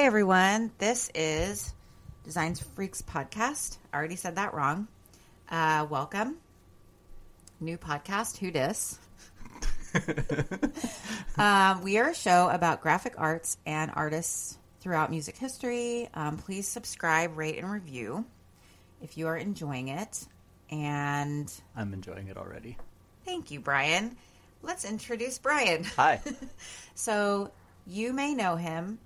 Hi, 0.00 0.06
everyone. 0.06 0.72
This 0.78 1.10
is 1.14 1.74
Designs 2.24 2.58
Freaks 2.58 3.02
podcast. 3.02 3.76
I 3.92 3.98
already 3.98 4.16
said 4.16 4.36
that 4.36 4.54
wrong. 4.54 4.88
Uh, 5.50 5.86
welcome. 5.90 6.38
New 7.60 7.76
podcast. 7.76 8.38
Who 8.38 8.50
dis? 8.50 8.98
um, 11.38 11.82
we 11.82 11.98
are 11.98 12.08
a 12.08 12.14
show 12.14 12.48
about 12.48 12.80
graphic 12.80 13.12
arts 13.18 13.58
and 13.66 13.92
artists 13.94 14.56
throughout 14.80 15.10
music 15.10 15.36
history. 15.36 16.08
Um, 16.14 16.38
please 16.38 16.66
subscribe, 16.66 17.36
rate, 17.36 17.58
and 17.58 17.70
review 17.70 18.24
if 19.02 19.18
you 19.18 19.26
are 19.26 19.36
enjoying 19.36 19.88
it. 19.88 20.26
And 20.70 21.52
I'm 21.76 21.92
enjoying 21.92 22.28
it 22.28 22.38
already. 22.38 22.78
thank 23.26 23.50
you, 23.50 23.60
Bryan. 23.60 24.16
Let's 24.62 24.86
introduce 24.86 25.36
Bryan. 25.36 25.84
Hi. 25.96 26.22
So 26.94 27.50
you 27.86 28.14
may 28.14 28.34
know 28.34 28.56
him 28.56 28.98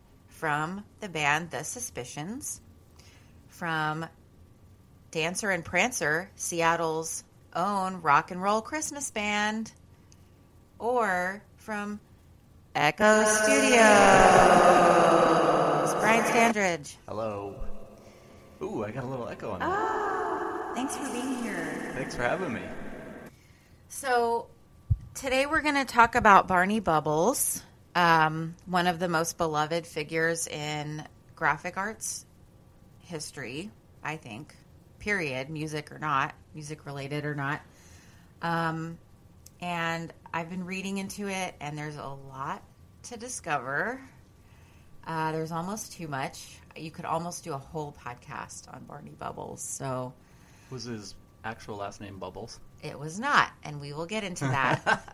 from 0.44 0.84
the 1.00 1.08
band 1.08 1.50
The 1.50 1.64
Suspicions, 1.64 2.60
from 3.48 4.04
Dancer 5.10 5.50
and 5.50 5.64
Prancer, 5.64 6.28
Seattle's 6.36 7.24
own 7.56 8.02
rock 8.02 8.30
and 8.30 8.42
roll 8.42 8.60
Christmas 8.60 9.10
band, 9.10 9.72
or 10.78 11.42
from 11.56 11.98
Echoes 12.74 13.26
Studios. 13.38 13.80
Bryan 15.94 16.24
Standridge. 16.24 16.96
Hello. 17.08 17.54
Ooh, 18.60 18.84
I 18.84 18.90
got 18.90 19.04
a 19.04 19.06
little 19.06 19.28
echo 19.30 19.52
on 19.52 19.60
me. 19.60 19.66
Ah, 19.66 20.72
thanks 20.74 20.94
for 20.94 21.10
being 21.10 21.42
here. 21.42 21.92
Thanks 21.94 22.14
for 22.14 22.22
having 22.22 22.52
me. 22.52 22.60
So, 23.88 24.48
today 25.14 25.46
we're 25.46 25.62
going 25.62 25.76
to 25.76 25.86
talk 25.86 26.14
about 26.14 26.46
Barney 26.46 26.80
Bubbles, 26.80 27.62
um, 27.94 28.54
one 28.66 28.86
of 28.86 28.98
the 28.98 29.08
most 29.08 29.38
beloved 29.38 29.86
figures 29.86 30.46
in 30.46 31.06
graphic 31.36 31.76
arts 31.76 32.26
history, 33.00 33.70
I 34.02 34.16
think, 34.16 34.54
period, 34.98 35.50
music 35.50 35.92
or 35.92 35.98
not, 35.98 36.34
music 36.54 36.86
related 36.86 37.24
or 37.24 37.34
not. 37.34 37.60
Um, 38.42 38.98
and 39.60 40.12
I've 40.32 40.50
been 40.50 40.64
reading 40.64 40.98
into 40.98 41.28
it, 41.28 41.54
and 41.60 41.76
there's 41.78 41.96
a 41.96 42.06
lot 42.06 42.62
to 43.04 43.16
discover. 43.16 44.00
Uh, 45.06 45.32
there's 45.32 45.52
almost 45.52 45.92
too 45.92 46.08
much. 46.08 46.58
You 46.76 46.90
could 46.90 47.04
almost 47.04 47.44
do 47.44 47.52
a 47.52 47.58
whole 47.58 47.94
podcast 48.04 48.72
on 48.74 48.84
Barney 48.84 49.14
Bubbles. 49.18 49.62
So, 49.62 50.12
Was 50.70 50.84
his 50.84 51.14
actual 51.44 51.76
last 51.76 52.00
name 52.00 52.18
Bubbles? 52.18 52.58
It 52.84 52.98
was 52.98 53.18
not, 53.18 53.50
and 53.64 53.80
we 53.80 53.92
will 53.92 54.06
get 54.06 54.24
into 54.24 54.44
that. 54.44 55.04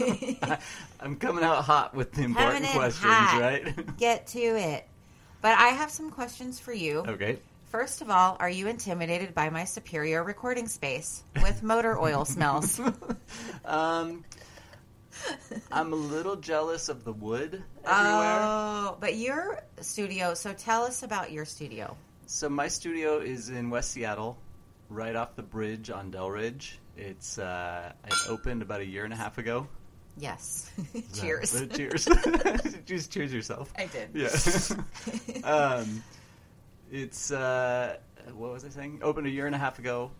I'm 1.00 1.16
coming 1.16 1.44
out 1.44 1.64
hot 1.64 1.94
with 1.94 2.12
the 2.12 2.22
important 2.22 2.66
questions, 2.66 3.04
hot. 3.04 3.40
right? 3.40 3.96
Get 3.96 4.26
to 4.28 4.40
it. 4.40 4.88
But 5.40 5.58
I 5.58 5.68
have 5.68 5.90
some 5.90 6.10
questions 6.10 6.58
for 6.58 6.72
you. 6.72 7.04
okay. 7.06 7.38
First 7.66 8.02
of 8.02 8.10
all, 8.10 8.36
are 8.38 8.48
you 8.48 8.68
intimidated 8.68 9.34
by 9.34 9.50
my 9.50 9.64
superior 9.64 10.22
recording 10.22 10.68
space 10.68 11.24
with 11.42 11.62
motor 11.62 11.98
oil 11.98 12.24
smells? 12.24 12.80
Um, 13.64 14.24
I'm 15.72 15.92
a 15.92 15.96
little 15.96 16.36
jealous 16.36 16.88
of 16.88 17.04
the 17.04 17.12
wood 17.12 17.62
everywhere. 17.84 18.38
Oh, 18.42 18.96
but 19.00 19.16
your 19.16 19.62
studio. 19.80 20.34
So 20.34 20.52
tell 20.52 20.84
us 20.84 21.02
about 21.02 21.32
your 21.32 21.44
studio. 21.44 21.96
So 22.26 22.48
my 22.48 22.68
studio 22.68 23.18
is 23.18 23.50
in 23.50 23.70
West 23.70 23.90
Seattle, 23.90 24.38
right 24.88 25.14
off 25.16 25.36
the 25.36 25.42
bridge 25.42 25.90
on 25.90 26.10
Delridge. 26.10 26.74
It's 26.96 27.38
uh, 27.38 27.92
it 28.06 28.14
opened 28.28 28.62
about 28.62 28.80
a 28.80 28.86
year 28.86 29.04
and 29.04 29.12
a 29.12 29.16
half 29.16 29.38
ago. 29.38 29.66
Yes. 30.16 30.70
Cheers. 31.14 31.60
uh, 31.60 31.66
cheers. 31.66 32.08
Just 32.86 33.10
cheers 33.10 33.32
yourself. 33.32 33.72
I 33.76 33.86
did. 33.86 34.10
Yeah. 34.14 35.44
um, 35.44 36.02
it's 36.92 37.32
uh, 37.32 37.96
what 38.34 38.52
was 38.52 38.64
I 38.64 38.68
saying? 38.68 39.00
Opened 39.02 39.26
a 39.26 39.30
year 39.30 39.46
and 39.46 39.54
a 39.54 39.58
half 39.58 39.78
ago, 39.80 40.12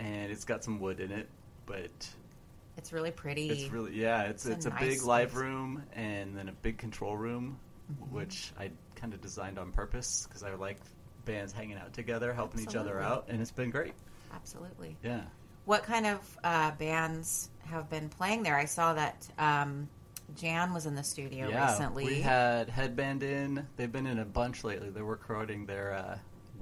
and 0.00 0.32
it's 0.32 0.44
got 0.44 0.64
some 0.64 0.80
wood 0.80 0.98
in 0.98 1.12
it, 1.12 1.28
but 1.66 2.08
It's 2.76 2.92
really 2.92 3.12
pretty. 3.12 3.48
it's 3.50 3.70
really 3.72 3.94
yeah. 3.94 4.22
It's 4.24 4.44
It's 4.44 4.56
it's, 4.56 4.66
a 4.66 4.70
a, 4.70 4.72
nice 4.72 4.80
big 4.98 5.02
live 5.04 5.36
room 5.36 5.84
and 5.94 6.36
then 6.36 6.48
a 6.48 6.52
big 6.52 6.78
control 6.78 7.16
room, 7.16 7.58
Mm-hmm. 7.92 8.14
which 8.16 8.52
I 8.60 8.70
kind 8.96 9.14
of 9.14 9.22
designed 9.22 9.58
on 9.58 9.72
purpose 9.72 10.26
because 10.28 10.42
I 10.42 10.54
like 10.56 10.76
bands 11.28 11.52
hanging 11.52 11.76
out 11.76 11.92
together, 11.92 12.32
helping 12.32 12.60
each 12.60 12.74
other 12.74 13.00
out, 13.00 13.26
and 13.28 13.40
it's 13.40 13.52
been 13.52 13.70
great. 13.70 13.92
Absolutely. 14.34 14.96
Yeah. 15.04 15.20
What 15.66 15.84
kind 15.84 16.06
of 16.06 16.38
uh, 16.42 16.72
bands 16.72 17.50
have 17.66 17.88
been 17.90 18.08
playing 18.08 18.42
there? 18.42 18.56
I 18.56 18.64
saw 18.64 18.94
that 18.94 19.28
um, 19.38 19.88
Jan 20.34 20.72
was 20.72 20.86
in 20.86 20.94
the 20.94 21.04
studio 21.04 21.48
yeah, 21.48 21.70
recently. 21.70 22.04
we 22.06 22.20
had 22.22 22.70
Headband 22.70 23.22
in. 23.22 23.66
They've 23.76 23.92
been 23.92 24.06
in 24.06 24.18
a 24.18 24.24
bunch 24.24 24.64
lately. 24.64 24.88
They're 24.88 25.04
recording 25.04 25.66
their. 25.66 25.92
Uh, 25.92 26.18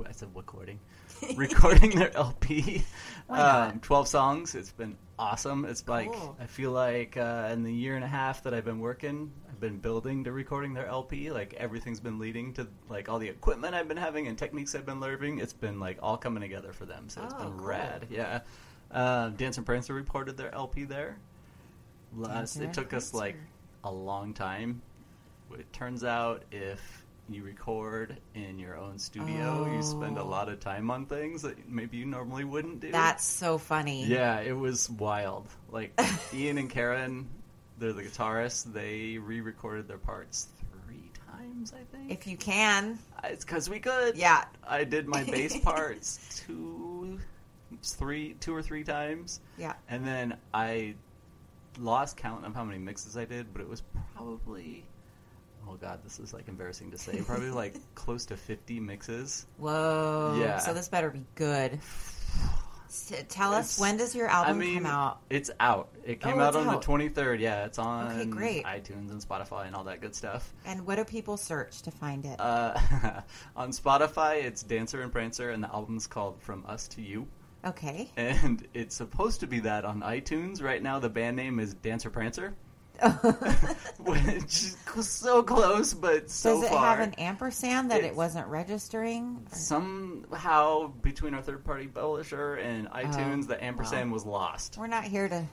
I 0.06 0.12
said 0.12 0.28
recording, 0.34 0.78
recording 1.36 1.90
their 1.96 2.14
LP. 2.16 2.84
Um, 3.28 3.80
Twelve 3.80 4.08
songs. 4.08 4.54
It's 4.54 4.72
been 4.72 4.96
awesome. 5.18 5.64
It's 5.64 5.86
like 5.88 6.12
Cool. 6.12 6.36
I 6.40 6.46
feel 6.46 6.70
like 6.70 7.16
uh, 7.16 7.48
in 7.52 7.62
the 7.62 7.72
year 7.72 7.96
and 7.96 8.04
a 8.04 8.08
half 8.08 8.42
that 8.44 8.54
I've 8.54 8.64
been 8.64 8.78
working, 8.80 9.32
I've 9.48 9.60
been 9.60 9.78
building 9.78 10.24
to 10.24 10.32
recording 10.32 10.74
their 10.74 10.86
LP. 10.86 11.30
Like 11.30 11.54
everything's 11.54 12.00
been 12.00 12.18
leading 12.18 12.52
to 12.54 12.68
like 12.88 13.08
all 13.08 13.18
the 13.18 13.28
equipment 13.28 13.74
I've 13.74 13.88
been 13.88 13.96
having 13.96 14.28
and 14.28 14.36
techniques 14.38 14.74
I've 14.74 14.86
been 14.86 15.00
learning. 15.00 15.38
It's 15.38 15.52
been 15.52 15.80
like 15.80 15.98
all 16.02 16.16
coming 16.16 16.40
together 16.42 16.72
for 16.72 16.86
them. 16.86 17.08
So 17.08 17.22
it's 17.24 17.34
Oh, 17.36 17.44
been 17.44 17.58
cool. 17.58 17.66
rad. 17.66 18.06
Yeah. 18.10 18.40
Um, 18.92 19.34
Dance 19.34 19.56
and 19.56 19.66
Prancer 19.66 19.94
reported 19.94 20.36
their 20.36 20.54
LP 20.54 20.84
there. 20.84 21.18
Last, 22.14 22.56
it 22.56 22.72
took 22.72 22.92
us 22.94 23.12
like 23.12 23.36
a 23.84 23.90
long 23.90 24.32
time. 24.32 24.80
It 25.58 25.70
turns 25.72 26.04
out 26.04 26.44
if 26.50 27.04
you 27.28 27.42
record 27.42 28.16
in 28.34 28.58
your 28.58 28.76
own 28.76 28.98
studio, 28.98 29.72
you 29.74 29.82
spend 29.82 30.16
a 30.18 30.22
Oh. 30.22 30.26
lot 30.28 30.48
of 30.48 30.60
time 30.60 30.90
on 30.90 31.06
things 31.06 31.42
that 31.42 31.68
maybe 31.68 31.96
you 31.96 32.06
normally 32.06 32.44
wouldn't 32.44 32.80
do. 32.80 32.92
That's 32.92 33.24
so 33.24 33.58
funny. 33.58 34.04
yeah, 34.06 34.40
it 34.40 34.56
was 34.56 34.88
wild. 34.90 35.46
Like 35.70 35.98
Ian 36.34 36.58
and 36.58 36.70
Karen, 36.70 37.28
they're 37.78 37.92
the 37.92 38.02
guitarists. 38.04 38.64
They 38.72 39.18
re-recorded 39.18 39.88
their 39.88 39.98
parts 39.98 40.48
three 40.86 41.10
times, 41.32 41.72
I 41.74 41.82
think. 41.96 42.10
If 42.12 42.26
you 42.26 42.36
can. 42.36 42.98
it's 43.24 43.44
because 43.44 43.68
we 43.68 43.80
could. 43.80 44.16
Yeah. 44.16 44.44
I 44.66 44.84
did 44.84 45.08
my 45.08 45.24
bass 45.24 45.56
parts 45.62 46.42
two, 46.46 47.18
three, 47.82 48.34
two 48.40 48.54
or 48.54 48.62
three 48.62 48.84
times 48.84 49.40
Yeah. 49.58 49.74
and 49.88 50.06
then 50.06 50.36
I 50.54 50.94
lost 51.78 52.16
count 52.16 52.46
of 52.46 52.54
how 52.54 52.64
many 52.64 52.78
mixes 52.78 53.16
I 53.16 53.24
did, 53.24 53.52
but 53.52 53.60
it 53.62 53.68
was 53.68 53.82
probably. 54.14 54.86
Oh 55.68 55.74
god, 55.74 56.00
this 56.04 56.18
is 56.20 56.32
like 56.32 56.48
embarrassing 56.48 56.90
to 56.92 56.98
say. 56.98 57.20
Probably 57.22 57.50
like 57.50 57.74
close 57.94 58.26
to 58.26 58.36
fifty 58.36 58.80
mixes. 58.80 59.46
Whoa. 59.58 60.36
Yeah. 60.40 60.58
So 60.58 60.72
this 60.74 60.88
better 60.88 61.10
be 61.10 61.24
good. 61.34 61.78
Tell 63.28 63.52
us 63.52 63.74
It's- 63.74 63.78
when 63.80 63.96
does 63.96 64.14
your 64.14 64.28
I 64.28 64.32
album 64.32 64.58
mean, 64.58 64.74
come 64.84 64.86
out? 64.86 65.20
it's 65.28 65.50
out. 65.60 65.88
It 66.04 66.20
came 66.20 66.38
Oh, 66.38 66.40
out 66.42 66.48
it's 66.54 66.56
on 66.56 66.66
the 66.72 66.78
twenty 66.80 67.08
third. 67.08 67.40
Yeah, 67.40 67.64
it's 67.66 67.78
on 67.78 68.12
Okay, 68.12 68.24
great. 68.26 68.64
iTunes 68.64 69.10
and 69.10 69.20
Spotify 69.20 69.66
and 69.66 69.74
all 69.74 69.84
that 69.84 70.00
good 70.00 70.14
stuff. 70.14 70.52
And 70.64 70.86
what 70.86 70.94
do 70.96 71.04
people 71.04 71.36
search 71.36 71.82
to 71.82 71.90
find 71.90 72.24
it? 72.24 72.40
Uh, 72.40 72.78
on 73.56 73.70
Spotify, 73.72 74.44
it's 74.44 74.62
Dancer 74.62 75.02
and 75.02 75.12
Prancer, 75.12 75.50
and 75.50 75.62
the 75.62 75.68
album's 75.68 76.06
called 76.06 76.40
From 76.40 76.64
Us 76.66 76.86
to 76.88 77.02
You. 77.02 77.26
okay. 77.64 78.10
And 78.16 78.66
it's 78.72 78.94
supposed 78.94 79.40
to 79.40 79.46
be 79.48 79.60
that 79.60 79.84
on 79.84 80.00
iTunes. 80.00 80.62
Right 80.62 80.82
now, 80.82 80.98
the 81.00 81.10
band 81.10 81.36
name 81.36 81.58
is 81.58 81.74
Dancer 81.74 82.08
Prancer, 82.08 82.54
which 83.98 84.44
is 84.96 85.08
so 85.08 85.42
close, 85.42 85.92
but 85.94 86.30
so 86.30 86.54
Does 86.60 86.64
it 86.64 86.68
far. 86.72 86.96
have 86.96 87.00
an 87.00 87.14
ampersand 87.14 87.90
that 87.90 87.98
it 88.00 88.04
It's- 88.06 88.16
wasn't 88.16 88.46
registering? 88.48 89.44
Somehow, 89.52 90.88
between 91.02 91.34
our 91.34 91.42
third 91.42 91.64
party 91.64 91.86
publisher 91.86 92.54
and 92.56 92.88
iTunes, 92.90 93.44
Oh, 93.44 93.48
the 93.48 93.64
ampersand 93.64 94.12
was 94.12 94.24
lost. 94.24 94.76
We're 94.78 94.86
not 94.86 95.04
here 95.04 95.28
to 95.28 95.44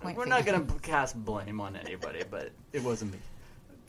point 0.00 0.16
We're 0.16 0.24
not 0.26 0.44
going 0.46 0.66
to 0.66 0.74
cast 0.82 1.22
blame 1.24 1.60
on 1.60 1.76
anybody, 1.76 2.22
but 2.30 2.50
it 2.72 2.82
wasn't 2.82 3.12
me. 3.12 3.18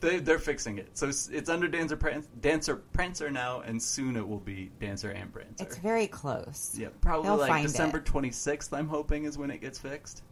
They, 0.00 0.18
they're 0.18 0.40
fixing 0.40 0.78
it. 0.78 0.88
So 0.98 1.08
it's, 1.08 1.28
it's 1.28 1.48
under 1.48 1.68
Dancer, 1.68 1.96
Pran- 1.96 2.24
Dancer 2.40 2.74
Prancer 2.92 3.30
now, 3.30 3.60
and 3.60 3.80
soon 3.80 4.16
it 4.16 4.26
will 4.26 4.40
be 4.40 4.68
Dancer 4.80 5.10
and 5.10 5.32
Prancer. 5.32 5.64
It's 5.64 5.76
very 5.76 6.08
close. 6.08 6.74
yeah, 6.76 6.88
probably 7.00 7.28
They'll 7.28 7.36
like 7.36 7.48
find 7.48 7.66
December 7.66 7.98
it. 7.98 8.04
26th, 8.04 8.76
I'm 8.76 8.88
hoping, 8.88 9.24
is 9.26 9.38
when 9.38 9.50
it 9.52 9.60
gets 9.60 9.78
fixed. 9.78 10.22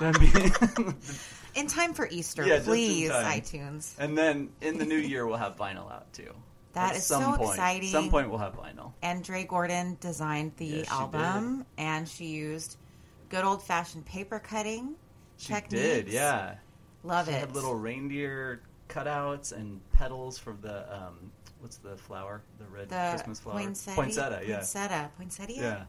In 1.54 1.66
time 1.66 1.92
for 1.92 2.08
Easter, 2.10 2.42
Yeah, 2.46 2.56
just 2.56 2.66
in 2.68 2.72
please, 2.72 3.10
time. 3.10 3.40
iTunes. 3.40 3.94
and 3.98 4.16
then 4.16 4.48
in 4.62 4.78
the 4.78 4.86
new 4.86 4.96
year, 4.96 5.26
we'll 5.26 5.36
have 5.36 5.56
vinyl 5.56 5.92
out 5.92 6.10
too. 6.14 6.32
That 6.72 6.92
At 6.92 6.96
is 6.96 7.04
some 7.04 7.22
so 7.22 7.36
point. 7.36 7.50
exciting. 7.50 7.90
Some 7.90 8.08
point 8.10 8.30
we'll 8.30 8.38
have 8.38 8.54
vinyl. 8.54 8.92
And 9.02 9.22
Dre 9.22 9.44
Gordon 9.44 9.98
designed 10.00 10.52
the 10.56 10.64
Yes, 10.64 10.86
she 10.86 10.90
album, 10.92 11.66
and 11.76 12.08
she 12.08 12.26
used 12.26 12.78
good 13.28 13.44
old 13.44 13.62
fashioned 13.62 14.06
paper 14.06 14.38
cutting 14.38 14.94
She 15.36 15.48
techniques. 15.52 15.82
did, 15.82 16.08
yeah. 16.08 16.54
Love 17.04 17.26
She 17.26 17.32
it. 17.32 17.40
had 17.40 17.54
little 17.54 17.74
reindeer 17.74 18.62
cutouts 18.88 19.52
and 19.52 19.78
petals 19.92 20.38
for 20.38 20.54
the 20.62 20.90
um, 20.96 21.30
what's 21.60 21.76
the 21.76 21.98
flower? 21.98 22.40
The 22.58 22.64
red 22.74 22.88
the 22.88 23.10
Christmas 23.10 23.40
flower. 23.40 23.56
poinsettia, 23.58 23.94
Poinsettia, 23.96 24.40
yeah. 24.48 24.56
poinsettia, 24.56 25.10
poinsettia. 25.18 25.54
Yeah. 25.60 25.84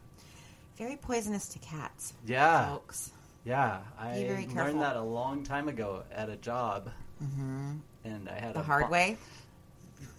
Very 0.75 0.97
poisonous 0.97 1.47
to 1.50 1.59
cats, 1.59 2.13
Yeah. 2.25 2.67
folks. 2.67 3.11
Yeah. 3.45 3.79
I 3.99 4.13
Be 4.13 4.27
very 4.27 4.43
careful. 4.45 4.55
learned 4.65 4.81
that 4.81 4.95
a 4.95 5.01
long 5.01 5.43
time 5.43 5.67
ago 5.67 6.03
at 6.11 6.29
a 6.29 6.35
job. 6.37 6.89
And 7.21 8.29
I 8.29 8.33
had 8.33 8.49
Mm-hmm. 8.49 8.53
The 8.53 8.59
a 8.59 8.63
hard 8.63 8.83
bo- 8.85 8.91
way. 8.91 9.17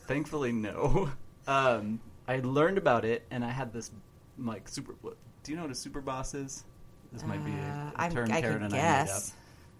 Thankfully, 0.07 0.53
no. 0.53 1.11
Um, 1.47 2.01
I 2.27 2.39
learned 2.39 2.79
about 2.79 3.05
it, 3.05 3.27
and 3.31 3.45
I 3.45 3.51
had 3.51 3.71
this 3.71 3.91
like 4.39 4.67
super. 4.67 4.95
what- 5.03 5.19
Do 5.43 5.53
you 5.53 5.57
know 5.57 5.65
what 5.65 5.73
a 5.73 5.75
super 5.75 6.01
boss 6.01 6.33
is? 6.33 6.65
This 7.13 7.23
might 7.23 7.45
be 7.45 7.51
a, 7.53 7.93
a, 7.99 8.07
a 8.07 8.11
term 8.11 8.33
I 8.33 8.41
Karen 8.41 8.61
could 8.61 8.63
and 8.63 8.75
I 8.75 8.77
made 8.79 8.83
up. 9.01 9.07
guess. 9.09 9.35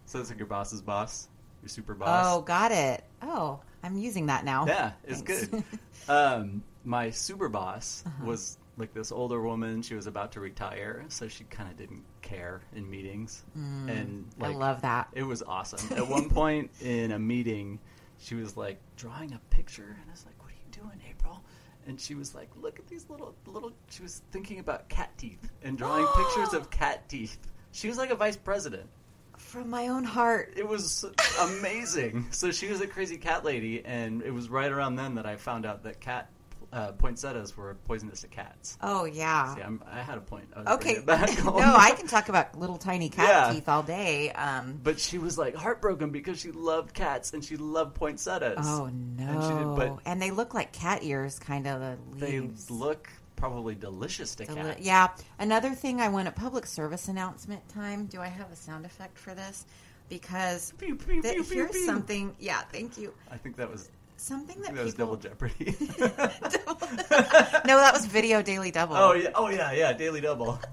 So 0.05 0.21
it's 0.21 0.29
like 0.29 0.37
your 0.39 0.47
boss's 0.47 0.83
boss, 0.83 1.29
your 1.63 1.71
super 1.71 1.95
boss. 1.95 2.27
Oh, 2.29 2.43
got 2.43 2.71
it. 2.71 3.03
Oh, 3.23 3.61
I'm 3.83 3.97
using 3.97 4.27
that 4.27 4.45
now. 4.45 4.67
Yeah, 4.67 4.93
it's 5.05 5.23
Thanks. 5.23 5.47
good. 5.47 5.65
um, 6.11 6.63
my 6.85 7.09
super 7.09 7.49
boss 7.49 8.03
Uh-huh. 8.07 8.27
was 8.27 8.59
like 8.77 8.93
this 8.95 9.13
older 9.13 9.41
woman. 9.41 9.83
She 9.83 9.95
was 9.95 10.07
about 10.07 10.33
to 10.33 10.41
retire, 10.41 11.05
so 11.09 11.29
she 11.29 11.45
kind 11.45 11.71
of 11.71 11.77
didn't 11.77 12.03
care 12.23 12.61
in 12.75 12.89
meetings. 12.91 13.45
and 13.55 14.29
Mm, 14.39 14.45
I 14.45 14.49
love 14.49 14.83
that. 14.83 15.09
It 15.13 15.23
was 15.23 15.43
awesome. 15.43 15.97
At 15.97 16.09
one 16.09 16.29
point 16.41 16.71
in 16.81 17.13
a 17.13 17.19
meeting, 17.19 17.79
she 18.19 18.35
was 18.35 18.57
like 18.57 18.79
drawing 18.97 19.33
a 19.33 19.41
picture, 19.55 19.83
and 20.01 20.09
I 20.09 20.11
was 20.13 20.25
like, 20.27 20.39
"What 20.43 20.51
are 20.51 20.55
you 20.55 20.83
doing, 20.83 21.01
April?" 21.09 21.43
And 21.87 22.01
she 22.01 22.15
was 22.15 22.35
like, 22.35 22.49
"Look 22.61 22.79
at 22.79 22.87
these 22.87 23.07
little 23.11 23.35
little." 23.47 23.73
She 23.91 24.03
was 24.03 24.23
thinking 24.33 24.59
about 24.59 24.89
cat 24.89 25.11
teeth 25.19 25.51
and 25.63 25.77
drawing 25.79 26.07
pictures 26.17 26.55
of 26.55 26.71
cat 26.71 27.09
teeth. 27.09 27.39
She 27.73 27.89
was 27.89 27.99
like 27.99 28.11
a 28.11 28.15
vice 28.17 28.37
president. 28.37 28.89
From 29.37 29.69
my 29.69 29.89
own 29.89 30.05
heart. 30.05 30.55
It 30.57 30.67
was 30.67 31.05
amazing. 31.41 32.27
so 32.31 32.51
she 32.53 32.69
was 32.69 32.81
a 32.81 32.87
crazy 32.87 33.17
cat 33.17 33.45
lady, 33.45 33.85
and 33.85 34.23
it 34.23 34.31
was 34.33 34.49
right 34.49 34.71
around 34.71 34.95
then 34.97 35.17
that 35.17 35.27
I 35.27 35.37
found 35.37 35.67
out 35.67 35.83
that 35.83 36.01
cat 36.01 36.31
uh, 36.75 36.91
poinsettias 36.93 37.57
were 37.57 37.77
poisonous 37.87 38.23
to 38.23 38.27
cats. 38.27 38.77
Oh 38.83 39.05
yeah. 39.05 39.55
See, 39.55 39.63
I'm, 39.63 39.83
I 39.91 40.01
had 40.03 40.19
a 40.19 40.21
point. 40.21 40.49
Okay. 40.57 40.99
bringing 41.01 41.03
it 41.03 41.07
back 41.07 41.39
no. 41.45 41.55
I 41.57 41.93
can 41.93 42.09
talk 42.09 42.29
about 42.29 42.59
little 42.59 42.79
tiny 42.79 43.09
cat 43.09 43.29
Yeah. 43.29 43.53
teeth 43.53 43.69
all 43.69 43.83
day. 43.85 44.33
Um, 44.33 44.81
But 44.83 44.99
she 44.99 45.19
was 45.19 45.39
like 45.39 45.55
heartbroken 45.55 46.11
because 46.11 46.41
she 46.41 46.51
loved 46.51 46.93
cats 46.93 47.33
and 47.33 47.45
she 47.45 47.57
loved 47.57 47.95
poinsettias. 47.95 48.59
oh 48.61 48.87
And 48.87 49.17
no! 49.17 49.77
did- 49.77 49.89
but 49.89 50.01
and 50.11 50.21
they 50.21 50.33
look 50.33 50.53
like 50.53 50.73
cat 50.73 51.05
ears, 51.05 51.39
kind 51.39 51.67
of 51.69 51.81
the 51.81 51.97
they 52.19 52.41
look 52.69 53.09
probably 53.37 53.75
delicious 53.77 54.35
to 54.37 54.45
Deli- 54.45 54.61
cats. 54.61 54.81
yeah. 54.81 55.09
Another 55.39 55.75
thing, 55.75 56.01
I 56.01 56.09
want 56.09 56.27
a 56.29 56.33
public 56.33 56.67
service 56.67 57.09
announcement 57.09 57.69
time. 57.69 58.07
Do 58.07 58.21
I 58.21 58.29
have 58.29 58.51
a 58.51 58.57
sound 58.57 58.85
effect 58.85 59.17
for 59.19 59.35
this? 59.35 59.65
Because 60.09 60.73
Pew, 60.79 60.97
pew, 60.97 61.23
th- 61.23 61.35
pew, 61.35 61.45
pew, 61.45 61.55
here's 61.67 61.87
something. 61.87 62.35
Yeah, 62.39 62.61
thank 62.73 62.99
you. 62.99 63.15
I 63.31 63.37
think 63.37 63.57
that 63.57 63.71
was 63.71 63.91
Something 64.25 64.63
that 64.63 64.75
that 64.75 64.83
was 64.85 64.95
people. 64.95 65.17
Double 65.17 65.23
Jeopardy. 65.23 65.77
no, 66.01 67.77
that 67.77 67.91
was 67.93 68.07
Video 68.07 68.41
Daily 68.41 68.71
Double. 68.71 68.97
oh 68.97 69.13
yeah, 69.13 69.29
oh 69.35 69.51
yeah, 69.51 69.71
yeah. 69.73 69.93
Daily 69.93 70.21
Double. 70.21 70.59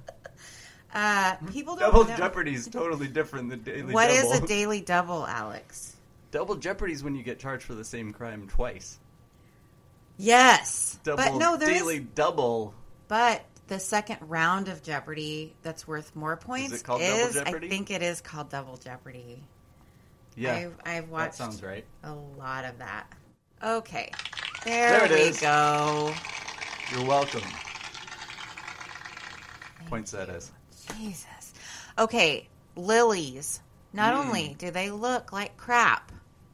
Uh, 0.93 1.35
people 1.53 1.77
don't 1.77 1.89
Double 1.89 2.03
know- 2.03 2.17
Jeopardy 2.17 2.53
is 2.53 2.67
totally 2.67 3.07
different 3.07 3.49
than 3.49 3.61
Daily 3.61 3.93
What 3.93 4.09
Double. 4.09 4.33
is 4.33 4.41
a 4.41 4.45
daily 4.45 4.81
double, 4.81 5.25
Alex? 5.25 5.95
Double 6.31 6.55
Jeopardy 6.55 6.91
is 6.91 7.01
when 7.01 7.15
you 7.15 7.23
get 7.23 7.39
charged 7.39 7.63
for 7.63 7.75
the 7.75 7.85
same 7.85 8.11
crime 8.11 8.49
twice. 8.49 8.99
Yes, 10.17 10.99
Double 11.05 11.23
but 11.23 11.35
no, 11.35 11.55
there 11.55 11.71
is. 11.71 11.77
Daily 11.77 11.99
Double. 11.99 12.73
But 13.07 13.41
the 13.67 13.79
second 13.79 14.17
round 14.27 14.67
of 14.67 14.83
Jeopardy 14.83 15.55
that's 15.61 15.87
worth 15.87 16.13
more 16.13 16.35
points 16.35 16.73
it 16.73 16.83
called 16.83 16.99
Double 16.99 17.19
is, 17.19 17.35
Jeopardy? 17.35 17.67
I 17.67 17.69
think 17.69 17.89
it 17.89 18.01
is 18.01 18.19
called 18.19 18.49
Double 18.49 18.75
Jeopardy. 18.75 19.41
Yeah, 20.35 20.55
I've, 20.55 20.75
I've 20.85 21.03
that 21.03 21.09
watched 21.09 21.35
sounds 21.35 21.63
right. 21.63 21.85
a 22.03 22.13
lot 22.13 22.65
of 22.65 22.79
that. 22.79 23.07
Okay, 23.63 24.11
there, 24.65 24.89
There 24.91 25.05
it 25.05 25.11
we 25.11 25.17
is. 25.17 25.39
go. 25.41 26.13
You're 26.91 27.05
welcome. 27.05 27.43
Poinsettias. 29.89 30.51
Jesus. 30.97 31.53
Okay, 31.97 32.47
lilies. 32.75 33.59
Not 33.93 34.13
Mm. 34.13 34.17
only 34.17 34.55
do 34.57 34.71
they 34.71 34.89
look 34.89 35.31
like 35.33 35.57
crap, 35.57 36.11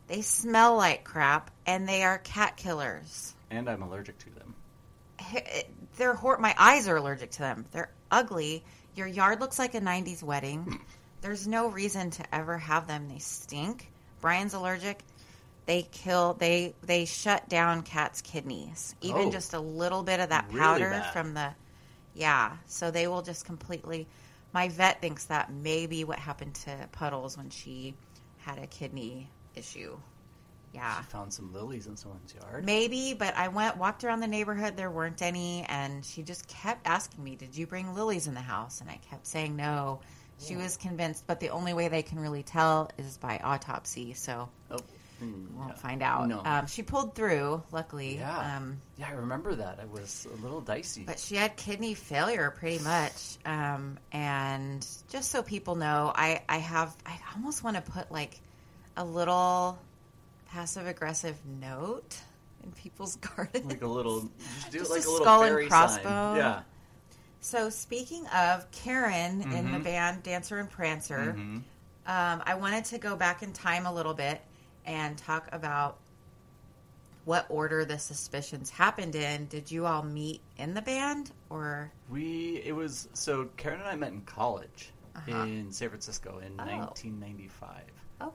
they 0.07 0.21
smell 0.21 0.75
like 0.75 1.03
crap, 1.03 1.51
and 1.65 1.87
they 1.87 2.03
are 2.03 2.17
cat 2.19 2.57
killers. 2.57 3.35
And 3.51 3.69
I'm 3.69 3.81
allergic 3.83 4.17
to 4.19 4.29
them. 4.31 4.55
they're 5.97 6.13
hor- 6.13 6.37
my 6.37 6.53
eyes 6.57 6.87
are 6.87 6.95
allergic 6.97 7.31
to 7.31 7.39
them. 7.39 7.65
They're 7.71 7.89
ugly. 8.11 8.63
Your 8.95 9.07
yard 9.07 9.39
looks 9.41 9.57
like 9.59 9.73
a 9.75 9.81
90s 9.81 10.21
wedding. 10.23 10.79
There's 11.21 11.47
no 11.47 11.67
reason 11.67 12.11
to 12.11 12.35
ever 12.35 12.57
have 12.57 12.87
them. 12.87 13.09
They 13.09 13.17
stink. 13.19 13.91
Bryan's 14.21 14.53
allergic. 14.53 15.03
They 15.67 15.83
kill 15.83 16.33
they 16.33 16.73
they 16.81 17.05
shut 17.05 17.47
down 17.49 17.83
cats' 17.83 18.21
kidneys. 18.21 18.95
Even 19.01 19.27
Oh. 19.27 19.31
just 19.31 19.53
a 19.53 19.59
little 19.59 20.01
bit 20.01 20.19
of 20.19 20.29
that 20.29 20.49
powder 20.49 21.05
from 21.13 21.33
the 21.35 21.53
Yeah, 22.15 22.57
so 22.65 22.89
they 22.89 23.07
will 23.07 23.21
just 23.21 23.45
completely 23.45 24.07
my 24.53 24.69
vet 24.69 25.01
thinks 25.01 25.25
that 25.25 25.51
may 25.51 25.85
be 25.85 26.03
what 26.05 26.19
happened 26.19 26.55
to 26.55 26.89
Puddles 26.93 27.37
when 27.37 27.49
she 27.49 27.93
had 28.37 28.57
a 28.57 28.65
kidney 28.65 29.29
issue. 29.55 29.99
Yeah. 30.73 30.97
I 30.99 31.03
found 31.03 31.33
some 31.33 31.53
lilies 31.53 31.87
in 31.87 31.97
someone's 31.97 32.33
yard. 32.33 32.63
Maybe, 32.65 33.13
but 33.13 33.35
I 33.35 33.49
went 33.49 33.77
walked 33.77 34.03
around 34.03 34.21
the 34.21 34.27
neighborhood. 34.27 34.77
There 34.77 34.89
weren't 34.91 35.21
any, 35.21 35.63
and 35.67 36.03
she 36.05 36.23
just 36.23 36.47
kept 36.47 36.87
asking 36.87 37.23
me, 37.23 37.35
"Did 37.35 37.55
you 37.57 37.67
bring 37.67 37.93
lilies 37.93 38.27
in 38.27 38.33
the 38.33 38.41
house?" 38.41 38.79
And 38.79 38.89
I 38.89 38.97
kept 39.09 39.27
saying 39.27 39.55
no. 39.55 39.99
She 40.39 40.55
oh. 40.55 40.59
was 40.59 40.77
convinced, 40.77 41.25
but 41.27 41.39
the 41.39 41.49
only 41.49 41.73
way 41.73 41.87
they 41.89 42.03
can 42.03 42.19
really 42.19 42.43
tell 42.43 42.89
is 42.97 43.17
by 43.17 43.39
autopsy. 43.43 44.13
So 44.13 44.49
Oh, 44.71 44.77
mm, 45.21 45.51
won't 45.53 45.69
yeah. 45.69 45.75
find 45.75 46.01
out. 46.03 46.27
No. 46.27 46.41
Um, 46.45 46.67
she 46.67 46.83
pulled 46.83 47.15
through, 47.15 47.63
luckily. 47.71 48.17
Yeah. 48.17 48.57
Um, 48.57 48.81
yeah, 48.97 49.07
I 49.09 49.11
remember 49.13 49.55
that. 49.55 49.79
It 49.79 49.89
was 49.89 50.27
a 50.31 50.41
little 50.41 50.61
dicey. 50.61 51.03
but 51.05 51.19
she 51.19 51.35
had 51.35 51.55
kidney 51.55 51.93
failure 51.93 52.51
pretty 52.51 52.83
much. 52.83 53.37
Um, 53.45 53.97
and 54.11 54.85
just 55.09 55.31
so 55.31 55.41
people 55.43 55.75
know, 55.75 56.11
I, 56.15 56.41
I 56.49 56.57
have, 56.57 56.95
I 57.05 57.17
almost 57.35 57.63
want 57.63 57.75
to 57.77 57.81
put 57.91 58.11
like 58.11 58.39
a 58.95 59.03
little 59.05 59.77
passive 60.49 60.87
aggressive 60.87 61.35
note 61.61 62.15
in 62.63 62.71
people's 62.71 63.15
garden. 63.35 63.67
like 63.69 63.81
a 63.83 63.87
little, 63.87 64.21
just 64.39 64.71
do 64.71 64.79
Just 64.79 64.91
like 64.91 65.03
a 65.05 65.07
a 65.07 65.11
little 65.11 65.25
skull 65.25 65.43
and 65.43 65.69
crossbow. 65.69 66.03
sign. 66.03 66.37
Yeah. 66.37 66.61
So 67.39 67.69
speaking 67.69 68.25
of 68.27 68.69
Karen 68.71 69.41
in 69.41 69.71
the 69.71 69.77
Mhm. 69.77 69.83
band 69.83 70.23
Dancer 70.23 70.57
and 70.57 70.69
Prancer, 70.69 71.35
Mhm. 71.37 71.57
um, 72.07 72.43
I 72.45 72.55
wanted 72.55 72.85
to 72.85 72.97
go 72.97 73.15
back 73.15 73.43
in 73.43 73.53
time 73.53 73.85
a 73.85 73.93
little 73.93 74.13
bit 74.15 74.41
and 74.87 75.17
talk 75.17 75.47
about 75.51 75.97
what 77.25 77.45
order 77.49 77.83
the 77.85 77.99
suspicions 77.99 78.69
happened 78.69 79.13
in. 79.15 79.45
Did 79.47 79.69
you 79.69 79.85
all 79.85 80.01
meet 80.01 80.41
in 80.57 80.73
the 80.73 80.81
band 80.81 81.31
or? 81.49 81.91
We 82.09 82.61
it 82.65 82.73
was 82.75 83.09
so 83.13 83.49
Karen 83.57 83.79
and 83.81 83.89
I 83.89 83.95
met 83.95 84.11
in 84.13 84.21
college. 84.21 84.91
Uh-huh. 85.15 85.45
in 85.45 85.71
San 85.71 85.89
Francisco 85.89 86.37
in 86.45 86.53
Oh. 86.59 86.65
1995. 86.65 87.69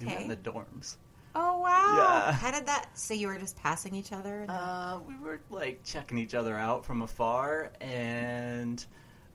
We 0.01 0.05
met 0.07 0.15
Okay. 0.15 0.23
in 0.25 0.29
the 0.29 0.37
dorms. 0.37 0.97
Oh 1.35 1.61
wow! 1.61 1.95
Yeah. 2.27 2.33
How 2.33 2.51
did 2.51 2.67
that? 2.67 2.91
So 2.99 3.15
you 3.15 3.29
were 3.29 3.39
just 3.39 3.57
passing 3.57 3.95
each 3.95 4.13
other? 4.13 4.45
Uh, 4.49 4.99
we 5.07 5.17
were 5.17 5.41
like 5.49 5.83
checking 5.85 6.19
each 6.19 6.35
other 6.35 6.59
out 6.59 6.85
from 6.85 7.01
afar, 7.03 7.71
and 7.81 8.85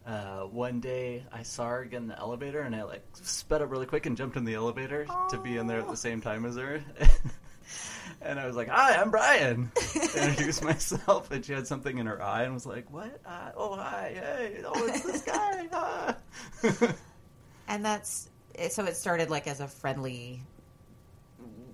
uh, 0.08 0.44
one 0.44 0.80
day 0.80 1.26
I 1.34 1.44
saw 1.44 1.68
her 1.68 1.84
get 1.84 1.98
in 1.98 2.08
the 2.08 2.18
elevator, 2.18 2.62
and 2.62 2.74
I 2.74 2.84
like 2.84 3.04
sped 3.14 3.62
up 3.62 3.70
really 3.70 3.86
quick 3.86 4.06
and 4.06 4.16
jumped 4.16 4.38
in 4.38 4.46
the 4.46 4.54
elevator 4.54 5.06
to 5.30 5.38
be 5.38 5.58
in 5.58 5.68
there 5.68 5.80
at 5.80 5.90
the 5.90 5.98
same 5.98 6.22
time 6.22 6.46
as 6.46 6.56
her. 6.56 6.82
and 8.22 8.40
I 8.40 8.48
was 8.48 8.56
like, 8.56 8.70
"Hi, 8.70 8.96
I'm 8.96 9.12
Bryan." 9.12 9.70
Introduced 9.96 10.64
myself, 10.64 11.30
and 11.32 11.44
she 11.44 11.52
had 11.52 11.68
something 11.68 11.98
in 11.98 12.06
her 12.06 12.24
eye, 12.24 12.44
and 12.44 12.54
was 12.54 12.66
like, 12.66 12.90
"What? 12.90 13.20
Uh, 13.26 13.52
oh, 13.58 13.76
hi, 13.76 14.14
hey, 14.16 14.62
oh, 14.66 14.88
it's 14.88 15.02
this 15.02 15.22
guy." 15.24 15.68
ah." 15.74 16.16
and 17.68 17.84
that's 17.84 18.30
so. 18.70 18.86
It 18.86 18.96
started 18.96 19.30
like 19.30 19.46
as 19.46 19.60
a 19.60 19.68
friendly 19.68 20.42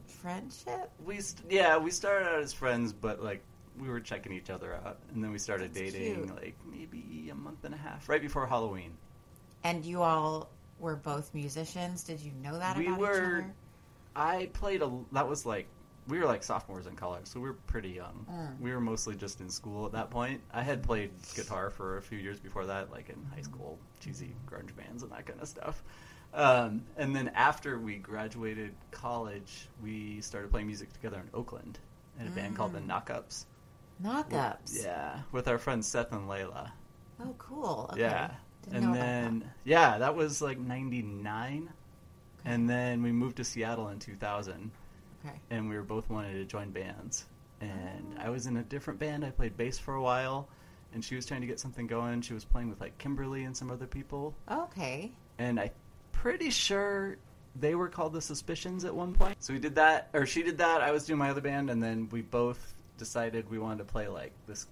friendship. 0.07 0.89
we 1.03 1.19
st- 1.19 1.51
yeah 1.51 1.77
we 1.77 1.91
started 1.91 2.25
out 2.25 2.39
as 2.39 2.53
friends 2.53 2.93
but 2.93 3.21
like 3.21 3.43
we 3.79 3.89
were 3.89 3.99
checking 3.99 4.31
each 4.31 4.49
other 4.49 4.75
out 4.85 4.99
and 5.13 5.23
then 5.23 5.31
we 5.31 5.37
started 5.37 5.73
That's 5.73 5.91
dating 5.93 6.25
cute. 6.25 6.35
like 6.35 6.55
maybe 6.69 7.29
a 7.31 7.35
month 7.35 7.63
and 7.63 7.73
a 7.73 7.77
half 7.77 8.07
right 8.07 8.21
before 8.21 8.45
halloween 8.47 8.91
And 9.63 9.83
you 9.85 10.01
all 10.01 10.49
were 10.79 10.95
both 10.95 11.33
musicians. 11.33 12.03
Did 12.03 12.19
you 12.19 12.31
know 12.43 12.57
that 12.59 12.77
We 12.77 12.87
about 12.87 12.99
were- 12.99 13.45
i 14.15 14.49
played 14.53 14.81
a 14.83 14.91
that 15.11 15.27
was 15.27 15.45
like 15.45 15.65
we 16.07 16.19
were 16.19 16.25
like 16.25 16.43
sophomores 16.43 16.85
in 16.85 16.95
college 16.95 17.25
so 17.25 17.39
we 17.39 17.47
were 17.47 17.53
pretty 17.65 17.89
young 17.89 18.25
Mm. 18.29 18.59
we 18.59 18.71
were 18.71 18.81
mostly 18.81 19.15
just 19.15 19.41
in 19.41 19.49
school 19.49 19.85
at 19.87 19.91
that 19.93 20.11
point 20.11 20.39
i 20.53 20.61
had 20.61 20.83
played 20.83 21.09
guitar 21.35 21.69
for 21.71 21.97
a 21.97 22.01
few 22.01 22.19
years 22.19 22.39
before 22.39 22.65
that 22.67 22.91
like 22.91 23.09
in 23.09 23.15
high 23.33 23.41
school 23.41 23.79
cheesy 24.01 24.35
grunge 24.47 24.75
bands 24.75 25.01
and 25.01 25.11
that 25.11 25.25
kind 25.25 25.41
of 25.41 25.47
stuff 25.47 25.81
um, 26.35 26.83
and 26.97 27.15
then 27.15 27.29
after 27.35 27.79
we 27.79 27.95
graduated 27.95 28.73
college 28.91 29.67
we 29.81 30.19
started 30.21 30.51
playing 30.51 30.67
music 30.67 30.91
together 30.93 31.17
in 31.17 31.29
oakland 31.33 31.79
in 32.19 32.27
a 32.27 32.31
band 32.31 32.55
called 32.55 32.73
the 32.73 32.79
Mm. 32.79 32.87
Knockups. 34.01 34.83
Yeah, 34.83 35.19
with 35.31 35.47
our 35.47 35.57
friends 35.57 35.87
Seth 35.87 36.11
and 36.11 36.29
Layla. 36.29 36.71
Oh, 37.21 37.35
cool. 37.37 37.89
Okay. 37.91 38.01
Yeah. 38.01 38.31
Didn't 38.63 38.83
and 38.83 38.95
then 38.95 39.51
yeah, 39.63 39.97
that 39.97 40.15
was 40.15 40.41
like 40.41 40.57
99. 40.57 41.69
And 42.45 42.69
then 42.69 43.03
we 43.03 43.11
moved 43.11 43.37
to 43.37 43.43
Seattle 43.43 43.89
in 43.89 43.99
2000 43.99 44.71
Okay. 45.25 45.35
and 45.49 45.69
we 45.69 45.75
were 45.77 45.83
both 45.83 46.09
wanted 46.09 46.33
to 46.33 46.45
join 46.45 46.71
bands. 46.71 47.25
And 47.61 48.17
oh. 48.17 48.25
I 48.25 48.29
was 48.29 48.45
in 48.45 48.57
a 48.57 48.63
different 48.63 48.99
band. 48.99 49.23
I 49.23 49.31
played 49.31 49.55
bass 49.55 49.77
for 49.77 49.95
a 49.95 50.01
while 50.01 50.49
and 50.93 51.03
she 51.03 51.15
was 51.15 51.25
trying 51.25 51.41
to 51.41 51.47
get 51.47 51.59
something 51.59 51.87
going. 51.87 52.21
She 52.21 52.33
was 52.33 52.43
playing 52.43 52.69
with 52.69 52.81
like 52.81 52.97
Kimberly 52.97 53.43
and 53.45 53.55
some 53.55 53.71
other 53.71 53.87
people. 53.87 54.35
Okay. 54.51 55.11
And 55.39 55.59
I 55.59 55.71
pretty 56.11 56.49
sure 56.49 57.17
they 57.55 57.75
were 57.75 57.87
called 57.87 58.13
the 58.13 58.21
Suspicions 58.21 58.83
at 58.83 58.93
one 58.93 59.13
point. 59.13 59.41
So 59.41 59.53
we 59.53 59.59
did 59.59 59.75
that 59.75 60.09
or 60.13 60.25
she 60.25 60.43
did 60.43 60.57
that. 60.57 60.81
I 60.81 60.91
was 60.91 61.05
doing 61.05 61.19
my 61.19 61.29
other 61.29 61.41
band 61.41 61.69
and 61.69 61.81
then 61.81 62.09
we 62.11 62.21
both 62.21 62.72
decided 63.03 63.49
we 63.49 63.59
wanted 63.59 63.79
to 63.79 63.83
play 63.85 64.07
like 64.07 64.31
this 64.47 64.67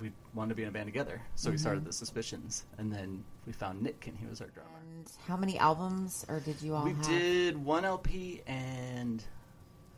we 0.00 0.12
wanted 0.34 0.50
to 0.50 0.54
be 0.54 0.62
in 0.62 0.68
a 0.68 0.72
band 0.72 0.86
together. 0.86 1.20
So 1.34 1.50
we 1.50 1.56
mm-hmm. 1.56 1.60
started 1.62 1.84
the 1.84 1.92
Suspicions, 1.92 2.64
and 2.78 2.92
then 2.92 3.24
we 3.46 3.52
found 3.52 3.82
Nick, 3.82 4.06
and 4.06 4.16
he 4.16 4.26
was 4.26 4.40
our 4.40 4.48
drummer. 4.48 4.68
And 4.96 5.10
how 5.26 5.36
many 5.36 5.58
albums, 5.58 6.24
or 6.28 6.40
did 6.40 6.60
you 6.62 6.74
all 6.74 6.84
we 6.84 6.92
have? 6.92 7.06
did 7.06 7.56
one 7.56 7.84
LP 7.84 8.42
and 8.46 9.24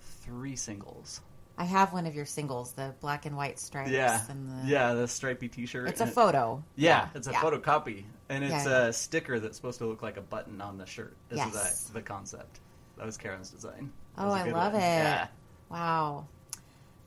three 0.00 0.56
singles. 0.56 1.20
I 1.58 1.64
have 1.64 1.92
one 1.92 2.06
of 2.06 2.14
your 2.14 2.24
singles, 2.24 2.72
the 2.72 2.94
black 3.00 3.26
and 3.26 3.36
white 3.36 3.58
stripes. 3.58 3.90
yeah, 3.90 4.22
And 4.30 4.48
the... 4.48 4.68
yeah, 4.68 4.94
the 4.94 5.06
stripy 5.06 5.48
T-shirt. 5.48 5.88
It's 5.88 6.00
a 6.00 6.04
it- 6.04 6.14
photo. 6.14 6.64
Yeah, 6.76 7.08
it's 7.14 7.26
a 7.26 7.32
yeah. 7.32 7.40
photocopy, 7.40 8.04
and 8.30 8.42
it's 8.42 8.64
Yeah, 8.64 8.86
a 8.86 8.92
sticker 8.92 9.38
that's 9.38 9.56
supposed 9.56 9.78
to 9.78 9.86
look 9.86 10.02
like 10.02 10.16
a 10.16 10.22
button 10.22 10.60
on 10.62 10.78
the 10.78 10.86
shirt. 10.86 11.16
Is 11.30 11.36
Yes. 11.36 11.84
that 11.84 11.94
the 11.94 12.02
concept? 12.02 12.60
That 12.96 13.04
was 13.04 13.18
Karen's 13.18 13.50
design. 13.50 13.92
That 14.16 14.24
Oh, 14.24 14.28
was 14.28 14.40
I 14.40 14.50
love 14.50 14.72
one. 14.72 14.82
it. 14.82 14.84
Yeah, 14.84 15.26
Wow. 15.70 16.26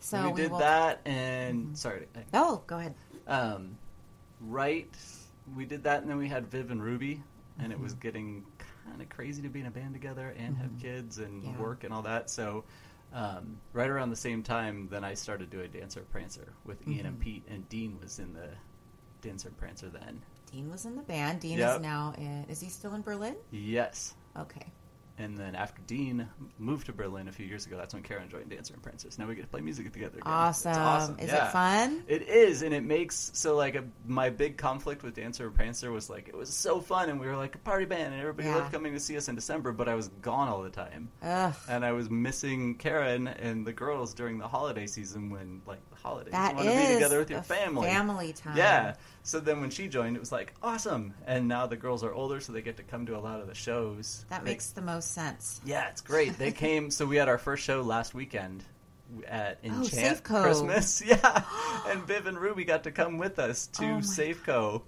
So 0.03 0.29
we, 0.29 0.41
did 0.41 0.51
will... 0.51 0.60
that, 0.60 1.00
and 1.05 1.77
sorry, 1.77 2.07
I- 2.15 2.24
Oh, 2.33 2.62
go 2.67 2.77
ahead. 2.77 2.93
um, 3.25 3.77
right, 4.41 4.89
we 5.55 5.65
did 5.65 5.83
that, 5.83 6.01
and 6.01 6.10
then 6.10 6.17
we 6.17 6.27
had 6.27 6.48
Viv 6.48 6.72
and 6.72 6.83
Ruby, 6.83 7.24
and 7.60 7.72
it 7.72 7.75
Mm-hmm. 7.75 7.83
was 7.83 7.93
getting 7.93 8.43
kind 8.86 9.01
of 9.01 9.07
crazy 9.10 9.41
to 9.43 9.50
be 9.50 9.62
in 9.62 9.65
a 9.65 9.72
band 9.72 9.93
together 9.93 10.33
and 10.38 10.57
have 10.57 10.77
kids 10.81 11.19
and 11.19 11.41
Yeah. 11.43 11.57
work 11.57 11.86
and 11.86 11.93
all 11.93 12.01
that. 12.01 12.29
So, 12.29 12.65
um, 13.13 13.57
right 13.72 13.89
around 13.89 14.10
the 14.10 14.15
same 14.17 14.43
time, 14.43 14.89
then 14.91 15.05
I 15.05 15.13
started 15.13 15.50
doing 15.50 15.72
Dancer 15.72 16.01
Prancer 16.12 16.51
with 16.65 16.86
Ian 16.88 17.05
and 17.05 17.17
Mhm. 17.17 17.22
Pete, 17.22 17.43
and 17.48 17.67
Dean 17.69 17.98
was 18.01 18.19
in 18.19 18.33
the 18.33 18.50
Dancer 19.22 19.51
Prancer 19.51 19.88
then. 19.89 20.22
Dean 20.51 20.69
was 20.69 20.86
in 20.86 20.95
the 20.98 21.01
band. 21.03 21.39
Dean 21.39 21.60
Yep. 21.60 21.75
is 21.77 21.81
now 21.81 22.13
in. 22.17 22.43
Is 22.50 22.60
he 22.60 22.67
still 22.69 22.93
in 22.93 23.01
Berlin? 23.03 23.36
Yes. 23.51 24.13
Okay. 24.38 24.65
And 25.20 25.38
then 25.38 25.53
after 25.53 25.79
Dean 25.86 26.27
moved 26.58 26.88
to 26.88 26.93
Berlin 26.93 27.27
a 27.27 27.32
few 27.32 27.46
years 27.46 27.67
ago, 27.67 27.77
that's 27.77 27.93
when 27.93 28.01
Karen 28.01 28.29
joined 28.29 28.50
Dancer 28.50 28.74
and 28.74 28.82
Prancer. 28.82 29.10
Now 29.20 29.27
we 29.27 29.36
get 29.36 29.43
to 29.43 29.48
play 29.48 29.62
music 29.62 29.91
together. 29.93 30.17
Again. 30.17 30.24
Awesome. 30.25 30.72
It's 30.72 30.79
awesome. 30.79 31.20
Is 31.20 31.32
yeah. 31.32 31.48
it 31.48 31.51
fun? 31.51 32.03
It 32.08 32.24
is, 32.24 32.63
and 32.63 32.74
it 32.74 32.84
makes 32.84 33.29
so 33.36 33.55
like 33.55 33.75
a, 33.75 33.84
my 34.08 34.32
big 34.32 34.58
conflict 34.58 35.03
with 35.03 35.13
Dancer 35.13 35.46
and 35.46 35.55
Prancer 35.55 35.91
was 35.91 36.10
like 36.10 36.29
it 36.29 36.36
was 36.36 36.50
so 36.51 36.82
fun, 36.82 37.10
and 37.10 37.20
we 37.20 37.27
were 37.27 37.38
like 37.38 37.53
a 37.53 37.60
party 37.60 37.86
band, 37.86 38.13
and 38.13 38.22
everybody 38.22 38.48
Yeah. 38.48 38.55
loved 38.55 38.72
coming 38.74 38.93
to 38.93 39.00
see 39.00 39.15
us 39.15 39.27
in 39.27 39.36
December, 39.36 39.72
but 39.72 39.88
I 39.88 39.93
was 39.93 40.08
gone 40.22 40.48
all 40.48 40.63
the 40.63 40.72
time, 40.72 41.12
Ugh. 41.22 41.53
and 41.70 41.86
I 41.86 41.91
was 41.91 42.10
missing 42.10 42.75
Karen 42.75 43.27
and 43.27 43.67
the 43.67 43.74
girls 43.74 44.15
during 44.15 44.39
the 44.39 44.48
holiday 44.48 44.88
season 44.88 45.29
when 45.29 45.62
like 45.67 45.88
the 45.91 45.96
holidays 45.98 46.32
That 46.32 46.51
you 46.51 46.65
want 46.65 46.70
to 46.70 46.88
be 46.88 46.93
together 46.96 47.20
with 47.20 47.29
your 47.29 47.43
family. 47.43 47.88
Family 47.88 48.34
time. 48.34 48.58
Yeah. 48.58 48.96
So 49.25 49.39
then 49.39 49.62
when 49.62 49.70
she 49.70 49.88
joined, 49.88 50.18
it 50.18 50.20
was 50.20 50.32
like 50.34 50.53
awesome, 50.62 51.13
and 51.25 51.48
now 51.48 51.65
the 51.65 51.77
girls 51.77 52.03
are 52.03 52.13
older, 52.13 52.42
so 52.42 52.51
they 52.51 52.62
get 52.62 52.75
to 52.77 52.84
come 52.84 53.06
to 53.06 53.18
a 53.18 53.20
lot 53.22 53.39
of 53.39 53.48
the 53.48 53.56
shows. 53.56 54.25
That 54.30 54.44
They- 54.44 54.51
makes 54.51 54.72
the 54.72 54.82
most 54.82 55.12
sense. 55.13 55.62
yeah, 55.65 55.88
it's 55.89 56.01
great. 56.01 56.38
They 56.38 56.51
came. 56.51 56.92
So 56.92 57.06
we 57.06 57.15
had 57.15 57.30
our 57.30 57.38
first 57.38 57.63
show 57.63 57.82
last 57.82 58.13
weekend 58.13 58.63
at 59.27 59.60
Oh, 59.63 59.68
Enchant 59.68 60.24
Safeco. 60.24 60.44
Christmas. 60.44 61.01
Yeah, 61.06 61.44
and 61.88 62.03
Viv 62.03 62.27
and 62.27 62.38
Ruby 62.38 62.65
got 62.65 62.84
to 62.84 62.92
come 62.92 63.18
with 63.18 63.39
us 63.39 63.68
to 63.68 63.86
Oh 63.86 63.98
Safeco. 64.00 64.82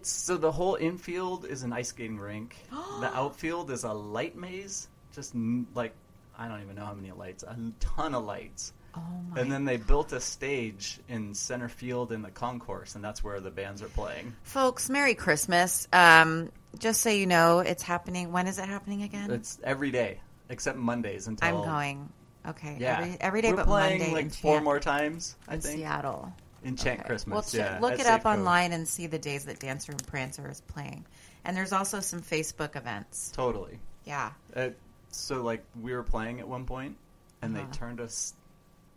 So 0.00 0.36
the 0.38 0.50
whole 0.52 0.76
infield 0.76 1.44
is 1.44 1.62
an 1.62 1.72
ice 1.74 1.88
skating 1.88 2.18
rink. 2.18 2.56
the 2.70 3.10
outfield 3.14 3.70
is 3.70 3.84
a 3.84 3.92
light 3.92 4.36
maze. 4.36 4.88
Just 5.14 5.34
like 5.74 5.92
I 6.38 6.48
don't 6.48 6.62
even 6.62 6.76
know 6.76 6.86
how 6.86 6.94
many 6.94 7.12
lights. 7.12 7.42
A 7.42 7.56
ton 7.78 8.14
of 8.14 8.24
lights. 8.24 8.72
Oh 8.94 9.00
my. 9.30 9.40
And 9.40 9.50
then 9.50 9.64
they 9.64 9.76
built 9.78 10.12
a 10.12 10.20
stage 10.20 11.00
in 11.08 11.34
center 11.34 11.68
field 11.68 12.12
in 12.12 12.22
the 12.22 12.30
concourse, 12.30 12.94
and 12.94 13.02
that's 13.04 13.24
where 13.24 13.40
the 13.40 13.50
bands 13.50 13.82
are 13.82 13.88
playing. 13.88 14.34
Folks, 14.42 14.90
Merry 14.90 15.14
Christmas. 15.14 15.88
Um, 15.92 16.50
just 16.78 17.00
so 17.00 17.10
you 17.10 17.26
know, 17.26 17.60
it's 17.60 17.82
happening. 17.82 18.32
When 18.32 18.46
is 18.46 18.58
it 18.58 18.66
happening 18.66 19.02
again? 19.02 19.30
It's 19.30 19.58
every 19.64 19.90
day 19.90 20.20
except 20.48 20.76
Mondays 20.76 21.26
until 21.26 21.48
I'm 21.48 21.64
going. 21.64 22.08
Okay. 22.46 22.76
Yeah, 22.80 22.98
Every, 23.00 23.16
every 23.20 23.40
day 23.42 23.50
We're 23.50 23.56
but 23.58 23.66
playing 23.66 24.00
Monday 24.00 24.14
like 24.14 24.34
four 24.34 24.60
more 24.60 24.80
times. 24.80 25.36
I 25.48 25.54
in 25.54 25.60
think 25.60 25.78
Seattle. 25.78 26.32
Enchant 26.64 27.00
Okay. 27.00 27.06
Christmas. 27.08 27.54
Well, 27.54 27.64
yeah, 27.64 27.78
look 27.80 27.98
it 27.98 28.06
up 28.06 28.22
Safeco. 28.24 28.36
online 28.38 28.72
and 28.72 28.86
see 28.86 29.06
the 29.06 29.18
days 29.18 29.44
that 29.46 29.58
Dancer 29.60 29.92
and 29.92 30.06
Prancer 30.06 30.48
is 30.50 30.60
playing. 30.62 31.04
And 31.44 31.56
there's 31.56 31.72
also 31.72 32.00
some 32.00 32.20
Facebook 32.20 32.76
events. 32.76 33.32
Totally. 33.34 33.78
Yeah. 34.04 34.32
Uh, 34.54 34.70
so 35.10 35.42
like 35.42 35.64
we 35.80 35.92
were 35.94 36.02
playing 36.02 36.40
at 36.40 36.48
one 36.48 36.64
point, 36.66 36.96
and 37.42 37.56
Uh-huh. 37.56 37.64
they 37.70 37.76
turned 37.78 38.00
us. 38.00 38.34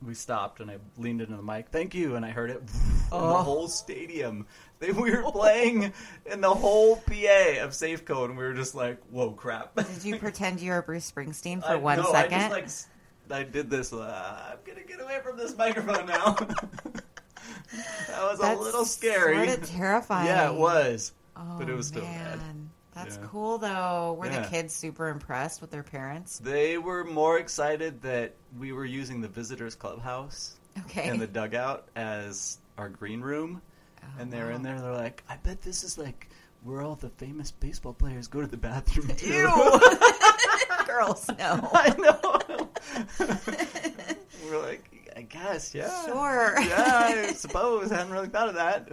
We 0.02 0.14
stopped, 0.14 0.60
and 0.60 0.70
I 0.70 0.78
leaned 0.98 1.22
into 1.22 1.36
the 1.36 1.42
mic. 1.42 1.70
Thank 1.70 1.96
you, 1.96 2.16
and 2.16 2.26
I 2.26 2.30
heard 2.30 2.50
it 2.52 2.58
in 2.58 2.66
the 2.66 3.16
Oh. 3.16 3.42
whole 3.44 3.68
stadium. 3.68 4.46
They, 4.80 4.92
we 4.92 5.10
were 5.16 5.24
playing 5.32 5.94
in 6.26 6.42
the 6.42 6.54
whole 6.54 6.98
PA 6.98 7.62
of 7.64 7.72
Safeco, 7.72 8.26
and 8.26 8.38
we 8.38 8.44
were 8.44 8.54
just 8.54 8.76
like, 8.76 9.02
"Whoa, 9.10 9.32
crap!" 9.32 9.76
Did 9.76 10.04
you 10.04 10.20
pretend 10.20 10.60
you 10.60 10.72
were 10.72 10.82
Bruce 10.82 11.10
Springsteen 11.10 11.62
for 11.62 11.70
I, 11.70 11.76
one 11.76 11.98
no, 11.98 12.12
second? 12.12 12.34
I 12.52 12.62
just 12.62 12.88
like 13.30 13.40
I 13.40 13.44
did 13.44 13.70
this. 13.70 13.94
Uh, 13.94 14.52
I'm 14.52 14.58
gonna 14.66 14.86
get 14.86 15.02
away 15.02 15.20
from 15.24 15.38
this 15.38 15.58
microphone 15.58 16.06
now. 16.06 16.34
that 16.34 18.22
was 18.22 18.40
That's 18.40 18.60
a 18.60 18.62
little 18.62 18.86
scary. 18.86 19.48
Sort 19.48 19.60
of 19.60 19.70
terrifying. 19.70 20.28
Yeah, 20.28 20.52
it 20.52 20.56
was. 20.56 21.14
Oh, 21.36 21.56
but 21.58 21.70
it 21.70 21.76
was 21.76 21.88
still 21.88 22.04
man. 22.04 22.38
bad. 22.38 22.56
That's 22.96 23.18
Yeah. 23.18 23.28
cool, 23.28 23.58
though. 23.58 24.16
Were 24.18 24.28
Yeah. 24.28 24.42
the 24.42 24.48
kids 24.48 24.74
super 24.74 25.10
impressed 25.10 25.60
with 25.62 25.70
their 25.70 25.84
parents? 25.84 26.40
They 26.40 26.78
were 26.78 27.04
more 27.04 27.38
excited 27.38 28.02
that 28.04 28.36
we 28.58 28.72
were 28.72 28.86
using 28.86 29.20
the 29.22 29.28
visitors 29.28 29.76
clubhouse 29.76 30.56
Okay. 30.86 31.10
and 31.10 31.20
the 31.22 31.28
dugout 31.40 31.88
as 31.96 32.58
our 32.78 32.88
green 32.90 33.22
room. 33.22 33.62
Oh, 34.02 34.08
and 34.22 34.32
they're 34.32 34.52
in 34.52 34.62
there. 34.62 34.80
They're 34.82 34.92
like, 34.94 35.24
I 35.30 35.36
bet 35.38 35.62
this 35.62 35.84
is 35.84 35.98
like 35.98 36.30
where 36.64 36.82
all 36.82 36.96
the 36.96 37.10
famous 37.10 37.52
baseball 37.52 37.94
players 37.94 38.28
go 38.28 38.42
to 38.42 38.48
the 38.48 38.58
bathroom. 38.58 39.08
Too. 39.18 39.28
Ew. 39.34 39.80
Girls, 40.88 41.28
no. 41.38 41.70
I 41.74 41.96
know. 41.98 42.70
we're 44.46 44.62
like, 44.62 45.12
I 45.18 45.22
guess, 45.24 45.74
yeah. 45.76 46.06
Sure. 46.06 46.56
yeah, 46.62 47.02
I 47.28 47.34
suppose. 47.34 47.92
I 47.92 47.98
hadn't 47.98 48.12
really 48.14 48.28
thought 48.30 48.50
of 48.50 48.56
that. 48.56 48.90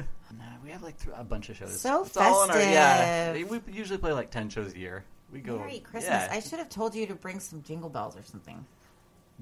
Have 0.72 0.82
like 0.82 0.98
th- 0.98 1.14
a 1.18 1.24
bunch 1.24 1.50
of 1.50 1.56
shows. 1.56 1.80
So 1.80 2.04
it's 2.04 2.16
all 2.16 2.44
in 2.44 2.50
our 2.50 2.58
yeah. 2.60 3.32
We 3.34 3.60
usually 3.70 3.98
play 3.98 4.12
like 4.12 4.30
ten 4.30 4.48
shows 4.48 4.72
a 4.74 4.78
year. 4.78 5.04
We 5.30 5.40
go. 5.40 5.58
Merry 5.58 5.80
Christmas. 5.80 6.04
yeah. 6.04 6.28
I 6.30 6.40
should 6.40 6.58
have 6.58 6.68
told 6.68 6.94
you 6.94 7.06
to 7.06 7.14
bring 7.14 7.40
some 7.40 7.62
jingle 7.62 7.90
bells 7.90 8.16
or 8.16 8.22
something. 8.22 8.64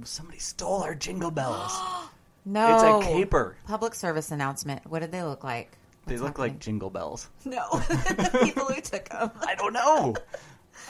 Somebody 0.05 0.39
stole 0.39 0.83
our 0.83 0.95
jingle 0.95 1.31
bells. 1.31 1.73
No. 2.47 2.75
It's 2.75 3.07
a 3.07 3.13
caper. 3.13 3.55
Public 3.67 3.95
service 3.95 4.31
announcement. 4.31 4.87
What 4.87 5.01
did 5.01 5.13
they 5.13 5.23
look 5.23 5.45
like? 5.45 5.77
They 6.07 6.15
What's 6.15 6.23
look 6.23 6.39
like 6.39 6.59
jingle 6.59 6.89
bells. 6.89 7.29
No, 7.45 7.69
the 7.89 8.41
people 8.43 8.65
who 8.65 8.81
took 8.81 9.11
them. 9.11 9.31
I 9.47 9.55
don't 9.57 9.75
know. 9.75 10.17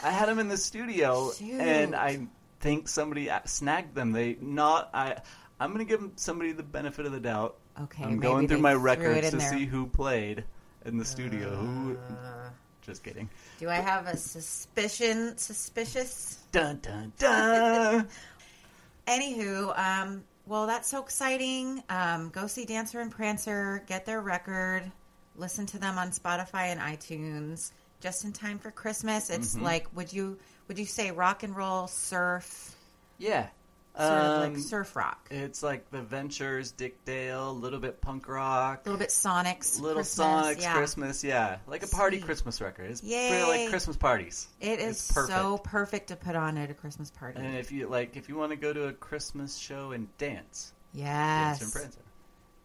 I 0.05 0.11
had 0.11 0.29
them 0.29 0.39
in 0.39 0.47
the 0.47 0.57
studio, 0.57 1.33
Shoot. 1.33 1.61
and 1.61 1.97
I 1.97 2.29
think 2.61 2.87
somebody 2.87 3.29
uh, 3.31 3.41
snagged 3.47 3.97
them. 3.97 4.13
They 4.13 4.37
not. 4.41 4.91
I. 4.95 5.17
I'm 5.59 5.73
gonna 5.73 5.85
give 5.85 6.09
somebody 6.17 6.53
the 6.53 6.63
benefit 6.63 7.05
of 7.05 7.13
the 7.13 7.21
doubt. 7.21 7.57
Okay, 7.83 8.05
I'm 8.05 8.19
going 8.21 8.47
through 8.49 8.59
my 8.59 8.75
records 8.75 9.31
to 9.31 9.37
there. 9.37 9.51
see 9.51 9.65
who 9.65 9.87
played 9.87 10.45
in 10.85 10.99
the 10.99 11.05
studio. 11.05 11.51
who? 11.57 11.97
Uh, 11.97 12.51
Just 12.83 13.03
kidding. 13.03 13.29
do 13.59 13.69
I 13.69 13.77
have 13.77 14.07
a 14.07 14.17
suspicion? 14.17 15.37
Suspicious. 15.39 16.39
Dun 16.53 16.79
dun 16.83 17.13
dun. 17.19 18.09
Anywho, 19.07 19.77
um, 19.79 20.25
well, 20.47 20.67
that's 20.67 20.89
so 20.89 21.03
exciting. 21.03 21.83
Um, 21.89 22.31
go 22.31 22.47
see 22.47 22.65
Dancer 22.65 23.01
and 23.01 23.11
Prancer. 23.11 23.83
Get 23.87 24.05
their 24.07 24.21
record. 24.21 24.91
Listen 25.37 25.67
to 25.67 25.79
them 25.79 25.97
on 25.99 26.11
Spotify 26.11 26.67
and 26.67 26.81
iTunes. 26.81 27.73
Just 28.01 28.25
in 28.25 28.33
time 28.33 28.59
for 28.59 28.71
Christmas. 28.71 29.31
It's 29.31 29.55
Mm-hmm. 29.55 29.65
like, 29.65 29.87
would 29.97 30.13
you 30.13 30.39
would 30.69 30.79
you 30.79 30.85
say 30.87 31.11
rock 31.11 31.43
and 31.43 31.57
roll, 31.57 31.87
surf, 31.87 32.77
yeah. 33.19 33.49
Sort 33.97 34.09
of 34.09 34.43
Um, 34.45 34.53
like 34.55 34.63
surf 34.63 34.95
rock, 34.97 35.27
It's 35.31 35.63
like 35.63 35.91
the 35.91 36.01
Ventures, 36.03 36.71
Dick 36.73 37.05
Dale, 37.05 37.51
a 37.51 37.53
little 37.53 37.81
bit 37.81 38.01
punk 38.01 38.29
rock, 38.29 38.87
a 38.87 38.89
little 38.89 38.99
bit 38.99 39.09
Sonics, 39.11 39.81
little 39.81 39.97
Christmas, 40.03 40.27
Sonics 40.27 40.61
yeah. 40.63 40.75
Christmas, 40.75 41.25
yeah, 41.25 41.59
like 41.67 41.83
a 41.83 41.89
party 41.89 42.19
Sweet. 42.19 42.27
Christmas 42.27 42.61
record. 42.61 42.91
It's 42.91 43.01
for 43.01 43.07
Yay. 43.07 43.47
like 43.63 43.71
Christmas 43.71 43.97
parties. 43.97 44.47
It 44.61 44.79
is 44.79 44.97
It's 44.99 45.13
perfect. 45.13 45.37
so 45.39 45.59
perfect 45.59 46.09
to 46.09 46.17
put 46.17 46.37
on 46.37 46.57
at 46.59 46.71
a 46.71 46.75
Christmas 46.75 47.11
party. 47.11 47.41
And 47.41 47.57
if 47.57 47.73
you 47.73 47.89
like, 47.89 48.17
if 48.17 48.29
you 48.29 48.37
want 48.37 48.51
to 48.51 48.57
go 48.57 48.73
to 48.73 48.87
a 48.89 48.93
Christmas 48.93 49.57
show 49.57 49.91
and 49.93 50.07
dance, 50.19 50.73
yes, 50.93 51.61
and 51.63 51.73
Prancer. 51.73 51.99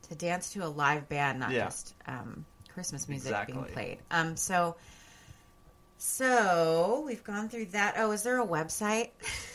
to 0.10 0.16
dance 0.16 0.54
to 0.54 0.64
a 0.66 0.70
live 0.70 1.10
band, 1.10 1.40
not 1.40 1.52
Yeah. 1.52 1.66
just 1.66 1.96
um, 2.08 2.46
Christmas 2.74 3.10
music 3.10 3.36
being 3.48 3.64
played. 3.66 3.98
Um, 4.12 4.36
so, 4.38 4.76
so 5.98 7.04
we've 7.06 7.24
gone 7.24 7.50
through 7.50 7.66
that. 7.68 7.96
Oh, 7.98 8.12
is 8.12 8.24
there 8.24 8.40
a 8.42 8.46
website 8.46 9.10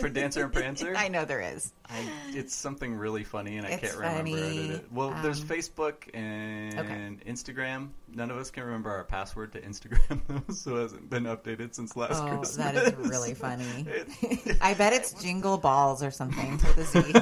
For 0.00 0.08
Dancer 0.08 0.44
and 0.44 0.52
Prancer? 0.52 0.94
I 0.96 1.08
know 1.08 1.24
there 1.24 1.40
is. 1.40 1.72
I, 1.88 2.04
it's 2.30 2.54
something 2.54 2.94
really 2.94 3.24
funny, 3.24 3.56
and 3.58 3.66
I 3.66 3.70
It's 3.70 3.82
can't 3.94 3.96
remember 3.98 4.74
it. 4.74 4.86
Well, 4.92 5.14
there's 5.22 5.40
Um, 5.42 5.48
Facebook 5.48 5.94
and 6.14 6.78
Okay. 6.78 7.16
Instagram. 7.30 7.90
None 8.12 8.30
of 8.30 8.36
us 8.38 8.50
can 8.50 8.64
remember 8.64 8.90
our 8.90 9.04
password 9.04 9.52
to 9.52 9.60
Instagram, 9.60 10.20
though, 10.28 10.52
so 10.54 10.76
it 10.76 10.82
hasn't 10.82 11.10
been 11.10 11.24
updated 11.24 11.74
since 11.74 11.96
last 11.96 12.20
Oh, 12.22 12.26
Christmas. 12.38 12.56
that 12.56 12.74
is 12.76 12.94
really 13.08 13.34
funny. 13.34 13.86
It- 14.22 14.56
I 14.60 14.74
bet 14.74 14.92
it's 14.92 15.12
Jingle 15.22 15.58
Balls 15.58 16.02
or 16.02 16.10
something 16.10 16.52
with 16.52 16.78
a 16.78 16.84
Z. 16.84 17.12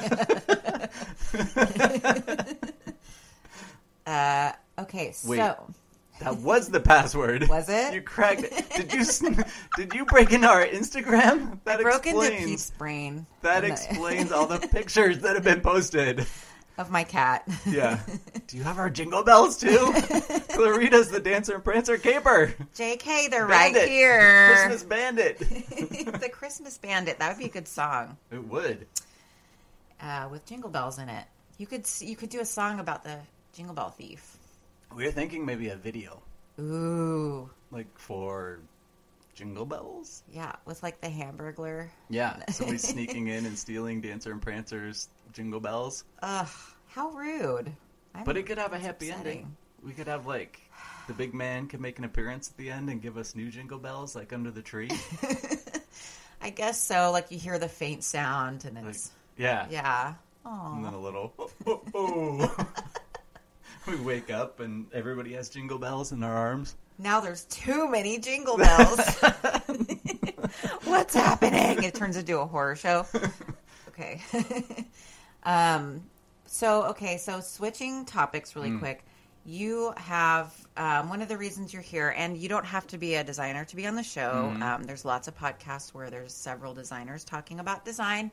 uh, 4.06 4.52
okay, 4.78 5.12
so 5.12 5.28
Wait. 5.30 5.38
That 6.20 6.36
was 6.38 6.68
the 6.68 6.80
password. 6.80 7.48
Was 7.48 7.68
it? 7.68 7.94
You 7.94 8.02
cracked 8.02 8.42
it. 8.44 8.70
Did 8.70 8.92
you 8.92 9.04
did 9.76 9.94
you 9.94 10.04
break 10.04 10.32
into 10.32 10.48
our 10.48 10.66
Instagram? 10.66 11.58
That 11.64 11.80
I 11.80 11.82
broke 11.82 12.06
into 12.06 12.20
explains 12.20 12.44
Pete's 12.44 12.70
brain. 12.72 13.26
that 13.42 13.64
explains 13.64 14.32
all 14.32 14.46
the 14.46 14.58
pictures 14.58 15.20
that 15.20 15.34
have 15.34 15.44
been 15.44 15.60
posted. 15.60 16.26
of 16.78 16.90
my 16.90 17.04
cat. 17.04 17.42
Yeah. 17.66 17.98
Do 18.46 18.56
you 18.56 18.62
have 18.62 18.78
our 18.78 18.88
jingle 18.88 19.24
bells 19.24 19.58
too? 19.58 19.68
Clarita's 20.50 21.10
the 21.10 21.20
dancer 21.20 21.56
and 21.56 21.64
prancer 21.64 21.98
caper. 21.98 22.54
JK, 22.76 23.30
they're 23.30 23.46
right 23.46 23.76
here. 23.76 24.54
Christmas 24.54 24.84
bandit. 24.84 25.38
the 25.40 26.30
Christmas 26.32 26.78
Bandit. 26.78 27.18
That 27.18 27.28
would 27.30 27.38
be 27.38 27.46
a 27.46 27.52
good 27.52 27.68
song 27.68 28.16
It 28.30 28.46
would. 28.46 28.86
uh, 30.00 30.28
with 30.30 30.46
jingle 30.46 30.70
bells 30.70 30.98
in 30.98 31.08
it. 31.08 31.24
You 31.58 31.66
could 31.66 31.84
you 32.00 32.14
could 32.14 32.30
do 32.30 32.40
a 32.40 32.44
song 32.44 32.78
about 32.78 33.02
the 33.02 33.18
Jingle 33.52 33.74
Bell 33.74 33.90
Thief. 33.90 34.37
We 34.94 35.04
were 35.04 35.12
thinking 35.12 35.44
maybe 35.46 35.68
a 35.68 35.76
video, 35.76 36.22
Ooh, 36.58 37.48
like 37.70 37.86
for 37.98 38.60
jingle 39.34 39.64
bells. 39.64 40.22
yeah, 40.32 40.56
with 40.64 40.82
like 40.82 41.00
the 41.00 41.08
Hamburglar. 41.08 41.88
Yeah, 42.10 42.42
somebody 42.50 42.78
sneaking 42.94 43.28
in 43.28 43.46
and 43.46 43.56
stealing 43.56 44.00
Dancer 44.00 44.32
and 44.32 44.42
Prancer's 44.42 45.08
jingle 45.32 45.60
bells. 45.60 46.04
Ugh, 46.22 46.48
how 46.88 47.10
rude. 47.10 47.70
I'm- 48.14 48.24
But 48.24 48.36
it 48.36 48.46
could 48.46 48.58
have 48.58 48.68
a 48.72 48.76
that's 48.76 48.86
happy 48.86 49.10
upsetting. 49.10 49.32
ending. 49.38 49.56
We 49.84 49.92
could 49.92 50.08
have 50.08 50.26
like 50.26 50.60
the 51.06 51.14
big 51.14 51.32
man 51.34 51.68
could 51.68 51.80
make 51.80 51.98
an 51.98 52.04
appearance 52.04 52.50
at 52.50 52.56
the 52.56 52.70
end 52.70 52.90
and 52.90 53.00
give 53.00 53.16
us 53.16 53.36
new 53.36 53.50
jingle 53.50 53.78
bells, 53.78 54.16
like 54.16 54.32
under 54.32 54.50
the 54.50 54.62
tree. 54.62 54.90
I 56.40 56.50
guess 56.50 56.82
so. 56.82 57.12
Like 57.12 57.30
you 57.30 57.38
hear 57.38 57.58
the 57.60 57.68
faint 57.68 58.02
sound, 58.02 58.64
and 58.64 58.74
like, 58.76 58.86
it's 58.94 59.12
yeah, 59.36 59.66
yeah. 59.70 60.14
and 60.44 60.84
then 60.84 60.94
Oh, 60.94 60.98
a 60.98 61.00
little. 61.00 61.32
Oh, 61.38 61.50
oh, 61.66 61.82
oh. 61.94 62.54
oh. 62.58 62.66
we 63.88 63.96
wake 63.96 64.30
up 64.30 64.60
and 64.60 64.86
everybody 64.92 65.32
has 65.32 65.48
jingle 65.48 65.78
bells 65.78 66.12
in 66.12 66.20
their 66.20 66.32
arms. 66.32 66.76
now 66.98 67.20
there's 67.20 67.44
too 67.44 67.88
many 67.88 68.18
jingle 68.18 68.56
bells. 68.56 69.00
What's 70.84 71.14
happening? 71.14 71.82
It 71.82 71.94
turns 71.94 72.16
into 72.16 72.38
a 72.40 72.46
horror 72.46 72.76
show. 72.76 73.06
Okay. 73.88 74.20
um. 75.44 76.02
So 76.46 76.84
okay. 76.86 77.16
So 77.18 77.40
switching 77.40 78.04
topics 78.04 78.54
really 78.56 78.70
Mm. 78.70 78.78
quick. 78.80 79.04
You 79.44 79.94
have 79.96 80.54
um, 80.76 81.08
one 81.08 81.22
of 81.22 81.28
the 81.28 81.36
reasons 81.38 81.72
you're 81.72 81.80
here, 81.80 82.12
and 82.16 82.36
you 82.36 82.48
don't 82.50 82.66
have 82.66 82.86
to 82.88 82.98
be 82.98 83.14
a 83.14 83.24
designer 83.24 83.64
to 83.64 83.76
be 83.76 83.86
on 83.86 83.94
the 83.94 84.02
show. 84.02 84.52
Mhm. 84.54 84.62
Um, 84.62 84.82
there's 84.84 85.04
lots 85.06 85.26
of 85.26 85.38
podcasts 85.38 85.94
where 85.94 86.10
there's 86.10 86.34
several 86.34 86.74
designers 86.74 87.24
talking 87.24 87.58
about 87.60 87.84
design. 87.84 88.30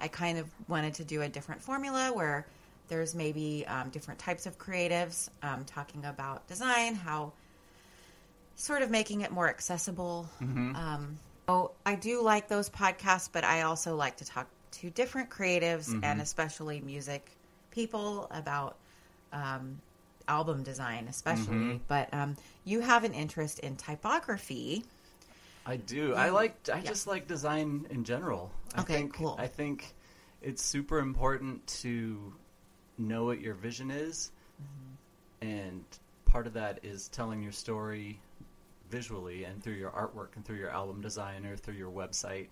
I 0.00 0.08
kind 0.08 0.38
of 0.38 0.50
wanted 0.68 0.94
to 0.94 1.04
do 1.04 1.22
a 1.22 1.28
different 1.28 1.62
formula 1.62 2.12
where 2.12 2.46
there's 2.88 3.14
maybe 3.14 3.66
um, 3.66 3.90
different 3.90 4.18
types 4.20 4.46
of 4.46 4.58
creatives 4.58 5.28
um, 5.42 5.64
talking 5.64 6.04
about 6.04 6.46
design, 6.48 6.94
how 6.94 7.32
sort 8.56 8.82
of 8.82 8.90
making 8.90 9.20
it 9.20 9.30
more 9.30 9.48
accessible. 9.48 10.28
Mhm. 10.40 10.74
Um, 10.74 11.18
so 11.48 11.72
I 11.84 11.94
do 11.94 12.22
like 12.22 12.48
those 12.48 12.68
podcasts, 12.70 13.28
but 13.30 13.44
I 13.44 13.62
also 13.62 13.94
like 13.96 14.16
to 14.16 14.24
talk 14.24 14.48
to 14.72 14.90
different 14.90 15.30
creatives 15.30 15.92
and 16.02 16.20
especially 16.20 16.80
music 16.80 17.30
people 17.70 18.26
about 18.30 18.76
um, 19.32 19.80
album 20.28 20.62
design, 20.62 21.06
especially. 21.08 21.54
Mhm. 21.54 21.80
But 21.86 22.12
um, 22.12 22.36
you 22.64 22.80
have 22.80 23.04
an 23.04 23.14
interest 23.14 23.60
in 23.60 23.76
typography. 23.76 24.84
I 25.64 25.76
do. 25.76 26.14
I 26.14 26.30
like. 26.30 26.54
I 26.72 26.78
yeah. 26.78 26.82
just 26.88 27.06
like 27.06 27.26
design 27.26 27.86
in 27.90 28.04
general. 28.04 28.50
I 28.74 28.82
Okay, 28.82 28.94
think, 28.94 29.14
cool. 29.14 29.36
I 29.38 29.46
think 29.48 29.94
it's 30.40 30.62
super 30.62 30.98
important 30.98 31.66
to 31.82 32.32
know 32.98 33.24
what 33.24 33.40
your 33.40 33.54
vision 33.54 33.90
is, 33.90 34.32
Mm-hmm. 34.62 35.48
and 35.48 35.84
part 36.24 36.46
of 36.46 36.54
that 36.54 36.80
is 36.82 37.08
telling 37.08 37.42
your 37.42 37.52
story 37.52 38.18
visually 38.90 39.44
and 39.44 39.62
through 39.62 39.74
your 39.74 39.90
artwork 39.90 40.28
and 40.36 40.44
through 40.44 40.56
your 40.56 40.70
album 40.70 41.00
design 41.02 41.44
or 41.44 41.56
through 41.56 41.74
your 41.74 41.90
website. 41.90 42.46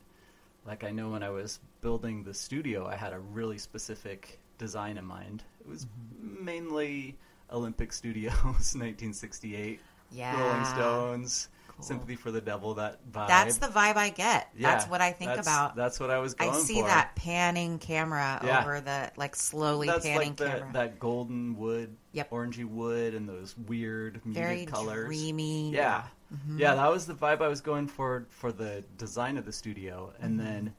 Like 0.66 0.84
I 0.84 0.90
know 0.90 1.08
when 1.10 1.22
I 1.22 1.30
was 1.30 1.60
building 1.80 2.22
the 2.24 2.34
studio, 2.34 2.86
I 2.86 2.96
had 2.96 3.12
a 3.12 3.18
really 3.18 3.56
specific 3.58 4.38
design 4.58 4.98
in 4.98 5.04
mind. 5.04 5.42
It 5.60 5.68
was 5.68 5.86
Mm-hmm. 5.86 6.44
mainly 6.44 7.16
Olympic 7.50 7.92
Studios, 7.92 8.34
1968, 8.42 9.80
Yeah. 10.10 10.38
Rolling 10.40 10.64
Stones, 10.66 11.48
Cool. 11.76 11.84
Sympathy 11.84 12.14
for 12.14 12.30
the 12.30 12.40
Devil. 12.40 12.74
That 12.74 13.00
vibe. 13.10 13.26
That's 13.26 13.58
the 13.58 13.66
vibe 13.66 13.96
I 13.96 14.10
get. 14.10 14.48
Yeah, 14.56 14.70
that's 14.70 14.86
what 14.88 15.00
I 15.00 15.10
think 15.10 15.30
that's- 15.30 15.46
about. 15.46 15.74
That's 15.74 15.98
what 15.98 16.08
I 16.10 16.18
was 16.20 16.34
going 16.34 16.52
for. 16.52 16.58
I 16.58 16.62
see 16.62 16.80
for. 16.80 16.86
that 16.86 17.16
panning 17.16 17.78
camera 17.80 18.40
Yeah. 18.44 18.60
over 18.62 18.80
the 18.80 19.10
like 19.16 19.34
slowly 19.34 19.88
That's 19.88 20.04
panning 20.04 20.28
like 20.28 20.36
the, 20.36 20.46
camera. 20.46 20.70
that 20.72 20.98
golden 21.00 21.56
wood, 21.58 21.96
Yep. 22.12 22.30
orangey 22.30 22.64
wood, 22.64 23.14
and 23.14 23.28
those 23.28 23.56
weird 23.58 24.24
muted 24.24 24.40
Very 24.42 24.66
colors. 24.66 25.06
dreamy. 25.06 25.72
Yeah, 25.72 26.04
Mhm. 26.32 26.60
yeah, 26.60 26.76
that 26.76 26.90
was 26.92 27.06
the 27.06 27.14
vibe 27.14 27.42
I 27.42 27.48
was 27.48 27.60
going 27.60 27.88
for 27.88 28.26
for 28.30 28.52
the 28.52 28.84
design 28.96 29.36
of 29.36 29.44
the 29.44 29.52
studio, 29.52 30.12
and 30.20 30.38
Mm-hmm. 30.38 30.46
then 30.48 30.74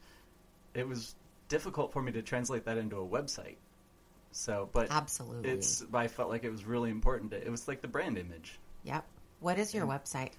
it 0.73 0.87
was 0.87 1.13
difficult 1.49 1.91
for 1.91 2.01
me 2.01 2.13
to 2.13 2.21
translate 2.21 2.63
that 2.65 2.77
into 2.77 2.97
a 3.01 3.05
website. 3.05 3.57
So, 4.31 4.69
but 4.71 4.87
Absolutely. 4.91 5.49
it's 5.51 5.83
I 5.93 6.07
felt 6.07 6.29
like 6.29 6.45
it 6.45 6.51
was 6.51 6.63
really 6.65 6.89
important. 6.89 7.31
To, 7.31 7.37
it 7.45 7.49
was 7.49 7.67
like 7.67 7.81
the 7.81 7.87
brand 7.89 8.17
image. 8.17 8.57
Yep. 8.83 9.05
What 9.41 9.59
is 9.59 9.73
your 9.73 9.85
website? 9.85 10.31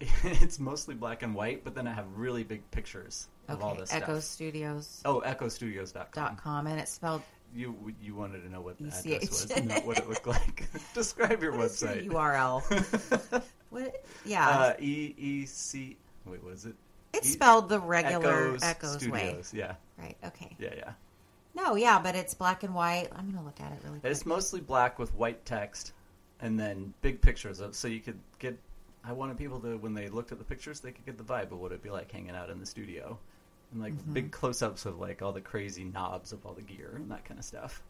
it's 0.24 0.58
mostly 0.58 0.94
black 0.94 1.22
and 1.22 1.34
white, 1.34 1.64
but 1.64 1.74
then 1.74 1.86
I 1.86 1.92
have 1.92 2.06
really 2.16 2.44
big 2.44 2.68
pictures 2.70 3.28
of 3.48 3.62
all 3.62 3.70
Okay. 3.72 3.80
this 3.80 3.90
stuff. 3.90 4.02
EchoesStudios.com. 4.04 5.02
Oh, 5.04 5.20
echoesstudios.com. 5.26 6.66
and 6.66 6.80
it's 6.80 6.92
spelled 6.92 7.22
You 7.54 7.74
you 8.00 8.14
wanted 8.14 8.42
to 8.42 8.50
know 8.50 8.60
what 8.60 8.78
the 8.78 8.88
ECH. 8.88 9.06
address 9.06 9.48
was, 9.48 9.64
not 9.64 9.86
what 9.86 9.98
it 9.98 10.08
looked 10.08 10.26
like. 10.26 10.68
Describe 10.94 11.42
your 11.42 11.52
what 11.56 11.66
is 11.66 11.82
your 11.82 11.90
website. 11.90 12.08
URL. 12.10 13.42
what? 13.70 14.04
Yeah. 14.24 14.48
uh, 14.48 14.74
e 14.78 15.14
E 15.16 15.46
C. 15.46 15.96
Wait, 16.26 16.42
was 16.44 16.66
it? 16.66 16.74
it's 17.14 17.26
E- 17.28 17.32
spelled 17.32 17.68
the 17.68 17.80
regular 17.80 18.48
Echoes, 18.56 18.62
Echoes, 18.62 19.08
way. 19.08 19.20
Studios. 19.28 19.54
Yeah, 19.54 19.74
Right. 19.98 20.16
Okay. 20.26 20.54
yeah, 20.58 20.74
yeah. 20.76 20.92
No, 21.54 21.74
yeah, 21.74 21.98
but 21.98 22.14
it's 22.14 22.34
black 22.34 22.62
and 22.62 22.74
white. 22.74 23.08
I'm 23.16 23.30
gonna 23.30 23.44
look 23.44 23.60
at 23.60 23.72
it 23.72 23.78
really 23.82 23.98
quick. 23.98 24.12
It's 24.12 24.24
mostly 24.26 24.60
black 24.60 24.98
with 24.98 25.12
white 25.14 25.44
text, 25.44 25.92
and 26.40 26.60
then 26.60 26.92
big 27.02 27.20
pictures. 27.20 27.60
Of, 27.60 27.74
so 27.74 27.88
you 27.88 28.00
could 28.00 28.18
get. 28.38 28.58
I 29.08 29.12
wanted 29.12 29.38
people 29.38 29.58
to, 29.60 29.78
when 29.78 29.94
they 29.94 30.08
looked 30.08 30.32
at 30.32 30.38
the 30.38 30.44
pictures, 30.44 30.80
they 30.80 30.92
could 30.92 31.06
get 31.06 31.16
the 31.16 31.24
vibe 31.24 31.50
of 31.50 31.58
what 31.58 31.72
it'd 31.72 31.82
be 31.82 31.88
like 31.90 32.12
hanging 32.12 32.36
out 32.36 32.50
in 32.50 32.60
the 32.60 32.66
studio, 32.66 33.18
and 33.72 33.80
like 33.80 33.94
Mm-hmm. 33.94 34.12
big 34.12 34.30
close-ups 34.32 34.84
of 34.84 34.98
like 34.98 35.22
all 35.22 35.32
the 35.32 35.40
crazy 35.40 35.84
knobs 35.84 36.32
of 36.32 36.44
all 36.44 36.52
the 36.52 36.62
gear 36.62 36.92
and 36.94 37.10
that 37.10 37.24
kind 37.24 37.38
of 37.40 37.44
stuff. 37.44 37.82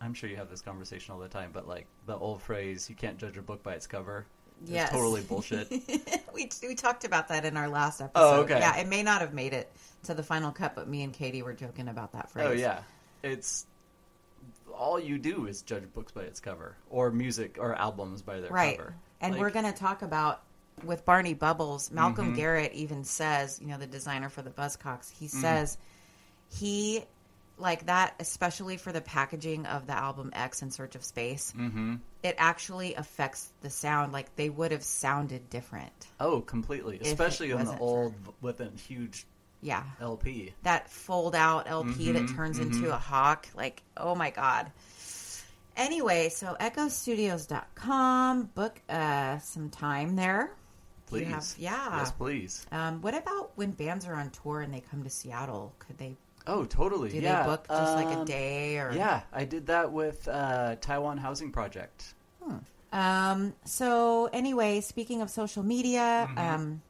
I'm 0.00 0.12
sure 0.12 0.28
you 0.28 0.36
have 0.36 0.50
this 0.50 0.60
conversation 0.60 1.14
all 1.14 1.20
the 1.20 1.28
time, 1.28 1.50
but 1.54 1.66
like 1.66 1.86
the 2.06 2.14
old 2.16 2.42
phrase, 2.42 2.90
"You 2.90 2.96
can't 2.96 3.16
judge 3.16 3.38
a 3.38 3.42
book 3.42 3.62
by 3.62 3.72
its 3.74 3.86
cover." 3.86 4.26
is 4.64 4.70
Yes. 4.70 4.90
totally 4.90 5.22
bullshit. 5.22 5.70
we 6.34 6.50
we 6.62 6.74
talked 6.74 7.04
about 7.04 7.28
that 7.28 7.44
in 7.46 7.56
our 7.56 7.68
last 7.68 8.00
episode. 8.02 8.22
Oh, 8.22 8.40
okay. 8.42 8.58
Yeah, 8.58 8.76
it 8.76 8.88
may 8.88 9.02
not 9.02 9.22
have 9.22 9.32
made 9.32 9.54
it 9.54 9.70
to 10.04 10.14
the 10.14 10.22
final 10.22 10.50
cut, 10.52 10.74
but 10.74 10.86
me 10.88 11.02
and 11.02 11.12
Katie 11.14 11.42
were 11.42 11.54
joking 11.54 11.88
about 11.88 12.12
that 12.12 12.30
phrase. 12.30 12.46
Oh 12.46 12.52
yeah, 12.52 12.80
it's 13.22 13.66
all 14.74 15.00
you 15.00 15.18
do 15.18 15.46
is 15.46 15.62
judge 15.62 15.90
books 15.94 16.12
by 16.12 16.22
its 16.22 16.40
cover, 16.40 16.76
or 16.90 17.10
music 17.10 17.56
or 17.58 17.74
albums 17.74 18.20
by 18.22 18.40
their 18.40 18.50
right. 18.50 18.76
cover. 18.76 18.94
And 19.20 19.32
Like, 19.32 19.40
we're 19.40 19.50
going 19.50 19.64
to 19.64 19.72
talk 19.78 20.02
about 20.02 20.42
with 20.84 21.04
Barney 21.04 21.34
Bubbles. 21.34 21.90
Malcolm 21.90 22.34
Garrett 22.34 22.72
even 22.74 23.04
says, 23.04 23.58
you 23.62 23.68
know, 23.68 23.78
the 23.78 23.86
designer 23.86 24.28
for 24.28 24.42
the 24.42 24.50
Buzzcocks. 24.50 25.10
He 25.10 25.26
says 25.28 25.78
he 26.50 27.02
like 27.58 27.86
that, 27.86 28.14
especially 28.20 28.76
for 28.76 28.92
the 28.92 29.00
packaging 29.00 29.64
of 29.64 29.86
the 29.86 29.94
album 29.94 30.30
X 30.34 30.60
in 30.60 30.70
Search 30.70 30.94
of 30.94 31.02
Space. 31.02 31.54
Mhm. 31.56 32.00
It 32.22 32.34
actually 32.36 32.94
affects 32.94 33.50
the 33.62 33.70
sound. 33.70 34.12
Like 34.12 34.36
they 34.36 34.50
would 34.50 34.72
have 34.72 34.82
sounded 34.84 35.48
different. 35.48 36.06
Oh, 36.20 36.42
completely. 36.42 37.00
Especially 37.00 37.52
on 37.52 37.64
the 37.64 37.78
old 37.78 38.14
with 38.42 38.60
a 38.60 38.70
huge 38.70 39.26
Yeah. 39.62 39.82
LP. 40.00 40.52
that 40.64 40.90
fold 40.90 41.34
out 41.34 41.66
LP 41.66 42.12
that 42.12 42.24
Mhm, 42.24 42.36
turns 42.36 42.58
mhm. 42.58 42.62
into 42.72 42.94
a 42.94 42.98
hawk. 42.98 43.48
Like, 43.54 43.82
oh 43.96 44.14
my 44.14 44.28
God. 44.30 44.70
Anyway, 45.76 46.28
so 46.30 46.56
echoesstudios.com, 46.60 48.44
book 48.54 48.80
uh, 48.88 49.38
some 49.38 49.68
time 49.70 50.16
there. 50.16 50.50
Please. 51.06 51.26
have- 51.28 51.54
yeah. 51.58 51.98
Yes, 51.98 52.10
please. 52.12 52.66
Um, 52.72 53.00
what 53.00 53.14
about 53.14 53.52
when 53.56 53.70
bands 53.72 54.06
are 54.06 54.14
on 54.14 54.30
tour 54.30 54.60
and 54.62 54.72
they 54.74 54.80
come 54.80 55.04
to 55.04 55.10
Seattle? 55.10 55.74
Could 55.78 55.98
they 55.98 56.16
Oh, 56.48 56.64
totally. 56.64 57.10
do 57.10 57.18
yeah. 57.18 57.42
they 57.42 57.48
book 57.48 57.66
just 57.68 57.94
like 57.94 58.06
a 58.06 58.20
Um, 58.20 58.24
day 58.24 58.78
or 58.78 58.92
Yeah, 58.92 59.22
I 59.32 59.44
did 59.44 59.66
that 59.66 59.92
with 59.92 60.26
uh, 60.28 60.76
Taiwan 60.80 61.18
Housing 61.18 61.50
Project. 61.52 62.14
Hmm. 62.42 62.56
Um, 62.92 63.54
so 63.64 64.26
anyway, 64.32 64.80
speaking 64.80 65.22
of 65.22 65.30
social 65.30 65.62
media, 65.62 66.28
Mm-hmm. 66.30 66.38
um, 66.38 66.82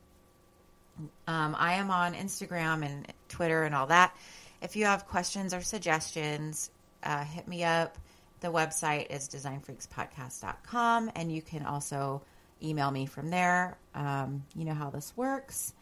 um, 1.26 1.56
I 1.58 1.74
am 1.74 1.90
on 1.90 2.14
Instagram 2.14 2.84
and 2.84 3.12
Twitter 3.28 3.64
and 3.64 3.74
all 3.74 3.86
that. 3.88 4.14
If 4.62 4.76
you 4.76 4.84
have 4.86 5.06
questions 5.06 5.52
or 5.52 5.60
suggestions, 5.60 6.70
uh, 7.02 7.24
hit 7.24 7.46
me 7.48 7.64
up. 7.64 7.98
The 8.40 8.48
website 8.48 9.10
is 9.10 9.28
designfreakspodcast.com 9.28 11.10
and 11.14 11.32
you 11.32 11.42
can 11.42 11.64
also 11.64 12.22
email 12.62 12.90
me 12.90 13.06
from 13.06 13.30
there. 13.30 13.78
Um, 13.94 14.44
you 14.54 14.64
know 14.64 14.74
how 14.74 14.90
this 14.90 15.12
works. 15.16 15.74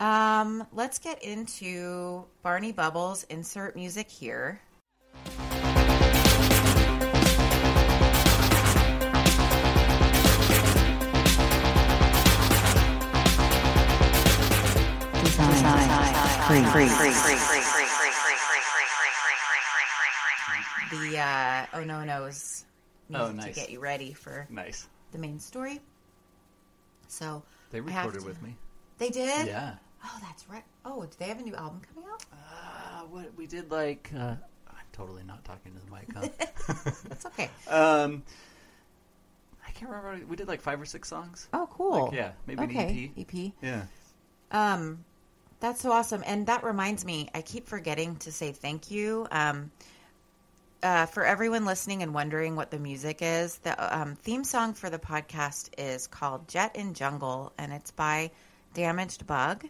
Um, 0.00 0.66
let's 0.72 0.98
get 0.98 1.22
into 1.22 2.24
Barney 2.42 2.72
Bubbles. 2.72 3.24
Insert 3.24 3.74
music 3.74 4.08
here. 4.08 4.60
The 20.90 21.18
uh, 21.18 21.66
Oh 21.74 21.84
No 21.84 22.04
No's 22.04 22.64
music 23.08 23.28
Oh, 23.28 23.32
nice. 23.32 23.44
to 23.46 23.52
get 23.52 23.70
you 23.70 23.80
ready 23.80 24.12
for 24.12 24.46
Nice. 24.50 24.86
the 25.12 25.18
main 25.18 25.38
story. 25.40 25.80
So 27.08 27.42
They 27.70 27.80
recorded 27.80 28.20
to- 28.20 28.26
with 28.26 28.40
me. 28.42 28.56
They 28.98 29.10
did. 29.10 29.46
Yeah. 29.46 29.74
Oh, 30.04 30.18
that's 30.22 30.48
right. 30.48 30.64
Oh, 30.84 31.02
do 31.02 31.08
they 31.18 31.26
have 31.26 31.38
a 31.38 31.42
new 31.42 31.54
album 31.54 31.80
coming 31.94 32.08
out? 32.10 32.24
Uh, 32.32 33.02
what 33.10 33.32
we 33.36 33.46
did 33.46 33.70
like 33.70 34.10
uh, 34.14 34.34
I'm 34.68 34.86
totally 34.92 35.22
not 35.24 35.44
talking 35.44 35.72
to 35.72 35.78
the 35.78 35.90
mic. 35.90 36.12
Huh? 36.14 36.92
That's 37.08 37.26
okay. 37.26 37.50
um, 37.68 38.22
I 39.66 39.70
can't 39.72 39.90
remember. 39.90 40.24
We 40.26 40.36
did 40.36 40.48
like 40.48 40.60
five 40.60 40.80
or 40.80 40.84
six 40.84 41.08
songs. 41.08 41.48
Oh, 41.52 41.68
cool. 41.72 42.06
Like, 42.06 42.12
yeah, 42.14 42.32
maybe 42.46 42.62
an. 42.64 42.76
EP. 42.76 43.10
EP. 43.34 43.52
Yeah. 43.62 43.82
Um, 44.50 45.04
that's 45.60 45.80
so 45.80 45.92
awesome. 45.92 46.22
And 46.26 46.46
that 46.46 46.62
reminds 46.64 47.04
me, 47.04 47.28
I 47.34 47.42
keep 47.42 47.66
forgetting 47.68 48.16
to 48.16 48.32
say 48.32 48.52
thank 48.52 48.90
you. 48.90 49.26
Um, 49.30 49.70
uh, 50.82 51.06
for 51.06 51.24
everyone 51.24 51.64
listening 51.64 52.02
and 52.02 52.14
wondering 52.14 52.56
what 52.56 52.70
the 52.70 52.78
music 52.78 53.18
is, 53.20 53.58
the 53.58 53.98
um, 53.98 54.14
theme 54.16 54.44
song 54.44 54.74
for 54.74 54.90
the 54.90 54.98
podcast 54.98 55.70
is 55.76 56.06
called 56.06 56.48
Jet 56.48 56.76
in 56.76 56.94
Jungle, 56.94 57.52
and 57.58 57.72
it's 57.72 57.90
by 57.90 58.30
Damaged 58.74 59.26
Bug. 59.26 59.64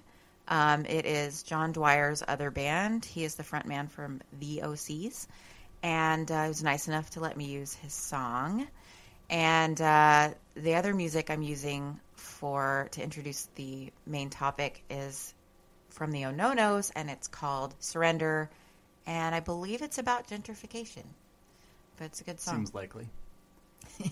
Um, 0.48 0.84
it 0.86 1.06
is 1.06 1.42
John 1.42 1.72
Dwyer's 1.72 2.22
other 2.26 2.50
band. 2.50 3.04
He 3.04 3.24
is 3.24 3.36
the 3.36 3.42
frontman 3.42 3.90
from 3.90 4.20
the 4.38 4.60
OCs, 4.64 5.26
and 5.82 6.30
uh, 6.30 6.44
he 6.44 6.48
was 6.48 6.62
nice 6.62 6.88
enough 6.88 7.10
to 7.10 7.20
let 7.20 7.36
me 7.36 7.46
use 7.46 7.74
his 7.74 7.92
song. 7.92 8.66
And 9.30 9.80
uh, 9.80 10.30
the 10.54 10.74
other 10.74 10.94
music 10.94 11.30
I'm 11.30 11.42
using 11.42 12.00
for 12.14 12.88
to 12.92 13.02
introduce 13.02 13.48
the 13.54 13.92
main 14.06 14.30
topic 14.30 14.82
is 14.88 15.34
from 15.90 16.12
the 16.12 16.22
Ononos, 16.22 16.90
and 16.94 17.10
it's 17.10 17.28
called 17.28 17.74
Surrender. 17.80 18.50
And 19.08 19.34
I 19.34 19.40
believe 19.40 19.80
it's 19.80 19.96
about 19.96 20.28
gentrification, 20.28 21.02
but 21.96 22.04
it's 22.04 22.20
a 22.20 22.24
good 22.24 22.38
song. 22.40 22.56
Seems 22.56 22.74
likely. 22.74 23.08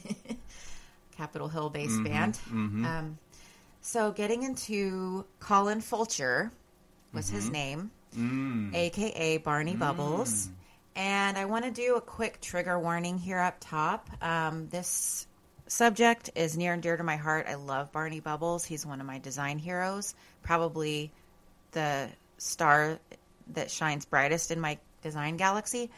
Capitol 1.16 1.48
Hill 1.48 1.70
based 1.70 1.92
Mhm, 1.98 2.04
band. 2.04 2.38
mhm. 2.48 2.85
Um, 2.87 3.18
so 3.82 4.11
getting 4.12 4.42
into 4.42 5.24
Colin 5.40 5.80
Fulcher 5.80 6.50
was 7.12 7.28
his 7.28 7.50
name, 7.50 7.90
Mm. 8.16 8.74
aka 8.74 9.38
Barney 9.38 9.76
Bubbles. 9.76 10.48
And 10.94 11.37
I 11.37 11.44
want 11.44 11.64
to 11.66 11.70
do 11.70 11.96
a 11.96 12.00
quick 12.00 12.40
trigger 12.40 12.78
warning 12.78 13.18
here 13.18 13.38
up 13.38 13.56
top. 13.61 14.09
Um, 14.22 14.68
this 14.70 15.26
subject 15.66 16.30
is 16.35 16.56
near 16.56 16.72
and 16.72 16.82
dear 16.82 16.96
to 16.96 17.02
my 17.04 17.16
heart. 17.16 17.46
I 17.48 17.56
love 17.56 17.92
Barney 17.92 18.20
Bubbles. 18.20 18.64
He's 18.64 18.87
one 18.87 19.00
of 19.00 19.06
my 19.06 19.18
design 19.18 19.59
heroes, 19.59 20.14
probably 20.42 21.12
the 21.72 22.09
star 22.38 22.98
that 23.52 23.70
shines 23.70 24.04
brightest 24.04 24.50
in 24.50 24.61
my 24.61 24.78
design 25.02 25.37
galaxy. 25.37 25.90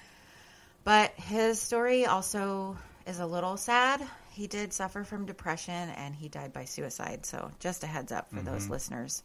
But 0.84 1.12
his 1.16 1.60
story 1.60 2.06
also 2.06 2.76
is 3.06 3.20
a 3.20 3.26
little 3.26 3.56
sad. 3.56 4.06
He 4.32 4.46
did 4.46 4.72
suffer 4.72 5.02
from 5.04 5.26
depression 5.26 5.74
and 5.74 6.14
he 6.14 6.28
died 6.28 6.52
by 6.52 6.64
suicide. 6.64 7.26
So, 7.26 7.50
just 7.58 7.82
a 7.82 7.86
heads 7.86 8.12
up 8.12 8.30
for 8.30 8.40
those 8.40 8.68
listeners 8.70 9.22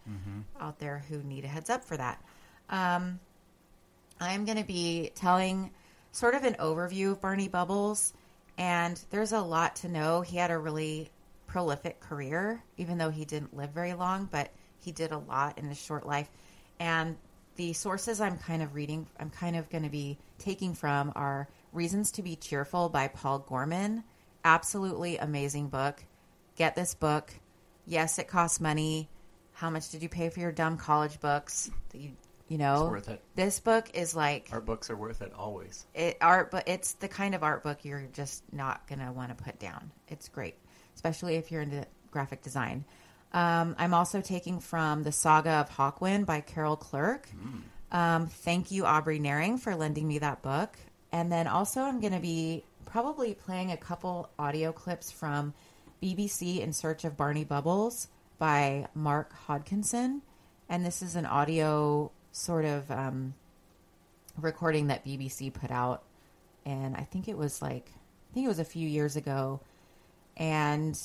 out 0.59 0.79
there 0.79 1.03
who 1.09 1.21
need 1.21 1.45
a 1.45 1.47
heads 1.47 1.69
up 1.69 1.85
for 1.85 1.97
that. 1.97 2.21
Um, 2.69 3.19
I'm 4.19 4.45
going 4.45 4.57
to 4.57 4.63
be 4.63 5.11
telling 5.15 5.71
sort 6.11 6.35
of 6.35 6.43
an 6.43 6.55
overview 6.55 7.11
of 7.11 7.21
Barney 7.21 7.47
Bubbles, 7.47 8.13
and 8.57 8.99
there's 9.09 9.33
a 9.33 9.41
lot 9.41 9.77
to 9.77 9.89
know. 9.89 10.21
He 10.21 10.37
had 10.37 10.51
a 10.51 10.57
really 10.57 11.09
prolific 11.47 11.99
career, 11.99 12.63
even 12.77 12.97
though 12.97 13.11
he 13.11 13.25
didn't 13.25 13.55
live 13.55 13.71
very 13.71 13.93
long, 13.93 14.27
but 14.31 14.49
he 14.79 14.91
did 14.91 15.11
a 15.11 15.17
lot 15.17 15.57
in 15.57 15.65
his 15.65 15.79
short 15.79 16.05
life. 16.05 16.29
And 16.79 17.17
the 17.55 17.73
sources 17.73 18.19
I'm 18.21 18.37
kind 18.37 18.61
of 18.63 18.73
reading, 18.75 19.07
I'm 19.19 19.29
kind 19.29 19.55
of 19.55 19.69
going 19.69 19.83
to 19.83 19.89
be 19.89 20.17
taking 20.39 20.73
from 20.73 21.11
are 21.15 21.47
Reasons 21.71 22.11
to 22.13 22.23
Be 22.23 22.35
Cheerful 22.35 22.89
by 22.89 23.07
Paul 23.07 23.39
Gorman. 23.39 24.03
Absolutely 24.43 25.17
amazing 25.17 25.69
book. 25.69 26.03
Get 26.55 26.75
this 26.75 26.93
book. 26.93 27.33
Yes, 27.85 28.19
it 28.19 28.27
costs 28.27 28.59
money. 28.59 29.09
How 29.53 29.69
much 29.69 29.89
did 29.89 30.01
you 30.03 30.09
pay 30.09 30.29
for 30.29 30.39
your 30.39 30.51
dumb 30.51 30.77
college 30.77 31.19
books? 31.19 31.69
You, 31.93 32.11
you 32.47 32.57
know, 32.57 32.83
It's 32.83 32.91
worth 32.91 33.09
it. 33.09 33.21
this 33.35 33.59
book 33.59 33.89
is 33.93 34.15
like 34.15 34.49
Our 34.51 34.61
books 34.61 34.89
are 34.89 34.95
worth 34.95 35.21
it 35.21 35.31
always. 35.37 35.85
it 35.93 36.17
art, 36.21 36.51
but 36.51 36.67
it's 36.67 36.93
the 36.95 37.07
kind 37.07 37.35
of 37.35 37.43
art 37.43 37.63
book 37.63 37.85
you're 37.85 38.07
just 38.13 38.43
not 38.51 38.87
gonna 38.87 39.11
want 39.13 39.35
to 39.35 39.43
put 39.43 39.59
down. 39.59 39.91
It's 40.07 40.27
great, 40.27 40.55
especially 40.95 41.35
if 41.35 41.51
you're 41.51 41.61
into 41.61 41.85
graphic 42.11 42.41
design. 42.41 42.83
Um, 43.33 43.75
I'm 43.79 43.93
also 43.93 44.21
taking 44.21 44.59
from 44.59 45.03
the 45.03 45.11
Saga 45.11 45.51
of 45.51 45.69
Hawkwind 45.69 46.25
by 46.25 46.41
Carol 46.41 46.75
Clerk. 46.75 47.27
Um, 47.91 48.27
thank 48.27 48.71
you, 48.71 48.85
Aubrey 48.85 49.19
Naring, 49.19 49.59
for 49.59 49.75
lending 49.75 50.07
me 50.07 50.19
that 50.19 50.41
book. 50.41 50.77
And 51.11 51.31
then 51.31 51.47
also, 51.47 51.81
I'm 51.81 51.99
going 51.99 52.13
to 52.13 52.19
be 52.19 52.63
probably 52.85 53.33
playing 53.33 53.71
a 53.71 53.77
couple 53.77 54.29
audio 54.37 54.71
clips 54.71 55.11
from 55.11 55.53
BBC 56.01 56.59
In 56.59 56.73
Search 56.73 57.05
of 57.05 57.17
Barney 57.17 57.43
Bubbles 57.43 58.07
by 58.37 58.87
Mark 58.93 59.33
Hodkinson. 59.47 60.21
And 60.69 60.85
this 60.85 61.01
is 61.01 61.15
an 61.15 61.25
audio 61.25 62.11
sort 62.31 62.65
of 62.65 62.89
um, 62.91 63.35
recording 64.39 64.87
that 64.87 65.05
BBC 65.05 65.53
put 65.53 65.71
out. 65.71 66.03
And 66.65 66.95
I 66.95 67.03
think 67.03 67.27
it 67.27 67.37
was 67.37 67.61
like, 67.61 67.89
I 67.89 68.33
think 68.33 68.45
it 68.45 68.49
was 68.49 68.59
a 68.59 68.65
few 68.65 68.87
years 68.87 69.15
ago. 69.15 69.59
And 70.35 70.99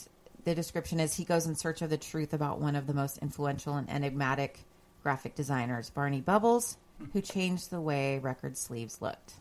the 0.45 0.55
description 0.55 1.01
is 1.01 1.15
he 1.15 1.25
goes 1.25 1.47
in 1.47 1.55
search 1.57 1.83
of 1.83 1.91
the 1.91 1.99
truth 1.99 2.33
about 2.33 2.61
one 2.61 2.77
of 2.77 2.87
the 2.87 2.95
most 2.95 3.19
influential 3.19 3.77
and 3.77 3.89
enigmatic 3.91 4.61
graphic 5.03 5.35
designers, 5.35 5.91
Barney 5.91 6.21
Bubbles, 6.21 6.77
who 7.13 7.21
changed 7.21 7.71
the 7.71 7.81
way 7.81 8.19
record 8.19 8.57
sleeves 8.57 9.01
looked, 9.01 9.35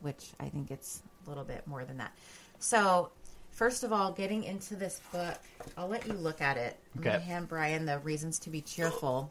which 0.00 0.30
I 0.40 0.48
think 0.48 0.70
it's 0.70 1.02
a 1.26 1.28
little 1.28 1.44
bit 1.44 1.66
more 1.66 1.84
than 1.84 1.98
that. 1.98 2.12
So, 2.58 3.10
first 3.50 3.84
of 3.84 3.92
all, 3.92 4.12
getting 4.12 4.44
into 4.44 4.76
this 4.76 5.00
book, 5.12 5.38
I'll 5.76 5.88
let 5.88 6.06
you 6.06 6.12
look 6.14 6.40
at 6.40 6.56
it. 6.56 6.76
I'm 6.96 7.02
going 7.02 7.16
Okay. 7.16 7.24
to 7.24 7.30
hand 7.30 7.48
Brian 7.48 7.86
the 7.86 7.98
Reasons 8.00 8.38
to 8.40 8.50
Be 8.50 8.60
Cheerful. 8.60 9.30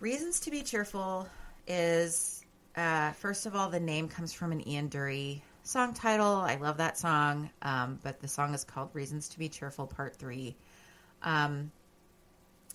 Reasons 0.00 0.40
to 0.40 0.50
Be 0.50 0.62
Cheerful 0.62 1.28
is, 1.66 2.44
uh, 2.76 3.12
first 3.12 3.46
of 3.46 3.54
all, 3.54 3.68
the 3.68 3.80
name 3.80 4.08
comes 4.08 4.32
from 4.32 4.50
an 4.52 4.66
Ian 4.66 4.88
Dury 4.88 5.42
song 5.70 5.94
title. 5.94 6.34
I 6.34 6.56
love 6.56 6.78
that 6.78 6.98
song. 6.98 7.50
Um, 7.62 8.00
but 8.02 8.20
the 8.20 8.28
song 8.28 8.54
is 8.54 8.64
called 8.64 8.90
Reasons 8.92 9.28
to 9.30 9.38
Be 9.38 9.48
Cheerful 9.48 9.86
Part 9.86 10.16
3. 10.16 10.56
Um, 11.22 11.70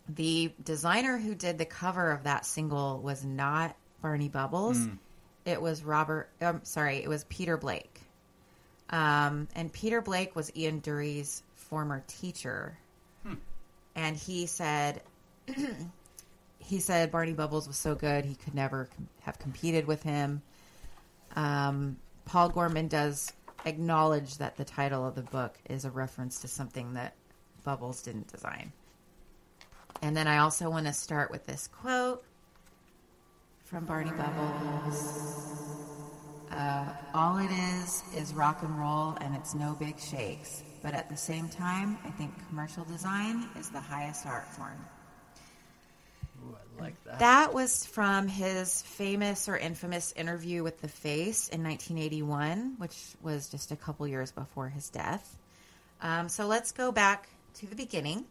the 0.08 0.52
designer 0.64 1.18
who 1.18 1.36
did 1.36 1.58
the 1.58 1.66
cover 1.66 2.12
of 2.12 2.24
that 2.24 2.46
single 2.46 3.00
was 3.00 3.26
not 3.26 3.76
Barney 4.02 4.30
Bubbles. 4.30 4.78
Mm. 4.78 4.98
It 5.46 5.62
was 5.62 5.84
Robert, 5.84 6.30
um, 6.42 6.62
sorry, 6.64 6.98
it 6.98 7.10
was 7.10 7.26
Peter 7.26 7.58
Blake. 7.58 8.00
Um, 8.90 9.48
and 9.56 9.74
Peter 9.74 10.02
Blake 10.02 10.36
was 10.36 10.52
Ian 10.56 10.80
Dury's 10.80 11.44
former 11.56 12.04
teacher. 12.08 12.78
And 13.96 14.18
he 14.18 14.46
said, 14.46 15.02
he 16.60 16.80
said 16.80 17.12
Barney 17.12 17.34
Bubbles 17.34 17.68
was 17.68 17.78
so 17.78 17.96
good 17.96 18.26
he 18.26 18.36
could 18.36 18.54
never 18.54 18.90
com- 18.96 19.08
have 19.22 19.40
competed 19.40 19.88
with 19.88 20.04
him. 20.04 20.42
Um, 21.36 21.98
Paul 22.26 22.50
Gorman 22.50 22.88
does 22.88 23.32
acknowledge 23.66 24.38
that 24.38 24.58
the 24.58 24.66
title 24.66 25.08
of 25.08 25.16
the 25.16 25.24
book 25.24 25.58
is 25.70 25.86
a 25.86 25.92
reference 25.92 26.42
to 26.42 26.48
something 26.48 26.94
that 26.94 27.16
Bubbles 27.64 28.02
didn't 28.02 28.32
design. 28.32 28.72
And 30.02 30.16
then 30.16 30.28
I 30.28 30.40
also 30.40 30.70
want 30.70 30.86
to 30.88 30.94
start 30.94 31.32
with 31.32 31.46
this 31.46 31.68
quote 31.68 32.24
from 33.64 33.86
Barney 33.86 34.12
Bubbles. 34.12 35.64
Uh, 36.52 36.94
all 37.14 37.38
it 37.38 37.50
is 37.52 38.04
is 38.16 38.34
rock 38.34 38.62
and 38.62 38.80
roll, 38.80 39.18
and 39.22 39.36
it's 39.36 39.56
no 39.56 39.76
big 39.80 40.00
shakes. 40.00 40.64
But 40.84 40.94
at 40.94 41.10
the 41.10 41.18
same 41.18 41.50
time, 41.50 41.98
I 42.06 42.12
think 42.12 42.32
commercial 42.50 42.86
design 42.86 43.50
is 43.60 43.70
the 43.70 43.80
highest 43.80 44.26
art 44.28 44.48
form. 44.54 44.86
Like 46.80 47.02
that. 47.06 47.20
That 47.20 47.54
was 47.54 47.86
from 47.86 48.28
his 48.28 48.82
famous 48.82 49.48
or 49.48 49.58
infamous 49.58 50.12
interview 50.14 50.64
with 50.64 50.82
The 50.82 50.88
Face 50.88 51.48
in 51.50 51.64
1981, 51.64 52.76
which 52.78 52.98
was 53.22 53.50
just 53.50 53.72
a 53.72 53.76
couple 53.76 54.08
years 54.08 54.32
before 54.32 54.70
his 54.70 54.90
death. 54.90 55.38
Um, 56.02 56.30
so 56.30 56.48
let's 56.48 56.72
go 56.72 56.92
back 56.92 57.30
to 57.56 57.66
the 57.68 57.76
beginning. 57.76 58.26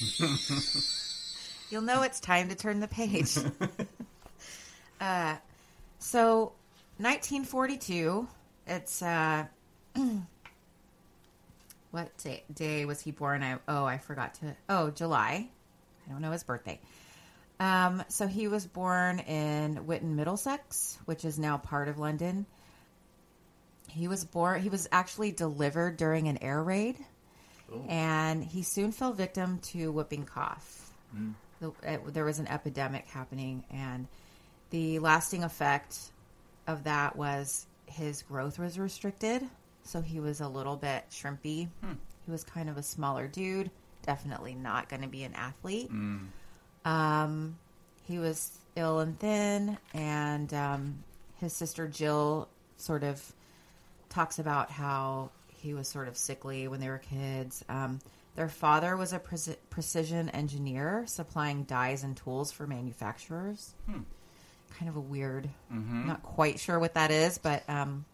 You'll 1.70 1.82
know 1.82 2.02
it's 2.02 2.20
time 2.20 2.48
to 2.48 2.54
turn 2.54 2.80
the 2.80 2.88
page. 2.88 3.38
uh, 5.00 5.36
so, 5.98 6.52
1942, 6.98 8.26
it's. 8.66 9.00
Uh, 9.02 9.46
what 11.90 12.16
day, 12.18 12.42
day 12.52 12.84
was 12.84 13.00
he 13.00 13.10
born? 13.10 13.42
I, 13.42 13.58
oh, 13.68 13.84
I 13.84 13.98
forgot 13.98 14.34
to. 14.34 14.56
Oh, 14.68 14.90
July. 14.90 15.48
I 16.06 16.12
don't 16.12 16.20
know 16.22 16.32
his 16.32 16.42
birthday. 16.44 16.80
Um, 17.60 18.02
so 18.08 18.26
he 18.26 18.48
was 18.48 18.66
born 18.66 19.20
in 19.20 19.76
Whitton, 19.86 20.16
Middlesex, 20.16 20.98
which 21.04 21.24
is 21.24 21.38
now 21.38 21.58
part 21.58 21.88
of 21.88 21.98
London. 21.98 22.46
He 23.88 24.08
was 24.08 24.24
born. 24.24 24.60
He 24.62 24.68
was 24.68 24.88
actually 24.90 25.32
delivered 25.32 25.96
during 25.96 26.26
an 26.28 26.38
air 26.42 26.62
raid, 26.62 26.96
Cool. 27.68 27.84
and 27.88 28.42
he 28.42 28.62
soon 28.62 28.90
fell 28.90 29.12
victim 29.12 29.58
to 29.64 29.92
whooping 29.92 30.24
cough. 30.24 30.90
The, 31.60 31.72
it, 31.82 32.14
there 32.14 32.24
was 32.24 32.38
an 32.38 32.48
epidemic 32.48 33.06
happening, 33.06 33.64
and 33.70 34.08
the 34.70 34.98
lasting 34.98 35.44
effect 35.44 35.98
of 36.66 36.84
that 36.84 37.16
was 37.16 37.66
his 37.86 38.22
growth 38.22 38.58
was 38.58 38.78
restricted. 38.78 39.42
So 39.84 40.00
he 40.00 40.20
was 40.20 40.40
a 40.40 40.48
little 40.48 40.76
bit 40.76 41.04
shrimpy. 41.10 41.68
He 42.24 42.30
was 42.30 42.44
kind 42.44 42.70
of 42.70 42.76
a 42.78 42.82
smaller 42.82 43.28
dude. 43.28 43.70
Definitely 44.02 44.54
not 44.54 44.88
going 44.88 45.02
to 45.02 45.08
be 45.08 45.22
an 45.24 45.34
athlete. 45.34 45.90
Um, 46.84 47.56
he 48.08 48.18
was 48.18 48.50
ill 48.76 48.98
and 49.00 49.18
thin, 49.18 49.78
and 49.94 50.52
um, 50.52 51.04
his 51.40 51.52
sister 51.52 51.86
Jill 51.86 52.48
sort 52.76 53.04
of 53.04 53.22
talks 54.08 54.38
about 54.38 54.70
how 54.70 55.30
he 55.48 55.74
was 55.74 55.86
sort 55.88 56.08
of 56.08 56.16
sickly 56.16 56.66
when 56.68 56.80
they 56.80 56.88
were 56.88 56.98
kids. 56.98 57.64
Um, 57.68 58.00
their 58.34 58.48
father 58.48 58.96
was 58.96 59.12
a 59.12 59.18
preci- 59.20 59.56
precision 59.70 60.28
engineer 60.30 61.04
supplying 61.06 61.64
dies 61.64 62.02
and 62.02 62.16
tools 62.16 62.50
for 62.50 62.66
manufacturers. 62.66 63.72
Kind 64.78 64.88
of 64.88 64.96
a 64.96 65.00
weird, 65.00 65.48
not 66.08 66.22
quite 66.22 66.58
sure 66.58 66.78
what 66.78 66.94
that 66.94 67.10
is, 67.10 67.38
but 67.38 67.62
um, 67.68 68.04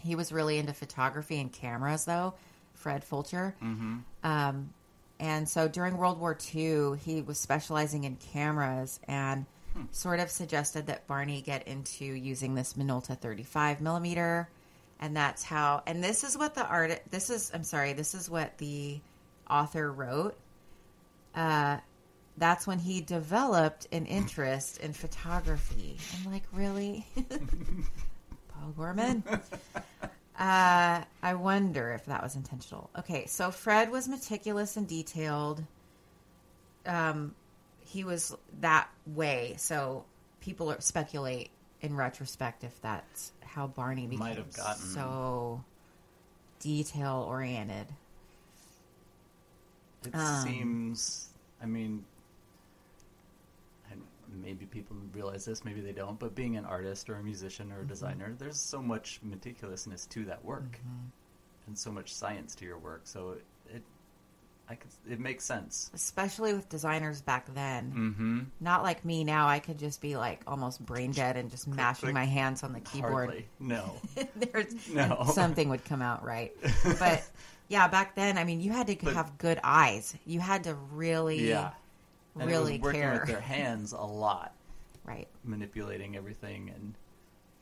he 0.00 0.14
was 0.14 0.32
really 0.32 0.56
into 0.58 0.72
photography 0.72 1.38
and 1.40 1.52
cameras, 1.52 2.04
though. 2.06 2.34
Fred 2.74 3.02
Fulcher. 3.02 3.54
Um, 4.22 4.72
and 5.20 5.48
so 5.48 5.68
during 5.68 5.96
World 5.96 6.20
War 6.20 6.36
II, 6.54 6.96
he 6.98 7.22
was 7.22 7.38
specializing 7.38 8.04
in 8.04 8.16
cameras 8.16 9.00
and 9.08 9.46
sort 9.90 10.20
of 10.20 10.30
suggested 10.30 10.86
that 10.86 11.06
Barney 11.06 11.42
get 11.42 11.66
into 11.66 12.04
using 12.04 12.54
this 12.54 12.74
Minolta 12.74 13.18
35 13.18 13.80
millimeter. 13.80 14.48
And 15.00 15.16
that's 15.16 15.42
how, 15.42 15.82
and 15.86 16.02
this 16.02 16.24
is 16.24 16.36
what 16.36 16.54
the 16.54 16.66
art, 16.66 17.00
this 17.10 17.30
is, 17.30 17.50
I'm 17.54 17.64
sorry, 17.64 17.92
this 17.92 18.14
is 18.14 18.28
what 18.28 18.58
the 18.58 19.00
author 19.48 19.92
wrote. 19.92 20.36
Uh, 21.34 21.78
that's 22.36 22.66
when 22.66 22.78
he 22.78 23.00
developed 23.00 23.86
an 23.92 24.06
interest 24.06 24.78
in 24.78 24.92
photography. 24.92 25.98
I'm 26.18 26.32
like, 26.32 26.44
really? 26.52 27.06
Paul 28.48 28.72
Gorman? 28.76 29.22
Uh, 30.38 31.02
I 31.22 31.34
wonder 31.34 31.90
if 31.92 32.06
that 32.06 32.22
was 32.22 32.36
intentional. 32.36 32.90
Okay, 32.96 33.26
so 33.26 33.50
Fred 33.50 33.90
was 33.90 34.06
meticulous 34.08 34.76
and 34.76 34.86
detailed. 34.86 35.64
Um, 36.86 37.34
he 37.80 38.04
was 38.04 38.36
that 38.60 38.88
way, 39.06 39.54
so 39.58 40.04
people 40.40 40.70
are, 40.70 40.80
speculate 40.80 41.50
in 41.80 41.96
retrospect 41.96 42.62
if 42.62 42.80
that's 42.82 43.32
how 43.42 43.66
Barney 43.66 44.06
became 44.06 44.20
Might 44.20 44.36
have 44.36 44.52
gotten- 44.52 44.82
so 44.82 45.64
detail 46.60 47.24
oriented. 47.28 47.88
It 50.04 50.14
Um, 50.14 50.44
seems. 50.46 51.30
I 51.60 51.66
mean, 51.66 52.04
maybe 54.42 54.66
people 54.66 54.96
realize 55.12 55.44
this, 55.44 55.64
maybe 55.64 55.80
they 55.80 55.92
don't. 55.92 56.18
But 56.18 56.34
being 56.34 56.56
an 56.56 56.64
artist 56.64 57.08
or 57.10 57.16
a 57.16 57.22
musician 57.22 57.68
Mm-hmm. 57.68 57.78
or 57.78 57.82
a 57.82 57.86
designer, 57.86 58.34
there's 58.38 58.60
so 58.60 58.80
much 58.82 59.20
meticulousness 59.26 60.08
to 60.10 60.24
that 60.26 60.44
work, 60.44 60.72
Mm-hmm. 60.72 61.06
and 61.68 61.78
so 61.78 61.90
much 61.90 62.14
science 62.14 62.54
to 62.56 62.64
your 62.64 62.78
work. 62.78 63.02
So 63.04 63.30
it, 63.32 63.44
it 63.76 63.82
I 64.70 64.74
could, 64.74 64.90
it 65.10 65.18
makes 65.18 65.44
sense. 65.46 65.90
Especially 65.94 66.52
with 66.52 66.68
designers 66.68 67.22
back 67.22 67.52
then. 67.54 67.90
Mm-hmm. 67.96 68.38
Not 68.60 68.82
like 68.82 69.02
me 69.04 69.24
now. 69.24 69.48
I 69.48 69.60
could 69.60 69.78
just 69.78 70.02
be 70.02 70.16
like 70.18 70.42
almost 70.46 70.84
brain 70.84 71.12
dead 71.12 71.38
and 71.38 71.50
just 71.50 71.66
mashing 71.66 72.08
click. 72.08 72.14
my 72.14 72.24
hands 72.26 72.62
on 72.62 72.74
the 72.74 72.80
keyboard. 72.80 73.12
Hardly. 73.30 73.46
No. 73.58 73.92
There's 74.36 74.74
No. 74.92 75.24
something 75.32 75.70
would 75.70 75.84
come 75.86 76.02
out 76.02 76.22
right. 76.22 76.52
But 76.98 77.22
yeah, 77.68 77.88
back 77.88 78.14
then, 78.14 78.36
I 78.36 78.44
mean, 78.44 78.60
you 78.60 78.70
had 78.72 78.86
to 78.88 78.96
But- 79.02 79.14
have 79.14 79.38
good 79.38 79.58
eyes. 79.64 80.14
You 80.26 80.38
had 80.40 80.64
to 80.64 80.74
really, 80.92 81.48
yeah. 81.48 81.70
And 82.40 82.50
really 82.50 82.78
working 82.78 83.00
care. 83.00 83.12
with 83.12 83.26
their 83.26 83.40
hands 83.40 83.92
a 83.92 84.00
lot, 84.00 84.54
Right, 85.04 85.28
manipulating 85.44 86.16
everything 86.16 86.70
and 86.74 86.94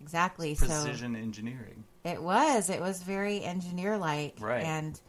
exactly. 0.01 0.55
precision 0.55 1.17
engineering. 1.17 1.85
It 2.05 2.23
was. 2.23 2.71
It 2.71 2.81
was 2.81 3.03
very 3.03 3.43
engineer-like, 3.43 4.37
Right. 4.41 4.65
And 4.65 5.01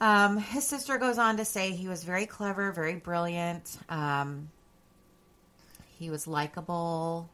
um, 0.00 0.38
his 0.38 0.66
sister 0.66 0.98
goes 0.98 1.18
on 1.18 1.38
to 1.38 1.44
say 1.44 1.70
he 1.72 1.88
was 1.88 2.04
very 2.04 2.26
clever, 2.26 2.72
very 2.72 2.96
brilliant. 2.96 3.78
Um, 3.88 4.50
he 5.98 6.10
was 6.10 6.26
likable, 6.26 7.30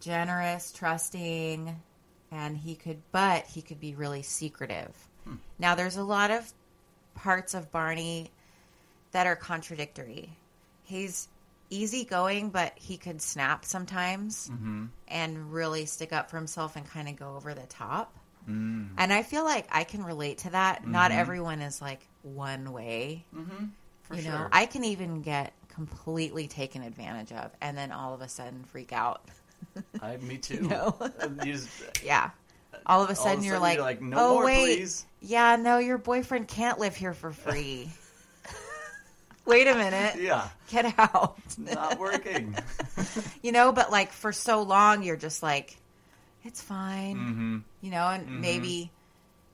generous, 0.00 0.72
trusting, 0.72 1.80
and 2.32 2.56
he 2.56 2.74
could, 2.74 3.00
but 3.12 3.44
he 3.46 3.62
could 3.62 3.80
be 3.80 3.94
really 3.94 4.22
secretive. 4.22 4.90
Now, 5.58 5.74
there's 5.74 5.96
a 5.98 6.02
lot 6.02 6.30
of 6.30 6.50
parts 7.14 7.52
of 7.52 7.70
Barney 7.70 8.30
that 9.12 9.26
are 9.26 9.36
contradictory. 9.36 10.30
He's 10.84 11.28
easygoing, 11.70 12.50
but 12.50 12.72
he 12.76 12.96
could 12.96 13.20
snap 13.20 13.64
sometimes 13.64 14.48
Mm-hmm. 14.52 14.86
and 15.08 15.52
really 15.52 15.84
stick 15.86 16.12
up 16.12 16.30
for 16.30 16.36
himself 16.36 16.76
and 16.76 16.88
kind 16.88 17.08
of 17.08 17.16
go 17.16 17.36
over 17.36 17.52
the 17.54 17.66
top. 17.66 18.14
Mm. 18.48 18.88
And 18.96 19.12
I 19.12 19.22
feel 19.22 19.44
like 19.44 19.66
I 19.70 19.84
can 19.84 20.02
relate 20.02 20.38
to 20.38 20.50
that. 20.50 20.86
Not 20.86 21.10
everyone 21.10 21.60
is 21.60 21.82
like 21.82 22.00
one 22.22 22.72
way. 22.72 23.24
Mm-hmm. 23.36 23.66
For 24.02 24.14
you 24.14 24.22
sure. 24.22 24.32
know, 24.32 24.48
I 24.50 24.64
can 24.64 24.84
even 24.84 25.20
get 25.20 25.52
completely 25.68 26.48
taken 26.48 26.82
advantage 26.82 27.30
of 27.32 27.50
and 27.60 27.76
then 27.76 27.92
all 27.92 28.14
of 28.14 28.22
a 28.22 28.28
sudden 28.28 28.64
freak 28.64 28.92
out. 28.92 29.22
I, 30.02 30.16
me 30.16 30.38
too. 30.38 30.62
know? 30.68 30.96
And 31.20 31.42
just- 31.44 31.68
yeah. 32.02 32.30
All 32.86 33.02
of 33.02 33.10
a 33.10 33.14
sudden, 33.14 33.38
of 33.40 33.42
a 33.42 33.46
you're, 33.46 33.58
like, 33.58 33.74
you're 33.76 33.84
like, 33.84 34.00
no 34.00 34.16
oh, 34.18 34.34
more, 34.34 34.44
wait. 34.46 34.64
please. 34.78 35.04
Yeah, 35.20 35.56
no, 35.56 35.76
your 35.78 35.98
boyfriend 35.98 36.48
can't 36.48 36.78
live 36.78 36.96
here 36.96 37.12
for 37.12 37.32
free. 37.32 37.90
Wait 39.48 39.66
a 39.66 39.74
minute. 39.74 40.16
Yeah, 40.20 40.48
Get 40.70 40.94
out. 40.98 41.36
not 41.56 41.98
working. 41.98 42.54
you 43.42 43.52
know, 43.52 43.72
but 43.72 43.90
like 43.90 44.12
for 44.12 44.32
so 44.32 44.62
long, 44.62 45.02
you're 45.02 45.16
just 45.16 45.42
like, 45.42 45.76
it's 46.44 46.62
fine. 46.62 47.16
mm-hmm. 47.16 47.58
You 47.80 47.90
know, 47.90 48.06
and 48.08 48.40
maybe 48.40 48.90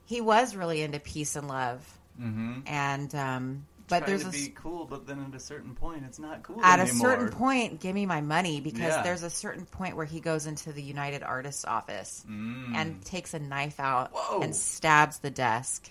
he 0.05 0.21
was 0.21 0.55
really 0.55 0.81
into 0.81 0.99
peace 0.99 1.35
and 1.35 1.47
love. 1.47 1.79
Mm-hmm. 2.21 2.59
and 2.67 3.13
um, 3.15 3.65
But 3.89 4.05
there's 4.05 4.21
to 4.23 4.29
a 4.29 4.31
be 4.31 4.53
cool, 4.55 4.85
but 4.85 5.05
then 5.05 5.25
at 5.27 5.35
a 5.35 5.39
certain 5.39 5.75
point, 5.75 6.03
it's 6.07 6.17
not 6.19 6.43
cool 6.43 6.61
at 6.63 6.79
anymore. 6.79 6.95
a 6.95 7.11
certain 7.11 7.29
point, 7.29 7.81
give 7.81 7.93
me 7.93 8.05
my 8.05 8.21
money 8.21 8.61
because 8.61 8.79
Yeah. 8.95 9.01
there's 9.01 9.23
a 9.23 9.29
certain 9.29 9.65
point 9.65 9.97
where 9.97 10.05
he 10.05 10.21
goes 10.21 10.45
into 10.45 10.71
the 10.71 10.81
United 10.81 11.23
Artists 11.23 11.65
office 11.65 12.23
Mm. 12.29 12.73
and 12.75 13.03
takes 13.05 13.33
a 13.33 13.39
knife 13.39 13.81
out 13.81 14.11
Whoa. 14.13 14.39
and 14.41 14.55
stabs 14.55 15.19
the 15.19 15.29
desk 15.29 15.89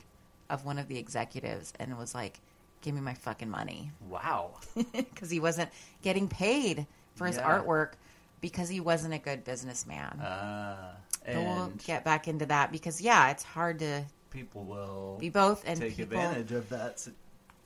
of 0.49 0.65
one 0.65 0.79
of 0.79 0.89
the 0.89 0.97
executives 0.99 1.73
and 1.79 1.99
was 1.99 2.15
like, 2.15 2.41
"Give 2.85 2.95
me 2.95 3.01
my 3.01 3.15
fucking 3.15 3.51
money," 3.51 3.91
Wow. 4.09 4.61
because 4.93 5.31
he 5.31 5.41
wasn't 5.41 5.71
getting 6.03 6.29
paid 6.29 6.87
for 7.17 7.27
his 7.27 7.37
Yeah. 7.37 7.59
artwork 7.59 7.95
because 8.41 8.69
he 8.69 8.79
wasn't 8.79 9.15
a 9.15 9.19
good 9.19 9.43
businessman. 9.43 10.21
Uh, 10.21 10.95
But 11.25 11.35
we'll 11.35 11.65
and 11.65 11.79
get 11.85 12.05
back 12.05 12.29
into 12.29 12.47
that 12.47 12.71
because 12.71 13.01
yeah, 13.01 13.31
it's 13.31 13.43
hard 13.43 13.79
to 13.81 14.05
people 14.31 14.65
will 14.65 15.17
be 15.19 15.31
both 15.31 15.65
and 15.67 15.81
take 15.81 15.97
people. 15.97 16.19
advantage 16.19 16.53
of 16.53 16.69
that. 16.69 17.09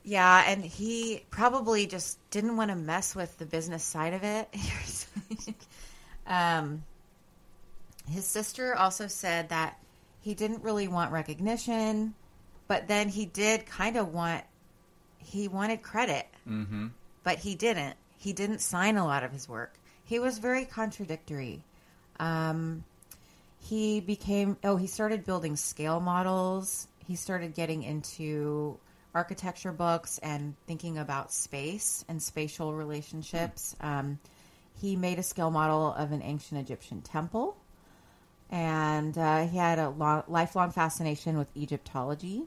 Yeah, 0.04 0.44
and 0.46 0.64
he 0.64 1.24
probably 1.31 1.87
just 1.87 2.18
didn't 2.31 2.57
want 2.57 2.70
to 2.70 2.76
mess 2.76 3.14
with 3.16 3.37
the 3.38 3.44
business 3.46 3.83
side 3.83 4.14
of 4.14 4.22
it. 4.22 4.48
um, 6.26 6.85
his 8.09 8.24
sister 8.24 8.74
also 8.74 9.07
said 9.09 9.48
that 9.50 9.78
he 10.20 10.35
didn't 10.35 10.62
really 10.62 10.88
want 10.88 11.12
recognition, 11.12 12.14
but 12.68 12.87
then 12.88 13.09
he 13.09 13.26
did 13.26 13.66
kind 13.66 13.96
of 13.96 14.12
want 14.14 14.44
he 15.29 15.47
wanted 15.49 15.83
credit, 15.83 16.27
Mhm. 16.49 16.91
but 17.23 17.38
he 17.38 17.55
didn't. 17.55 17.97
He 18.17 18.33
didn't 18.33 18.61
sign 18.61 18.97
a 18.97 19.05
lot 19.05 19.23
of 19.23 19.33
his 19.33 19.49
work. 19.49 19.79
He 20.05 20.19
was 20.19 20.38
very 20.38 20.64
contradictory. 20.64 21.62
Um, 22.19 22.85
he 23.61 24.01
became 24.01 24.57
oh 24.64 24.77
he 24.77 24.87
started 24.87 25.25
building 25.25 25.57
scale 25.57 25.99
models 26.01 26.87
he 27.07 27.17
started 27.17 27.55
getting 27.55 27.83
into 27.83 28.79
architecture 29.14 29.73
books 29.73 30.19
and 30.19 30.55
thinking 30.67 30.97
about 30.97 31.33
space 31.33 32.05
and 32.09 32.23
spatial 32.23 32.73
relationships 32.73 33.75
um, 33.81 34.19
he 34.81 34.95
made 34.95 35.19
a 35.19 35.23
scale 35.25 35.51
model 35.51 35.93
of 35.95 36.12
an 36.12 36.23
ancient 36.23 36.61
egyptian 36.61 37.03
temple 37.03 37.57
and 38.51 39.19
uh, 39.19 39.45
he 39.47 39.57
had 39.59 39.79
a 39.81 39.91
lo- 39.91 40.25
lifelong 40.29 40.71
fascination 40.71 41.37
with 41.37 41.49
egyptology 41.57 42.45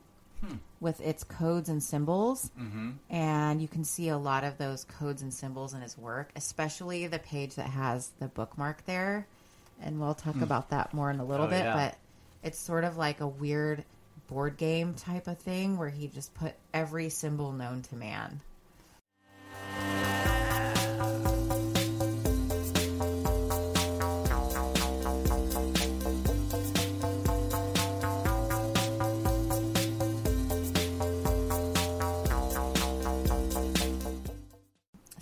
with 0.79 0.99
its 1.01 1.23
codes 1.23 1.69
and 1.69 1.81
symbols 1.83 2.49
Mm-hmm. 2.59 2.91
and 3.09 3.61
you 3.61 3.67
can 3.67 3.83
see 3.83 4.09
a 4.09 4.17
lot 4.17 4.43
of 4.43 4.57
those 4.57 4.83
codes 4.85 5.21
and 5.21 5.33
symbols 5.33 5.73
in 5.73 5.81
his 5.81 5.97
work, 5.97 6.31
especially 6.35 7.07
the 7.07 7.19
page 7.19 7.55
that 7.55 7.67
has 7.69 8.09
the 8.19 8.27
bookmark 8.27 8.85
there. 8.85 9.27
And 9.81 9.99
we'll 9.99 10.13
talk 10.13 10.35
about 10.41 10.69
that 10.69 10.93
more 10.93 11.09
in 11.11 11.19
a 11.19 11.25
little 11.25 11.45
Oh, 11.47 11.49
bit, 11.49 11.63
yeah. 11.63 11.73
but 11.75 11.97
it's 12.43 12.59
sort 12.59 12.83
of 12.83 12.97
like 12.97 13.19
a 13.21 13.27
weird 13.27 13.83
board 14.27 14.57
game 14.57 14.93
type 14.93 15.27
of 15.27 15.37
thing 15.39 15.77
where 15.77 15.89
he 15.89 16.07
just 16.07 16.33
put 16.33 16.53
every 16.73 17.09
symbol 17.09 17.51
known 17.51 17.81
to 17.83 17.95
man. 17.95 18.41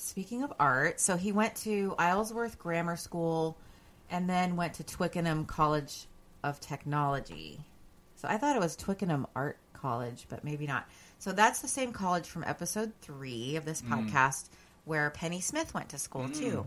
Speaking 0.10 0.41
of 0.41 0.52
art, 0.60 1.00
so 1.00 1.17
he 1.17 1.32
went 1.32 1.54
to 1.58 1.93
Isleworth 2.00 2.58
Grammar 2.58 2.98
School 2.98 3.56
and 4.10 4.28
then 4.28 4.56
went 4.56 4.74
to 4.74 4.84
Twickenham 4.84 5.45
College 5.45 6.08
of 6.43 6.60
Technology. 6.60 7.60
So 8.15 8.28
I 8.28 8.38
thought 8.38 8.56
it 8.56 8.60
was 8.60 8.76
Twickenham 8.76 9.28
Art 9.36 9.60
College, 9.74 10.26
but 10.28 10.43
maybe 10.43 10.65
not. 10.65 10.89
So 11.19 11.32
that's 11.32 11.62
the 11.62 11.67
same 11.67 11.93
college 11.93 12.26
from 12.26 12.43
episode 12.45 12.91
three 13.02 13.56
of 13.56 13.65
this 13.65 13.84
podcast 13.84 14.50
where 14.86 15.12
Pennie 15.12 15.41
Smith 15.41 15.76
went 15.76 15.89
to 15.89 16.00
school 16.00 16.28
too. 16.28 16.65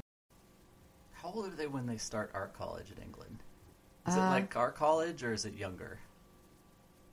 How 1.11 1.33
old 1.35 1.47
are 1.47 1.57
they 1.57 1.67
when 1.67 1.87
they 1.87 1.97
start 1.97 2.31
art 2.35 2.57
college 2.57 2.93
in 2.97 3.03
England? 3.03 3.43
Is 4.07 4.15
Uh, 4.15 4.19
it 4.19 4.23
like 4.23 4.55
our 4.57 4.71
college 4.71 5.25
or 5.25 5.33
is 5.33 5.45
it 5.45 5.55
younger? 5.55 5.99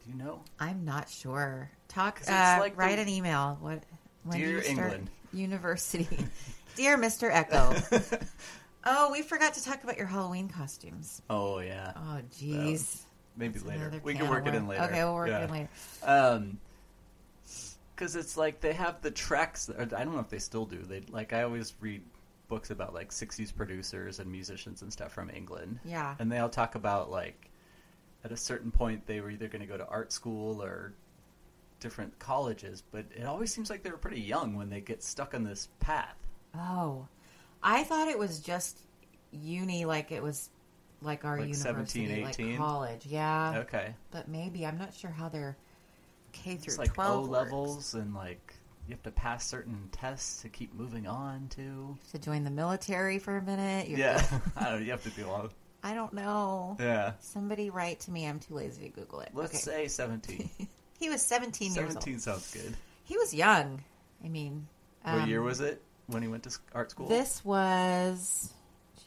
Do 0.03 0.11
you 0.11 0.15
know? 0.15 0.41
I'm 0.59 0.85
not 0.85 1.09
sure. 1.09 1.71
Talk. 1.87 2.21
Uh, 2.27 2.57
like 2.59 2.73
the- 2.75 2.77
write 2.81 2.99
an 2.99 3.09
email. 3.09 3.57
What? 3.61 3.83
When 4.25 4.37
do 4.37 4.45
Dear 4.45 4.61
England. 4.61 5.09
University, 5.33 6.07
dear 6.75 6.97
Mr. 6.97 7.29
Echo. 7.31 7.75
oh, 8.85 9.11
we 9.11 9.21
forgot 9.21 9.53
to 9.55 9.63
talk 9.63 9.83
about 9.83 9.97
your 9.97 10.07
Halloween 10.07 10.49
costumes. 10.49 11.21
oh 11.29 11.59
yeah, 11.59 11.93
Oh, 11.95 12.19
jeez. 12.39 13.01
maybe 13.37 13.53
That's 13.59 13.65
later. 13.65 13.91
We 14.03 14.15
can 14.15 14.29
work 14.29 14.47
it 14.47 14.55
in 14.55 14.67
later. 14.67 14.83
Okay, 14.83 15.03
we'll 15.03 15.13
work 15.15 15.29
Yeah. 15.29 15.39
it 15.39 15.43
in 15.45 15.51
later. 15.51 15.69
Um, 16.03 16.57
because 17.95 18.15
it's 18.15 18.37
like 18.37 18.61
they 18.61 18.71
have 18.73 19.01
the 19.01 19.11
tracks. 19.11 19.69
Or 19.69 19.81
I 19.81 19.85
don't 19.85 20.13
know 20.13 20.19
if 20.21 20.29
they 20.29 20.39
still 20.39 20.65
do. 20.65 20.77
They 20.83 21.01
like 21.09 21.33
I 21.33 21.43
always 21.43 21.73
read 21.81 22.01
books 22.47 22.69
about 22.71 22.93
like 22.93 23.09
'60s 23.11 23.53
producers 23.53 24.19
and 24.19 24.31
musicians 24.31 24.81
and 24.81 24.91
stuff 24.93 25.11
from 25.11 25.29
England. 25.29 25.79
Yeah. 25.83 26.15
and 26.17 26.31
they 26.31 26.37
all 26.39 26.47
talk 26.49 26.75
about 26.75 27.11
like 27.11 27.49
at 28.23 28.31
a 28.31 28.37
certain 28.37 28.71
point 28.71 29.05
they 29.05 29.19
were 29.21 29.29
either 29.29 29.47
going 29.49 29.61
to 29.61 29.67
go 29.67 29.77
to 29.77 29.85
art 29.87 30.11
school 30.13 30.63
or 30.63 30.93
different 31.79 32.17
colleges, 32.19 32.83
but 32.91 33.05
it 33.15 33.25
always 33.25 33.53
seems 33.53 33.69
like 33.69 33.83
they're 33.83 33.97
pretty 33.97 34.21
young 34.21 34.55
when 34.55 34.69
they 34.69 34.81
get 34.81 35.03
stuck 35.03 35.33
on 35.33 35.43
this 35.43 35.67
path. 35.79 36.15
Oh, 36.55 37.07
I 37.63 37.83
thought 37.83 38.07
it 38.07 38.17
was 38.19 38.39
just 38.39 38.79
uni, 39.31 39.85
like 39.85 40.11
it 40.11 40.21
was 40.23 40.49
like 41.01 41.23
our 41.25 41.39
Like 41.39 41.49
university, 41.49 42.07
17, 42.07 42.23
like 42.49 42.57
college. 42.57 43.05
Yeah, 43.05 43.59
Okay, 43.59 43.93
but 44.11 44.27
maybe 44.27 44.65
I'm 44.65 44.77
not 44.77 44.93
sure 44.93 45.09
how 45.11 45.29
they're 45.29 45.57
K 46.31 46.55
through 46.57 46.71
it's 46.71 46.77
like 46.77 46.91
O 46.91 46.93
twelve 46.93 47.29
levels 47.29 47.93
and 47.95 48.13
like 48.13 48.53
you 48.87 48.93
have 48.95 49.03
to 49.03 49.11
pass 49.11 49.47
certain 49.47 49.87
tests 49.91 50.41
to 50.41 50.49
keep 50.49 50.73
moving 50.73 51.07
on 51.07 51.47
to. 51.49 51.97
to 52.11 52.19
join 52.19 52.43
the 52.43 52.49
military 52.51 53.19
for 53.19 53.37
a 53.37 53.41
minute. 53.41 53.87
You 53.87 53.97
Yeah, 53.97 54.17
to- 54.17 54.41
I 54.57 54.63
don't. 54.65 54.79
know, 54.79 54.85
You 54.85 54.91
have 54.91 55.03
to 55.03 55.09
do 55.11 55.27
all. 55.29 55.49
I 55.83 55.93
don't 55.93 56.11
know. 56.11 56.75
Yeah. 56.79 57.13
Somebody 57.19 57.69
write 57.69 57.99
to 58.01 58.11
me. 58.11 58.27
I'm 58.27 58.39
too 58.39 58.55
lazy 58.55 58.83
to 58.85 58.89
Google 58.89 59.21
it. 59.21 59.29
Let's 59.33 59.51
okay. 59.67 59.85
say 59.85 59.87
17. 59.87 60.49
he 60.99 61.09
was 61.09 61.21
17, 61.21 61.73
years 61.73 61.77
old. 61.77 62.03
17 62.03 62.19
sounds 62.19 62.51
good. 62.53 62.75
He 63.03 63.17
was 63.17 63.33
young. 63.33 63.83
I 64.23 64.27
mean, 64.27 64.67
What 65.03 65.21
um, 65.23 65.29
year 65.29 65.41
was 65.41 65.59
it 65.61 65.81
when 66.07 66.21
he 66.21 66.27
went 66.27 66.43
to 66.43 66.57
art 66.75 66.91
school? 66.91 67.07
This 67.07 67.43
was, 67.45 68.53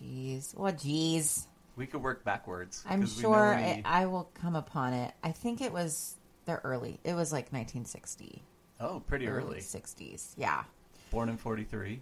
jeez, 0.03 0.57
what 0.57 0.79
jeez. 0.79 1.47
We 1.77 1.87
could 1.87 2.03
work 2.03 2.25
backwards. 2.25 2.83
I'm 2.89 3.01
'cause 3.01 3.17
we 3.17 3.23
know 3.23 3.29
sure 3.31 3.55
I, 3.55 3.83
I 3.85 4.07
will 4.07 4.31
come 4.35 4.57
upon 4.57 4.93
it. 4.95 5.13
I 5.23 5.33
think 5.33 5.61
it 5.61 5.73
was 5.73 6.15
the 6.47 6.57
early. 6.61 6.99
It 7.05 7.15
was 7.15 7.33
like 7.33 7.53
1960, 7.53 8.43
oh, 8.81 9.01
pretty 9.01 9.29
early. 9.29 9.59
60s. 9.61 10.33
Yeah, 10.37 10.65
Born 11.11 11.29
in 11.29 11.37
43. 11.37 12.01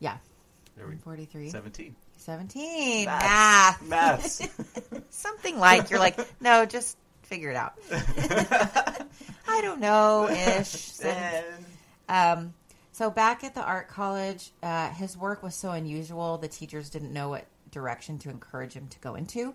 yeah. 0.00 0.18
There 0.76 0.88
we 0.88 0.96
43, 0.96 1.50
17. 1.50 1.94
17. 2.16 3.04
Maths. 3.04 3.80
Math. 3.82 4.40
Maths. 4.40 4.48
Something 5.10 5.58
like 5.58 5.90
you're 5.90 6.00
like, 6.00 6.18
no, 6.40 6.66
just 6.66 6.96
figure 7.22 7.50
it 7.50 7.56
out. 7.56 7.74
I 9.54 9.60
don't 9.60 9.80
know 9.80 10.28
ish. 10.28 10.92
Um, 12.06 12.52
so 12.92 13.08
back 13.08 13.44
at 13.44 13.54
the 13.54 13.62
art 13.62 13.88
college, 13.88 14.50
uh, 14.62 14.90
his 14.90 15.16
work 15.16 15.42
was 15.42 15.54
so 15.54 15.70
unusual, 15.70 16.36
the 16.36 16.48
teachers 16.48 16.90
didn't 16.90 17.14
know 17.14 17.30
what 17.30 17.46
direction 17.70 18.18
to 18.18 18.30
encourage 18.30 18.74
him 18.74 18.88
to 18.88 18.98
go 18.98 19.14
into. 19.14 19.54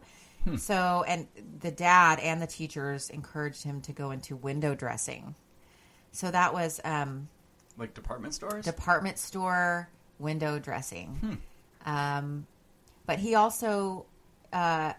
So, 0.58 1.04
and 1.08 1.28
the 1.60 1.70
dad 1.70 2.20
and 2.20 2.42
the 2.42 2.48
teachers 2.48 3.10
encouraged 3.10 3.64
him 3.64 3.82
to 3.82 3.92
go 3.92 4.12
into 4.12 4.36
window 4.36 4.74
dressing. 4.74 5.36
So 6.12 6.32
that 6.32 6.54
was 6.54 6.80
um, 6.84 7.30
like 7.78 7.94
department 7.94 8.34
stores? 8.34 8.66
department 8.66 9.18
store 9.20 9.90
window 10.18 10.58
dressing. 10.58 11.40
Um, 11.86 12.48
but 13.06 13.20
he 13.20 13.36
also 13.36 14.06
uh, 14.52 14.94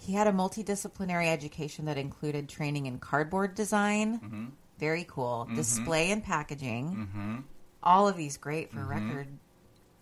he 0.00 0.12
had 0.14 0.26
a 0.26 0.32
multidisciplinary 0.32 1.26
education 1.28 1.84
that 1.86 1.98
included 1.98 2.48
training 2.48 2.86
in 2.86 2.98
cardboard 2.98 3.54
design. 3.54 4.52
Very 4.78 5.04
cool. 5.08 5.48
Display 5.54 6.10
and 6.10 6.22
packaging. 6.22 7.08
mm-hmm. 7.08 7.36
All 7.82 8.08
of 8.08 8.16
these 8.16 8.36
great 8.36 8.70
for 8.72 8.84
record 8.84 9.26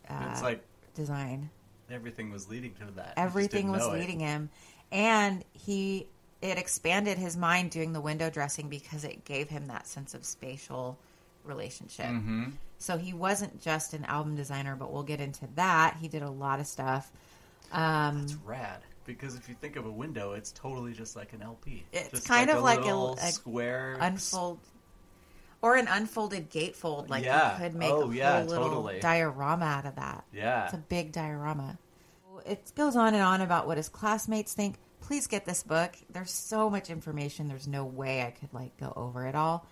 uh, 0.08 0.28
it's 0.30 0.42
like 0.42 0.62
design. 0.94 1.50
everything 1.90 2.30
was 2.30 2.48
leading 2.48 2.72
to 2.74 2.86
that. 2.96 3.14
Everything 3.16 3.70
was 3.70 3.80
know 3.86 3.92
it. 3.92 4.00
leading 4.00 4.20
him, 4.20 4.50
and 4.92 5.44
he 5.52 6.06
it 6.42 6.58
expanded 6.58 7.18
his 7.18 7.36
mind 7.36 7.70
doing 7.70 7.92
the 7.92 8.00
window 8.00 8.30
dressing 8.30 8.68
because 8.68 9.04
it 9.04 9.24
gave 9.24 9.48
him 9.48 9.66
that 9.66 9.86
sense 9.86 10.14
of 10.14 10.24
spatial 10.24 10.98
relationship. 11.44 12.06
Mhm. 12.06 12.52
So 12.78 12.98
he 12.98 13.12
wasn't 13.14 13.60
just 13.60 13.94
an 13.94 14.04
album 14.04 14.36
designer, 14.36 14.76
but 14.76 14.92
we'll 14.92 15.02
get 15.02 15.20
into 15.20 15.46
that. 15.56 15.96
He 16.00 16.08
did 16.08 16.22
a 16.22 16.30
lot 16.30 16.60
of 16.60 16.66
stuff. 16.66 17.10
Um, 17.72 18.22
It's 18.22 18.34
rad 18.34 18.80
because 19.06 19.34
if 19.36 19.48
you 19.48 19.54
think 19.60 19.76
of 19.76 19.86
a 19.86 19.90
window, 19.90 20.32
it's 20.32 20.52
totally 20.52 20.92
just 20.92 21.16
like 21.16 21.32
an 21.32 21.42
LP. 21.42 21.84
It's 21.92 22.10
just 22.10 22.28
kind 22.28 22.50
of 22.50 22.62
like 22.62 22.80
a- 22.80 22.84
little 22.84 23.14
a 23.14 23.28
square 23.32 23.96
unfold 24.00 24.58
or 25.62 25.76
an 25.76 25.88
unfolded 25.88 26.50
gatefold. 26.50 27.08
Like 27.08 27.24
Yeah. 27.24 27.52
you 27.52 27.58
could 27.62 27.74
make 27.74 27.90
Oh, 27.90 28.10
a 28.10 28.14
yeah, 28.14 28.38
whole 28.38 28.46
little 28.48 28.68
totally. 28.68 29.00
diorama 29.00 29.64
out 29.64 29.86
of 29.86 29.96
that. 29.96 30.24
Yeah. 30.32 30.64
It's 30.64 30.74
a 30.74 30.78
big 30.78 31.12
diorama. 31.12 31.78
It 32.44 32.72
goes 32.76 32.96
on 32.96 33.14
and 33.14 33.22
on 33.22 33.40
about 33.40 33.66
what 33.66 33.76
his 33.76 33.88
classmates 33.88 34.52
think. 34.52 34.76
Please 35.00 35.26
get 35.26 35.44
this 35.46 35.62
book. 35.62 35.96
There's 36.10 36.30
so 36.32 36.68
much 36.68 36.90
information. 36.90 37.48
There's 37.48 37.66
no 37.68 37.84
way 37.84 38.22
I 38.22 38.30
could 38.30 38.52
like 38.52 38.76
go 38.76 38.92
over 38.96 39.26
it 39.26 39.34
all. 39.34 39.66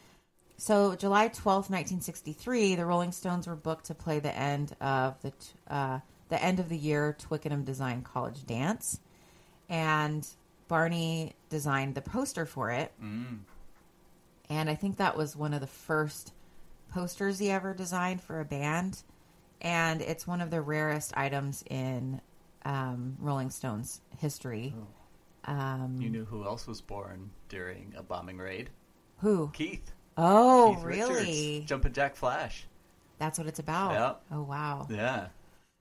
so 0.57 0.95
July 0.95 1.27
twelfth, 1.29 1.69
nineteen 1.69 2.01
sixty 2.01 2.33
three, 2.33 2.77
the 2.77 2.87
Rolling 2.87 3.11
Stones 3.13 3.47
were 3.49 3.57
booked 3.57 3.87
to 3.87 3.95
play 3.95 4.21
the 4.21 4.35
end 4.37 4.75
of 4.81 5.21
the 5.23 5.33
uh, 5.69 5.99
the 6.29 6.41
end 6.43 6.61
of 6.61 6.69
the 6.69 6.77
year 6.79 7.17
Twickenham 7.19 7.65
Design 7.65 8.03
College 8.03 8.47
dance, 8.47 9.01
and 9.69 10.27
Barney 10.69 11.35
designed 11.49 11.95
the 11.95 12.03
poster 12.03 12.47
for 12.47 12.71
it. 12.71 12.93
Mm. 13.03 13.41
And 14.51 14.69
I 14.69 14.75
think 14.75 14.97
that 14.99 15.17
was 15.17 15.37
one 15.37 15.55
of 15.55 15.61
the 15.61 15.67
first 15.67 16.33
posters 16.93 17.39
he 17.39 17.51
ever 17.51 17.75
designed 17.75 18.21
for 18.23 18.41
a 18.41 18.45
band. 18.45 19.03
And 19.61 20.03
it's 20.03 20.27
one 20.27 20.41
of 20.41 20.51
the 20.51 20.61
rarest 20.61 21.13
items 21.17 21.65
in 21.71 22.21
um, 22.65 23.17
Rolling 23.21 23.51
Stones 23.51 24.01
history. 24.19 24.75
Um, 25.47 25.97
You 26.01 26.11
knew 26.11 26.25
who 26.25 26.45
else 26.45 26.67
was 26.67 26.81
born 26.81 27.31
during 27.49 27.95
a 27.97 28.03
bombing 28.03 28.39
raid? 28.39 28.71
who? 29.19 29.51
Keith. 29.55 29.93
Oh, 30.17 30.75
Keith 30.77 30.85
really? 30.85 31.15
Richards, 31.15 31.69
Jumpin' 31.69 31.93
Jack 31.93 32.15
Flash. 32.15 32.67
That's 33.19 33.39
what 33.39 33.47
it's 33.49 33.59
about. 33.59 33.93
Yep. 33.93 34.23
Oh, 34.33 34.43
wow. 34.43 34.87
Yeah. 34.91 35.29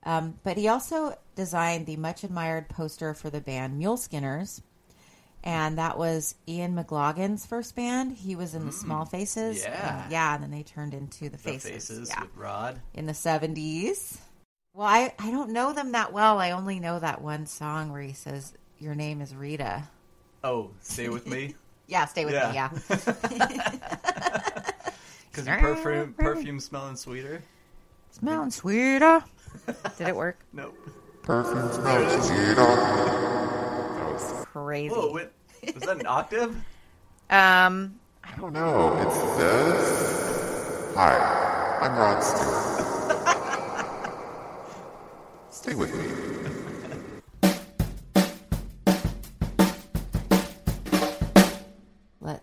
Um, 0.05 0.35
but 0.43 0.57
he 0.57 0.67
also 0.67 1.15
designed 1.35 1.85
the 1.85 1.97
much 1.97 2.23
admired 2.23 2.69
poster 2.69 3.13
for 3.13 3.29
the 3.29 3.41
band 3.41 3.77
Mule 3.77 3.97
Skinners. 3.97 4.61
And 5.45 5.77
that 5.77 5.97
was 5.97 6.35
Ian 6.47 6.73
McLagan's 6.73 7.45
first 7.45 7.75
band. 7.75 8.13
He 8.13 8.35
was 8.35 8.55
in 8.55 8.65
the 8.65 8.71
Small 8.71 9.03
Faces. 9.05 9.61
Mm. 9.61 9.65
yeah. 9.65 10.03
And, 10.03 10.11
yeah, 10.11 10.35
and 10.35 10.43
then 10.43 10.51
they 10.51 10.63
turned 10.63 10.93
into 10.93 11.25
the 11.25 11.31
The 11.31 11.37
Faces. 11.37 11.71
faces 11.71 12.09
yeah. 12.09 12.21
with 12.21 12.35
Rod. 12.37 12.79
in 12.93 13.05
the 13.07 13.13
70s. 13.13 14.19
Well, 14.73 14.87
I, 14.87 15.13
I 15.19 15.31
don't 15.31 15.51
know 15.51 15.73
them 15.73 15.91
that 15.91 16.13
well. 16.13 16.39
I 16.39 16.51
only 16.51 16.79
know 16.79 16.97
that 16.99 17.21
one 17.21 17.45
song 17.45 17.91
where 17.91 18.01
he 18.01 18.13
says, 18.13 18.53
Your 18.79 18.95
name 18.95 19.21
is 19.21 19.35
Rita. 19.35 19.83
Oh, 20.43 20.71
stay 20.81 21.09
with 21.09 21.27
me. 21.27 21.55
Yeah, 21.85 22.05
stay 22.05 22.23
with 22.23 22.33
me. 22.33 22.39
Yeah. 22.39 22.69
Yeah. 22.89 24.63
Because 25.33 25.47
perfume, 25.47 26.13
perfume 26.17 26.59
smelling 26.59 26.95
sweeter. 26.95 27.41
Smelling 28.11 28.51
sweeter. 28.51 29.23
Did 29.97 30.07
it 30.09 30.15
work? 30.15 30.39
Nope. 30.53 30.75
Perfume 31.21 31.71
smells 31.71 32.27
sweeter. 32.27 32.55
That 32.55 34.11
was, 34.11 34.45
Crazy. 34.45 34.93
Whoa, 34.93 35.11
what? 35.11 35.31
Was 35.73 35.83
that 35.83 35.99
an 35.99 36.07
octave? 36.07 36.55
Um, 37.29 37.99
I 38.23 38.35
don't 38.37 38.53
know. 38.53 38.97
It 38.99 39.11
says. 39.37 40.95
Hi, 40.95 41.79
I'm 41.81 41.95
Rod 41.97 42.19
Stewart. 42.21 42.73
Stay 45.49 45.75
with 45.75 45.95
me. 45.95 46.33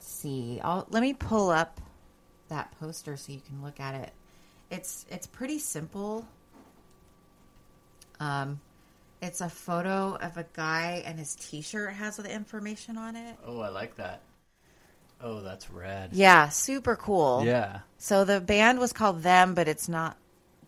let's 0.01 0.07
see. 0.07 0.61
I'll, 0.63 0.87
let 0.91 1.03
me 1.03 1.13
pull 1.15 1.51
up 1.51 1.81
that 2.49 2.73
poster 2.79 3.17
so 3.17 3.33
you 3.33 3.41
can 3.41 3.63
look 3.63 3.81
at 3.81 3.95
it. 3.95 4.13
It's 4.71 5.05
it's 5.11 5.27
pretty 5.27 5.59
simple. 5.59 6.27
Um, 8.21 8.61
it's 9.23 9.41
a 9.41 9.49
photo 9.49 10.15
of 10.17 10.37
a 10.37 10.47
guy 10.53 11.03
and 11.05 11.19
his 11.19 11.35
T-shirt 11.35 11.93
has 11.95 12.17
the 12.17 12.33
information 12.33 12.97
on 12.97 13.17
it. 13.17 13.37
Oh, 13.47 13.61
I 13.61 13.69
like 13.71 13.97
that. 13.97 14.21
Oh, 15.23 15.41
that's 15.43 15.71
rad. 15.71 16.11
Yeah, 16.13 16.49
super 16.49 16.97
cool. 16.97 17.43
Yeah. 17.45 17.81
So 17.99 18.25
the 18.25 18.41
band 18.41 18.79
was 18.79 18.93
called 18.93 19.23
Them, 19.23 19.55
but 19.55 19.69
it's 19.69 19.89
not 19.89 20.17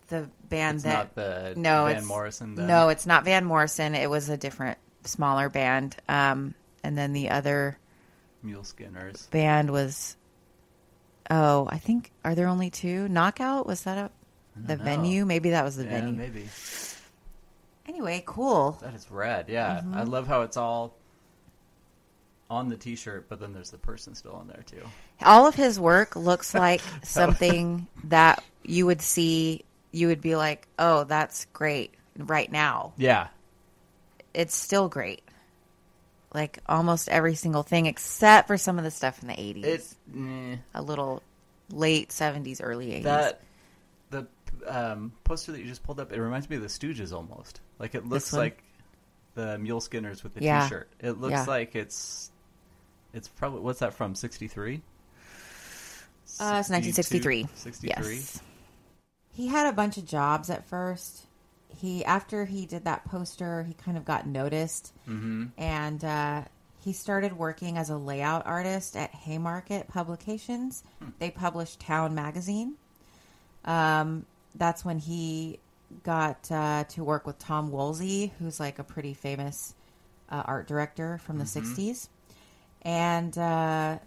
the 0.09 0.29
band 0.49 0.75
It's 0.75 0.83
that. 0.83 0.93
not 0.93 1.15
the 1.15 1.53
no, 1.57 1.85
Van 1.85 1.97
it's, 1.97 2.05
Morrison. 2.05 2.55
Then. 2.55 2.67
No, 2.67 2.89
it's 2.89 3.05
not 3.07 3.23
Van 3.25 3.45
Morrison. 3.45 3.95
It 3.95 4.09
was 4.09 4.29
a 4.29 4.37
different, 4.37 4.77
smaller 5.05 5.49
band. 5.49 5.95
Um, 6.07 6.53
and 6.83 6.95
then 6.95 7.13
the 7.13 7.29
other 7.31 7.79
Mule 8.43 8.63
Skinners. 8.63 9.25
band 9.31 9.71
was. 9.71 10.15
Oh, 11.31 11.67
I 11.71 11.77
think 11.79 12.11
are 12.23 12.35
there 12.35 12.47
only 12.47 12.69
two? 12.69 13.07
Knockout 13.07 13.65
was 13.65 13.83
that 13.83 13.97
a 13.97 14.11
the 14.55 14.75
know. 14.75 14.83
venue? 14.83 15.25
Maybe 15.25 15.51
that 15.51 15.63
was 15.63 15.77
the 15.77 15.85
Yeah, 15.85 16.01
venue. 16.01 16.13
maybe. 16.13 16.47
Anyway, 17.87 18.23
cool. 18.25 18.77
That 18.81 18.93
is 18.93 19.09
rad. 19.11 19.45
Yeah, 19.49 19.79
Mm-hmm. 19.81 19.93
I 19.95 20.03
love 20.03 20.27
how 20.27 20.41
it's 20.43 20.57
all 20.57 20.95
on 22.49 22.69
the 22.69 22.77
T-shirt, 22.77 23.27
but 23.29 23.39
then 23.39 23.53
there's 23.53 23.71
the 23.71 23.77
person 23.77 24.15
still 24.15 24.33
on 24.33 24.47
there 24.47 24.63
too. 24.65 24.81
All 25.21 25.47
of 25.47 25.55
his 25.55 25.79
work 25.79 26.15
looks 26.15 26.53
like 26.65 26.81
something 27.03 27.87
that 28.05 28.43
you 28.63 28.85
would 28.85 29.01
see. 29.01 29.63
You 29.91 30.07
would 30.07 30.21
be 30.21 30.35
like, 30.35 30.67
"Oh, 30.79 31.03
that's 31.03 31.45
great!" 31.53 31.93
Right 32.17 32.51
now, 32.51 32.93
Yeah. 32.97 33.27
it's 34.33 34.55
still 34.55 34.87
great. 34.89 35.21
Like 36.33 36.59
almost 36.67 37.09
every 37.09 37.35
single 37.35 37.63
thing, 37.63 37.85
except 37.85 38.47
for 38.47 38.57
some 38.57 38.77
of 38.77 38.83
the 38.83 38.91
stuff 38.91 39.21
in 39.21 39.27
the 39.27 39.39
eighties, 39.39 39.95
It 40.15 40.19
eh, 40.19 40.57
a 40.73 40.81
little 40.81 41.21
late 41.69 42.11
seventies, 42.11 42.59
early 42.61 42.91
eighties. 42.91 43.03
that 43.05 43.41
the 44.09 44.27
um, 44.67 45.11
poster 45.23 45.51
that 45.51 45.59
you 45.59 45.65
just 45.67 45.83
pulled 45.83 45.99
up. 45.99 46.11
It 46.11 46.21
reminds 46.21 46.49
me 46.49 46.55
of 46.55 46.61
the 46.63 46.67
Stooges 46.69 47.11
almost. 47.13 47.61
Like 47.79 47.95
it 47.95 48.05
looks 48.07 48.31
like 48.33 48.63
the 49.35 49.57
Mule 49.57 49.81
Skinners 49.81 50.23
with 50.23 50.33
the 50.35 50.43
Yeah. 50.43 50.63
T-shirt. 50.63 50.89
It 50.99 51.19
looks 51.19 51.31
Yeah. 51.33 51.45
like 51.45 51.75
it's 51.75 52.31
it's 53.13 53.27
probably 53.27 53.61
what's 53.61 53.79
that 53.79 53.93
from? 53.93 54.15
Sixty 54.15 54.47
three. 54.47 54.81
Uh, 56.39 56.57
it's 56.59 56.69
1963. 56.69 57.47
Sixty-three. 57.55 58.15
Yes. 58.15 58.41
He 59.33 59.47
had 59.47 59.67
a 59.67 59.73
bunch 59.73 59.97
of 59.97 60.05
jobs 60.05 60.49
at 60.49 60.65
first. 60.67 61.25
He 61.77 62.03
after 62.05 62.45
he 62.45 62.65
did 62.65 62.85
that 62.85 63.05
poster, 63.05 63.63
he 63.63 63.73
kind 63.73 63.97
of 63.97 64.05
got 64.05 64.25
noticed, 64.27 64.93
Mm-hmm. 65.07 65.45
and 65.57 66.03
uh, 66.03 66.43
he 66.83 66.93
started 66.93 67.33
working 67.37 67.77
as 67.77 67.89
a 67.89 67.97
layout 67.97 68.45
artist 68.45 68.95
at 68.95 69.11
Haymarket 69.11 69.87
Publications. 69.87 70.83
They 71.19 71.31
published 71.31 71.79
Town 71.79 72.13
magazine. 72.15 72.75
Um, 73.65 74.25
that's 74.55 74.83
when 74.85 74.99
he 74.99 75.59
got 76.03 76.51
uh, 76.51 76.85
to 76.89 77.03
work 77.03 77.27
with 77.27 77.37
Tom 77.39 77.71
Woolsey, 77.71 78.33
who's 78.39 78.59
like 78.59 78.79
a 78.79 78.83
pretty 78.83 79.13
famous 79.13 79.75
uh, 80.29 80.43
art 80.45 80.67
director 80.67 81.19
from 81.19 81.37
the 81.37 81.45
'60s, 81.45 82.09
and. 82.81 83.37
Uh, 83.37 83.99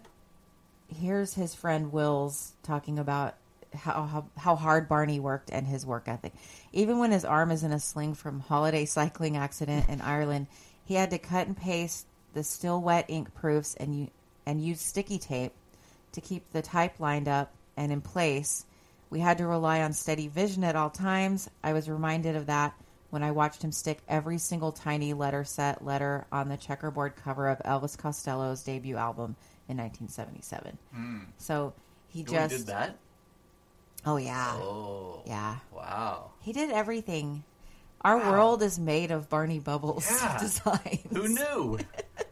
here's 0.87 1.33
his 1.33 1.53
friend 1.53 1.91
Will's 1.91 2.53
talking 2.63 2.99
about 2.99 3.35
how, 3.73 4.03
how 4.05 4.25
how 4.37 4.55
hard 4.55 4.87
Barney 4.87 5.19
worked 5.19 5.49
and 5.51 5.67
his 5.67 5.85
work 5.85 6.07
ethic. 6.07 6.33
Even 6.73 6.99
when 6.99 7.11
his 7.11 7.25
arm 7.25 7.51
is 7.51 7.63
in 7.63 7.71
a 7.71 7.79
sling 7.79 8.15
from 8.15 8.39
holiday 8.39 8.85
cycling 8.85 9.37
accident 9.37 9.89
in 9.89 10.01
Ireland, 10.01 10.47
he 10.85 10.95
had 10.95 11.11
to 11.11 11.17
cut 11.17 11.47
and 11.47 11.57
paste 11.57 12.07
the 12.33 12.43
still 12.43 12.81
wet 12.81 13.05
ink 13.07 13.33
proofs 13.33 13.75
and 13.75 14.09
and 14.45 14.63
use 14.63 14.81
sticky 14.81 15.19
tape 15.19 15.53
to 16.13 16.21
keep 16.21 16.51
the 16.51 16.61
type 16.61 16.99
lined 16.99 17.27
up 17.27 17.51
and 17.75 17.91
in 17.91 18.01
place. 18.01 18.65
We 19.09 19.19
had 19.19 19.37
to 19.39 19.47
rely 19.47 19.81
on 19.81 19.93
steady 19.93 20.27
vision 20.27 20.63
at 20.63 20.75
all 20.75 20.89
times. 20.89 21.49
I 21.63 21.73
was 21.73 21.89
reminded 21.89 22.35
of 22.35 22.47
that 22.47 22.73
when 23.09 23.23
I 23.23 23.31
watched 23.31 23.61
him 23.63 23.71
stick 23.71 23.99
every 24.07 24.37
single 24.37 24.71
tiny 24.73 25.13
letter 25.13 25.43
set 25.45 25.83
letter 25.83 26.25
on 26.31 26.49
the 26.49 26.57
checkerboard 26.57 27.15
cover 27.15 27.47
of 27.47 27.59
Elvis 27.59 27.97
Costello's 27.97 28.63
debut 28.63 28.97
album 28.97 29.35
in 29.69 29.77
1977. 29.77 30.77
Hmm. 30.93 31.19
So 31.37 31.73
he 32.09 32.23
just 32.23 32.57
did 32.57 32.65
that. 32.67 32.97
Oh 34.05 34.17
yeah. 34.17 34.53
Oh. 34.55 35.21
Yeah. 35.25 35.57
Wow. 35.73 36.31
He 36.41 36.51
did 36.53 36.69
everything. 36.71 37.43
Our 38.01 38.17
Wow. 38.17 38.31
world 38.31 38.61
is 38.63 38.77
made 38.77 39.11
of 39.11 39.29
Barney 39.29 39.59
Bubbles 39.59 40.07
Yeah. 40.09 40.37
designs. 40.39 40.99
Who 41.13 41.27
knew? 41.29 41.79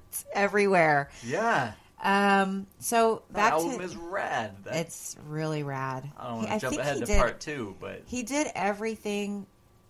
It's 0.10 0.24
everywhere. 0.32 1.10
yeah. 1.26 1.74
Um 2.06 2.68
so 2.80 3.24
That 3.32 3.36
back 3.36 3.52
album 3.54 3.80
to 3.80 3.84
is 3.84 3.96
rad. 3.96 4.56
It's 4.68 5.18
really 5.28 5.64
rad. 5.64 6.10
I 6.18 6.28
don't 6.28 6.36
want 6.38 6.50
to 6.52 6.60
jump 6.60 6.70
think 6.70 6.82
ahead 6.82 6.94
he 6.96 7.00
to 7.02 7.06
did, 7.08 7.18
part 7.18 7.40
two, 7.40 7.76
but 7.82 8.04
He 8.06 8.24
did 8.24 8.48
everything 8.56 9.48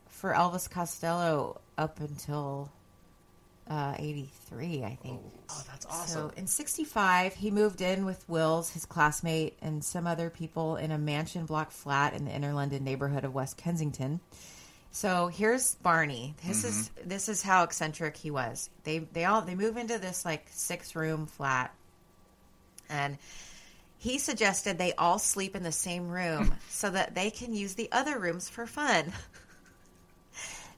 for 0.07 0.31
Elvis 0.31 0.69
Costello 0.69 1.59
up 1.77 1.99
until 1.99 2.71
uh, 3.69 3.95
83, 3.97 4.83
I 4.83 4.95
think. 5.01 5.19
oh, 5.49 5.63
that's 5.67 5.85
awesome. 5.87 6.29
So 6.29 6.31
in 6.37 6.47
65, 6.47 7.33
he 7.33 7.49
moved 7.51 7.81
in 7.81 8.05
with 8.05 8.23
Wills, 8.29 8.69
his 8.69 8.85
classmate, 8.85 9.57
and 9.61 9.83
some 9.83 10.05
other 10.07 10.29
people 10.29 10.75
in 10.77 10.91
a 10.91 10.97
mansion 10.99 11.45
block 11.45 11.71
flat 11.71 12.13
in 12.13 12.25
the 12.25 12.31
inner 12.31 12.53
London 12.53 12.83
neighborhood 12.83 13.25
of 13.25 13.33
West 13.33 13.57
Kensington. 13.57 14.19
So 14.91 15.27
here's 15.27 15.75
Barney. 15.75 16.35
This 16.45 16.63
is 16.63 16.89
this 17.03 17.27
is 17.27 17.41
how 17.41 17.63
eccentric 17.63 18.15
he 18.15 18.31
was. 18.31 18.69
They 18.85 18.99
they 18.99 19.25
all 19.25 19.41
they 19.41 19.55
move 19.55 19.75
into 19.75 19.97
this 19.97 20.23
like 20.23 20.47
six 20.51 20.95
room 20.95 21.25
flat, 21.25 21.73
and 22.89 23.17
he 23.97 24.17
suggested 24.17 24.77
they 24.77 24.93
all 24.93 25.19
sleep 25.19 25.55
in 25.55 25.63
the 25.63 25.71
same 25.71 26.09
room 26.09 26.55
so 26.69 26.89
that 26.89 27.15
they 27.15 27.29
can 27.31 27.53
use 27.53 27.75
the 27.75 27.91
other 27.91 28.19
rooms 28.19 28.49
for 28.49 28.65
fun. 28.65 29.11